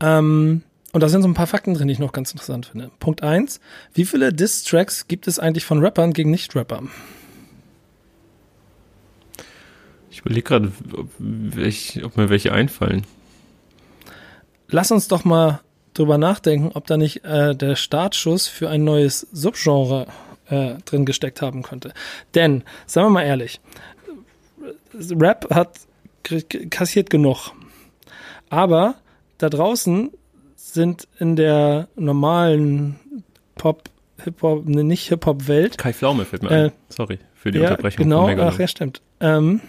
Ähm, 0.00 0.62
und 0.92 1.02
da 1.02 1.08
sind 1.08 1.22
so 1.22 1.28
ein 1.28 1.34
paar 1.34 1.46
Fakten 1.46 1.74
drin, 1.74 1.88
die 1.88 1.92
ich 1.92 1.98
noch 1.98 2.12
ganz 2.12 2.32
interessant 2.32 2.66
finde. 2.66 2.90
Punkt 2.98 3.22
eins: 3.22 3.60
Wie 3.94 4.04
viele 4.04 4.32
Diss-Tracks 4.32 5.06
gibt 5.06 5.28
es 5.28 5.38
eigentlich 5.38 5.64
von 5.64 5.80
Rappern 5.80 6.12
gegen 6.12 6.30
Nicht-Rapper? 6.30 6.82
Ich 10.10 10.20
überlege 10.20 10.42
gerade, 10.42 10.72
ob, 10.96 11.10
ob, 12.04 12.16
mir 12.16 12.28
welche 12.28 12.52
einfallen. 12.52 13.04
Lass 14.68 14.90
uns 14.90 15.08
doch 15.08 15.24
mal 15.24 15.60
drüber 15.94 16.18
nachdenken, 16.18 16.72
ob 16.74 16.86
da 16.86 16.96
nicht 16.96 17.24
äh, 17.24 17.54
der 17.54 17.76
Startschuss 17.76 18.48
für 18.48 18.68
ein 18.68 18.82
neues 18.84 19.20
Subgenre 19.32 20.06
äh, 20.50 20.74
drin 20.84 21.04
gesteckt 21.04 21.42
haben 21.42 21.62
könnte. 21.62 21.92
Denn, 22.34 22.64
sagen 22.86 23.06
wir 23.06 23.10
mal 23.10 23.24
ehrlich, 23.24 23.60
Rap 25.10 25.52
hat 25.54 25.80
kassiert 26.70 27.10
genug. 27.10 27.52
Aber 28.50 28.96
da 29.38 29.48
draußen 29.48 30.10
sind 30.56 31.08
in 31.18 31.36
der 31.36 31.88
normalen 31.96 32.98
Pop, 33.54 33.84
Hip-Hop, 34.22 34.66
ne, 34.66 34.84
nicht 34.84 35.08
Hip-Hop-Welt. 35.08 35.78
Kai 35.78 35.92
Pflaume 35.92 36.24
fällt 36.24 36.42
mir 36.42 36.50
äh, 36.50 36.64
ein. 36.66 36.72
Sorry 36.88 37.18
für 37.38 37.52
die 37.52 37.58
ja, 37.58 37.70
Unterbrechung. 37.70 38.04
Genau, 38.04 38.28
ach 38.28 38.58
ja, 38.58 38.66
stimmt. 38.66 39.00
Ähm, 39.20 39.60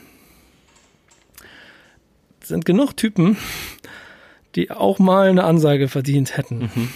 sind 2.44 2.66
genug 2.66 2.98
Typen, 2.98 3.38
die 4.56 4.72
auch 4.72 5.00
mal 5.00 5.30
eine 5.30 5.44
Ansage 5.44 5.88
verdient 5.88 6.36
hätten. 6.36 6.70
Mhm. 6.74 6.90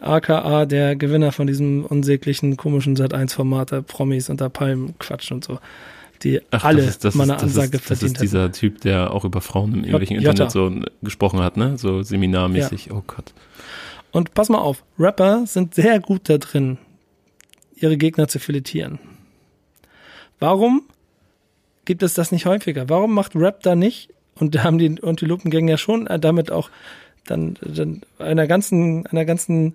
AKA 0.00 0.66
der 0.66 0.96
Gewinner 0.96 1.32
von 1.32 1.46
diesem 1.46 1.84
unsäglichen, 1.84 2.56
komischen 2.56 2.96
Sat1-Format 2.96 3.72
der 3.72 3.82
Promis 3.82 4.30
und 4.30 4.40
der 4.40 4.48
Palmquatsch 4.48 5.30
und 5.32 5.44
so. 5.44 5.58
Die 6.22 6.40
Ach, 6.50 6.64
alle 6.64 6.82
das 6.82 6.90
ist, 6.90 7.04
das 7.04 7.14
mal 7.14 7.24
eine 7.24 7.36
ist, 7.36 7.42
Ansage 7.42 7.70
das 7.72 7.80
ist, 7.80 7.86
verdient 7.86 8.16
Das 8.16 8.22
ist 8.22 8.32
dieser 8.32 8.52
Typ, 8.52 8.80
der 8.80 9.12
auch 9.12 9.24
über 9.24 9.40
Frauen 9.40 9.72
im 9.72 9.84
irgendwelchen 9.84 10.16
Internet 10.16 10.50
so 10.50 10.72
gesprochen 11.02 11.40
hat, 11.40 11.56
ne? 11.56 11.78
So 11.78 12.02
seminarmäßig. 12.02 12.86
Ja. 12.86 12.94
Oh 12.94 13.02
Gott. 13.06 13.32
Und 14.10 14.34
pass 14.34 14.48
mal 14.48 14.58
auf, 14.58 14.84
Rapper 14.98 15.46
sind 15.46 15.74
sehr 15.74 16.00
gut 16.00 16.28
da 16.28 16.38
drin, 16.38 16.78
ihre 17.76 17.96
Gegner 17.96 18.26
zu 18.26 18.40
filetieren. 18.40 18.98
Warum 20.40 20.82
gibt 21.84 22.02
es 22.02 22.14
das 22.14 22.32
nicht 22.32 22.46
häufiger? 22.46 22.88
Warum 22.88 23.14
macht 23.14 23.36
Rap 23.36 23.62
da 23.62 23.76
nicht 23.76 24.10
und 24.34 24.54
da 24.54 24.64
haben 24.64 24.78
die 24.78 25.02
Antilopengang 25.02 25.68
ja 25.68 25.78
schon 25.78 26.06
damit 26.20 26.50
auch 26.50 26.70
dann, 27.26 27.58
dann 27.62 28.02
einer 28.18 28.46
ganzen, 28.46 29.06
einer 29.06 29.24
ganzen 29.24 29.74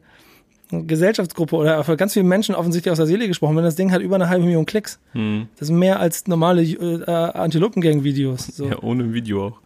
Gesellschaftsgruppe 0.70 1.56
oder 1.56 1.84
für 1.84 1.98
ganz 1.98 2.14
viele 2.14 2.26
Menschen 2.26 2.56
offensichtlich 2.56 2.92
aus 2.92 2.98
der 2.98 3.08
Seele 3.08 3.28
gesprochen. 3.28 3.56
Wenn 3.56 3.64
das 3.64 3.76
Ding 3.76 3.92
hat 3.92 4.02
über 4.02 4.16
eine 4.16 4.30
halbe 4.30 4.46
Million 4.46 4.66
Klicks. 4.66 5.00
Hm. 5.12 5.48
Das 5.58 5.70
ist 5.70 5.76
mehr 5.76 6.00
als 6.00 6.28
normale 6.28 6.64
äh, 6.64 7.12
Antilopengang-Videos. 7.12 8.48
So. 8.48 8.68
Ja, 8.68 8.82
ohne 8.82 9.14
Video 9.14 9.48
auch. 9.48 9.60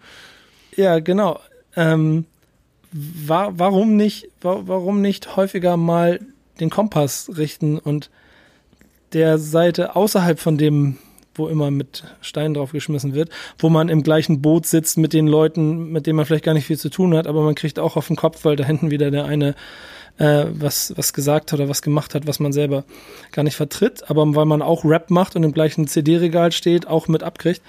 Ja, 0.75 0.99
genau. 0.99 1.39
Ähm, 1.75 2.25
wa 2.91 3.51
warum 3.53 3.95
nicht, 3.95 4.29
wa 4.41 4.61
warum 4.65 5.01
nicht 5.01 5.35
häufiger 5.35 5.77
mal 5.77 6.19
den 6.59 6.69
Kompass 6.69 7.31
richten 7.37 7.77
und 7.77 8.09
der 9.13 9.37
Seite 9.37 9.95
außerhalb 9.95 10.39
von 10.39 10.57
dem, 10.57 10.97
wo 11.35 11.47
immer 11.47 11.71
mit 11.71 12.03
Steinen 12.21 12.55
draufgeschmissen 12.55 13.13
wird, 13.13 13.29
wo 13.59 13.69
man 13.69 13.89
im 13.89 14.03
gleichen 14.03 14.41
Boot 14.41 14.65
sitzt 14.65 14.97
mit 14.97 15.13
den 15.13 15.27
Leuten, 15.27 15.91
mit 15.91 16.07
denen 16.07 16.17
man 16.17 16.25
vielleicht 16.25 16.45
gar 16.45 16.53
nicht 16.53 16.65
viel 16.65 16.77
zu 16.77 16.89
tun 16.89 17.15
hat, 17.15 17.27
aber 17.27 17.41
man 17.43 17.55
kriegt 17.55 17.79
auch 17.79 17.95
auf 17.95 18.07
den 18.07 18.15
Kopf, 18.15 18.43
weil 18.43 18.55
da 18.55 18.65
hinten 18.65 18.91
wieder 18.91 19.11
der 19.11 19.25
eine 19.25 19.55
äh, 20.17 20.45
was, 20.51 20.93
was 20.95 21.13
gesagt 21.13 21.51
hat 21.51 21.59
oder 21.59 21.69
was 21.69 21.81
gemacht 21.81 22.15
hat, 22.15 22.27
was 22.27 22.39
man 22.39 22.53
selber 22.53 22.83
gar 23.31 23.43
nicht 23.43 23.55
vertritt, 23.55 24.09
aber 24.09 24.35
weil 24.35 24.45
man 24.45 24.61
auch 24.61 24.83
Rap 24.85 25.09
macht 25.09 25.35
und 25.35 25.43
im 25.43 25.51
gleichen 25.51 25.87
CD-Regal 25.87 26.51
steht, 26.51 26.87
auch 26.87 27.07
mit 27.07 27.23
abkriegt 27.23 27.61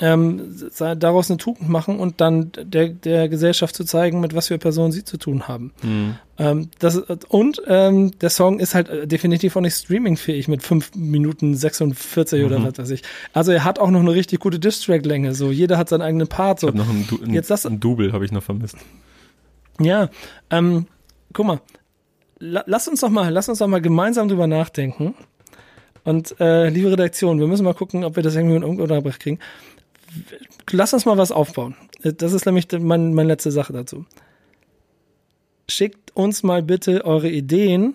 ähm, 0.00 0.54
daraus 0.98 1.30
eine 1.30 1.38
Tugend 1.38 1.68
machen 1.68 1.98
und 1.98 2.20
dann 2.20 2.52
der, 2.56 2.88
der 2.88 3.28
Gesellschaft 3.28 3.74
zu 3.74 3.84
zeigen, 3.84 4.20
mit 4.20 4.34
was 4.34 4.48
für 4.48 4.58
Personen 4.58 4.92
sie 4.92 5.04
zu 5.04 5.16
tun 5.16 5.48
haben. 5.48 5.72
Mhm. 5.82 6.14
Ähm, 6.38 6.70
das, 6.78 6.96
und 7.28 7.62
ähm, 7.66 8.16
der 8.20 8.30
Song 8.30 8.60
ist 8.60 8.74
halt 8.74 8.88
äh, 8.88 9.06
definitiv 9.06 9.56
auch 9.56 9.60
nicht 9.60 9.74
streamingfähig 9.74 10.46
mit 10.46 10.62
5 10.62 10.94
Minuten 10.94 11.54
46 11.54 12.40
mhm. 12.40 12.46
oder 12.46 12.62
was 12.62 12.78
weiß 12.78 12.90
ich. 12.90 13.02
Also 13.32 13.52
er 13.52 13.64
hat 13.64 13.78
auch 13.78 13.90
noch 13.90 14.00
eine 14.00 14.12
richtig 14.12 14.40
gute 14.40 14.58
Distrack-Länge. 14.60 15.34
So, 15.34 15.50
jeder 15.50 15.78
hat 15.78 15.88
seinen 15.88 16.02
eigenen 16.02 16.28
Part. 16.28 16.60
So. 16.60 16.68
Ich 16.68 16.74
habe 16.74 16.84
noch 16.84 16.90
ein, 16.90 17.06
du 17.08 17.22
ein, 17.22 17.34
Jetzt 17.34 17.50
das, 17.50 17.66
ein 17.66 17.80
Double 17.80 18.12
habe 18.12 18.24
ich 18.24 18.32
noch 18.32 18.42
vermisst. 18.42 18.76
Ja, 19.80 20.10
ähm, 20.50 20.86
guck 21.32 21.46
mal, 21.46 21.60
lass 22.38 22.88
uns 22.88 23.00
doch 23.00 23.10
mal, 23.10 23.30
lass 23.30 23.48
uns 23.48 23.58
doch 23.58 23.66
mal 23.66 23.80
gemeinsam 23.80 24.28
drüber 24.28 24.46
nachdenken. 24.46 25.14
Und 26.04 26.40
äh, 26.40 26.68
liebe 26.68 26.90
Redaktion, 26.90 27.38
wir 27.40 27.46
müssen 27.46 27.64
mal 27.64 27.74
gucken, 27.74 28.04
ob 28.04 28.16
wir 28.16 28.22
das 28.22 28.34
irgendwie 28.34 28.64
unterbrechen 28.64 29.18
kriegen 29.18 29.38
lass 30.70 30.92
uns 30.92 31.04
mal 31.04 31.18
was 31.18 31.32
aufbauen. 31.32 31.74
Das 32.02 32.32
ist 32.32 32.46
nämlich 32.46 32.68
mein, 32.72 33.14
meine 33.14 33.28
letzte 33.28 33.50
Sache 33.50 33.72
dazu. 33.72 34.06
Schickt 35.68 36.16
uns 36.16 36.42
mal 36.42 36.62
bitte 36.62 37.04
eure 37.04 37.28
Ideen, 37.28 37.94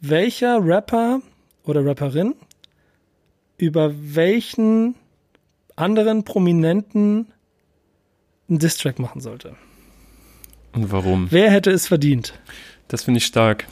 welcher 0.00 0.64
Rapper 0.64 1.20
oder 1.64 1.84
Rapperin 1.84 2.34
über 3.56 3.94
welchen 3.96 4.94
anderen 5.76 6.24
Prominenten 6.24 7.32
einen 8.48 8.58
Distrack 8.58 8.98
machen 8.98 9.20
sollte. 9.20 9.56
Und 10.72 10.90
warum? 10.90 11.28
Wer 11.30 11.50
hätte 11.50 11.70
es 11.70 11.86
verdient? 11.86 12.34
Das 12.88 13.04
finde 13.04 13.18
ich 13.18 13.26
stark. 13.26 13.66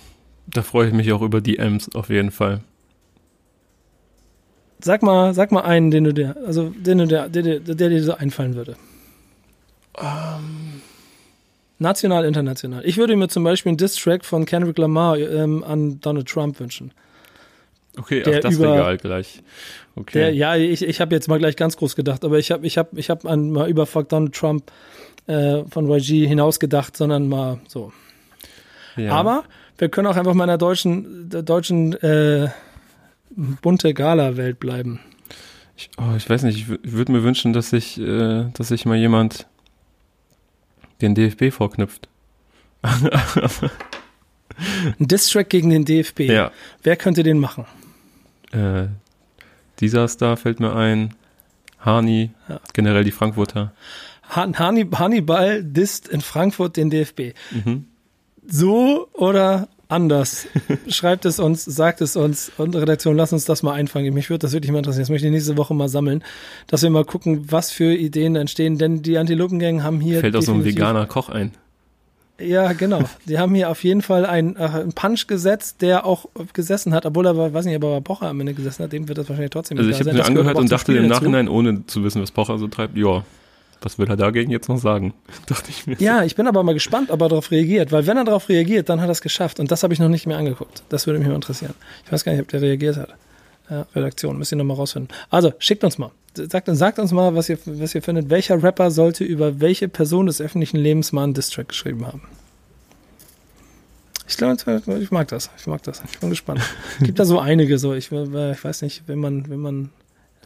Da 0.46 0.62
freue 0.62 0.88
ich 0.88 0.92
mich 0.92 1.12
auch 1.12 1.22
über 1.22 1.40
die 1.40 1.58
M's 1.58 1.94
auf 1.94 2.08
jeden 2.08 2.30
Fall. 2.30 2.60
Sag 4.80 5.02
mal, 5.02 5.32
sag 5.32 5.52
mal 5.52 5.60
einen, 5.60 5.90
den 5.90 6.04
du 6.04 6.12
dir, 6.12 6.36
also 6.44 6.70
den 6.70 6.98
du 6.98 7.06
dir, 7.06 7.28
der, 7.28 7.42
der, 7.42 7.60
der 7.60 7.88
dir 7.88 8.02
so 8.02 8.14
einfallen 8.14 8.54
würde. 8.54 8.76
Um. 9.96 10.06
Ähm. 10.06 10.82
National, 11.82 12.24
international. 12.24 12.82
Ich 12.86 12.96
würde 12.96 13.16
mir 13.16 13.28
zum 13.28 13.44
Beispiel 13.44 13.70
einen 13.70 13.76
Diss-Track 13.76 14.24
von 14.24 14.46
Kendrick 14.46 14.78
Lamar 14.78 15.18
ähm, 15.18 15.62
an 15.64 16.00
Donald 16.00 16.28
Trump 16.28 16.58
wünschen. 16.60 16.92
Okay, 17.98 18.22
der 18.22 18.38
ach, 18.38 18.40
das 18.40 18.54
über, 18.54 18.74
egal 18.74 18.96
gleich. 18.96 19.42
Okay. 19.96 20.18
Der, 20.18 20.34
ja, 20.34 20.56
ich, 20.56 20.82
ich 20.82 21.00
habe 21.00 21.14
jetzt 21.14 21.28
mal 21.28 21.38
gleich 21.38 21.56
ganz 21.56 21.76
groß 21.76 21.94
gedacht, 21.94 22.24
aber 22.24 22.38
ich 22.38 22.50
habe 22.50 22.66
ich 22.66 22.78
hab, 22.78 22.96
ich 22.96 23.10
hab 23.10 23.24
mal 23.24 23.68
über 23.68 23.84
Fuck 23.84 24.08
Donald 24.08 24.34
Trump 24.34 24.70
äh, 25.26 25.64
von 25.68 25.90
YG 25.90 26.26
hinaus 26.26 26.58
gedacht, 26.58 26.96
sondern 26.96 27.28
mal 27.28 27.58
so. 27.68 27.92
Ja. 28.96 29.12
Aber 29.12 29.44
wir 29.78 29.88
können 29.88 30.06
auch 30.06 30.16
einfach 30.16 30.34
mal 30.34 30.44
in 30.44 30.48
der 30.48 30.58
deutschen, 30.58 31.30
der 31.30 31.42
deutschen 31.42 31.94
äh, 32.02 32.50
bunte 33.30 33.94
Gala-Welt 33.94 34.60
bleiben. 34.60 35.00
Ich, 35.76 35.90
oh, 35.98 36.14
ich 36.16 36.28
weiß 36.28 36.42
nicht, 36.44 36.58
ich, 36.58 36.68
würde 36.68 37.12
mir 37.12 37.22
wünschen, 37.22 37.52
dass 37.52 37.70
sich, 37.70 37.98
äh, 37.98 38.46
dass 38.52 38.68
sich 38.68 38.84
mal 38.84 38.96
jemand 38.96 39.46
den 41.00 41.14
DFB 41.14 41.52
vorknüpft. 41.52 42.08
Ein 42.82 43.10
Distrack 44.98 45.50
gegen 45.50 45.70
den 45.70 45.84
DFB. 45.84 46.20
Ja. 46.20 46.50
Wer 46.82 46.96
könnte 46.96 47.22
den 47.22 47.38
machen? 47.38 47.64
Äh, 48.52 48.86
dieser 49.80 50.08
Star 50.08 50.36
fällt 50.36 50.60
mir 50.60 50.76
ein. 50.76 51.14
Hani, 51.78 52.30
ja. 52.48 52.60
generell 52.74 53.02
die 53.02 53.10
Frankfurter. 53.10 53.72
Hani, 54.28 54.86
Hannibal 54.94 55.64
disst 55.64 56.06
in 56.06 56.20
Frankfurt 56.20 56.76
den 56.76 56.90
DFB. 56.90 57.32
Mhm. 57.50 57.86
So 58.46 59.08
oder 59.12 59.68
anders. 59.88 60.46
Schreibt 60.88 61.24
es 61.24 61.38
uns, 61.38 61.64
sagt 61.64 62.00
es 62.00 62.16
uns 62.16 62.50
und 62.56 62.74
Redaktion, 62.74 63.16
lass 63.16 63.32
uns 63.32 63.44
das 63.44 63.62
mal 63.62 63.74
einfangen. 63.74 64.12
Mich 64.14 64.30
würde 64.30 64.40
das 64.40 64.52
wirklich 64.52 64.72
mal 64.72 64.78
interessieren. 64.78 65.02
Das 65.02 65.10
möchte 65.10 65.26
ich 65.26 65.32
nächste 65.32 65.56
Woche 65.56 65.74
mal 65.74 65.88
sammeln, 65.88 66.24
dass 66.66 66.82
wir 66.82 66.90
mal 66.90 67.04
gucken, 67.04 67.50
was 67.50 67.70
für 67.70 67.94
Ideen 67.94 68.34
entstehen, 68.36 68.78
denn 68.78 69.02
die 69.02 69.18
Antilopengang 69.18 69.82
haben 69.82 70.00
hier. 70.00 70.20
Fällt 70.20 70.34
auch 70.36 70.42
so 70.42 70.54
ein 70.54 70.64
veganer 70.64 71.06
Koch 71.06 71.28
ein. 71.28 71.52
Ja, 72.40 72.72
genau. 72.72 73.04
Die 73.26 73.38
haben 73.38 73.54
hier 73.54 73.70
auf 73.70 73.84
jeden 73.84 74.02
Fall 74.02 74.26
einen, 74.26 74.56
äh, 74.56 74.60
einen 74.60 74.92
Punch 74.94 75.26
gesetzt, 75.26 75.82
der 75.82 76.04
auch 76.04 76.26
gesessen 76.52 76.92
hat, 76.94 77.06
obwohl 77.06 77.26
er, 77.26 77.54
weiß 77.54 77.64
nicht, 77.66 77.76
aber 77.76 78.00
Pocher 78.00 78.28
am 78.28 78.40
Ende 78.40 78.54
gesessen 78.54 78.82
hat, 78.82 78.92
dem 78.92 79.06
wird 79.06 79.18
das 79.18 79.28
wahrscheinlich 79.28 79.50
trotzdem 79.50 79.78
Also 79.78 79.90
ich 79.90 80.00
habe 80.00 80.12
mir 80.12 80.24
angehört 80.24 80.56
und 80.56 80.72
dachte 80.72 80.96
im 80.96 81.06
Nachhinein, 81.06 81.48
ohne 81.48 81.86
zu 81.86 82.02
wissen, 82.02 82.20
was 82.20 82.30
Pocher 82.30 82.58
so 82.58 82.66
treibt, 82.66 82.96
ja, 82.96 83.24
was 83.84 83.98
will 83.98 84.08
er 84.08 84.16
dagegen 84.16 84.50
jetzt 84.50 84.68
noch 84.68 84.78
sagen? 84.78 85.14
Dachte 85.46 85.70
ich 85.70 85.86
mir. 85.86 85.96
Ja, 85.98 86.24
ich 86.24 86.36
bin 86.36 86.46
aber 86.46 86.62
mal 86.62 86.74
gespannt, 86.74 87.10
ob 87.10 87.20
er 87.20 87.28
darauf 87.28 87.50
reagiert, 87.50 87.92
weil 87.92 88.06
wenn 88.06 88.16
er 88.16 88.24
darauf 88.24 88.48
reagiert, 88.48 88.88
dann 88.88 89.00
hat 89.00 89.08
er 89.08 89.12
es 89.12 89.22
geschafft. 89.22 89.60
Und 89.60 89.70
das 89.70 89.82
habe 89.82 89.92
ich 89.92 90.00
noch 90.00 90.08
nicht 90.08 90.26
mehr 90.26 90.36
angeguckt. 90.36 90.82
Das 90.88 91.06
würde 91.06 91.18
mich 91.18 91.28
mal 91.28 91.34
interessieren. 91.34 91.74
Ich 92.04 92.12
weiß 92.12 92.24
gar 92.24 92.32
nicht, 92.32 92.42
ob 92.42 92.48
der 92.48 92.62
reagiert 92.62 92.96
hat. 92.96 93.14
Ja, 93.70 93.86
Redaktion, 93.94 94.38
müsst 94.38 94.52
ihr 94.52 94.56
nochmal 94.56 94.76
rausfinden. 94.76 95.14
Also, 95.30 95.52
schickt 95.58 95.84
uns 95.84 95.96
mal. 95.98 96.10
Sagt, 96.34 96.68
sagt 96.70 96.98
uns 96.98 97.12
mal, 97.12 97.34
was 97.34 97.48
ihr, 97.48 97.58
was 97.64 97.94
ihr 97.94 98.02
findet. 98.02 98.30
Welcher 98.30 98.62
Rapper 98.62 98.90
sollte 98.90 99.24
über 99.24 99.60
welche 99.60 99.88
Person 99.88 100.26
des 100.26 100.40
öffentlichen 100.40 100.78
Lebens 100.78 101.12
mal 101.12 101.24
einen 101.24 101.34
Distrack 101.34 101.68
geschrieben 101.68 102.06
haben? 102.06 102.22
Ich 104.28 104.36
glaube, 104.36 104.82
ich 105.00 105.10
mag 105.10 105.28
das. 105.28 105.50
Ich 105.58 105.66
mag 105.66 105.82
das. 105.82 106.02
Ich 106.10 106.18
bin 106.18 106.30
gespannt. 106.30 106.60
Es 106.98 107.06
gibt 107.06 107.18
da 107.18 107.24
so 107.24 107.38
einige 107.38 107.78
so. 107.78 107.92
Ich, 107.92 108.10
ich 108.10 108.64
weiß 108.64 108.82
nicht, 108.82 109.02
wenn 109.06 109.18
man, 109.18 109.48
wenn 109.50 109.60
man 109.60 109.90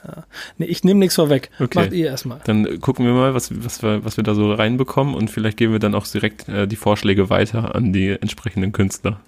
ja. 0.04 0.24
Nee, 0.58 0.66
ich 0.66 0.84
nehme 0.84 1.00
nichts 1.00 1.14
vorweg. 1.14 1.50
Okay. 1.58 1.78
Macht 1.78 1.92
ihr 1.92 2.06
erstmal. 2.06 2.40
Dann 2.44 2.80
gucken 2.80 3.06
wir 3.06 3.12
mal, 3.12 3.34
was, 3.34 3.50
was, 3.64 3.82
wir, 3.82 4.04
was 4.04 4.16
wir 4.16 4.24
da 4.24 4.34
so 4.34 4.52
reinbekommen 4.52 5.14
und 5.14 5.30
vielleicht 5.30 5.56
geben 5.56 5.72
wir 5.72 5.78
dann 5.78 5.94
auch 5.94 6.06
direkt 6.06 6.48
äh, 6.48 6.66
die 6.66 6.76
Vorschläge 6.76 7.30
weiter 7.30 7.74
an 7.74 7.92
die 7.92 8.10
entsprechenden 8.10 8.72
Künstler. 8.72 9.20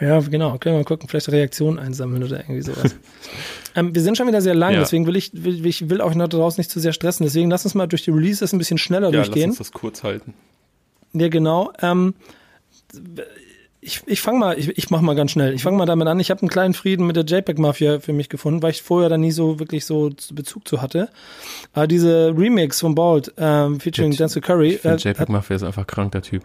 Ja, 0.00 0.18
genau. 0.18 0.58
Können 0.58 0.74
wir 0.74 0.80
mal 0.80 0.84
gucken, 0.84 1.08
vielleicht 1.08 1.28
Reaktionen 1.28 1.78
einsammeln 1.78 2.24
oder 2.24 2.40
irgendwie 2.40 2.62
sowas. 2.62 2.96
ähm, 3.76 3.94
wir 3.94 4.02
sind 4.02 4.16
schon 4.16 4.26
wieder 4.26 4.40
sehr 4.40 4.54
lang, 4.54 4.72
ja. 4.74 4.80
deswegen 4.80 5.06
will 5.06 5.14
ich, 5.14 5.30
will, 5.32 5.64
ich 5.64 5.88
will 5.88 6.00
auch 6.00 6.14
noch 6.14 6.28
daraus 6.28 6.58
nicht 6.58 6.70
zu 6.70 6.80
sehr 6.80 6.92
stressen. 6.92 7.24
Deswegen 7.24 7.50
lass 7.50 7.64
uns 7.64 7.74
mal 7.74 7.86
durch 7.86 8.02
die 8.02 8.10
Releases 8.10 8.52
ein 8.52 8.58
bisschen 8.58 8.78
schneller 8.78 9.10
ja, 9.10 9.22
durchgehen. 9.22 9.50
Lass 9.50 9.60
uns 9.60 9.70
das 9.70 9.72
kurz 9.72 10.02
halten. 10.02 10.34
Ja, 11.12 11.28
genau. 11.28 11.72
Ähm, 11.80 12.14
ich, 13.84 14.00
ich 14.06 14.20
fange 14.20 14.38
mal, 14.38 14.56
ich, 14.56 14.68
ich 14.78 14.90
mache 14.90 15.04
mal 15.04 15.16
ganz 15.16 15.32
schnell. 15.32 15.54
Ich 15.54 15.64
fange 15.64 15.76
mal 15.76 15.86
damit 15.86 16.06
an. 16.06 16.20
Ich 16.20 16.30
habe 16.30 16.40
einen 16.40 16.48
kleinen 16.48 16.72
Frieden 16.72 17.04
mit 17.04 17.16
der 17.16 17.24
JPEG-Mafia 17.24 17.98
für 17.98 18.12
mich 18.12 18.28
gefunden, 18.28 18.62
weil 18.62 18.70
ich 18.70 18.80
vorher 18.80 19.08
da 19.08 19.18
nie 19.18 19.32
so 19.32 19.58
wirklich 19.58 19.84
so 19.84 20.10
Bezug 20.32 20.68
zu 20.68 20.80
hatte. 20.80 21.08
Aber 21.72 21.88
diese 21.88 22.32
Remix 22.36 22.78
von 22.78 22.94
Bald, 22.94 23.34
ähm, 23.38 23.80
featuring 23.80 24.12
Denzel 24.12 24.40
Curry. 24.40 24.74
Ich 24.74 24.84
äh, 24.84 24.94
JPEG-Mafia 24.94 25.56
ist 25.56 25.64
einfach 25.64 25.84
krank, 25.84 26.12
der 26.12 26.22
Typ. 26.22 26.44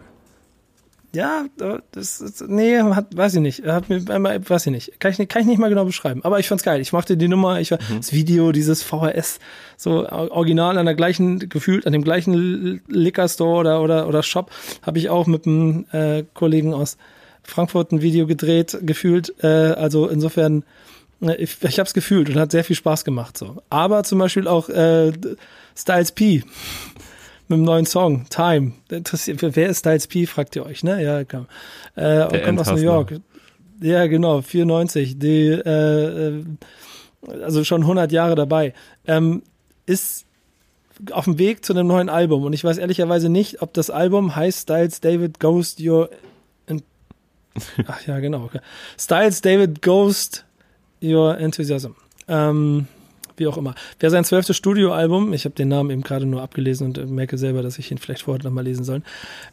Ja, 1.14 1.46
das 1.92 2.20
ist, 2.20 2.44
nee, 2.48 2.76
hat, 2.80 3.16
weiß 3.16 3.36
ich 3.36 3.40
nicht. 3.40 3.64
Hat 3.64 3.88
mir 3.88 4.02
einmal, 4.10 4.46
weiß 4.46 4.66
ich 4.66 4.72
nicht. 4.72 4.98
Kann 4.98 5.12
ich, 5.16 5.28
kann 5.28 5.42
ich 5.42 5.48
nicht 5.48 5.58
mal 5.58 5.68
genau 5.68 5.84
beschreiben. 5.84 6.24
Aber 6.24 6.40
ich 6.40 6.48
fand's 6.48 6.64
geil. 6.64 6.80
Ich 6.80 6.92
mochte 6.92 7.16
die 7.16 7.28
Nummer, 7.28 7.60
ich 7.60 7.70
war, 7.70 7.78
mhm. 7.88 7.98
das 7.98 8.12
Video, 8.12 8.50
dieses 8.50 8.82
VHS, 8.82 9.38
so 9.76 10.08
original 10.08 10.76
an 10.76 10.86
der 10.86 10.96
gleichen, 10.96 11.48
gefühlt 11.48 11.86
an 11.86 11.92
dem 11.92 12.02
gleichen 12.02 12.82
Liquor 12.88 13.28
Store 13.28 13.60
oder, 13.60 13.80
oder, 13.80 14.08
oder 14.08 14.24
Shop, 14.24 14.50
habe 14.82 14.98
ich 14.98 15.08
auch 15.08 15.28
mit 15.28 15.46
einem 15.46 15.86
äh, 15.92 16.24
Kollegen 16.34 16.74
aus 16.74 16.98
Frankfurt 17.48 17.92
ein 17.92 18.02
Video 18.02 18.26
gedreht, 18.26 18.78
gefühlt. 18.82 19.34
Äh, 19.42 19.46
also 19.46 20.08
insofern, 20.08 20.64
äh, 21.20 21.34
ich, 21.36 21.56
ich 21.62 21.78
habe 21.78 21.86
es 21.86 21.94
gefühlt 21.94 22.28
und 22.28 22.36
hat 22.36 22.50
sehr 22.50 22.64
viel 22.64 22.76
Spaß 22.76 23.04
gemacht. 23.04 23.38
So. 23.38 23.62
Aber 23.70 24.04
zum 24.04 24.18
Beispiel 24.18 24.46
auch 24.46 24.68
äh, 24.68 25.12
Styles 25.76 26.12
P 26.12 26.44
mit 27.48 27.58
dem 27.58 27.64
neuen 27.64 27.86
Song, 27.86 28.26
Time. 28.28 28.72
Interessiert, 28.90 29.38
wer 29.42 29.68
ist 29.70 29.78
Styles 29.78 30.06
P, 30.06 30.26
fragt 30.26 30.56
ihr 30.56 30.66
euch, 30.66 30.84
ne? 30.84 31.02
Ja, 31.02 31.24
komm. 31.24 31.46
Äh, 31.96 32.44
kommt 32.44 32.60
aus 32.60 32.70
New 32.70 32.76
York. 32.76 33.20
Ja, 33.80 34.06
genau, 34.06 34.42
94. 34.42 35.18
Die, 35.18 35.46
äh, 35.48 36.28
äh, 36.28 36.44
also 37.42 37.64
schon 37.64 37.82
100 37.82 38.12
Jahre 38.12 38.34
dabei. 38.34 38.74
Ähm, 39.06 39.42
ist 39.86 40.26
auf 41.12 41.24
dem 41.24 41.38
Weg 41.38 41.64
zu 41.64 41.72
einem 41.72 41.86
neuen 41.86 42.08
Album 42.08 42.42
und 42.44 42.52
ich 42.52 42.64
weiß 42.64 42.76
ehrlicherweise 42.76 43.28
nicht, 43.28 43.62
ob 43.62 43.72
das 43.72 43.88
Album 43.88 44.34
heißt 44.34 44.62
Styles 44.62 45.00
David 45.00 45.38
Ghost 45.38 45.80
Your 45.80 46.10
Ach 47.86 48.06
ja, 48.06 48.18
genau. 48.20 48.44
Okay. 48.44 48.60
Styles 48.98 49.40
David 49.40 49.82
Ghost 49.82 50.44
Your 51.02 51.38
Enthusiasm. 51.38 51.92
Ähm, 52.28 52.86
wie 53.36 53.46
auch 53.46 53.56
immer. 53.56 53.74
Wer 54.00 54.10
sein 54.10 54.24
zwölftes 54.24 54.56
Studioalbum, 54.56 55.32
ich 55.32 55.44
habe 55.44 55.54
den 55.54 55.68
Namen 55.68 55.90
eben 55.90 56.02
gerade 56.02 56.26
nur 56.26 56.42
abgelesen 56.42 56.88
und 56.88 56.98
äh, 56.98 57.06
merke 57.06 57.38
selber, 57.38 57.62
dass 57.62 57.78
ich 57.78 57.90
ihn 57.90 57.98
vielleicht 57.98 58.22
vorher 58.22 58.42
nochmal 58.44 58.64
lesen 58.64 58.84
soll. 58.84 59.02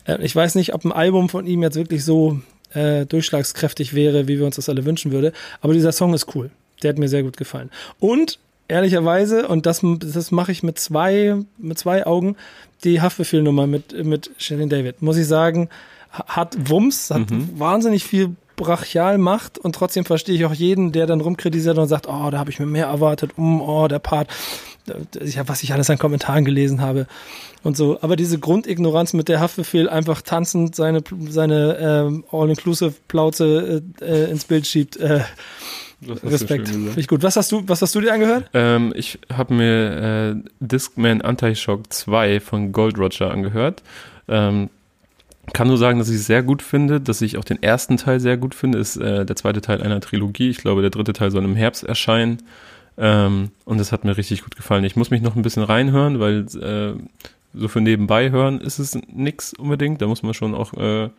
Äh, 0.05 0.23
ich 0.23 0.35
weiß 0.35 0.55
nicht, 0.55 0.73
ob 0.73 0.85
ein 0.85 0.91
Album 0.91 1.29
von 1.29 1.45
ihm 1.45 1.61
jetzt 1.61 1.75
wirklich 1.75 2.03
so 2.03 2.39
äh, 2.73 3.05
durchschlagskräftig 3.05 3.93
wäre, 3.93 4.27
wie 4.27 4.39
wir 4.39 4.45
uns 4.45 4.55
das 4.55 4.69
alle 4.69 4.85
wünschen 4.85 5.11
würde, 5.11 5.31
aber 5.61 5.73
dieser 5.73 5.91
Song 5.91 6.13
ist 6.13 6.35
cool. 6.35 6.49
Der 6.83 6.89
hat 6.89 6.97
mir 6.97 7.07
sehr 7.07 7.23
gut 7.23 7.37
gefallen. 7.37 7.69
Und 7.99 8.39
ehrlicherweise, 8.67 9.47
und 9.47 9.65
das, 9.65 9.81
das 9.99 10.31
mache 10.31 10.51
ich 10.51 10.63
mit 10.63 10.79
zwei, 10.79 11.37
mit 11.57 11.77
zwei 11.77 12.05
Augen, 12.05 12.35
die 12.83 13.01
Haftbefehlnummer 13.01 13.67
mit, 13.67 14.03
mit 14.03 14.31
Shirin 14.37 14.69
David, 14.69 15.01
muss 15.01 15.17
ich 15.17 15.27
sagen, 15.27 15.69
hat 16.27 16.69
Wumms, 16.69 17.11
hat 17.11 17.31
mhm. 17.31 17.59
wahnsinnig 17.59 18.03
viel 18.03 18.35
brachial 18.55 19.17
macht 19.17 19.57
und 19.57 19.75
trotzdem 19.75 20.05
verstehe 20.05 20.35
ich 20.35 20.45
auch 20.45 20.53
jeden, 20.53 20.91
der 20.91 21.07
dann 21.07 21.21
rumkritisiert 21.21 21.77
und 21.77 21.87
sagt, 21.87 22.07
oh, 22.07 22.29
da 22.31 22.39
habe 22.39 22.49
ich 22.49 22.59
mir 22.59 22.65
mehr 22.65 22.87
erwartet, 22.87 23.31
um, 23.37 23.61
oh, 23.61 23.87
der 23.87 23.99
Part, 23.99 24.29
ja, 25.21 25.47
was 25.47 25.63
ich 25.63 25.73
alles 25.73 25.89
an 25.89 25.97
Kommentaren 25.97 26.45
gelesen 26.45 26.81
habe 26.81 27.07
und 27.63 27.75
so. 27.75 27.99
Aber 28.01 28.15
diese 28.15 28.39
Grundignoranz 28.39 29.13
mit 29.13 29.27
der 29.27 29.39
Haftbefehl 29.39 29.89
einfach 29.89 30.21
tanzend 30.21 30.75
seine, 30.75 31.03
seine 31.27 31.77
ähm, 31.79 32.23
All-Inclusive-Plauze 32.31 33.83
äh, 34.01 34.05
äh, 34.05 34.31
ins 34.31 34.45
Bild 34.45 34.67
schiebt, 34.67 34.97
äh, 34.97 35.21
Respekt. 36.23 36.69
Finde 36.69 36.99
ich 36.99 37.07
gut. 37.07 37.23
Was 37.23 37.35
hast 37.35 37.51
du, 37.51 37.63
was 37.67 37.81
hast 37.81 37.95
du 37.95 38.01
dir 38.01 38.13
angehört? 38.13 38.49
Ähm, 38.53 38.93
ich 38.95 39.17
habe 39.33 39.53
mir 39.53 40.35
äh, 40.35 40.49
Discman 40.59 41.21
Anti-Shock 41.21 41.91
2 41.91 42.39
von 42.41 42.71
Gold 42.71 42.99
Roger 42.99 43.31
angehört. 43.31 43.81
Ähm, 44.27 44.69
kann 45.53 45.67
nur 45.67 45.77
sagen, 45.77 45.99
dass 45.99 46.09
ich 46.09 46.15
es 46.15 46.25
sehr 46.25 46.43
gut 46.43 46.61
finde, 46.61 46.99
dass 46.99 47.21
ich 47.21 47.37
auch 47.37 47.43
den 47.43 47.61
ersten 47.61 47.97
Teil 47.97 48.19
sehr 48.19 48.37
gut 48.37 48.55
finde. 48.55 48.79
Ist 48.79 48.97
äh, 48.97 49.25
der 49.25 49.35
zweite 49.35 49.61
Teil 49.61 49.81
einer 49.81 50.01
Trilogie. 50.01 50.49
Ich 50.49 50.57
glaube, 50.57 50.81
der 50.81 50.89
dritte 50.89 51.13
Teil 51.13 51.31
soll 51.31 51.43
im 51.43 51.55
Herbst 51.55 51.83
erscheinen. 51.83 52.39
Ähm, 52.97 53.51
und 53.65 53.77
das 53.77 53.91
hat 53.91 54.05
mir 54.05 54.17
richtig 54.17 54.43
gut 54.43 54.55
gefallen. 54.55 54.83
Ich 54.83 54.95
muss 54.95 55.11
mich 55.11 55.21
noch 55.21 55.35
ein 55.35 55.41
bisschen 55.41 55.63
reinhören, 55.63 56.19
weil 56.19 56.45
äh, 56.61 56.93
so 57.53 57.67
für 57.67 57.81
nebenbei 57.81 58.31
hören 58.31 58.59
ist 58.59 58.79
es 58.79 58.97
nix 59.07 59.53
unbedingt. 59.53 60.01
Da 60.01 60.07
muss 60.07 60.23
man 60.23 60.33
schon 60.33 60.55
auch 60.55 60.73
äh, 60.73 61.09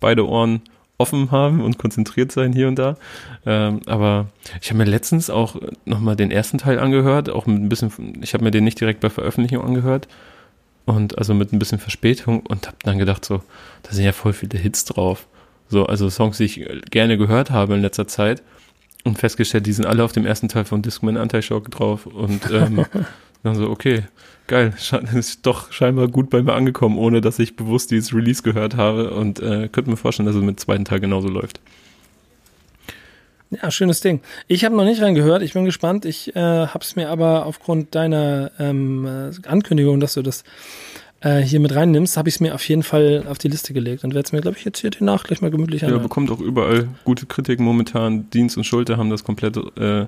beide 0.00 0.26
Ohren 0.26 0.62
offen 0.98 1.30
haben 1.30 1.60
und 1.60 1.78
konzentriert 1.78 2.32
sein 2.32 2.52
hier 2.52 2.68
und 2.68 2.78
da. 2.78 2.96
Ähm, 3.44 3.80
aber 3.86 4.28
ich 4.62 4.70
habe 4.70 4.78
mir 4.78 4.84
letztens 4.84 5.28
auch 5.28 5.56
nochmal 5.84 6.16
den 6.16 6.30
ersten 6.30 6.58
Teil 6.58 6.78
angehört, 6.78 7.28
auch 7.28 7.46
ein 7.46 7.68
bisschen, 7.68 7.92
ich 8.22 8.32
habe 8.32 8.44
mir 8.44 8.50
den 8.50 8.64
nicht 8.64 8.80
direkt 8.80 9.00
bei 9.00 9.10
Veröffentlichung 9.10 9.62
angehört 9.62 10.08
und 10.86 11.18
also 11.18 11.34
mit 11.34 11.52
ein 11.52 11.58
bisschen 11.58 11.78
Verspätung 11.78 12.40
und 12.40 12.66
habe 12.66 12.78
dann 12.84 12.98
gedacht 12.98 13.24
so, 13.24 13.42
da 13.82 13.92
sind 13.92 14.04
ja 14.04 14.12
voll 14.12 14.32
viele 14.32 14.58
Hits 14.58 14.84
drauf. 14.84 15.26
So, 15.68 15.84
also 15.84 16.08
Songs, 16.08 16.38
die 16.38 16.44
ich 16.44 16.64
gerne 16.90 17.18
gehört 17.18 17.50
habe 17.50 17.74
in 17.74 17.82
letzter 17.82 18.06
Zeit 18.06 18.42
und 19.04 19.18
festgestellt, 19.18 19.66
die 19.66 19.72
sind 19.72 19.84
alle 19.84 20.04
auf 20.04 20.12
dem 20.12 20.24
ersten 20.24 20.48
Teil 20.48 20.64
von 20.64 20.82
Discman 20.82 21.16
Anti-Shock 21.16 21.70
drauf 21.72 22.06
und 22.06 22.50
ähm, 22.52 22.86
dann 23.42 23.54
so, 23.56 23.68
okay, 23.68 24.04
geil, 24.46 24.74
ist 25.14 25.44
doch 25.44 25.72
scheinbar 25.72 26.06
gut 26.06 26.30
bei 26.30 26.40
mir 26.42 26.54
angekommen, 26.54 26.98
ohne 26.98 27.20
dass 27.20 27.40
ich 27.40 27.56
bewusst 27.56 27.90
dieses 27.90 28.14
Release 28.14 28.42
gehört 28.42 28.76
habe 28.76 29.10
und 29.10 29.40
äh, 29.40 29.68
könnte 29.68 29.90
mir 29.90 29.96
vorstellen, 29.96 30.26
dass 30.26 30.36
es 30.36 30.42
mit 30.42 30.60
zweiten 30.60 30.84
Teil 30.84 31.00
genauso 31.00 31.28
läuft. 31.28 31.60
Ja, 33.50 33.70
schönes 33.70 34.00
Ding. 34.00 34.20
Ich 34.48 34.64
habe 34.64 34.74
noch 34.74 34.84
nicht 34.84 35.00
reingehört, 35.00 35.42
ich 35.42 35.52
bin 35.52 35.64
gespannt. 35.64 36.04
Ich 36.04 36.34
äh, 36.34 36.40
habe 36.40 36.80
es 36.80 36.96
mir 36.96 37.10
aber 37.10 37.46
aufgrund 37.46 37.94
deiner 37.94 38.50
ähm, 38.58 39.06
äh, 39.06 39.48
Ankündigung, 39.48 40.00
dass 40.00 40.14
du 40.14 40.22
das 40.22 40.42
äh, 41.20 41.40
hier 41.40 41.60
mit 41.60 41.74
reinnimmst, 41.74 42.16
habe 42.16 42.28
ich 42.28 42.36
es 42.36 42.40
mir 42.40 42.54
auf 42.54 42.68
jeden 42.68 42.82
Fall 42.82 43.24
auf 43.28 43.38
die 43.38 43.48
Liste 43.48 43.72
gelegt 43.72 44.04
und 44.04 44.14
werde 44.14 44.26
es 44.26 44.32
mir, 44.32 44.40
glaube 44.40 44.56
ich, 44.58 44.64
jetzt 44.64 44.80
hier 44.80 44.90
die 44.90 45.04
Nacht 45.04 45.28
gleich 45.28 45.40
mal 45.40 45.50
gemütlich 45.50 45.84
anhören. 45.84 46.00
Ja, 46.00 46.02
bekommt 46.02 46.30
auch 46.30 46.40
überall 46.40 46.88
gute 47.04 47.26
Kritiken 47.26 47.64
momentan. 47.64 48.28
Dienst 48.30 48.56
und 48.56 48.64
Schulter 48.64 48.96
haben 48.96 49.10
das 49.10 49.24
komplett 49.24 49.56
äh, 49.78 50.06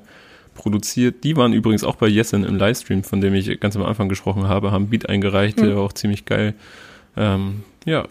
produziert. 0.54 1.24
Die 1.24 1.36
waren 1.36 1.52
übrigens 1.52 1.84
auch 1.84 1.96
bei 1.96 2.08
Yesin 2.08 2.44
im 2.44 2.56
Livestream, 2.56 3.04
von 3.04 3.20
dem 3.20 3.34
ich 3.34 3.60
ganz 3.60 3.76
am 3.76 3.84
Anfang 3.84 4.08
gesprochen 4.08 4.48
habe, 4.48 4.72
haben 4.72 4.88
Beat 4.88 5.08
eingereicht, 5.08 5.58
mhm. 5.58 5.66
der 5.66 5.76
war 5.76 5.84
auch 5.84 5.92
ziemlich 5.92 6.24
geil. 6.24 6.54
Ähm, 7.16 7.62
ja. 7.84 8.06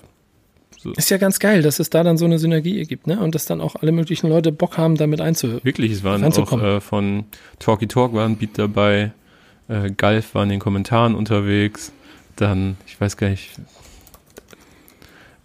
So. 0.87 0.93
Ist 0.93 1.09
ja 1.09 1.17
ganz 1.17 1.39
geil, 1.39 1.61
dass 1.61 1.79
es 1.79 1.89
da 1.89 2.03
dann 2.03 2.17
so 2.17 2.23
eine 2.23 2.39
Synergie 2.39 2.81
gibt, 2.83 3.07
ne? 3.07 3.19
Und 3.19 3.35
dass 3.35 3.45
dann 3.45 3.59
auch 3.59 3.75
alle 3.75 3.91
möglichen 3.91 4.29
Leute 4.29 4.53
Bock 4.53 4.77
haben, 4.77 4.95
damit 4.95 5.19
einzuhören. 5.19 5.59
Wirklich, 5.63 5.91
es 5.91 6.03
waren 6.03 6.23
auch 6.23 6.61
äh, 6.61 6.79
von 6.79 7.25
Talky 7.59 7.87
Talk 7.87 8.13
war 8.13 8.25
ein 8.25 8.37
Beat 8.37 8.57
dabei, 8.57 9.11
äh, 9.67 9.91
Galf 9.91 10.33
war 10.33 10.43
in 10.43 10.49
den 10.49 10.59
Kommentaren 10.59 11.13
unterwegs, 11.13 11.91
dann, 12.37 12.77
ich 12.85 12.99
weiß 13.01 13.17
gar 13.17 13.29
nicht, 13.29 13.51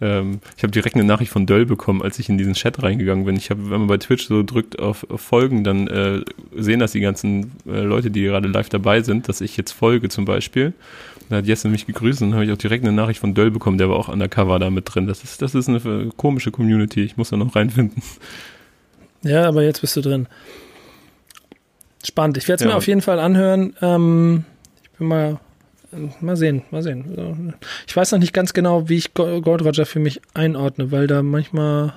ähm, 0.03 0.41
ich 0.57 0.63
habe 0.63 0.71
direkt 0.71 0.95
eine 0.95 1.05
Nachricht 1.05 1.31
von 1.31 1.45
Döll 1.45 1.65
bekommen, 1.65 2.01
als 2.01 2.19
ich 2.19 2.27
in 2.27 2.37
diesen 2.37 2.53
Chat 2.53 2.83
reingegangen 2.83 3.23
bin. 3.23 3.37
Ich 3.37 3.49
habe, 3.49 3.69
wenn 3.69 3.79
man 3.79 3.87
bei 3.87 3.97
Twitch 3.97 4.27
so 4.27 4.43
drückt 4.43 4.77
auf, 4.77 5.09
auf 5.09 5.21
Folgen, 5.21 5.63
dann 5.63 5.87
äh, 5.87 6.25
sehen 6.55 6.81
das 6.81 6.91
die 6.91 6.99
ganzen 6.99 7.53
äh, 7.65 7.81
Leute, 7.81 8.11
die 8.11 8.23
gerade 8.23 8.49
live 8.49 8.67
dabei 8.67 9.01
sind, 9.01 9.29
dass 9.29 9.39
ich 9.39 9.55
jetzt 9.55 9.71
folge 9.71 10.09
zum 10.09 10.25
Beispiel. 10.25 10.73
Da 11.29 11.37
hat 11.37 11.45
Jesse 11.45 11.69
mich 11.69 11.87
gegrüßt 11.87 12.21
und 12.21 12.29
dann 12.29 12.35
habe 12.35 12.45
ich 12.45 12.51
auch 12.51 12.57
direkt 12.57 12.83
eine 12.83 12.93
Nachricht 12.93 13.21
von 13.21 13.33
Döll 13.33 13.49
bekommen, 13.49 13.77
der 13.77 13.89
war 13.89 13.95
auch 13.95 14.09
undercover 14.09 14.59
da 14.59 14.69
mit 14.69 14.93
drin. 14.93 15.07
Das 15.07 15.23
ist, 15.23 15.41
das 15.41 15.55
ist 15.55 15.69
eine 15.69 15.77
äh, 15.77 16.09
komische 16.17 16.51
Community. 16.51 17.03
Ich 17.03 17.15
muss 17.15 17.29
da 17.29 17.37
noch 17.37 17.55
reinfinden. 17.55 18.01
Ja, 19.25 19.47
aber 19.47 19.63
jetzt 19.63 19.79
bist 19.79 19.95
du 19.95 20.01
drin. 20.01 20.27
Spannend. 22.03 22.35
Ich 22.35 22.49
werde 22.49 22.61
es 22.61 22.65
ja. 22.65 22.71
mir 22.71 22.75
auf 22.75 22.87
jeden 22.87 22.99
Fall 23.01 23.19
anhören. 23.19 23.73
Ähm, 23.81 24.43
ich 24.83 24.89
bin 24.97 25.07
mal 25.07 25.39
mal 26.21 26.35
sehen, 26.35 26.63
mal 26.71 26.83
sehen. 26.83 27.53
Ich 27.87 27.95
weiß 27.95 28.11
noch 28.11 28.19
nicht 28.19 28.33
ganz 28.33 28.53
genau, 28.53 28.89
wie 28.89 28.97
ich 28.97 29.13
Gold 29.13 29.63
Roger 29.63 29.85
für 29.85 29.99
mich 29.99 30.21
einordne, 30.33 30.91
weil 30.91 31.07
da 31.07 31.23
manchmal. 31.23 31.93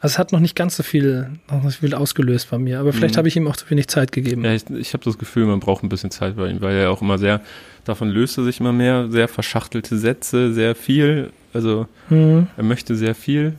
Also 0.00 0.14
es 0.14 0.18
hat 0.18 0.30
noch 0.30 0.38
nicht 0.38 0.54
ganz 0.54 0.76
so 0.76 0.84
viel, 0.84 1.28
noch 1.50 1.64
nicht 1.64 1.80
viel 1.80 1.92
ausgelöst 1.92 2.50
bei 2.50 2.58
mir, 2.58 2.78
aber 2.78 2.92
vielleicht 2.92 3.14
mhm. 3.14 3.18
habe 3.18 3.28
ich 3.28 3.36
ihm 3.36 3.48
auch 3.48 3.56
zu 3.56 3.68
wenig 3.68 3.88
Zeit 3.88 4.12
gegeben. 4.12 4.44
Ja, 4.44 4.52
ich, 4.54 4.70
ich 4.70 4.92
habe 4.92 5.02
das 5.02 5.18
Gefühl, 5.18 5.44
man 5.46 5.58
braucht 5.58 5.82
ein 5.82 5.88
bisschen 5.88 6.12
Zeit 6.12 6.36
bei 6.36 6.48
ihm, 6.50 6.60
weil 6.60 6.76
er 6.76 6.92
auch 6.92 7.02
immer 7.02 7.18
sehr, 7.18 7.40
davon 7.84 8.08
löst 8.08 8.38
er 8.38 8.44
sich 8.44 8.60
immer 8.60 8.72
mehr, 8.72 9.10
sehr 9.10 9.26
verschachtelte 9.26 9.98
Sätze, 9.98 10.54
sehr 10.54 10.76
viel, 10.76 11.32
also 11.52 11.88
mhm. 12.10 12.46
er 12.56 12.62
möchte 12.62 12.94
sehr 12.94 13.16
viel 13.16 13.54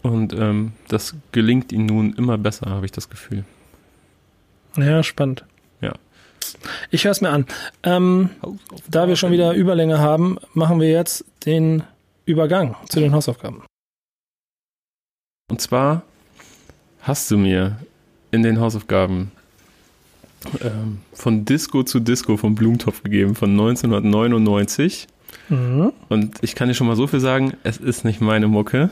und 0.00 0.32
ähm, 0.32 0.72
das 0.88 1.14
gelingt 1.32 1.72
ihm 1.72 1.86
nun 1.86 2.14
immer 2.14 2.38
besser, 2.38 2.70
habe 2.70 2.86
ich 2.86 2.92
das 2.92 3.10
Gefühl. 3.10 3.44
Ja, 4.76 5.02
spannend. 5.02 5.44
Ich 6.90 7.04
höre 7.04 7.12
es 7.12 7.20
mir 7.20 7.30
an. 7.30 7.46
Ähm, 7.82 8.30
da 8.88 9.08
wir 9.08 9.16
schon 9.16 9.32
wieder 9.32 9.52
Überlänge 9.54 9.98
haben, 9.98 10.38
machen 10.54 10.80
wir 10.80 10.90
jetzt 10.90 11.24
den 11.46 11.82
Übergang 12.24 12.76
zu 12.88 13.00
den 13.00 13.12
Hausaufgaben. 13.12 13.62
Und 15.50 15.60
zwar 15.60 16.02
hast 17.00 17.30
du 17.30 17.38
mir 17.38 17.78
in 18.30 18.42
den 18.42 18.60
Hausaufgaben 18.60 19.32
ähm, 20.62 20.98
von 21.12 21.44
Disco 21.44 21.82
zu 21.82 22.00
Disco 22.00 22.36
von 22.36 22.54
Blumentopf 22.54 23.02
gegeben, 23.02 23.34
von 23.34 23.50
1999. 23.50 25.08
Mhm. 25.48 25.92
Und 26.08 26.36
ich 26.42 26.54
kann 26.54 26.68
dir 26.68 26.74
schon 26.74 26.86
mal 26.86 26.96
so 26.96 27.06
viel 27.06 27.20
sagen, 27.20 27.54
es 27.62 27.76
ist 27.76 28.04
nicht 28.04 28.20
meine 28.20 28.48
Mucke. 28.48 28.90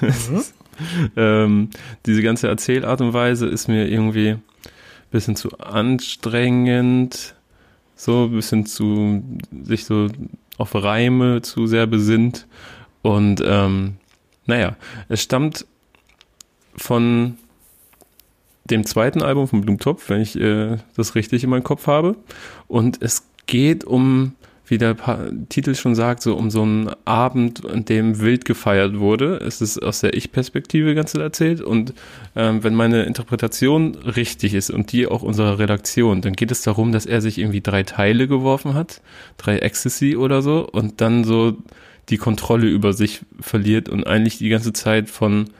Mhm. 0.00 0.42
ähm, 1.16 1.70
diese 2.06 2.22
ganze 2.22 2.48
Erzählart 2.48 3.00
und 3.00 3.12
Weise 3.12 3.46
ist 3.46 3.68
mir 3.68 3.88
irgendwie 3.88 4.36
bisschen 5.10 5.36
zu 5.36 5.58
anstrengend, 5.58 7.34
so 7.96 8.24
ein 8.24 8.32
bisschen 8.32 8.66
zu 8.66 9.22
sich 9.64 9.84
so 9.84 10.08
auf 10.56 10.74
Reime 10.74 11.42
zu 11.42 11.66
sehr 11.66 11.86
besinnt. 11.86 12.46
Und 13.02 13.42
ähm, 13.44 13.96
naja, 14.46 14.76
es 15.08 15.22
stammt 15.22 15.66
von 16.76 17.38
dem 18.64 18.84
zweiten 18.84 19.22
Album 19.22 19.48
von 19.48 19.60
Blumentopf, 19.62 20.08
wenn 20.10 20.20
ich 20.20 20.38
äh, 20.38 20.76
das 20.96 21.14
richtig 21.14 21.44
in 21.44 21.50
meinem 21.50 21.64
Kopf 21.64 21.86
habe. 21.86 22.16
Und 22.66 23.00
es 23.02 23.26
geht 23.46 23.84
um 23.84 24.34
wie 24.68 24.78
der 24.78 24.96
Titel 25.48 25.74
schon 25.74 25.94
sagt, 25.94 26.22
so 26.22 26.36
um 26.36 26.50
so 26.50 26.62
einen 26.62 26.90
Abend, 27.04 27.64
an 27.66 27.84
dem 27.84 28.20
wild 28.20 28.44
gefeiert 28.44 28.98
wurde. 28.98 29.36
Es 29.36 29.60
ist 29.60 29.82
aus 29.82 30.00
der 30.00 30.14
Ich-Perspektive 30.14 30.94
ganz 30.94 31.14
erzählt. 31.14 31.60
Und 31.60 31.94
ähm, 32.36 32.62
wenn 32.62 32.74
meine 32.74 33.04
Interpretation 33.04 33.94
richtig 33.94 34.54
ist 34.54 34.70
und 34.70 34.92
die 34.92 35.06
auch 35.06 35.22
unserer 35.22 35.58
Redaktion, 35.58 36.20
dann 36.20 36.34
geht 36.34 36.50
es 36.50 36.62
darum, 36.62 36.92
dass 36.92 37.06
er 37.06 37.20
sich 37.20 37.38
irgendwie 37.38 37.60
drei 37.60 37.82
Teile 37.82 38.28
geworfen 38.28 38.74
hat, 38.74 39.00
drei 39.38 39.58
Ecstasy 39.58 40.16
oder 40.16 40.42
so. 40.42 40.68
Und 40.68 41.00
dann 41.00 41.24
so 41.24 41.56
die 42.08 42.18
Kontrolle 42.18 42.66
über 42.68 42.92
sich 42.92 43.20
verliert 43.40 43.88
und 43.88 44.06
eigentlich 44.06 44.38
die 44.38 44.48
ganze 44.48 44.72
Zeit 44.72 45.08
von 45.08 45.50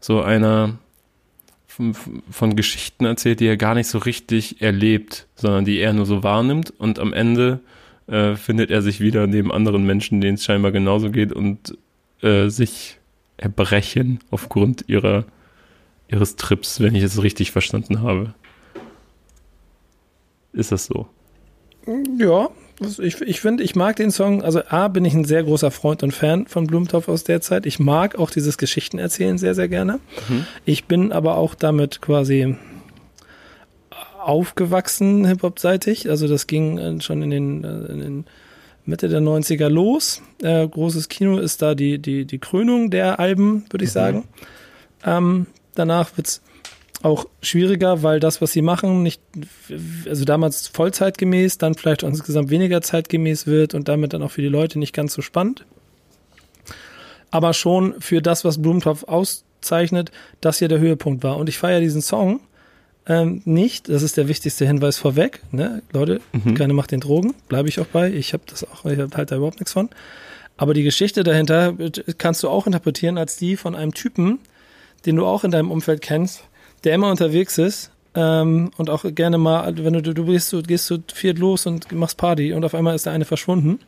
so 0.00 0.22
einer 0.22 0.78
von 2.30 2.54
Geschichten 2.54 3.04
erzählt, 3.04 3.40
die 3.40 3.46
er 3.46 3.56
gar 3.56 3.74
nicht 3.74 3.88
so 3.88 3.98
richtig 3.98 4.62
erlebt, 4.62 5.26
sondern 5.34 5.64
die 5.64 5.78
er 5.78 5.92
nur 5.92 6.06
so 6.06 6.22
wahrnimmt. 6.22 6.72
Und 6.78 7.00
am 7.00 7.12
Ende 7.12 7.60
äh, 8.06 8.36
findet 8.36 8.70
er 8.70 8.82
sich 8.82 9.00
wieder 9.00 9.26
neben 9.26 9.52
anderen 9.52 9.84
Menschen, 9.84 10.20
denen 10.20 10.34
es 10.34 10.44
scheinbar 10.44 10.72
genauso 10.72 11.10
geht 11.10 11.32
und 11.32 11.76
äh, 12.22 12.48
sich 12.48 12.98
erbrechen 13.36 14.20
aufgrund 14.30 14.88
ihrer, 14.88 15.24
ihres 16.08 16.36
Trips, 16.36 16.80
wenn 16.80 16.94
ich 16.94 17.02
es 17.02 17.22
richtig 17.22 17.50
verstanden 17.50 18.02
habe. 18.02 18.34
Ist 20.52 20.70
das 20.70 20.86
so? 20.86 21.08
Ja, 22.18 22.48
ich, 23.00 23.20
ich 23.20 23.40
finde, 23.40 23.62
ich 23.62 23.76
mag 23.76 23.96
den 23.96 24.10
Song, 24.10 24.42
also 24.42 24.62
A, 24.68 24.88
bin 24.88 25.04
ich 25.04 25.14
ein 25.14 25.24
sehr 25.24 25.42
großer 25.42 25.70
Freund 25.70 26.02
und 26.02 26.12
Fan 26.12 26.46
von 26.46 26.66
Blumentopf 26.66 27.08
aus 27.08 27.24
der 27.24 27.40
Zeit. 27.40 27.66
Ich 27.66 27.78
mag 27.78 28.16
auch 28.16 28.30
dieses 28.30 28.58
Geschichtenerzählen 28.58 29.38
sehr, 29.38 29.54
sehr 29.54 29.68
gerne. 29.68 30.00
Mhm. 30.28 30.46
Ich 30.64 30.86
bin 30.86 31.12
aber 31.12 31.36
auch 31.36 31.54
damit 31.54 32.00
quasi 32.00 32.56
aufgewachsen, 34.28 35.26
Hip-Hop-seitig. 35.26 36.10
Also 36.10 36.28
das 36.28 36.46
ging 36.46 36.78
äh, 36.78 37.00
schon 37.00 37.22
in 37.22 37.30
den, 37.30 37.64
äh, 37.64 37.92
in 37.92 37.98
den 38.00 38.24
Mitte 38.86 39.08
der 39.08 39.20
90er 39.20 39.68
los. 39.68 40.22
Äh, 40.42 40.66
großes 40.66 41.08
Kino 41.08 41.38
ist 41.38 41.62
da 41.62 41.74
die, 41.74 41.98
die, 41.98 42.24
die 42.24 42.38
Krönung 42.38 42.90
der 42.90 43.18
Alben, 43.18 43.64
würde 43.70 43.84
ich 43.84 43.90
mhm. 43.90 43.94
sagen. 43.94 44.28
Ähm, 45.04 45.46
danach 45.74 46.16
wird's 46.16 46.42
auch 47.02 47.26
schwieriger, 47.42 48.02
weil 48.02 48.18
das, 48.18 48.40
was 48.40 48.52
sie 48.52 48.62
machen, 48.62 49.02
nicht, 49.02 49.20
also 50.08 50.24
damals 50.24 50.68
vollzeitgemäß, 50.68 51.58
dann 51.58 51.74
vielleicht 51.74 52.02
insgesamt 52.02 52.48
weniger 52.48 52.80
zeitgemäß 52.80 53.46
wird 53.46 53.74
und 53.74 53.88
damit 53.88 54.14
dann 54.14 54.22
auch 54.22 54.30
für 54.30 54.40
die 54.40 54.48
Leute 54.48 54.78
nicht 54.78 54.94
ganz 54.94 55.12
so 55.12 55.20
spannend. 55.20 55.66
Aber 57.30 57.52
schon 57.52 58.00
für 58.00 58.22
das, 58.22 58.44
was 58.44 58.62
Blumentopf 58.62 59.04
auszeichnet, 59.04 60.12
das 60.40 60.60
hier 60.60 60.68
der 60.68 60.78
Höhepunkt 60.78 61.22
war. 61.24 61.36
Und 61.36 61.48
ich 61.48 61.58
feiere 61.58 61.80
diesen 61.80 62.00
Song 62.00 62.40
ähm, 63.06 63.42
nicht. 63.44 63.88
Das 63.88 64.02
ist 64.02 64.16
der 64.16 64.28
wichtigste 64.28 64.66
Hinweis 64.66 64.98
vorweg. 64.98 65.42
Ne? 65.50 65.82
Leute, 65.92 66.20
mhm. 66.32 66.54
keine 66.54 66.72
Macht 66.72 66.90
den 66.90 67.00
Drogen, 67.00 67.34
bleibe 67.48 67.68
ich 67.68 67.80
auch 67.80 67.86
bei. 67.86 68.10
Ich 68.10 68.32
habe 68.32 68.44
das 68.46 68.64
auch, 68.64 68.84
ich 68.84 68.98
halte 68.98 69.26
da 69.26 69.36
überhaupt 69.36 69.60
nichts 69.60 69.72
von. 69.72 69.90
Aber 70.56 70.74
die 70.74 70.84
Geschichte 70.84 71.24
dahinter 71.24 71.74
kannst 72.18 72.42
du 72.42 72.48
auch 72.48 72.66
interpretieren 72.66 73.18
als 73.18 73.36
die 73.36 73.56
von 73.56 73.74
einem 73.74 73.92
Typen, 73.92 74.38
den 75.04 75.16
du 75.16 75.26
auch 75.26 75.44
in 75.44 75.50
deinem 75.50 75.70
Umfeld 75.70 76.00
kennst, 76.00 76.44
der 76.84 76.94
immer 76.94 77.10
unterwegs 77.10 77.58
ist 77.58 77.90
ähm, 78.14 78.70
und 78.76 78.88
auch 78.88 79.04
gerne 79.14 79.38
mal, 79.38 79.76
wenn 79.76 79.94
du, 79.94 80.02
du 80.02 80.24
gehst, 80.24 80.52
du 80.52 80.62
gehst 80.62 80.86
zu 80.86 81.02
viert 81.12 81.38
los 81.38 81.66
und 81.66 81.90
machst 81.92 82.16
Party 82.16 82.52
und 82.52 82.64
auf 82.64 82.74
einmal 82.74 82.94
ist 82.94 83.06
der 83.06 83.12
eine 83.12 83.24
verschwunden, 83.24 83.80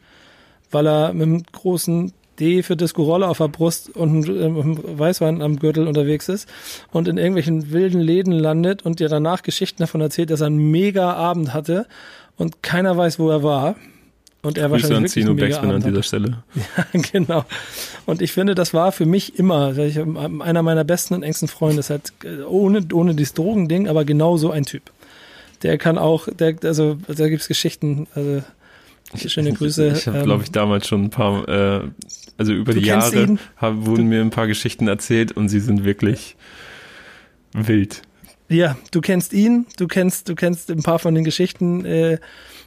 weil 0.70 0.86
er 0.86 1.12
mit 1.12 1.22
einem 1.22 1.42
großen 1.44 2.12
D 2.36 2.62
für 2.62 2.76
Disco 2.76 3.02
Roller 3.02 3.28
auf 3.28 3.38
der 3.38 3.48
Brust 3.48 3.94
und 3.94 4.28
einem 4.28 4.78
Weißwein 4.98 5.42
am 5.42 5.58
Gürtel 5.58 5.88
unterwegs 5.88 6.28
ist 6.28 6.48
und 6.92 7.08
in 7.08 7.18
irgendwelchen 7.18 7.72
wilden 7.72 8.00
Läden 8.00 8.32
landet 8.32 8.84
und 8.84 9.00
dir 9.00 9.08
danach 9.08 9.42
Geschichten 9.42 9.82
davon 9.82 10.00
erzählt, 10.00 10.30
dass 10.30 10.40
er 10.40 10.48
einen 10.48 10.70
mega 10.70 11.12
Abend 11.14 11.54
hatte 11.54 11.86
und 12.36 12.62
keiner 12.62 12.96
weiß, 12.96 13.18
wo 13.18 13.30
er 13.30 13.42
war. 13.42 13.76
Und 14.42 14.58
er 14.58 14.68
Grüße 14.68 14.84
wahrscheinlich 14.84 14.96
an 14.98 15.08
Zino 15.08 15.34
Backspin 15.34 15.70
an 15.70 15.82
dieser 15.82 16.02
Stelle. 16.04 16.44
Ja, 16.76 17.00
genau. 17.10 17.44
Und 18.04 18.22
ich 18.22 18.30
finde, 18.32 18.54
das 18.54 18.72
war 18.72 18.92
für 18.92 19.06
mich 19.06 19.38
immer 19.38 19.76
ich, 19.76 19.98
einer 19.98 20.62
meiner 20.62 20.84
besten 20.84 21.14
und 21.14 21.24
engsten 21.24 21.48
Freunde. 21.48 21.78
Das 21.78 21.90
hat 21.90 22.12
ohne, 22.48 22.86
ohne 22.92 23.14
dieses 23.16 23.34
Drogending, 23.34 23.88
aber 23.88 24.04
genau 24.04 24.36
so 24.36 24.52
ein 24.52 24.64
Typ. 24.64 24.82
Der 25.64 25.78
kann 25.78 25.98
auch, 25.98 26.28
der, 26.28 26.54
also 26.62 26.96
da 27.08 27.28
gibt's 27.28 27.48
Geschichten, 27.48 28.06
also 28.14 28.42
schöne 29.26 29.52
Grüße. 29.52 29.88
Ich, 29.88 29.98
ich 29.98 30.06
habe, 30.06 30.18
ähm, 30.18 30.24
glaube 30.24 30.42
ich, 30.44 30.52
damals 30.52 30.86
schon 30.86 31.04
ein 31.04 31.10
paar, 31.10 31.48
äh, 31.48 31.80
also 32.38 32.52
über 32.52 32.74
die 32.74 32.80
Jahre 32.80 33.38
haben, 33.56 33.86
wurden 33.86 34.04
du, 34.04 34.08
mir 34.08 34.20
ein 34.20 34.30
paar 34.30 34.46
Geschichten 34.46 34.88
erzählt 34.88 35.32
und 35.32 35.48
sie 35.48 35.60
sind 35.60 35.84
wirklich 35.84 36.36
wild. 37.52 38.02
Ja, 38.48 38.76
du 38.92 39.00
kennst 39.00 39.32
ihn, 39.32 39.66
du 39.76 39.88
kennst, 39.88 40.28
du 40.28 40.34
kennst 40.34 40.70
ein 40.70 40.82
paar 40.82 40.98
von 40.98 41.14
den 41.14 41.24
Geschichten. 41.24 41.84
Äh, 41.84 42.18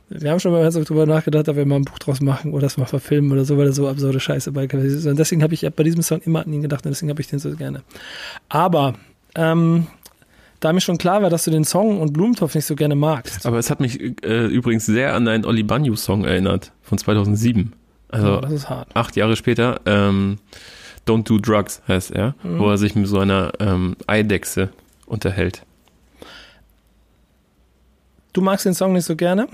wir 0.10 0.32
haben 0.32 0.40
schon 0.40 0.52
mal 0.52 0.70
darüber 0.70 1.06
nachgedacht, 1.06 1.48
ob 1.50 1.56
wir 1.56 1.66
mal 1.66 1.78
ein 1.78 1.86
Buch 1.86 2.00
draus 2.00 2.20
machen 2.20 2.52
oder 2.52 2.64
das 2.64 2.78
mal 2.78 2.86
verfilmen 2.86 3.32
oder 3.32 3.46
so, 3.46 3.58
weil 3.58 3.68
er 3.68 3.74
so 3.74 3.88
absurde 3.88 4.20
Scheiße 4.20 4.52
bei 4.52 4.66
ist. 4.66 5.06
Und 5.06 5.20
deswegen 5.20 5.44
habe 5.44 5.54
ich 5.54 5.62
bei 5.62 5.84
diesem 5.84 6.02
Song 6.02 6.20
immer 6.22 6.46
an 6.46 6.52
ihn 6.52 6.64
gedacht 6.64 6.86
und 6.86 6.91
deswegen 6.91 7.12
habe 7.12 7.22
ich 7.22 7.28
den 7.28 7.40
so 7.40 7.56
gerne. 7.56 7.84
Aber 8.50 8.96
ähm, 9.36 9.88
da 10.60 10.74
mir 10.74 10.82
schon 10.82 10.98
klar 10.98 11.22
war, 11.22 11.30
dass 11.30 11.46
du 11.46 11.52
den 11.52 11.64
Song 11.64 12.02
und 12.02 12.12
Blumentopf 12.12 12.56
nicht 12.56 12.66
so 12.66 12.76
gerne 12.76 12.96
magst. 12.96 13.46
Aber 13.46 13.60
es 13.60 13.70
hat 13.70 13.80
mich 13.80 14.02
äh, 14.24 14.48
übrigens 14.48 14.86
sehr 14.86 15.14
an 15.14 15.28
einen 15.28 15.46
Oli 15.46 15.64
Banyu 15.64 15.96
Song 15.96 16.26
erinnert 16.26 16.74
von 16.82 16.98
2007. 16.98 17.74
Also 18.10 18.38
oh, 18.38 18.41
das 18.41 18.52
ist 18.52 18.69
hart. 18.69 18.95
acht 18.95 19.15
Jahre 19.15 19.36
später. 19.36 19.81
Ähm, 19.86 20.40
Don't 21.07 21.23
Do 21.23 21.38
Drugs 21.38 21.81
heißt 21.88 22.11
er, 22.11 22.36
mhm. 22.44 22.60
wo 22.60 22.69
er 22.69 22.77
sich 22.77 22.95
mit 22.95 23.07
so 23.07 23.19
einer 23.19 23.53
ähm, 23.60 23.95
Eidechse 24.07 24.69
unterhält. 25.06 25.64
Du 28.34 28.41
magst 28.41 28.65
den 28.65 28.73
Song 28.73 28.94
nicht 28.94 29.06
so 29.06 29.15
gerne? 29.15 29.48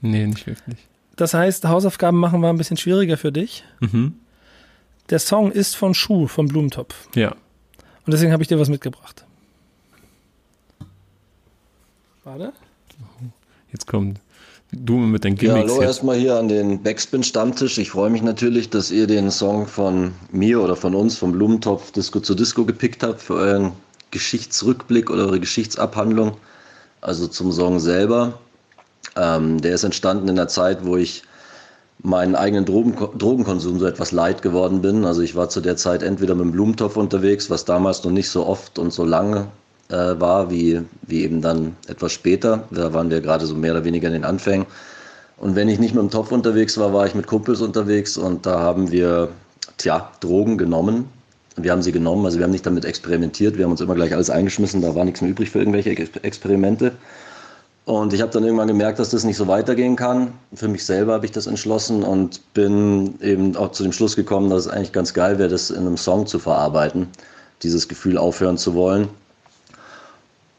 Nee, 0.00 0.26
nicht 0.26 0.46
wirklich. 0.46 0.78
Das 1.16 1.34
heißt, 1.34 1.66
Hausaufgaben 1.66 2.18
machen 2.18 2.40
war 2.42 2.52
ein 2.52 2.56
bisschen 2.56 2.76
schwieriger 2.76 3.16
für 3.16 3.32
dich. 3.32 3.64
Mhm. 3.80 4.14
Der 5.10 5.18
Song 5.18 5.52
ist 5.52 5.76
von 5.76 5.94
Schuh, 5.94 6.26
vom 6.26 6.48
Blumentopf. 6.48 7.08
Ja. 7.14 7.32
Und 8.04 8.12
deswegen 8.12 8.32
habe 8.32 8.42
ich 8.42 8.48
dir 8.48 8.58
was 8.58 8.68
mitgebracht. 8.68 9.24
Warte. 12.24 12.52
Jetzt 13.70 13.86
kommt 13.86 14.20
du 14.72 14.96
mit 14.96 15.24
deinen 15.24 15.36
Gimmicks. 15.36 15.68
Ja, 15.68 15.74
hallo 15.74 15.82
erstmal 15.82 16.16
hier 16.16 16.36
an 16.36 16.48
den 16.48 16.82
Backspin-Stammtisch. 16.82 17.78
Ich 17.78 17.90
freue 17.90 18.10
mich 18.10 18.22
natürlich, 18.22 18.70
dass 18.70 18.90
ihr 18.90 19.06
den 19.06 19.30
Song 19.30 19.66
von 19.66 20.12
mir 20.30 20.60
oder 20.60 20.76
von 20.76 20.94
uns, 20.94 21.16
vom 21.16 21.32
Blumentopf 21.32 21.92
Disco 21.92 22.20
zu 22.20 22.34
Disco 22.34 22.64
gepickt 22.64 23.02
habt 23.02 23.20
für 23.20 23.34
euren 23.34 23.72
Geschichtsrückblick 24.10 25.10
oder 25.10 25.26
eure 25.26 25.40
Geschichtsabhandlung. 25.40 26.36
Also 27.00 27.26
zum 27.26 27.52
Song 27.52 27.80
selber. 27.80 28.38
Ähm, 29.16 29.60
der 29.60 29.74
ist 29.74 29.84
entstanden 29.84 30.28
in 30.28 30.36
der 30.36 30.48
Zeit, 30.48 30.84
wo 30.84 30.96
ich 30.96 31.22
meinen 31.98 32.34
eigenen 32.34 32.64
Drogen, 32.64 32.96
Drogenkonsum 33.18 33.78
so 33.78 33.86
etwas 33.86 34.12
leid 34.12 34.42
geworden 34.42 34.82
bin. 34.82 35.04
Also 35.04 35.22
ich 35.22 35.34
war 35.34 35.48
zu 35.48 35.60
der 35.60 35.76
Zeit 35.76 36.02
entweder 36.02 36.34
mit 36.34 36.46
dem 36.46 36.52
Blumentopf 36.52 36.96
unterwegs, 36.96 37.50
was 37.50 37.64
damals 37.64 38.02
noch 38.04 38.10
nicht 38.10 38.28
so 38.28 38.46
oft 38.46 38.78
und 38.78 38.92
so 38.92 39.04
lange 39.04 39.48
äh, 39.92 40.18
war, 40.18 40.50
wie, 40.50 40.80
wie 41.02 41.22
eben 41.22 41.40
dann 41.40 41.76
etwas 41.86 42.12
später. 42.12 42.64
Da 42.70 42.92
waren 42.92 43.10
wir 43.10 43.20
gerade 43.20 43.46
so 43.46 43.54
mehr 43.54 43.72
oder 43.72 43.84
weniger 43.84 44.08
in 44.08 44.14
den 44.14 44.24
Anfängen. 44.24 44.66
Und 45.36 45.54
wenn 45.54 45.68
ich 45.68 45.78
nicht 45.78 45.94
mit 45.94 46.02
dem 46.02 46.10
Topf 46.10 46.32
unterwegs 46.32 46.78
war, 46.78 46.92
war 46.92 47.06
ich 47.06 47.14
mit 47.14 47.26
Kumpels 47.26 47.60
unterwegs 47.60 48.16
und 48.16 48.46
da 48.46 48.60
haben 48.60 48.90
wir, 48.90 49.28
tja, 49.76 50.10
Drogen 50.20 50.56
genommen. 50.56 51.06
Wir 51.56 51.72
haben 51.72 51.82
sie 51.82 51.92
genommen, 51.92 52.24
also 52.24 52.38
wir 52.38 52.44
haben 52.44 52.52
nicht 52.52 52.64
damit 52.64 52.84
experimentiert, 52.84 53.58
wir 53.58 53.64
haben 53.64 53.72
uns 53.72 53.80
immer 53.80 53.94
gleich 53.94 54.14
alles 54.14 54.30
eingeschmissen, 54.30 54.80
da 54.80 54.94
war 54.94 55.04
nichts 55.04 55.20
mehr 55.20 55.30
übrig 55.30 55.50
für 55.50 55.58
irgendwelche 55.58 55.90
Experimente. 55.90 56.92
Und 57.84 58.12
ich 58.12 58.22
habe 58.22 58.30
dann 58.30 58.44
irgendwann 58.44 58.68
gemerkt, 58.68 59.00
dass 59.00 59.10
das 59.10 59.24
nicht 59.24 59.36
so 59.36 59.48
weitergehen 59.48 59.96
kann. 59.96 60.32
Für 60.54 60.68
mich 60.68 60.84
selber 60.84 61.14
habe 61.14 61.26
ich 61.26 61.32
das 61.32 61.48
entschlossen 61.48 62.04
und 62.04 62.40
bin 62.54 63.20
eben 63.20 63.56
auch 63.56 63.72
zu 63.72 63.82
dem 63.82 63.92
Schluss 63.92 64.14
gekommen, 64.14 64.48
dass 64.48 64.66
es 64.66 64.72
eigentlich 64.72 64.92
ganz 64.92 65.12
geil 65.12 65.38
wäre, 65.38 65.48
das 65.48 65.70
in 65.70 65.78
einem 65.78 65.96
Song 65.96 66.26
zu 66.26 66.38
verarbeiten, 66.38 67.08
dieses 67.62 67.88
Gefühl 67.88 68.16
aufhören 68.16 68.56
zu 68.56 68.74
wollen. 68.74 69.08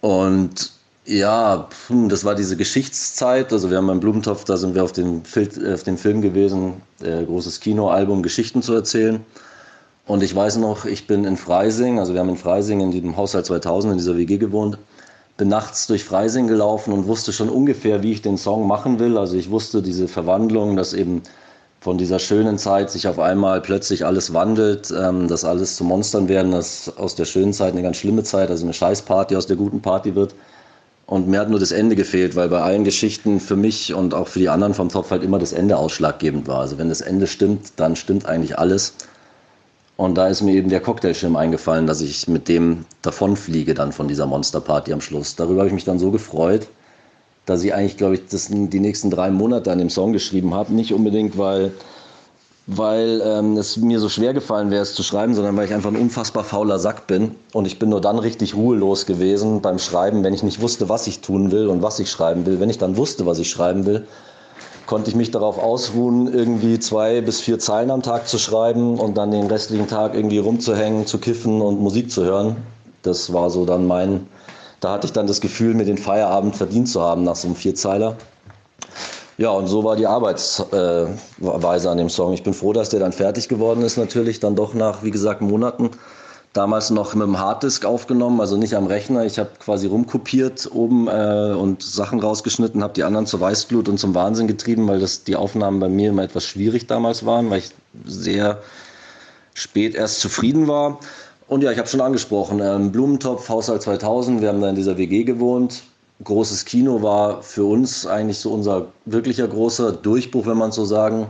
Und 0.03 0.73
ja, 1.05 1.69
das 2.09 2.25
war 2.25 2.35
diese 2.35 2.57
Geschichtszeit. 2.57 3.53
Also 3.53 3.69
wir 3.69 3.77
haben 3.77 3.87
beim 3.87 4.01
Blumentopf, 4.01 4.43
da 4.43 4.57
sind 4.57 4.75
wir 4.75 4.83
auf 4.83 4.91
dem, 4.91 5.23
Fil 5.23 5.49
auf 5.73 5.83
dem 5.83 5.97
Film 5.97 6.21
gewesen, 6.21 6.81
äh, 7.01 7.23
großes 7.23 7.61
Kinoalbum, 7.61 8.21
Geschichten 8.21 8.61
zu 8.61 8.73
erzählen. 8.73 9.25
Und 10.05 10.21
ich 10.21 10.35
weiß 10.35 10.57
noch, 10.57 10.83
ich 10.83 11.07
bin 11.07 11.23
in 11.23 11.37
Freising, 11.37 11.99
also 11.99 12.11
wir 12.13 12.19
haben 12.19 12.27
in 12.27 12.37
Freising 12.37 12.81
in 12.81 12.91
diesem 12.91 13.15
Haushalt 13.15 13.45
2000 13.45 13.93
in 13.93 13.97
dieser 13.97 14.17
WG 14.17 14.37
gewohnt 14.37 14.77
bin 15.37 15.47
nachts 15.47 15.87
durch 15.87 16.03
Freising 16.03 16.47
gelaufen 16.47 16.93
und 16.93 17.07
wusste 17.07 17.33
schon 17.33 17.49
ungefähr, 17.49 18.03
wie 18.03 18.11
ich 18.11 18.21
den 18.21 18.37
Song 18.37 18.67
machen 18.67 18.99
will. 18.99 19.17
Also 19.17 19.35
ich 19.35 19.49
wusste 19.49 19.81
diese 19.81 20.07
Verwandlung, 20.07 20.75
dass 20.75 20.93
eben 20.93 21.23
von 21.83 21.97
dieser 21.97 22.17
schönen 22.17 22.57
Zeit 22.57 22.89
sich 22.89 23.09
auf 23.09 23.19
einmal 23.19 23.59
plötzlich 23.59 24.05
alles 24.05 24.33
wandelt, 24.33 24.89
ähm, 24.97 25.27
dass 25.27 25.43
alles 25.43 25.75
zu 25.75 25.83
Monstern 25.83 26.29
werden, 26.29 26.53
dass 26.53 26.97
aus 26.97 27.15
der 27.15 27.25
schönen 27.25 27.51
Zeit 27.51 27.73
eine 27.73 27.81
ganz 27.81 27.97
schlimme 27.97 28.23
Zeit, 28.23 28.49
also 28.49 28.63
eine 28.63 28.73
Scheißparty 28.73 29.35
aus 29.35 29.47
der 29.47 29.57
guten 29.57 29.81
Party 29.81 30.15
wird. 30.15 30.33
Und 31.07 31.27
mir 31.27 31.41
hat 31.41 31.49
nur 31.49 31.59
das 31.59 31.73
Ende 31.73 31.97
gefehlt, 31.97 32.37
weil 32.37 32.47
bei 32.47 32.61
allen 32.61 32.85
Geschichten 32.85 33.41
für 33.41 33.57
mich 33.57 33.93
und 33.93 34.13
auch 34.13 34.29
für 34.29 34.39
die 34.39 34.47
anderen 34.47 34.73
vom 34.73 34.87
Topf 34.87 35.11
halt 35.11 35.23
immer 35.23 35.39
das 35.39 35.51
Ende 35.51 35.75
ausschlaggebend 35.75 36.47
war. 36.47 36.61
Also 36.61 36.77
wenn 36.77 36.87
das 36.87 37.01
Ende 37.01 37.27
stimmt, 37.27 37.73
dann 37.75 37.97
stimmt 37.97 38.25
eigentlich 38.25 38.57
alles. 38.57 38.93
Und 39.97 40.15
da 40.15 40.27
ist 40.27 40.41
mir 40.41 40.53
eben 40.53 40.69
der 40.69 40.79
Cocktailschirm 40.79 41.35
eingefallen, 41.35 41.85
dass 41.85 41.99
ich 41.99 42.29
mit 42.29 42.47
dem 42.47 42.85
davonfliege 43.01 43.73
dann 43.73 43.91
von 43.91 44.07
dieser 44.07 44.25
Monsterparty 44.25 44.93
am 44.93 45.01
Schluss. 45.01 45.35
Darüber 45.35 45.59
habe 45.59 45.67
ich 45.67 45.75
mich 45.75 45.83
dann 45.83 45.99
so 45.99 46.11
gefreut, 46.11 46.69
dass 47.45 47.63
ich 47.63 47.73
eigentlich, 47.73 47.97
glaube 47.97 48.15
ich, 48.15 48.27
das 48.29 48.47
die 48.49 48.79
nächsten 48.79 49.09
drei 49.09 49.29
Monate 49.29 49.71
an 49.71 49.79
dem 49.79 49.89
Song 49.89 50.13
geschrieben 50.13 50.53
habe. 50.53 50.73
Nicht 50.73 50.93
unbedingt, 50.93 51.37
weil, 51.37 51.73
weil 52.67 53.21
ähm, 53.25 53.57
es 53.57 53.75
mir 53.77 53.99
so 53.99 54.07
schwer 54.07 54.33
gefallen 54.33 54.71
wäre, 54.71 54.81
es 54.81 54.93
zu 54.93 55.03
schreiben, 55.03 55.33
sondern 55.33 55.57
weil 55.57 55.65
ich 55.65 55.73
einfach 55.73 55.91
ein 55.91 55.97
unfassbar 55.97 56.45
fauler 56.45 56.79
Sack 56.79 57.07
bin. 57.07 57.35
Und 57.51 57.65
ich 57.65 57.79
bin 57.79 57.89
nur 57.89 57.99
dann 57.99 58.17
richtig 58.17 58.55
ruhelos 58.55 59.05
gewesen 59.05 59.61
beim 59.61 59.77
Schreiben, 59.77 60.23
wenn 60.23 60.33
ich 60.33 60.43
nicht 60.43 60.61
wusste, 60.61 60.87
was 60.87 61.05
ich 61.07 61.19
tun 61.19 61.51
will 61.51 61.67
und 61.67 61.81
was 61.81 61.99
ich 61.99 62.09
schreiben 62.09 62.45
will. 62.45 62.59
Wenn 62.59 62.69
ich 62.69 62.77
dann 62.77 62.95
wusste, 62.95 63.25
was 63.25 63.39
ich 63.39 63.49
schreiben 63.49 63.85
will, 63.85 64.07
konnte 64.85 65.09
ich 65.09 65.15
mich 65.15 65.31
darauf 65.31 65.57
ausruhen, 65.57 66.33
irgendwie 66.33 66.79
zwei 66.79 67.21
bis 67.21 67.41
vier 67.41 67.59
Zeilen 67.59 67.91
am 67.91 68.01
Tag 68.01 68.27
zu 68.27 68.37
schreiben 68.37 68.99
und 68.99 69.17
dann 69.17 69.31
den 69.31 69.47
restlichen 69.47 69.87
Tag 69.87 70.13
irgendwie 70.13 70.39
rumzuhängen, 70.39 71.05
zu 71.05 71.17
kiffen 71.17 71.61
und 71.61 71.79
Musik 71.79 72.11
zu 72.11 72.23
hören. 72.23 72.55
Das 73.01 73.33
war 73.33 73.49
so 73.49 73.65
dann 73.65 73.85
mein, 73.85 74.27
da 74.83 74.93
hatte 74.93 75.07
ich 75.07 75.13
dann 75.13 75.27
das 75.27 75.41
Gefühl, 75.41 75.73
mir 75.73 75.85
den 75.85 75.97
Feierabend 75.97 76.55
verdient 76.55 76.89
zu 76.89 77.01
haben 77.01 77.23
nach 77.23 77.35
so 77.35 77.47
einem 77.47 77.55
Vierzeiler. 77.55 78.17
Ja, 79.37 79.49
und 79.49 79.67
so 79.67 79.83
war 79.83 79.95
die 79.95 80.05
Arbeitsweise 80.05 81.89
an 81.89 81.97
dem 81.97 82.09
Song. 82.09 82.33
Ich 82.33 82.43
bin 82.43 82.53
froh, 82.53 82.73
dass 82.73 82.89
der 82.89 82.99
dann 82.99 83.13
fertig 83.13 83.47
geworden 83.47 83.81
ist, 83.81 83.97
natürlich 83.97 84.39
dann 84.39 84.55
doch 84.55 84.73
nach, 84.73 85.03
wie 85.03 85.11
gesagt, 85.11 85.41
Monaten 85.41 85.89
damals 86.53 86.91
noch 86.91 87.15
mit 87.15 87.25
dem 87.25 87.39
Harddisk 87.39 87.83
aufgenommen, 87.83 88.39
also 88.39 88.57
nicht 88.57 88.75
am 88.75 88.85
Rechner. 88.85 89.25
Ich 89.25 89.39
habe 89.39 89.49
quasi 89.59 89.87
rumkopiert 89.87 90.69
oben 90.71 91.07
äh, 91.07 91.55
und 91.57 91.81
Sachen 91.81 92.19
rausgeschnitten, 92.19 92.83
habe 92.83 92.93
die 92.93 93.03
anderen 93.03 93.25
zur 93.25 93.41
Weißglut 93.41 93.89
und 93.89 93.97
zum 93.97 94.13
Wahnsinn 94.13 94.47
getrieben, 94.47 94.87
weil 94.87 94.99
das 94.99 95.23
die 95.23 95.35
Aufnahmen 95.35 95.79
bei 95.79 95.89
mir 95.89 96.09
immer 96.09 96.23
etwas 96.23 96.45
schwierig 96.45 96.85
damals 96.85 97.25
waren, 97.25 97.49
weil 97.49 97.59
ich 97.59 97.71
sehr 98.05 98.61
spät 99.55 99.95
erst 99.95 100.19
zufrieden 100.19 100.67
war. 100.67 100.99
Und 101.47 101.61
ja, 101.61 101.71
ich 101.71 101.77
habe 101.77 101.87
schon 101.87 102.01
angesprochen, 102.01 102.61
ähm, 102.61 102.91
Blumentopf, 102.91 103.47
Haushalt 103.49 103.81
2000, 103.81 104.41
wir 104.41 104.49
haben 104.49 104.61
da 104.61 104.69
in 104.69 104.75
dieser 104.75 104.97
WG 104.97 105.23
gewohnt. 105.23 105.83
großes 106.23 106.63
Kino 106.65 107.01
war 107.01 107.43
für 107.43 107.65
uns 107.65 108.07
eigentlich 108.07 108.37
so 108.39 108.51
unser 108.53 108.87
wirklicher 109.05 109.47
großer 109.47 109.91
Durchbruch, 109.91 110.45
wenn 110.45 110.57
man 110.57 110.71
so 110.71 110.85
sagen 110.85 111.27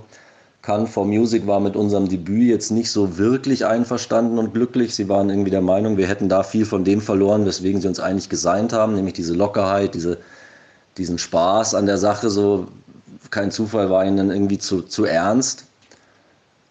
kann. 0.62 0.86
For 0.88 1.06
Music 1.06 1.48
war 1.48 1.60
mit 1.60 1.76
unserem 1.76 2.08
Debüt 2.08 2.48
jetzt 2.48 2.72
nicht 2.72 2.92
so 2.92 3.18
wirklich 3.18 3.66
einverstanden 3.66 4.38
und 4.38 4.54
glücklich. 4.54 4.94
Sie 4.94 5.10
waren 5.10 5.30
irgendwie 5.30 5.50
der 5.52 5.62
Meinung, 5.62 5.98
wir 5.98 6.08
hätten 6.08 6.30
da 6.30 6.44
viel 6.44 6.66
von 6.66 6.84
dem 6.84 7.02
verloren, 7.02 7.46
weswegen 7.46 7.82
sie 7.82 7.88
uns 7.88 8.00
eigentlich 8.00 8.30
gesigned 8.30 8.72
haben, 8.72 8.96
nämlich 8.96 9.16
diese 9.16 9.34
Lockerheit, 9.34 9.96
diese, 9.96 10.20
diesen 10.98 11.18
Spaß 11.18 11.74
an 11.74 11.88
der 11.88 11.98
Sache. 11.98 12.30
So 12.30 12.68
kein 13.32 13.50
Zufall 13.50 13.90
war 13.90 14.06
ihnen 14.06 14.30
irgendwie 14.30 14.60
zu, 14.60 14.84
zu 14.84 15.06
ernst. 15.06 15.66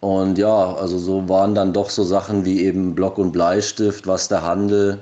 Und 0.03 0.37
ja, 0.37 0.75
also 0.75 0.97
so 0.99 1.29
waren 1.29 1.55
dann 1.55 1.71
doch 1.71 1.89
so 1.89 2.03
Sachen 2.03 2.43
wie 2.43 2.65
eben 2.65 2.93
Block 2.93 3.17
und 3.17 3.31
Bleistift, 3.31 4.05
was 4.05 4.27
der 4.27 4.43
Handel 4.43 4.99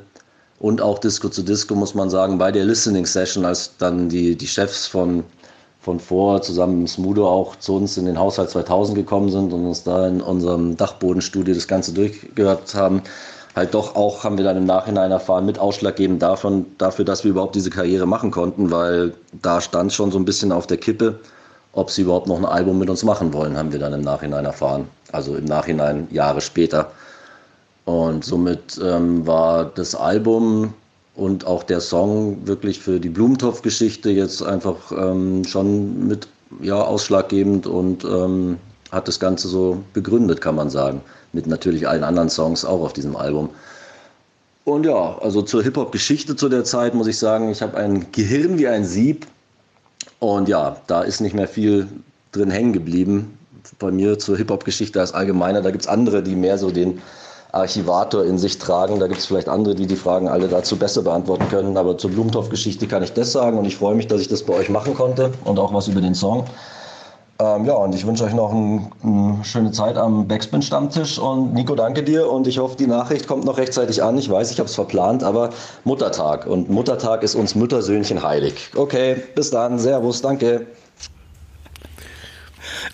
und 0.59 0.79
auch 0.79 0.99
Disco 0.99 1.27
zu 1.27 1.41
Disco, 1.41 1.73
muss 1.73 1.95
man 1.95 2.11
sagen, 2.11 2.37
bei 2.37 2.51
der 2.51 2.65
Listening 2.65 3.07
Session, 3.07 3.43
als 3.43 3.75
dann 3.79 4.09
die, 4.09 4.35
die 4.35 4.45
Chefs 4.45 4.85
von, 4.85 5.23
von 5.79 5.99
vor 5.99 6.43
zusammen 6.43 6.81
mit 6.81 6.89
Smudo 6.89 7.27
auch 7.27 7.55
zu 7.55 7.77
uns 7.77 7.97
in 7.97 8.05
den 8.05 8.19
Haushalt 8.19 8.51
2000 8.51 8.95
gekommen 8.95 9.31
sind 9.31 9.51
und 9.51 9.65
uns 9.65 9.83
da 9.83 10.07
in 10.07 10.21
unserem 10.21 10.77
Dachbodenstudio 10.77 11.55
das 11.55 11.67
Ganze 11.67 11.93
durchgehört 11.93 12.75
haben, 12.75 13.01
halt 13.55 13.73
doch 13.73 13.95
auch, 13.95 14.23
haben 14.23 14.37
wir 14.37 14.45
dann 14.45 14.57
im 14.57 14.65
Nachhinein 14.65 15.09
erfahren, 15.09 15.47
mit 15.47 15.57
ausschlaggebend 15.57 16.21
davon, 16.21 16.67
dafür, 16.77 17.05
dass 17.05 17.23
wir 17.23 17.31
überhaupt 17.31 17.55
diese 17.55 17.71
Karriere 17.71 18.05
machen 18.05 18.29
konnten, 18.29 18.69
weil 18.69 19.15
da 19.41 19.61
stand 19.61 19.93
schon 19.93 20.11
so 20.11 20.19
ein 20.19 20.25
bisschen 20.25 20.51
auf 20.51 20.67
der 20.67 20.77
Kippe, 20.77 21.19
ob 21.73 21.89
sie 21.89 22.01
überhaupt 22.01 22.27
noch 22.27 22.37
ein 22.37 22.45
Album 22.45 22.79
mit 22.79 22.89
uns 22.89 23.03
machen 23.03 23.33
wollen, 23.33 23.57
haben 23.57 23.71
wir 23.71 23.79
dann 23.79 23.93
im 23.93 24.01
Nachhinein 24.01 24.45
erfahren. 24.45 24.87
Also 25.11 25.35
im 25.35 25.45
Nachhinein 25.45 26.07
Jahre 26.11 26.41
später. 26.41 26.91
Und 27.85 28.23
somit 28.23 28.79
ähm, 28.83 29.25
war 29.25 29.65
das 29.65 29.95
Album 29.95 30.73
und 31.15 31.45
auch 31.45 31.63
der 31.63 31.81
Song 31.81 32.45
wirklich 32.45 32.79
für 32.79 32.99
die 32.99 33.09
Blumentopf-Geschichte 33.09 34.09
jetzt 34.09 34.41
einfach 34.41 34.91
ähm, 34.91 35.43
schon 35.45 36.07
mit 36.07 36.27
ja, 36.61 36.81
ausschlaggebend 36.81 37.67
und 37.67 38.03
ähm, 38.03 38.57
hat 38.91 39.07
das 39.07 39.19
Ganze 39.19 39.47
so 39.47 39.81
begründet, 39.93 40.41
kann 40.41 40.55
man 40.55 40.69
sagen. 40.69 41.01
Mit 41.33 41.47
natürlich 41.47 41.87
allen 41.87 42.03
anderen 42.03 42.29
Songs 42.29 42.65
auch 42.65 42.81
auf 42.81 42.93
diesem 42.93 43.15
Album. 43.15 43.49
Und 44.65 44.85
ja, 44.85 45.17
also 45.19 45.41
zur 45.41 45.63
Hip-Hop-Geschichte 45.63 46.35
zu 46.35 46.49
der 46.49 46.63
Zeit 46.63 46.93
muss 46.93 47.07
ich 47.07 47.17
sagen, 47.17 47.49
ich 47.49 47.61
habe 47.61 47.77
ein 47.77 48.11
Gehirn 48.11 48.57
wie 48.59 48.67
ein 48.67 48.85
Sieb. 48.85 49.25
Und 50.21 50.47
ja, 50.47 50.77
da 50.85 51.01
ist 51.01 51.19
nicht 51.19 51.33
mehr 51.33 51.47
viel 51.47 51.87
drin 52.31 52.51
hängen 52.51 52.73
geblieben. 52.73 53.39
Bei 53.79 53.89
mir 53.89 54.19
zur 54.19 54.37
Hip-Hop-Geschichte 54.37 54.99
als 54.99 55.15
Allgemeiner, 55.15 55.63
da 55.63 55.71
gibt 55.71 55.83
es 55.83 55.87
andere, 55.87 56.21
die 56.21 56.35
mehr 56.35 56.59
so 56.59 56.69
den 56.69 57.01
Archivator 57.53 58.23
in 58.23 58.37
sich 58.37 58.59
tragen. 58.59 58.99
Da 58.99 59.07
gibt 59.07 59.19
es 59.19 59.25
vielleicht 59.25 59.49
andere, 59.49 59.73
die 59.73 59.87
die 59.87 59.95
Fragen 59.95 60.27
alle 60.27 60.47
dazu 60.47 60.77
besser 60.77 61.01
beantworten 61.01 61.49
können. 61.49 61.75
Aber 61.75 61.97
zur 61.97 62.11
Blumentopf-Geschichte 62.11 62.85
kann 62.85 63.01
ich 63.01 63.13
das 63.13 63.31
sagen 63.31 63.57
und 63.57 63.65
ich 63.65 63.77
freue 63.77 63.95
mich, 63.95 64.05
dass 64.05 64.21
ich 64.21 64.27
das 64.27 64.43
bei 64.43 64.53
euch 64.53 64.69
machen 64.69 64.93
konnte 64.93 65.31
und 65.43 65.57
auch 65.57 65.73
was 65.73 65.87
über 65.87 66.01
den 66.01 66.13
Song. 66.13 66.45
Ähm, 67.41 67.65
ja, 67.65 67.73
und 67.73 67.95
ich 67.95 68.05
wünsche 68.05 68.23
euch 68.23 68.35
noch 68.35 68.51
eine 68.51 68.87
ein 69.03 69.43
schöne 69.43 69.71
Zeit 69.71 69.97
am 69.97 70.27
Backspin-Stammtisch. 70.27 71.17
Und 71.17 71.55
Nico, 71.55 71.73
danke 71.73 72.03
dir. 72.03 72.29
Und 72.29 72.45
ich 72.45 72.59
hoffe, 72.59 72.77
die 72.77 72.85
Nachricht 72.85 73.27
kommt 73.27 73.45
noch 73.45 73.57
rechtzeitig 73.57 74.03
an. 74.03 74.15
Ich 74.19 74.29
weiß, 74.29 74.51
ich 74.51 74.59
habe 74.59 74.69
es 74.69 74.75
verplant, 74.75 75.23
aber 75.23 75.49
Muttertag. 75.83 76.45
Und 76.45 76.69
Muttertag 76.69 77.23
ist 77.23 77.33
uns 77.33 77.55
Müttersöhnchen 77.55 78.21
heilig. 78.21 78.69
Okay, 78.75 79.15
bis 79.33 79.49
dann. 79.49 79.79
Servus, 79.79 80.21
danke. 80.21 80.67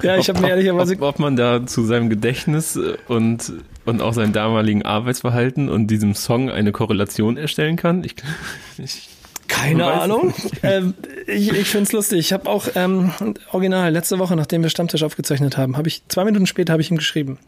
Ja, 0.02 0.16
ich 0.16 0.30
habe 0.30 0.40
mir 0.40 0.50
ehrlicherweise. 0.50 0.94
Ob, 0.94 1.02
ob 1.02 1.20
man 1.20 1.36
da 1.36 1.66
zu 1.66 1.84
seinem 1.84 2.10
Gedächtnis 2.10 2.80
und 3.10 3.52
und 3.84 4.02
auch 4.02 4.14
seinem 4.14 4.34
damaligen 4.34 4.84
Arbeitsverhalten 4.84 5.70
und 5.70 5.88
diesem 5.88 6.14
Song 6.14 6.50
eine 6.50 6.72
Korrelation 6.72 7.36
erstellen 7.38 7.76
kann? 7.76 8.04
Ich, 8.04 8.16
ich 8.78 9.10
keine 9.60 9.86
Ahnung. 9.86 10.34
ähm, 10.64 10.94
ich 11.28 11.52
ich 11.52 11.68
finde 11.68 11.84
es 11.84 11.92
lustig. 11.92 12.20
Ich 12.20 12.34
habe 12.34 12.50
auch 12.50 12.68
ähm, 12.76 13.12
original 13.52 13.92
letzte 13.92 14.20
Woche, 14.20 14.36
nachdem 14.36 14.64
wir 14.64 14.70
Stammtisch 14.70 15.04
aufgezeichnet 15.04 15.58
haben, 15.58 15.78
habe 15.78 15.88
ich 15.88 16.04
zwei 16.08 16.24
Minuten 16.26 16.46
später 16.46 16.74
habe 16.74 16.82
ich 16.82 16.92
ihm 16.92 16.98
geschrieben. 16.98 17.40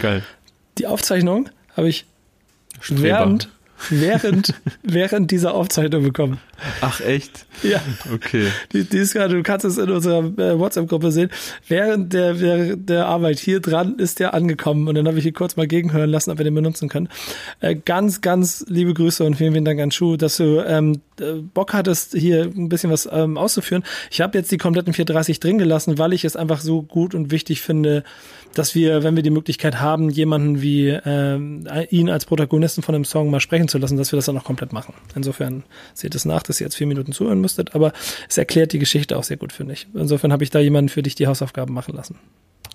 Geil. 0.00 0.22
Die 0.78 0.86
Aufzeichnung 0.86 1.48
habe 1.76 1.88
ich 1.88 2.06
Streber. 2.80 3.02
während 3.02 3.48
während, 3.90 4.54
während 4.82 5.30
dieser 5.30 5.54
Aufzeichnung 5.54 6.02
bekommen. 6.02 6.38
Ach 6.80 7.00
echt? 7.00 7.46
Ja. 7.62 7.80
Okay. 8.12 8.48
Die, 8.72 8.84
die 8.84 8.98
ist 8.98 9.14
gerade, 9.14 9.34
du 9.34 9.42
kannst 9.42 9.64
es 9.64 9.78
in 9.78 9.90
unserer 9.90 10.24
äh, 10.38 10.58
WhatsApp-Gruppe 10.58 11.10
sehen. 11.12 11.30
Während 11.68 12.12
der, 12.12 12.40
während 12.40 12.88
der 12.88 13.06
Arbeit 13.06 13.38
hier 13.38 13.60
dran 13.60 13.98
ist 13.98 14.20
der 14.20 14.34
angekommen 14.34 14.88
und 14.88 14.94
dann 14.94 15.06
habe 15.06 15.18
ich 15.18 15.24
hier 15.24 15.32
kurz 15.32 15.56
mal 15.56 15.66
gegenhören 15.66 16.10
lassen, 16.10 16.30
ob 16.30 16.38
wir 16.38 16.44
den 16.44 16.54
benutzen 16.54 16.88
können. 16.88 17.08
Äh, 17.60 17.76
ganz, 17.76 18.20
ganz 18.20 18.64
liebe 18.68 18.94
Grüße 18.94 19.24
und 19.24 19.34
vielen, 19.36 19.52
vielen 19.52 19.64
Dank 19.64 19.80
an 19.80 19.90
Schuh, 19.90 20.16
dass 20.16 20.36
du 20.36 20.60
ähm, 20.66 21.00
äh, 21.20 21.34
Bock 21.54 21.72
hattest, 21.72 22.14
hier 22.16 22.42
ein 22.42 22.68
bisschen 22.68 22.90
was 22.90 23.08
ähm, 23.10 23.36
auszuführen. 23.36 23.84
Ich 24.10 24.20
habe 24.20 24.38
jetzt 24.38 24.50
die 24.52 24.58
kompletten 24.58 24.92
430 24.92 25.40
drin 25.40 25.58
gelassen, 25.58 25.98
weil 25.98 26.12
ich 26.12 26.24
es 26.24 26.36
einfach 26.36 26.60
so 26.60 26.82
gut 26.82 27.14
und 27.14 27.30
wichtig 27.30 27.60
finde, 27.60 28.04
dass 28.54 28.74
wir, 28.74 29.02
wenn 29.02 29.16
wir 29.16 29.22
die 29.22 29.30
Möglichkeit 29.30 29.80
haben, 29.80 30.10
jemanden 30.10 30.62
wie 30.62 30.88
ähm, 30.88 31.66
ihn 31.90 32.10
als 32.10 32.24
Protagonisten 32.24 32.82
von 32.82 32.94
einem 32.94 33.04
Song 33.04 33.30
mal 33.30 33.40
sprechen 33.40 33.68
zu 33.68 33.78
lassen, 33.78 33.96
dass 33.96 34.12
wir 34.12 34.16
das 34.16 34.26
dann 34.26 34.38
auch 34.38 34.44
komplett 34.44 34.72
machen. 34.72 34.94
Insofern 35.14 35.64
seht 35.94 36.14
es 36.14 36.24
nach, 36.24 36.42
dass 36.42 36.60
ihr 36.60 36.66
jetzt 36.66 36.76
vier 36.76 36.86
Minuten 36.86 37.12
zuhören 37.12 37.40
müsstet, 37.40 37.74
aber 37.74 37.92
es 38.28 38.38
erklärt 38.38 38.72
die 38.72 38.78
Geschichte 38.78 39.16
auch 39.16 39.24
sehr 39.24 39.36
gut, 39.36 39.52
finde 39.52 39.74
ich. 39.74 39.86
Insofern 39.94 40.32
habe 40.32 40.44
ich 40.44 40.50
da 40.50 40.58
jemanden 40.58 40.88
für 40.88 41.02
dich 41.02 41.14
die 41.14 41.26
Hausaufgaben 41.26 41.74
machen 41.74 41.94
lassen. 41.94 42.18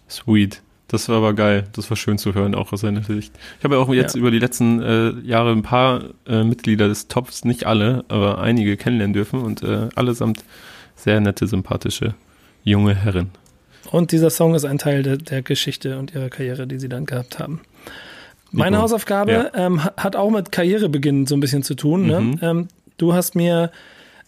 Sweet. 0.09 0.61
Das 0.87 1.09
war 1.09 1.17
aber 1.17 1.33
geil. 1.33 1.65
Das 1.73 1.89
war 1.89 1.97
schön 1.97 2.17
zu 2.17 2.33
hören, 2.33 2.55
auch 2.55 2.71
aus 2.71 2.81
seiner 2.81 3.03
Sicht. 3.03 3.33
Ich 3.57 3.63
habe 3.65 3.75
ja 3.75 3.81
auch 3.81 3.93
jetzt 3.93 4.15
ja. 4.15 4.19
über 4.19 4.31
die 4.31 4.39
letzten 4.39 4.81
äh, 4.81 5.09
Jahre 5.21 5.51
ein 5.51 5.61
paar 5.61 6.01
äh, 6.25 6.43
Mitglieder 6.43 6.87
des 6.87 7.09
Tops, 7.09 7.43
nicht 7.43 7.65
alle, 7.65 8.05
aber 8.07 8.39
einige 8.39 8.77
kennenlernen 8.77 9.13
dürfen 9.13 9.41
und 9.41 9.63
äh, 9.63 9.89
allesamt 9.95 10.45
sehr 10.95 11.19
nette, 11.19 11.45
sympathische 11.45 12.15
junge 12.63 12.95
Herren. 12.95 13.31
Und 13.91 14.11
dieser 14.11 14.30
Song 14.30 14.55
ist 14.55 14.65
ein 14.65 14.77
Teil 14.77 15.03
der, 15.03 15.18
der 15.18 15.41
Geschichte 15.41 15.97
und 15.97 16.14
ihrer 16.14 16.30
Karriere, 16.30 16.68
die 16.68 16.80
sie 16.80 16.89
dann 16.89 17.05
gehabt 17.05 17.39
haben. 17.39 17.61
Meine 18.51 18.80
Hausaufgabe 18.80 19.31
ja. 19.31 19.51
ähm, 19.53 19.84
hat 19.84 20.15
auch 20.15 20.30
mit 20.30 20.51
Karrierebeginn 20.51 21.26
so 21.26 21.35
ein 21.35 21.39
bisschen 21.39 21.64
zu 21.64 21.76
tun. 21.76 22.07
Ne? 22.07 22.22
Mhm. 22.22 22.39
Ähm, 22.41 22.68
du 22.97 23.14
hast 23.14 23.35
mir 23.35 23.72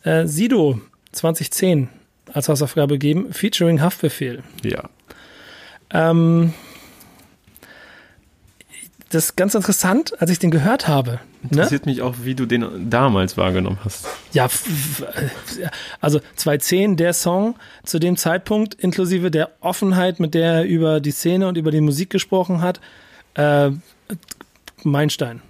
äh, 0.04 0.26
Sido 0.26 0.82
2010 1.12 1.90
als 2.34 2.50
Hausaufgabe 2.50 2.96
gegeben, 2.96 3.34
featuring 3.34 3.82
Haftbefehl. 3.82 4.44
Ja. 4.64 4.84
Ähm, 5.92 6.54
das 9.10 9.26
ist 9.26 9.36
ganz 9.36 9.56
interessant, 9.56 10.14
als 10.22 10.30
ich 10.30 10.40
den 10.40 10.52
gehört 10.52 10.88
habe. 10.88 11.20
Ne? 11.42 11.50
Interessiert 11.52 11.86
ne? 11.86 11.92
mich 11.92 12.02
auch, 12.02 12.16
wie 12.24 12.36
du 12.36 12.46
den 12.46 12.90
damals 12.90 13.38
wahrgenommen 13.38 13.80
hast. 13.84 14.06
Ja, 14.34 14.48
also 16.00 16.20
2010, 16.36 16.96
der 16.96 17.14
Song 17.14 17.56
zu 17.84 18.00
dem 18.00 18.18
Zeitpunkt, 18.18 18.76
inklusive 18.76 19.32
der 19.32 19.50
Offenheit, 19.62 20.20
mit 20.20 20.34
der 20.34 20.54
er 20.54 20.64
über 20.66 21.00
die 21.00 21.12
Szene 21.12 21.48
und 21.48 21.58
über 21.58 21.72
die 21.72 21.82
Musik 21.82 22.10
gesprochen 22.10 22.62
hat, 22.62 22.80
äh, 23.36 23.72
Meilenstein. 24.84 25.42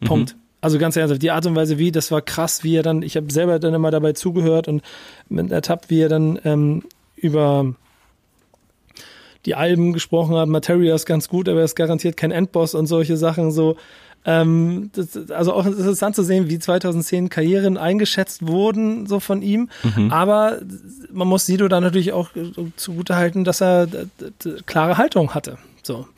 Mhm. 0.00 0.06
Punkt. 0.06 0.34
Mhm. 0.34 0.40
Also 0.60 0.78
ganz 0.78 0.96
ernsthaft, 0.96 1.22
die 1.22 1.30
Art 1.30 1.46
und 1.46 1.54
Weise, 1.54 1.78
wie, 1.78 1.92
das 1.92 2.10
war 2.10 2.22
krass, 2.22 2.64
wie 2.64 2.76
er 2.76 2.82
dann, 2.82 3.02
ich 3.02 3.16
habe 3.16 3.32
selber 3.32 3.58
dann 3.58 3.72
immer 3.72 3.90
dabei 3.90 4.12
zugehört 4.12 4.68
und 4.68 4.82
ertappt, 5.30 5.90
wie 5.90 6.00
er 6.00 6.08
dann 6.08 6.40
ähm, 6.44 6.82
über 7.14 7.74
die 9.46 9.54
Alben 9.54 9.92
gesprochen 9.92 10.36
hat. 10.36 10.48
Materia 10.48 10.94
ist 10.94 11.06
ganz 11.06 11.28
gut, 11.28 11.48
aber 11.48 11.60
er 11.60 11.64
ist 11.64 11.76
garantiert 11.76 12.16
kein 12.16 12.32
Endboss 12.32 12.74
und 12.74 12.86
solche 12.86 13.16
Sachen 13.16 13.52
so. 13.52 13.76
Ähm, 14.28 14.90
das, 14.92 15.30
also 15.30 15.52
auch 15.52 15.64
interessant 15.64 16.16
zu 16.16 16.24
sehen, 16.24 16.48
wie 16.48 16.58
2010 16.58 17.28
Karrieren 17.28 17.78
eingeschätzt 17.78 18.44
wurden, 18.44 19.06
so 19.06 19.20
von 19.20 19.40
ihm. 19.40 19.68
Mhm. 19.84 20.12
Aber 20.12 20.58
man 21.12 21.28
muss 21.28 21.46
Sido 21.46 21.68
da 21.68 21.80
natürlich 21.80 22.12
auch 22.12 22.30
zugutehalten, 22.74 23.44
dass 23.44 23.62
er 23.62 23.86
klare 24.66 24.98
Haltung 24.98 25.32
hatte. 25.32 25.58
So. 25.84 26.08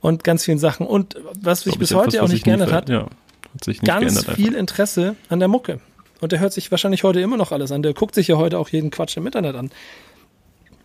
Und 0.00 0.24
ganz 0.24 0.46
vielen 0.46 0.58
Sachen. 0.58 0.86
Und 0.86 1.16
was 1.38 1.60
sich 1.60 1.78
bis 1.78 1.94
heute 1.94 2.16
etwas, 2.16 2.20
auch 2.20 2.32
nicht 2.32 2.44
geändert 2.44 2.72
hat, 2.72 2.88
ja, 2.88 3.08
hat 3.54 3.64
sich 3.64 3.82
ganz 3.82 4.24
viel 4.24 4.54
Interesse 4.54 5.16
an 5.28 5.38
der 5.38 5.48
Mucke. 5.48 5.80
Und 6.20 6.32
der 6.32 6.40
hört 6.40 6.54
sich 6.54 6.70
wahrscheinlich 6.70 7.04
heute 7.04 7.20
immer 7.20 7.36
noch 7.36 7.52
alles 7.52 7.72
an. 7.72 7.82
Der 7.82 7.92
guckt 7.92 8.14
sich 8.14 8.28
ja 8.28 8.36
heute 8.36 8.58
auch 8.58 8.70
jeden 8.70 8.90
Quatsch 8.90 9.18
im 9.18 9.26
Internet 9.26 9.56
an. 9.56 9.70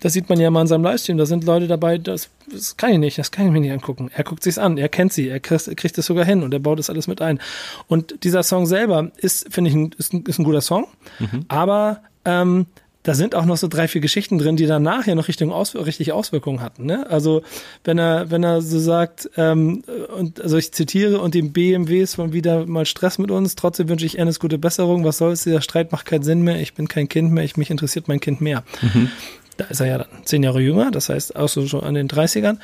Das 0.06 0.14
sieht 0.14 0.30
man 0.30 0.40
ja 0.40 0.52
mal 0.52 0.61
in 0.61 0.68
seinem 0.68 0.84
Livestream. 0.84 1.18
Da 1.18 1.26
sind 1.26 1.45
Leute 1.45 1.65
dabei, 1.65 1.98
das, 1.98 2.30
das 2.52 2.77
kann 2.77 2.91
ich 2.91 2.99
nicht, 2.99 3.18
das 3.18 3.32
kann 3.32 3.48
ich 3.48 3.52
mir 3.52 3.60
nicht 3.60 3.72
angucken. 3.72 4.11
Er 4.14 4.23
guckt 4.23 4.44
sich's 4.44 4.60
an, 4.60 4.77
er 4.77 4.88
kennt 4.88 5.11
sie, 5.11 5.30
er 5.30 5.40
kriegt, 5.40 5.98
es 5.98 6.06
sogar 6.06 6.23
hin 6.23 6.44
und 6.44 6.53
er 6.53 6.60
baut 6.60 6.77
das 6.77 6.91
alles 6.91 7.07
mit 7.07 7.23
ein. 7.23 7.40
Und 7.88 8.23
dieser 8.23 8.44
Song 8.44 8.68
selber 8.68 9.10
ist, 9.18 9.52
finde 9.52 9.72
ich, 9.72 9.76
ein, 9.76 9.95
ist, 9.98 10.14
ein, 10.14 10.23
ist 10.27 10.38
ein 10.38 10.44
guter 10.44 10.61
Song, 10.61 10.86
mhm. 11.18 11.45
aber 11.48 12.02
ähm, 12.23 12.68
da 13.02 13.15
sind 13.15 13.34
auch 13.34 13.45
noch 13.45 13.57
so 13.57 13.68
drei, 13.68 13.88
vier 13.88 13.99
Geschichten 13.99 14.38
drin, 14.38 14.57
die 14.57 14.68
dann 14.68 14.84
nachher 14.84 15.15
noch 15.15 15.27
Richtung 15.27 15.52
Aus, 15.52 15.73
richtig 15.73 16.11
Auswirkungen 16.11 16.61
hatten. 16.61 16.86
Ne? 16.86 17.10
Also 17.10 17.41
wenn 17.84 17.98
er, 17.98 18.30
wenn 18.30 18.44
er 18.44 18.61
so 18.61 18.77
sagt, 18.77 19.32
ähm, 19.38 19.84
und 20.15 20.40
also 20.40 20.57
ich 20.57 20.72
zitiere, 20.72 21.19
und 21.19 21.34
dem 21.34 21.52
BMWs 21.52 22.14
von 22.14 22.32
wieder 22.32 22.68
mal 22.68 22.86
Stress 22.86 23.18
mit 23.18 23.32
uns, 23.32 23.56
trotzdem 23.56 23.90
wünsche 23.90 24.06
ich 24.06 24.19
Ennis 24.19 24.40
gute 24.40 24.60
Besserung, 24.60 25.03
was 25.03 25.18
soll's, 25.18 25.45
dieser 25.45 25.61
Streit 25.61 25.91
macht 25.91 26.06
keinen 26.06 26.22
Sinn 26.22 26.41
mehr, 26.41 26.61
ich 26.61 26.76
bin 26.76 26.88
kein 26.88 27.10
Kind 27.10 27.32
mehr, 27.32 27.44
ich, 27.44 27.57
mich 27.57 27.72
interessiert 27.72 28.07
mein 28.07 28.19
Kind 28.19 28.40
mehr. 28.40 28.64
Mhm 28.84 29.10
da 29.57 29.65
ist 29.65 29.80
er 29.80 29.88
ja 29.88 29.98
dann 29.99 30.07
zehn 30.26 30.44
Jahre 30.44 30.61
jünger, 30.61 30.91
das 30.91 31.10
heißt 31.10 31.36
auch 31.36 31.49
so 31.49 31.68
schon 31.68 31.84
an 31.84 31.94
den 31.94 32.07
30ern, 32.07 32.57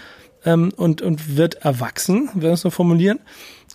ähm, 0.45 0.71
und, 0.75 1.01
und 1.01 1.37
wird 1.37 1.55
erwachsen, 1.55 2.29
wenn 2.33 2.41
wir 2.41 2.51
es 2.51 2.61
so 2.61 2.69
formulieren. 2.69 3.19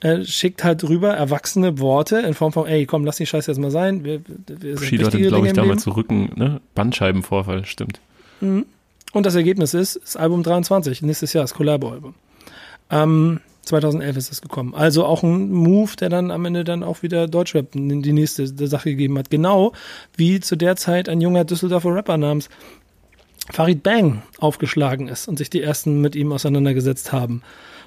äh, 0.00 0.24
schickt 0.24 0.64
halt 0.64 0.84
rüber 0.84 1.14
erwachsene 1.14 1.78
Worte 1.78 2.18
in 2.18 2.34
Form 2.34 2.52
von, 2.52 2.66
ey, 2.66 2.86
komm, 2.86 3.04
lass 3.04 3.16
die 3.16 3.26
Scheiße 3.26 3.50
jetzt 3.50 3.58
mal 3.58 3.70
sein. 3.70 4.04
Wir, 4.04 4.20
wir 4.46 4.74
Bushido 4.74 5.06
hatte, 5.06 5.20
glaube 5.20 5.46
ich, 5.46 5.52
damals 5.52 5.84
so 5.84 5.92
Rücken, 5.92 6.32
ne? 6.34 6.60
Bandscheibenvorfall, 6.74 7.64
stimmt. 7.64 8.00
Mhm. 8.40 8.66
Und 9.12 9.24
das 9.24 9.34
Ergebnis 9.34 9.72
ist, 9.72 9.98
das 10.02 10.16
Album 10.16 10.42
23, 10.42 11.00
nächstes 11.02 11.32
Jahr, 11.32 11.44
das 11.44 11.54
Collabo-Album. 11.54 12.14
Ähm, 12.90 13.40
2011 13.62 14.16
ist 14.16 14.32
es 14.32 14.42
gekommen. 14.42 14.74
Also 14.74 15.04
auch 15.04 15.22
ein 15.22 15.50
Move, 15.50 15.96
der 15.98 16.08
dann 16.08 16.30
am 16.30 16.44
Ende 16.44 16.64
dann 16.64 16.82
auch 16.82 17.02
wieder 17.02 17.26
Deutschrap 17.26 17.74
in 17.74 18.02
die 18.02 18.12
nächste 18.12 18.46
Sache 18.46 18.90
gegeben 18.90 19.18
hat. 19.18 19.30
Genau 19.30 19.72
wie 20.16 20.40
zu 20.40 20.56
der 20.56 20.76
Zeit 20.76 21.08
ein 21.08 21.20
junger 21.20 21.44
Düsseldorfer 21.44 21.94
Rapper 21.94 22.16
namens 22.16 22.48
Farid 23.52 23.82
Bang 23.82 24.22
aufgeschlagen 24.38 25.08
ist 25.08 25.28
und 25.28 25.38
sich 25.38 25.50
die 25.50 25.62
ersten 25.62 26.00
mit 26.00 26.16
ihm 26.16 26.32
auseinandergesetzt 26.32 27.12
haben. 27.12 27.42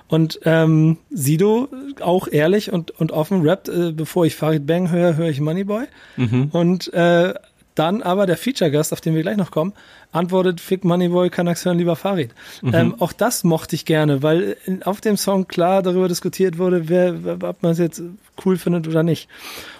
Und 0.08 0.40
ähm, 0.44 0.98
Sido, 1.12 1.70
auch 2.02 2.28
ehrlich 2.28 2.74
und, 2.74 2.92
und 2.92 3.12
offen, 3.12 3.48
rappt, 3.48 3.70
äh, 3.70 3.92
bevor 3.92 4.26
ich 4.26 4.36
Farid 4.36 4.66
Bang 4.66 4.90
höre, 4.90 5.16
höre 5.16 5.30
ich 5.30 5.40
Moneyboy. 5.40 5.86
Mhm. 6.18 6.50
Und 6.52 6.92
äh, 6.94 7.36
dann 7.76 8.02
aber 8.02 8.26
der 8.26 8.36
Feature-Gast, 8.36 8.92
auf 8.92 9.02
den 9.02 9.16
wir 9.16 9.22
gleich 9.22 9.38
noch 9.38 9.52
kommen, 9.52 9.74
antwortet, 10.12 10.60
Fick 10.60 10.84
Moneyboy, 10.84 11.30
kann 11.30 11.48
hören, 11.48 11.78
lieber 11.78 11.96
Farid. 11.96 12.32
Mhm. 12.62 12.74
Ähm, 12.74 12.96
auch 13.00 13.14
das 13.14 13.44
mochte 13.44 13.76
ich 13.76 13.86
gerne, 13.86 14.24
weil 14.24 14.58
auf 14.84 15.00
dem 15.00 15.16
Song 15.16 15.48
klar 15.48 15.82
darüber 15.82 16.08
diskutiert 16.08 16.58
wurde, 16.58 16.90
wer, 16.90 17.16
ob 17.42 17.64
man 17.64 17.72
es 17.72 17.78
jetzt 17.78 18.02
cool 18.44 18.58
findet 18.58 18.88
oder 18.88 19.04
nicht. 19.04 19.30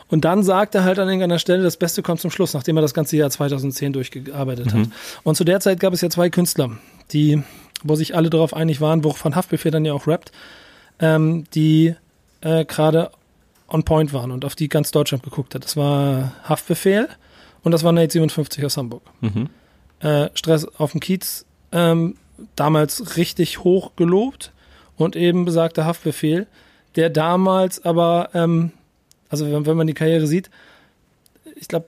Und 0.10 0.26
dann 0.26 0.44
sagt 0.44 0.76
er 0.76 0.84
halt 0.84 1.00
an 1.00 1.08
irgendeiner 1.08 1.40
Stelle, 1.40 1.64
das 1.64 1.78
Beste 1.78 2.02
kommt 2.02 2.20
zum 2.20 2.32
Schluss, 2.32 2.54
nachdem 2.54 2.78
er 2.78 2.82
das 2.82 2.94
ganze 2.94 3.16
Jahr 3.16 3.30
2010 3.30 3.94
durchgearbeitet 3.94 4.74
mhm. 4.74 4.82
hat. 4.82 4.90
Und 5.24 5.36
zu 5.36 5.44
der 5.44 5.60
Zeit 5.60 5.80
gab 5.80 5.94
es 5.94 6.02
ja 6.02 6.10
zwei 6.10 6.30
Künstler, 6.30 6.72
die 7.12 7.44
wo 7.84 7.96
sich 7.96 8.16
alle 8.16 8.30
darauf 8.30 8.54
einig 8.54 8.82
waren, 8.82 9.04
wo 9.04 9.12
von 9.12 9.36
Haftbefehl 9.36 9.72
dann 9.72 9.86
ja 9.86 9.94
auch 9.94 10.08
rappt, 10.08 10.32
ähm, 11.00 11.46
die 11.54 11.96
äh, 12.42 12.66
gerade 12.66 13.12
on 13.68 13.84
point 13.84 14.14
waren 14.14 14.32
und 14.32 14.46
auf 14.46 14.56
die 14.56 14.70
ganz 14.70 14.92
Deutschland 14.92 15.24
geguckt 15.24 15.56
hat. 15.56 15.64
Das 15.64 15.78
war 15.78 16.34
Haftbefehl 16.44 17.08
und 17.64 17.72
das 17.72 17.84
war 17.84 17.92
Nate 17.92 18.12
57 18.12 18.66
aus 18.66 18.78
Hamburg. 18.78 19.04
Mhm. 19.22 19.50
Äh, 20.00 20.30
Stress 20.34 20.66
auf 20.66 20.92
dem 20.92 21.00
Kiez, 21.00 21.46
ähm, 21.72 22.16
damals 22.56 23.18
richtig 23.18 23.64
hoch 23.64 23.92
gelobt 23.96 24.52
und 24.98 25.16
eben 25.16 25.46
besagter 25.46 25.86
Haftbefehl, 25.86 26.48
der 26.96 27.10
damals 27.10 27.84
aber, 27.86 28.30
ähm, 28.34 28.72
also 29.30 29.50
wenn, 29.52 29.66
wenn 29.66 29.78
man 29.78 29.88
die 29.88 29.94
Karriere 29.94 30.28
sieht, 30.28 30.50
ich 31.56 31.68
glaube, 31.68 31.88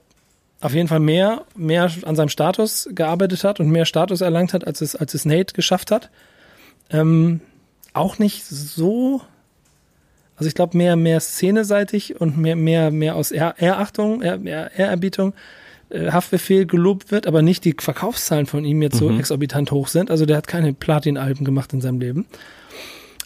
auf 0.60 0.74
jeden 0.74 0.88
Fall 0.88 1.00
mehr, 1.00 1.44
mehr 1.56 1.90
an 2.04 2.14
seinem 2.14 2.28
Status 2.28 2.88
gearbeitet 2.94 3.42
hat 3.42 3.58
und 3.58 3.68
mehr 3.68 3.84
Status 3.84 4.20
erlangt 4.20 4.54
hat, 4.54 4.66
als 4.66 4.80
es, 4.80 4.94
als 4.94 5.12
es 5.12 5.24
Nate 5.24 5.54
geschafft 5.54 5.90
hat. 5.90 6.08
Ähm, 6.90 7.40
auch 7.94 8.18
nicht 8.18 8.44
so, 8.44 9.20
also 10.36 10.48
ich 10.48 10.54
glaube 10.54 10.76
mehr, 10.76 10.94
mehr 10.94 11.20
szeneseitig 11.20 12.20
und 12.20 12.38
mehr, 12.38 12.54
mehr, 12.54 12.90
mehr 12.92 13.16
aus 13.16 13.32
Ehrachtung, 13.32 14.22
Ehrerbietung 14.22 15.34
äh, 15.90 16.12
Haftbefehl 16.12 16.66
gelobt 16.66 17.10
wird, 17.10 17.26
aber 17.26 17.42
nicht 17.42 17.64
die 17.64 17.74
Verkaufszahlen 17.78 18.46
von 18.46 18.64
ihm 18.64 18.80
jetzt 18.82 18.98
so 18.98 19.08
mhm. 19.08 19.18
exorbitant 19.18 19.72
hoch 19.72 19.88
sind. 19.88 20.10
Also 20.10 20.26
der 20.26 20.36
hat 20.36 20.46
keine 20.46 20.72
Platin-Alben 20.72 21.44
gemacht 21.44 21.72
in 21.72 21.80
seinem 21.80 22.00
Leben. 22.00 22.26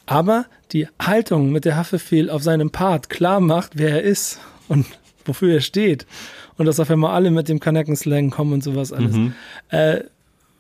Aber 0.07 0.47
die 0.73 0.89
Haltung, 1.01 1.51
mit 1.51 1.65
der 1.65 1.77
Haftbefehl 1.77 2.31
auf 2.31 2.43
seinem 2.43 2.70
Part 2.70 3.11
klar 3.11 3.41
macht, 3.41 3.73
wer 3.74 3.91
er 3.91 4.03
ist 4.03 4.41
und 4.69 4.87
wofür 5.24 5.55
er 5.55 5.61
steht 5.61 6.07
und 6.57 6.66
dass 6.66 6.81
auf 6.81 6.91
einmal 6.91 7.15
alle 7.15 7.31
mit 7.31 7.49
dem 7.49 7.61
Kanecken-Slang 7.61 8.31
kommen 8.31 8.55
und 8.55 8.65
sowas 8.65 8.93
alles, 8.93 9.12
mhm. 9.12 9.35
äh, 9.70 10.01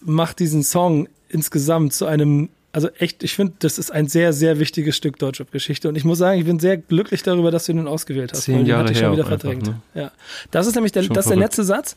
macht 0.00 0.40
diesen 0.40 0.62
Song 0.62 1.08
insgesamt 1.28 1.92
zu 1.92 2.06
einem, 2.06 2.48
also 2.72 2.88
echt, 2.98 3.22
ich 3.22 3.34
finde, 3.34 3.54
das 3.60 3.78
ist 3.78 3.90
ein 3.90 4.08
sehr, 4.08 4.32
sehr 4.32 4.58
wichtiges 4.58 4.96
Stück 4.96 5.18
Deutschrap-Geschichte 5.18 5.88
und 5.88 5.96
ich 5.96 6.04
muss 6.04 6.18
sagen, 6.18 6.38
ich 6.38 6.46
bin 6.46 6.58
sehr 6.58 6.76
glücklich 6.76 7.22
darüber, 7.22 7.50
dass 7.50 7.66
du 7.66 7.72
den 7.72 7.86
ausgewählt 7.86 8.32
hast. 8.32 8.42
Zehn 8.42 8.66
Jahre 8.66 8.88
her 8.88 8.94
schon 8.94 9.12
wieder 9.12 9.24
verdrängt. 9.24 9.68
Einfach, 9.68 9.80
ne? 9.94 10.02
Ja, 10.02 10.12
das 10.50 10.66
ist 10.66 10.74
nämlich 10.74 10.92
der, 10.92 11.04
das 11.04 11.26
ist 11.26 11.30
der 11.30 11.38
letzte 11.38 11.64
Satz. 11.64 11.96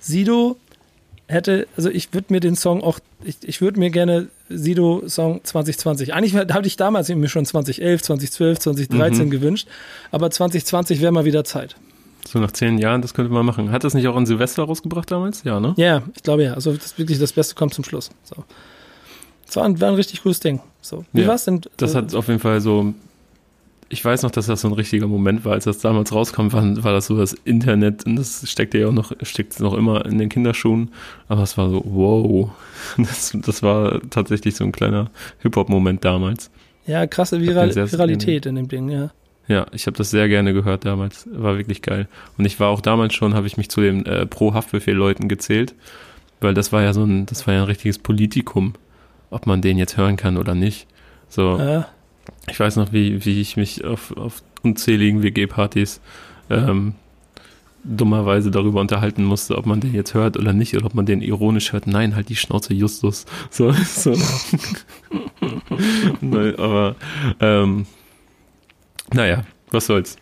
Sido 0.00 0.56
hätte, 1.26 1.66
also 1.76 1.90
ich 1.90 2.14
würde 2.14 2.32
mir 2.32 2.40
den 2.40 2.56
Song 2.56 2.82
auch, 2.82 3.00
ich, 3.24 3.36
ich 3.42 3.60
würde 3.60 3.78
mir 3.78 3.90
gerne 3.90 4.28
Sido 4.48 5.02
Song 5.06 5.40
2020. 5.42 6.14
Eigentlich 6.14 6.34
hatte 6.34 6.66
ich 6.66 6.76
damals 6.76 7.08
mir 7.08 7.28
schon 7.28 7.44
2011, 7.44 8.02
2012, 8.02 8.58
2013 8.58 9.26
mhm. 9.26 9.30
gewünscht, 9.30 9.68
aber 10.10 10.30
2020 10.30 11.00
wäre 11.00 11.12
mal 11.12 11.24
wieder 11.24 11.44
Zeit. 11.44 11.76
So 12.26 12.38
nach 12.38 12.52
zehn 12.52 12.78
Jahren, 12.78 13.00
das 13.00 13.14
könnte 13.14 13.32
man 13.32 13.46
machen. 13.46 13.70
Hat 13.70 13.84
das 13.84 13.94
nicht 13.94 14.06
auch 14.06 14.16
an 14.16 14.26
Silvester 14.26 14.64
rausgebracht 14.64 15.10
damals? 15.10 15.44
Ja, 15.44 15.60
ne? 15.60 15.74
Ja, 15.76 16.02
ich 16.14 16.22
glaube 16.22 16.44
ja. 16.44 16.54
Also 16.54 16.72
das 16.72 16.98
wirklich 16.98 17.18
das 17.18 17.32
Beste 17.32 17.54
kommt 17.54 17.72
zum 17.72 17.84
Schluss. 17.84 18.10
So. 18.22 18.44
Das 19.46 19.56
war 19.56 19.64
ein, 19.64 19.80
war 19.80 19.88
ein 19.88 19.94
richtig 19.94 20.22
cooles 20.22 20.40
Ding. 20.40 20.60
So. 20.82 21.06
Wie 21.12 21.22
ja, 21.22 21.28
war's 21.28 21.44
denn? 21.44 21.62
Das 21.78 21.94
hat 21.94 22.14
auf 22.14 22.28
jeden 22.28 22.40
Fall 22.40 22.60
so. 22.60 22.92
Ich 23.90 24.04
weiß 24.04 24.22
noch, 24.22 24.30
dass 24.30 24.46
das 24.46 24.60
so 24.60 24.68
ein 24.68 24.74
richtiger 24.74 25.06
Moment 25.06 25.44
war, 25.44 25.52
als 25.52 25.64
das 25.64 25.78
damals 25.78 26.12
rauskam, 26.12 26.52
war, 26.52 26.84
war 26.84 26.92
das 26.92 27.06
so 27.06 27.16
das 27.16 27.32
Internet 27.32 28.04
und 28.04 28.16
das 28.16 28.48
steckt 28.48 28.74
ja 28.74 28.88
auch 28.88 28.92
noch, 28.92 29.12
steckt 29.22 29.58
noch 29.60 29.74
immer 29.74 30.04
in 30.04 30.18
den 30.18 30.28
Kinderschuhen. 30.28 30.90
Aber 31.28 31.42
es 31.42 31.56
war 31.56 31.70
so, 31.70 31.82
wow. 31.84 32.50
Das, 32.98 33.32
das 33.34 33.62
war 33.62 34.00
tatsächlich 34.10 34.56
so 34.56 34.64
ein 34.64 34.72
kleiner 34.72 35.10
Hip-Hop-Moment 35.40 36.04
damals. 36.04 36.50
Ja, 36.86 37.06
krasse 37.06 37.40
Viral 37.40 37.74
Viralität 37.74 38.46
in 38.46 38.56
dem 38.56 38.68
Ding, 38.68 38.88
ja. 38.88 39.10
Ja, 39.48 39.66
ich 39.72 39.86
habe 39.86 39.96
das 39.96 40.10
sehr 40.10 40.28
gerne 40.28 40.52
gehört 40.52 40.84
damals. 40.84 41.26
War 41.32 41.56
wirklich 41.56 41.80
geil. 41.80 42.06
Und 42.36 42.44
ich 42.44 42.60
war 42.60 42.68
auch 42.68 42.82
damals 42.82 43.14
schon, 43.14 43.34
habe 43.34 43.46
ich 43.46 43.56
mich 43.56 43.70
zu 43.70 43.80
den 43.80 44.04
äh, 44.04 44.26
Pro-Haftbefehl-Leuten 44.26 45.28
gezählt, 45.28 45.74
weil 46.40 46.52
das 46.52 46.70
war 46.70 46.82
ja 46.82 46.92
so 46.92 47.02
ein, 47.04 47.24
das 47.24 47.46
war 47.46 47.54
ja 47.54 47.62
ein 47.62 47.66
richtiges 47.66 47.98
Politikum, 47.98 48.74
ob 49.30 49.46
man 49.46 49.62
den 49.62 49.78
jetzt 49.78 49.96
hören 49.96 50.16
kann 50.16 50.36
oder 50.36 50.54
nicht. 50.54 50.86
So, 51.30 51.58
ja. 51.58 51.88
Ich 52.50 52.58
weiß 52.58 52.76
noch, 52.76 52.92
wie, 52.92 53.24
wie 53.24 53.40
ich 53.40 53.56
mich 53.56 53.84
auf, 53.84 54.16
auf 54.16 54.42
unzähligen 54.62 55.22
WG-Partys 55.22 56.00
ähm, 56.50 56.94
dummerweise 57.84 58.50
darüber 58.50 58.80
unterhalten 58.80 59.24
musste, 59.24 59.56
ob 59.56 59.66
man 59.66 59.80
den 59.80 59.94
jetzt 59.94 60.14
hört 60.14 60.36
oder 60.36 60.52
nicht, 60.52 60.76
oder 60.76 60.86
ob 60.86 60.94
man 60.94 61.06
den 61.06 61.22
ironisch 61.22 61.72
hört. 61.72 61.86
Nein, 61.86 62.14
halt 62.14 62.28
die 62.28 62.36
Schnauze 62.36 62.74
Justus. 62.74 63.24
So, 63.50 63.72
so. 63.72 64.12
Nein, 66.20 66.56
aber 66.58 66.96
ähm, 67.40 67.86
naja, 69.12 69.44
was 69.70 69.86
soll's. 69.86 70.16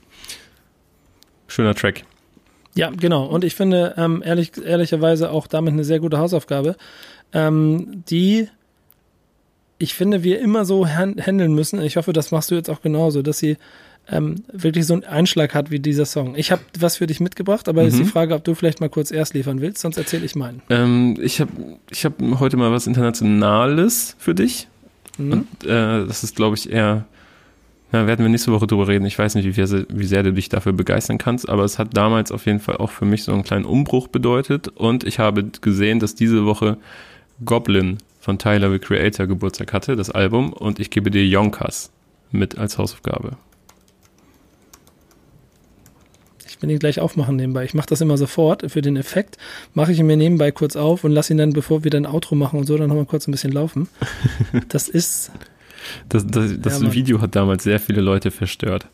Schöner 1.49 1.75
Track. 1.75 2.05
Ja, 2.75 2.91
genau. 2.91 3.25
Und 3.25 3.43
ich 3.45 3.55
finde 3.55 3.95
ähm, 3.97 4.23
ehrlich, 4.25 4.53
ehrlicherweise 4.63 5.31
auch 5.31 5.47
damit 5.47 5.73
eine 5.73 5.85
sehr 5.85 6.01
gute 6.01 6.19
Hausaufgabe, 6.19 6.77
ähm, 7.33 8.05
die 8.09 8.49
ich 9.79 9.95
finde, 9.95 10.23
wir 10.23 10.41
immer 10.41 10.65
so 10.65 10.87
handeln 10.87 11.55
müssen. 11.55 11.81
Ich 11.83 11.97
hoffe, 11.97 12.13
das 12.13 12.31
machst 12.31 12.51
du 12.51 12.55
jetzt 12.55 12.71
auch 12.71 12.81
genauso, 12.81 13.23
dass 13.23 13.39
sie 13.39 13.57
ähm, 14.09 14.45
wirklich 14.53 14.87
so 14.87 14.95
einen 14.95 15.05
Einschlag 15.05 15.55
hat 15.55 15.71
wie 15.71 15.81
dieser 15.81 16.07
Song. 16.07 16.35
Ich 16.37 16.53
habe 16.53 16.63
was 16.79 16.97
für 16.97 17.07
dich 17.07 17.21
mitgebracht, 17.21 17.69
aber 17.69 17.83
mhm. 17.83 17.89
ist 17.89 17.99
die 17.99 18.05
Frage, 18.05 18.35
ob 18.35 18.45
du 18.45 18.55
vielleicht 18.55 18.81
mal 18.81 18.89
kurz 18.89 19.11
erst 19.11 19.35
liefern 19.35 19.61
willst, 19.61 19.83
sonst 19.83 19.97
erzähle 19.97 20.25
ich 20.25 20.35
meinen. 20.35 20.63
Ähm, 20.71 21.19
ich 21.21 21.41
habe 21.41 21.51
ich 21.91 22.05
hab 22.05 22.15
heute 22.39 22.57
mal 22.57 22.71
was 22.71 22.87
Internationales 22.87 24.17
für 24.19 24.35
dich. 24.35 24.69
Mhm. 25.19 25.33
Und 25.33 25.65
äh, 25.65 26.07
das 26.07 26.23
ist, 26.25 26.37
glaube 26.37 26.57
ich, 26.57 26.71
eher 26.71 27.05
ja, 27.93 28.07
werden 28.07 28.25
wir 28.25 28.29
nächste 28.29 28.53
Woche 28.53 28.67
drüber 28.67 28.89
reden. 28.89 29.07
Ich 29.07 29.19
weiß 29.19 29.35
nicht, 29.35 29.45
wie, 29.45 29.57
wie 29.57 30.07
sehr 30.07 30.23
du 30.23 30.33
dich 30.33 30.49
dafür 30.49 30.73
begeistern 30.73 31.19
kannst, 31.19 31.49
aber 31.49 31.65
es 31.65 31.79
hat 31.79 31.97
damals 31.97 32.33
auf 32.33 32.47
jeden 32.47 32.61
Fall 32.61 32.77
auch 32.79 32.91
für 32.91 33.05
mich 33.05 33.25
so 33.25 33.33
einen 33.33 33.45
kleinen 33.45 33.65
Umbruch 33.65 34.09
bedeutet 34.09 34.69
und 34.69 35.05
ich 35.05 35.19
habe 35.19 35.45
gesehen, 35.61 36.01
dass 36.01 36.15
diese 36.15 36.45
Woche 36.47 36.79
Goblin 37.45 37.99
von 38.27 38.41
Tyler 38.41 38.73
the 38.73 38.81
Creator 38.81 39.29
Geburtstag 39.29 39.73
hatte, 39.73 39.95
das 39.95 40.11
Album, 40.11 40.53
und 40.53 40.81
ich 40.81 40.91
gebe 40.91 41.13
dir 41.13 41.25
Yonkers 41.25 41.93
mit 42.33 42.59
als 42.59 42.77
Hausaufgabe. 42.77 43.37
Ich 46.49 46.61
will 46.61 46.69
ihn 46.73 46.81
gleich 46.81 46.99
aufmachen 46.99 47.37
nebenbei. 47.37 47.65
Ich 47.65 47.73
mache 47.73 47.87
das 47.87 48.01
immer 48.01 48.19
sofort 48.19 48.69
für 48.69 48.83
den 48.83 48.97
Effekt. 48.97 49.39
Mache 49.75 49.93
ich 49.93 50.01
ihn 50.01 50.07
mir 50.07 50.17
nebenbei 50.17 50.51
kurz 50.51 50.75
auf 50.75 51.05
und 51.05 51.13
lasse 51.13 51.35
ihn 51.35 51.39
dann, 51.39 51.53
bevor 51.53 51.85
wir 51.85 51.91
dann 51.93 52.05
Outro 52.05 52.35
machen 52.35 52.59
und 52.59 52.67
so, 52.67 52.77
dann 52.77 52.89
nochmal 52.89 53.07
kurz 53.07 53.29
ein 53.29 53.31
bisschen 53.31 53.53
laufen. 53.53 53.89
Das 54.71 54.89
ist 54.89 55.31
das, 56.09 56.27
das, 56.27 56.61
das 56.61 56.83
ja, 56.83 56.93
Video 56.93 57.21
hat 57.21 57.37
damals 57.37 57.63
sehr 57.63 57.79
viele 57.79 58.01
Leute 58.01 58.33
verstört. 58.33 58.89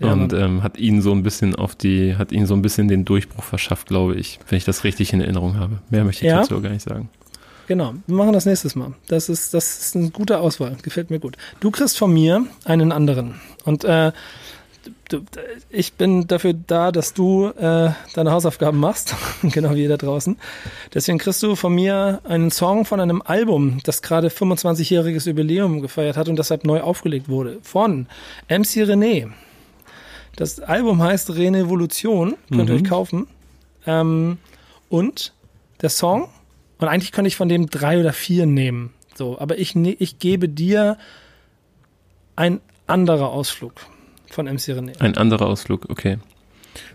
Ja, 0.00 0.14
und 0.14 0.32
ähm, 0.32 0.62
hat 0.62 0.78
ihnen 0.78 1.02
so 1.02 1.12
ein 1.12 1.22
bisschen 1.22 1.54
auf 1.54 1.74
die, 1.74 2.16
hat 2.16 2.32
ihnen 2.32 2.46
so 2.46 2.54
ein 2.54 2.62
bisschen 2.62 2.88
den 2.88 3.04
Durchbruch 3.04 3.44
verschafft, 3.44 3.88
glaube 3.88 4.14
ich, 4.14 4.40
wenn 4.48 4.56
ich 4.56 4.64
das 4.64 4.82
richtig 4.82 5.12
in 5.12 5.20
Erinnerung 5.20 5.58
habe. 5.58 5.78
Mehr 5.90 6.04
möchte 6.04 6.24
ich 6.24 6.30
ja. 6.30 6.38
dazu 6.38 6.60
gar 6.62 6.70
nicht 6.70 6.82
sagen. 6.82 7.10
Genau, 7.66 7.94
wir 8.06 8.16
machen 8.16 8.32
das 8.32 8.46
nächstes 8.46 8.74
Mal. 8.74 8.94
Das 9.06 9.28
ist, 9.28 9.54
das 9.54 9.78
ist 9.78 9.96
eine 9.96 10.10
gute 10.10 10.40
Auswahl, 10.40 10.76
gefällt 10.82 11.10
mir 11.10 11.20
gut. 11.20 11.36
Du 11.60 11.70
kriegst 11.70 11.98
von 11.98 12.12
mir 12.12 12.46
einen 12.64 12.92
anderen. 12.92 13.34
Und 13.64 13.84
äh, 13.84 14.10
du, 15.10 15.20
ich 15.68 15.92
bin 15.92 16.26
dafür 16.26 16.54
da, 16.54 16.92
dass 16.92 17.12
du 17.12 17.48
äh, 17.48 17.90
deine 18.14 18.32
Hausaufgaben 18.32 18.78
machst, 18.78 19.14
genau 19.42 19.74
wie 19.74 19.82
ihr 19.82 19.88
da 19.90 19.98
draußen. 19.98 20.36
Deswegen 20.94 21.18
kriegst 21.18 21.42
du 21.42 21.54
von 21.56 21.74
mir 21.74 22.20
einen 22.24 22.50
Song 22.50 22.86
von 22.86 23.00
einem 23.00 23.22
Album, 23.22 23.80
das 23.84 24.02
gerade 24.02 24.28
25-jähriges 24.28 25.28
Jubiläum 25.28 25.82
gefeiert 25.82 26.16
hat 26.16 26.28
und 26.28 26.38
deshalb 26.38 26.64
neu 26.64 26.80
aufgelegt 26.80 27.28
wurde, 27.28 27.58
von 27.62 28.06
MC 28.48 28.82
René. 28.82 29.30
Das 30.40 30.58
Album 30.58 31.02
heißt 31.02 31.36
Renevolution, 31.36 32.34
könnt 32.48 32.70
ihr 32.70 32.76
mhm. 32.76 32.80
euch 32.80 32.88
kaufen. 32.88 33.26
Ähm, 33.84 34.38
und 34.88 35.34
der 35.82 35.90
Song, 35.90 36.28
und 36.78 36.88
eigentlich 36.88 37.12
könnte 37.12 37.28
ich 37.28 37.36
von 37.36 37.50
dem 37.50 37.66
drei 37.66 38.00
oder 38.00 38.14
vier 38.14 38.46
nehmen, 38.46 38.94
so, 39.14 39.38
aber 39.38 39.58
ich, 39.58 39.74
ne, 39.74 39.92
ich 39.98 40.18
gebe 40.18 40.48
dir 40.48 40.96
ein 42.36 42.62
anderer 42.86 43.28
Ausflug 43.28 43.74
von 44.30 44.46
MC 44.46 44.70
René. 44.70 44.98
Ein 45.02 45.18
anderer 45.18 45.46
Ausflug, 45.46 45.90
okay. 45.90 46.16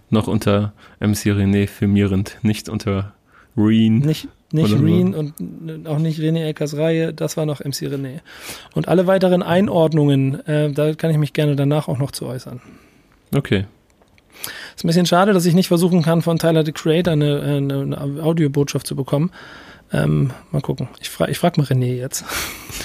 Noch 0.10 0.26
unter 0.26 0.74
MC 1.00 1.28
René 1.28 1.68
firmierend, 1.68 2.40
nicht 2.42 2.68
unter 2.68 3.14
Reen. 3.56 4.00
Nicht, 4.00 4.28
nicht 4.52 4.74
Reen 4.74 5.14
und 5.14 5.88
auch 5.88 6.00
nicht 6.00 6.20
René 6.20 6.48
Eckers 6.48 6.78
Reihe, 6.78 7.14
das 7.14 7.38
war 7.38 7.46
noch 7.46 7.60
MC 7.60 7.94
René. 7.94 8.22
Und 8.74 8.88
alle 8.88 9.06
weiteren 9.06 9.44
Einordnungen, 9.44 10.44
äh, 10.48 10.72
da 10.72 10.96
kann 10.96 11.12
ich 11.12 11.20
mich 11.20 11.34
gerne 11.34 11.56
danach 11.56 11.88
auch 11.88 12.00
noch 12.00 12.10
zu 12.10 12.26
äußern. 12.26 12.60
Okay. 13.34 13.66
Ist 14.76 14.84
ein 14.84 14.88
bisschen 14.88 15.06
schade, 15.06 15.34
dass 15.34 15.46
ich 15.46 15.54
nicht 15.54 15.68
versuchen 15.68 16.02
kann, 16.02 16.22
von 16.22 16.38
Tyler 16.38 16.66
the 16.66 16.72
Creator 16.72 17.14
eine, 17.14 17.42
eine, 17.42 17.82
eine 17.82 18.24
Audiobotschaft 18.24 18.86
zu 18.86 18.96
bekommen. 18.96 19.32
Ähm, 19.94 20.32
mal 20.52 20.62
gucken. 20.62 20.90
Ich 21.00 21.10
frage 21.10 21.32
ich 21.32 21.38
frag 21.38 21.58
mal 21.58 21.66
René 21.66 21.96
jetzt. 21.96 22.26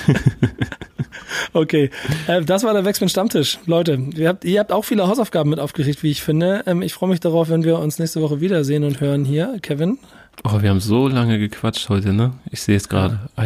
okay, 1.52 1.90
äh, 2.26 2.42
das 2.42 2.62
war 2.62 2.72
der 2.74 2.84
Wechsel 2.84 3.08
Stammtisch. 3.08 3.58
Leute, 3.66 3.98
ihr 4.14 4.28
habt, 4.28 4.44
ihr 4.44 4.60
habt 4.60 4.70
auch 4.70 4.84
viele 4.84 5.08
Hausaufgaben 5.08 5.50
mit 5.50 5.58
aufgerichtet, 5.58 6.02
wie 6.02 6.10
ich 6.10 6.22
finde. 6.22 6.62
Ähm, 6.66 6.82
ich 6.82 6.92
freue 6.92 7.08
mich 7.08 7.20
darauf, 7.20 7.48
wenn 7.48 7.64
wir 7.64 7.78
uns 7.78 7.98
nächste 7.98 8.20
Woche 8.20 8.40
wiedersehen 8.40 8.84
und 8.84 9.00
hören 9.00 9.24
hier. 9.24 9.58
Kevin? 9.62 9.98
Oh, 10.44 10.62
wir 10.62 10.70
haben 10.70 10.80
so 10.80 11.08
lange 11.08 11.38
gequatscht 11.38 11.88
heute, 11.88 12.12
ne? 12.12 12.32
Ich 12.50 12.62
sehe 12.62 12.76
es 12.76 12.88
gerade. 12.88 13.14
Ja. 13.14 13.42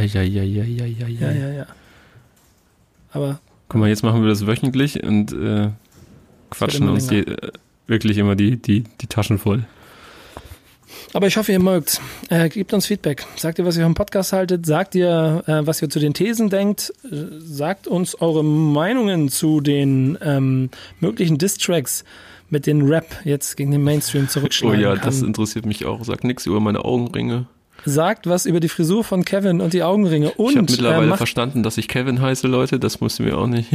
Ja, 1.21 1.33
ja, 1.33 1.53
ja. 1.53 1.66
Aber. 3.12 3.41
Guck 3.69 3.81
mal, 3.81 3.89
jetzt 3.89 4.03
machen 4.03 4.21
wir 4.21 4.29
das 4.29 4.47
wöchentlich 4.47 5.03
und 5.03 5.33
äh, 5.33 5.71
quatschen 6.51 6.89
uns 6.89 7.11
je, 7.11 7.21
äh, 7.21 7.53
wirklich 7.87 8.19
immer 8.19 8.37
die, 8.37 8.57
die, 8.57 8.85
die 9.01 9.07
Taschen 9.07 9.39
voll. 9.39 9.65
Aber 11.12 11.27
ich 11.29 11.37
hoffe, 11.37 11.53
ihr 11.53 11.61
mögt. 11.61 12.01
Äh, 12.29 12.49
gebt 12.49 12.73
uns 12.73 12.87
Feedback. 12.87 13.25
Sagt 13.37 13.59
ihr, 13.59 13.65
was 13.65 13.77
ihr 13.77 13.85
vom 13.85 13.95
Podcast 13.95 14.33
haltet. 14.33 14.66
Sagt 14.66 14.95
ihr, 14.95 15.45
äh, 15.47 15.66
was 15.66 15.81
ihr 15.81 15.89
zu 15.89 16.01
den 16.01 16.12
Thesen 16.15 16.51
denkt. 16.51 16.93
Äh, 17.05 17.16
sagt 17.41 17.87
uns 17.87 18.21
eure 18.21 18.45
Meinungen 18.45 19.29
zu 19.29 19.61
den 19.61 20.19
ähm, 20.23 20.71
möglichen 21.01 21.39
Distracks 21.39 22.05
mit 22.51 22.66
den 22.66 22.83
Rap 22.83 23.07
jetzt 23.25 23.57
gegen 23.57 23.71
den 23.71 23.83
Mainstream 23.83 24.29
zurückschlagen 24.29 24.79
Oh 24.79 24.83
ja, 24.83 24.95
kann. 24.97 25.05
das 25.05 25.23
interessiert 25.23 25.66
mich 25.66 25.85
auch. 25.85 26.05
Sagt 26.05 26.25
nichts 26.25 26.47
über 26.47 26.61
meine 26.61 26.85
Augenringe. 26.85 27.47
Sagt 27.85 28.27
was 28.27 28.47
über 28.47 28.61
die 28.61 28.69
Frisur 28.69 29.05
von 29.05 29.25
Kevin 29.25 29.61
und 29.61 29.73
die 29.73 29.83
Augenringe. 29.83 30.33
Und, 30.33 30.51
ich 30.51 30.57
habe 30.57 30.71
mittlerweile 30.71 31.12
äh, 31.12 31.16
verstanden, 31.16 31.62
dass 31.62 31.77
ich 31.79 31.87
Kevin 31.87 32.21
heiße, 32.21 32.47
Leute. 32.49 32.79
Das 32.81 33.01
musste 33.01 33.23
mir 33.23 33.37
auch 33.39 33.47
nicht. 33.47 33.71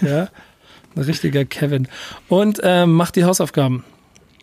ja, 0.00 0.28
ein 0.94 1.02
richtiger 1.02 1.44
Kevin. 1.44 1.88
Und 2.28 2.60
äh, 2.62 2.86
macht 2.86 3.16
die 3.16 3.24
Hausaufgaben. 3.24 3.84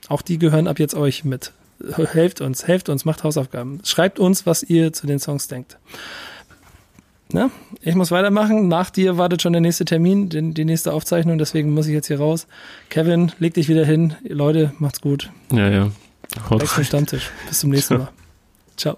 Auch 0.08 0.22
die 0.22 0.38
gehören 0.40 0.68
ab 0.68 0.80
jetzt 0.80 0.96
euch 0.96 1.24
mit 1.24 1.54
helft 1.98 2.42
uns, 2.42 2.68
helft 2.68 2.90
uns, 2.90 3.06
macht 3.06 3.24
Hausaufgaben. 3.24 3.80
Schreibt 3.84 4.20
uns, 4.20 4.46
was 4.46 4.64
ihr 4.64 4.94
zu 4.94 5.08
den 5.08 5.20
Songs 5.20 5.48
denkt. 5.48 5.78
Na, 7.32 7.52
ich 7.82 7.96
muss 7.96 8.12
weitermachen. 8.12 8.68
Nach 8.68 8.90
dir 8.90 9.18
wartet 9.18 9.42
schon 9.42 9.54
der 9.54 9.62
nächste 9.62 9.86
Termin, 9.86 10.30
die, 10.30 10.54
die 10.54 10.66
nächste 10.66 10.94
Aufzeichnung, 10.94 11.38
deswegen 11.38 11.74
muss 11.74 11.88
ich 11.88 11.94
jetzt 11.94 12.08
hier 12.08 12.20
raus. 12.20 12.48
Kevin, 12.90 13.32
leg 13.38 13.54
dich 13.54 13.70
wieder 13.70 13.86
hin. 13.86 14.16
Leute, 14.24 14.74
macht's 14.80 15.02
gut. 15.02 15.32
Ja, 15.52 15.70
ja. 15.70 15.92
Haut 16.50 16.68
Stammtisch. 16.68 17.30
Bis 17.48 17.60
zum 17.60 17.70
nächsten 17.70 17.98
Mal. 17.98 18.10
Ciao. 18.78 18.96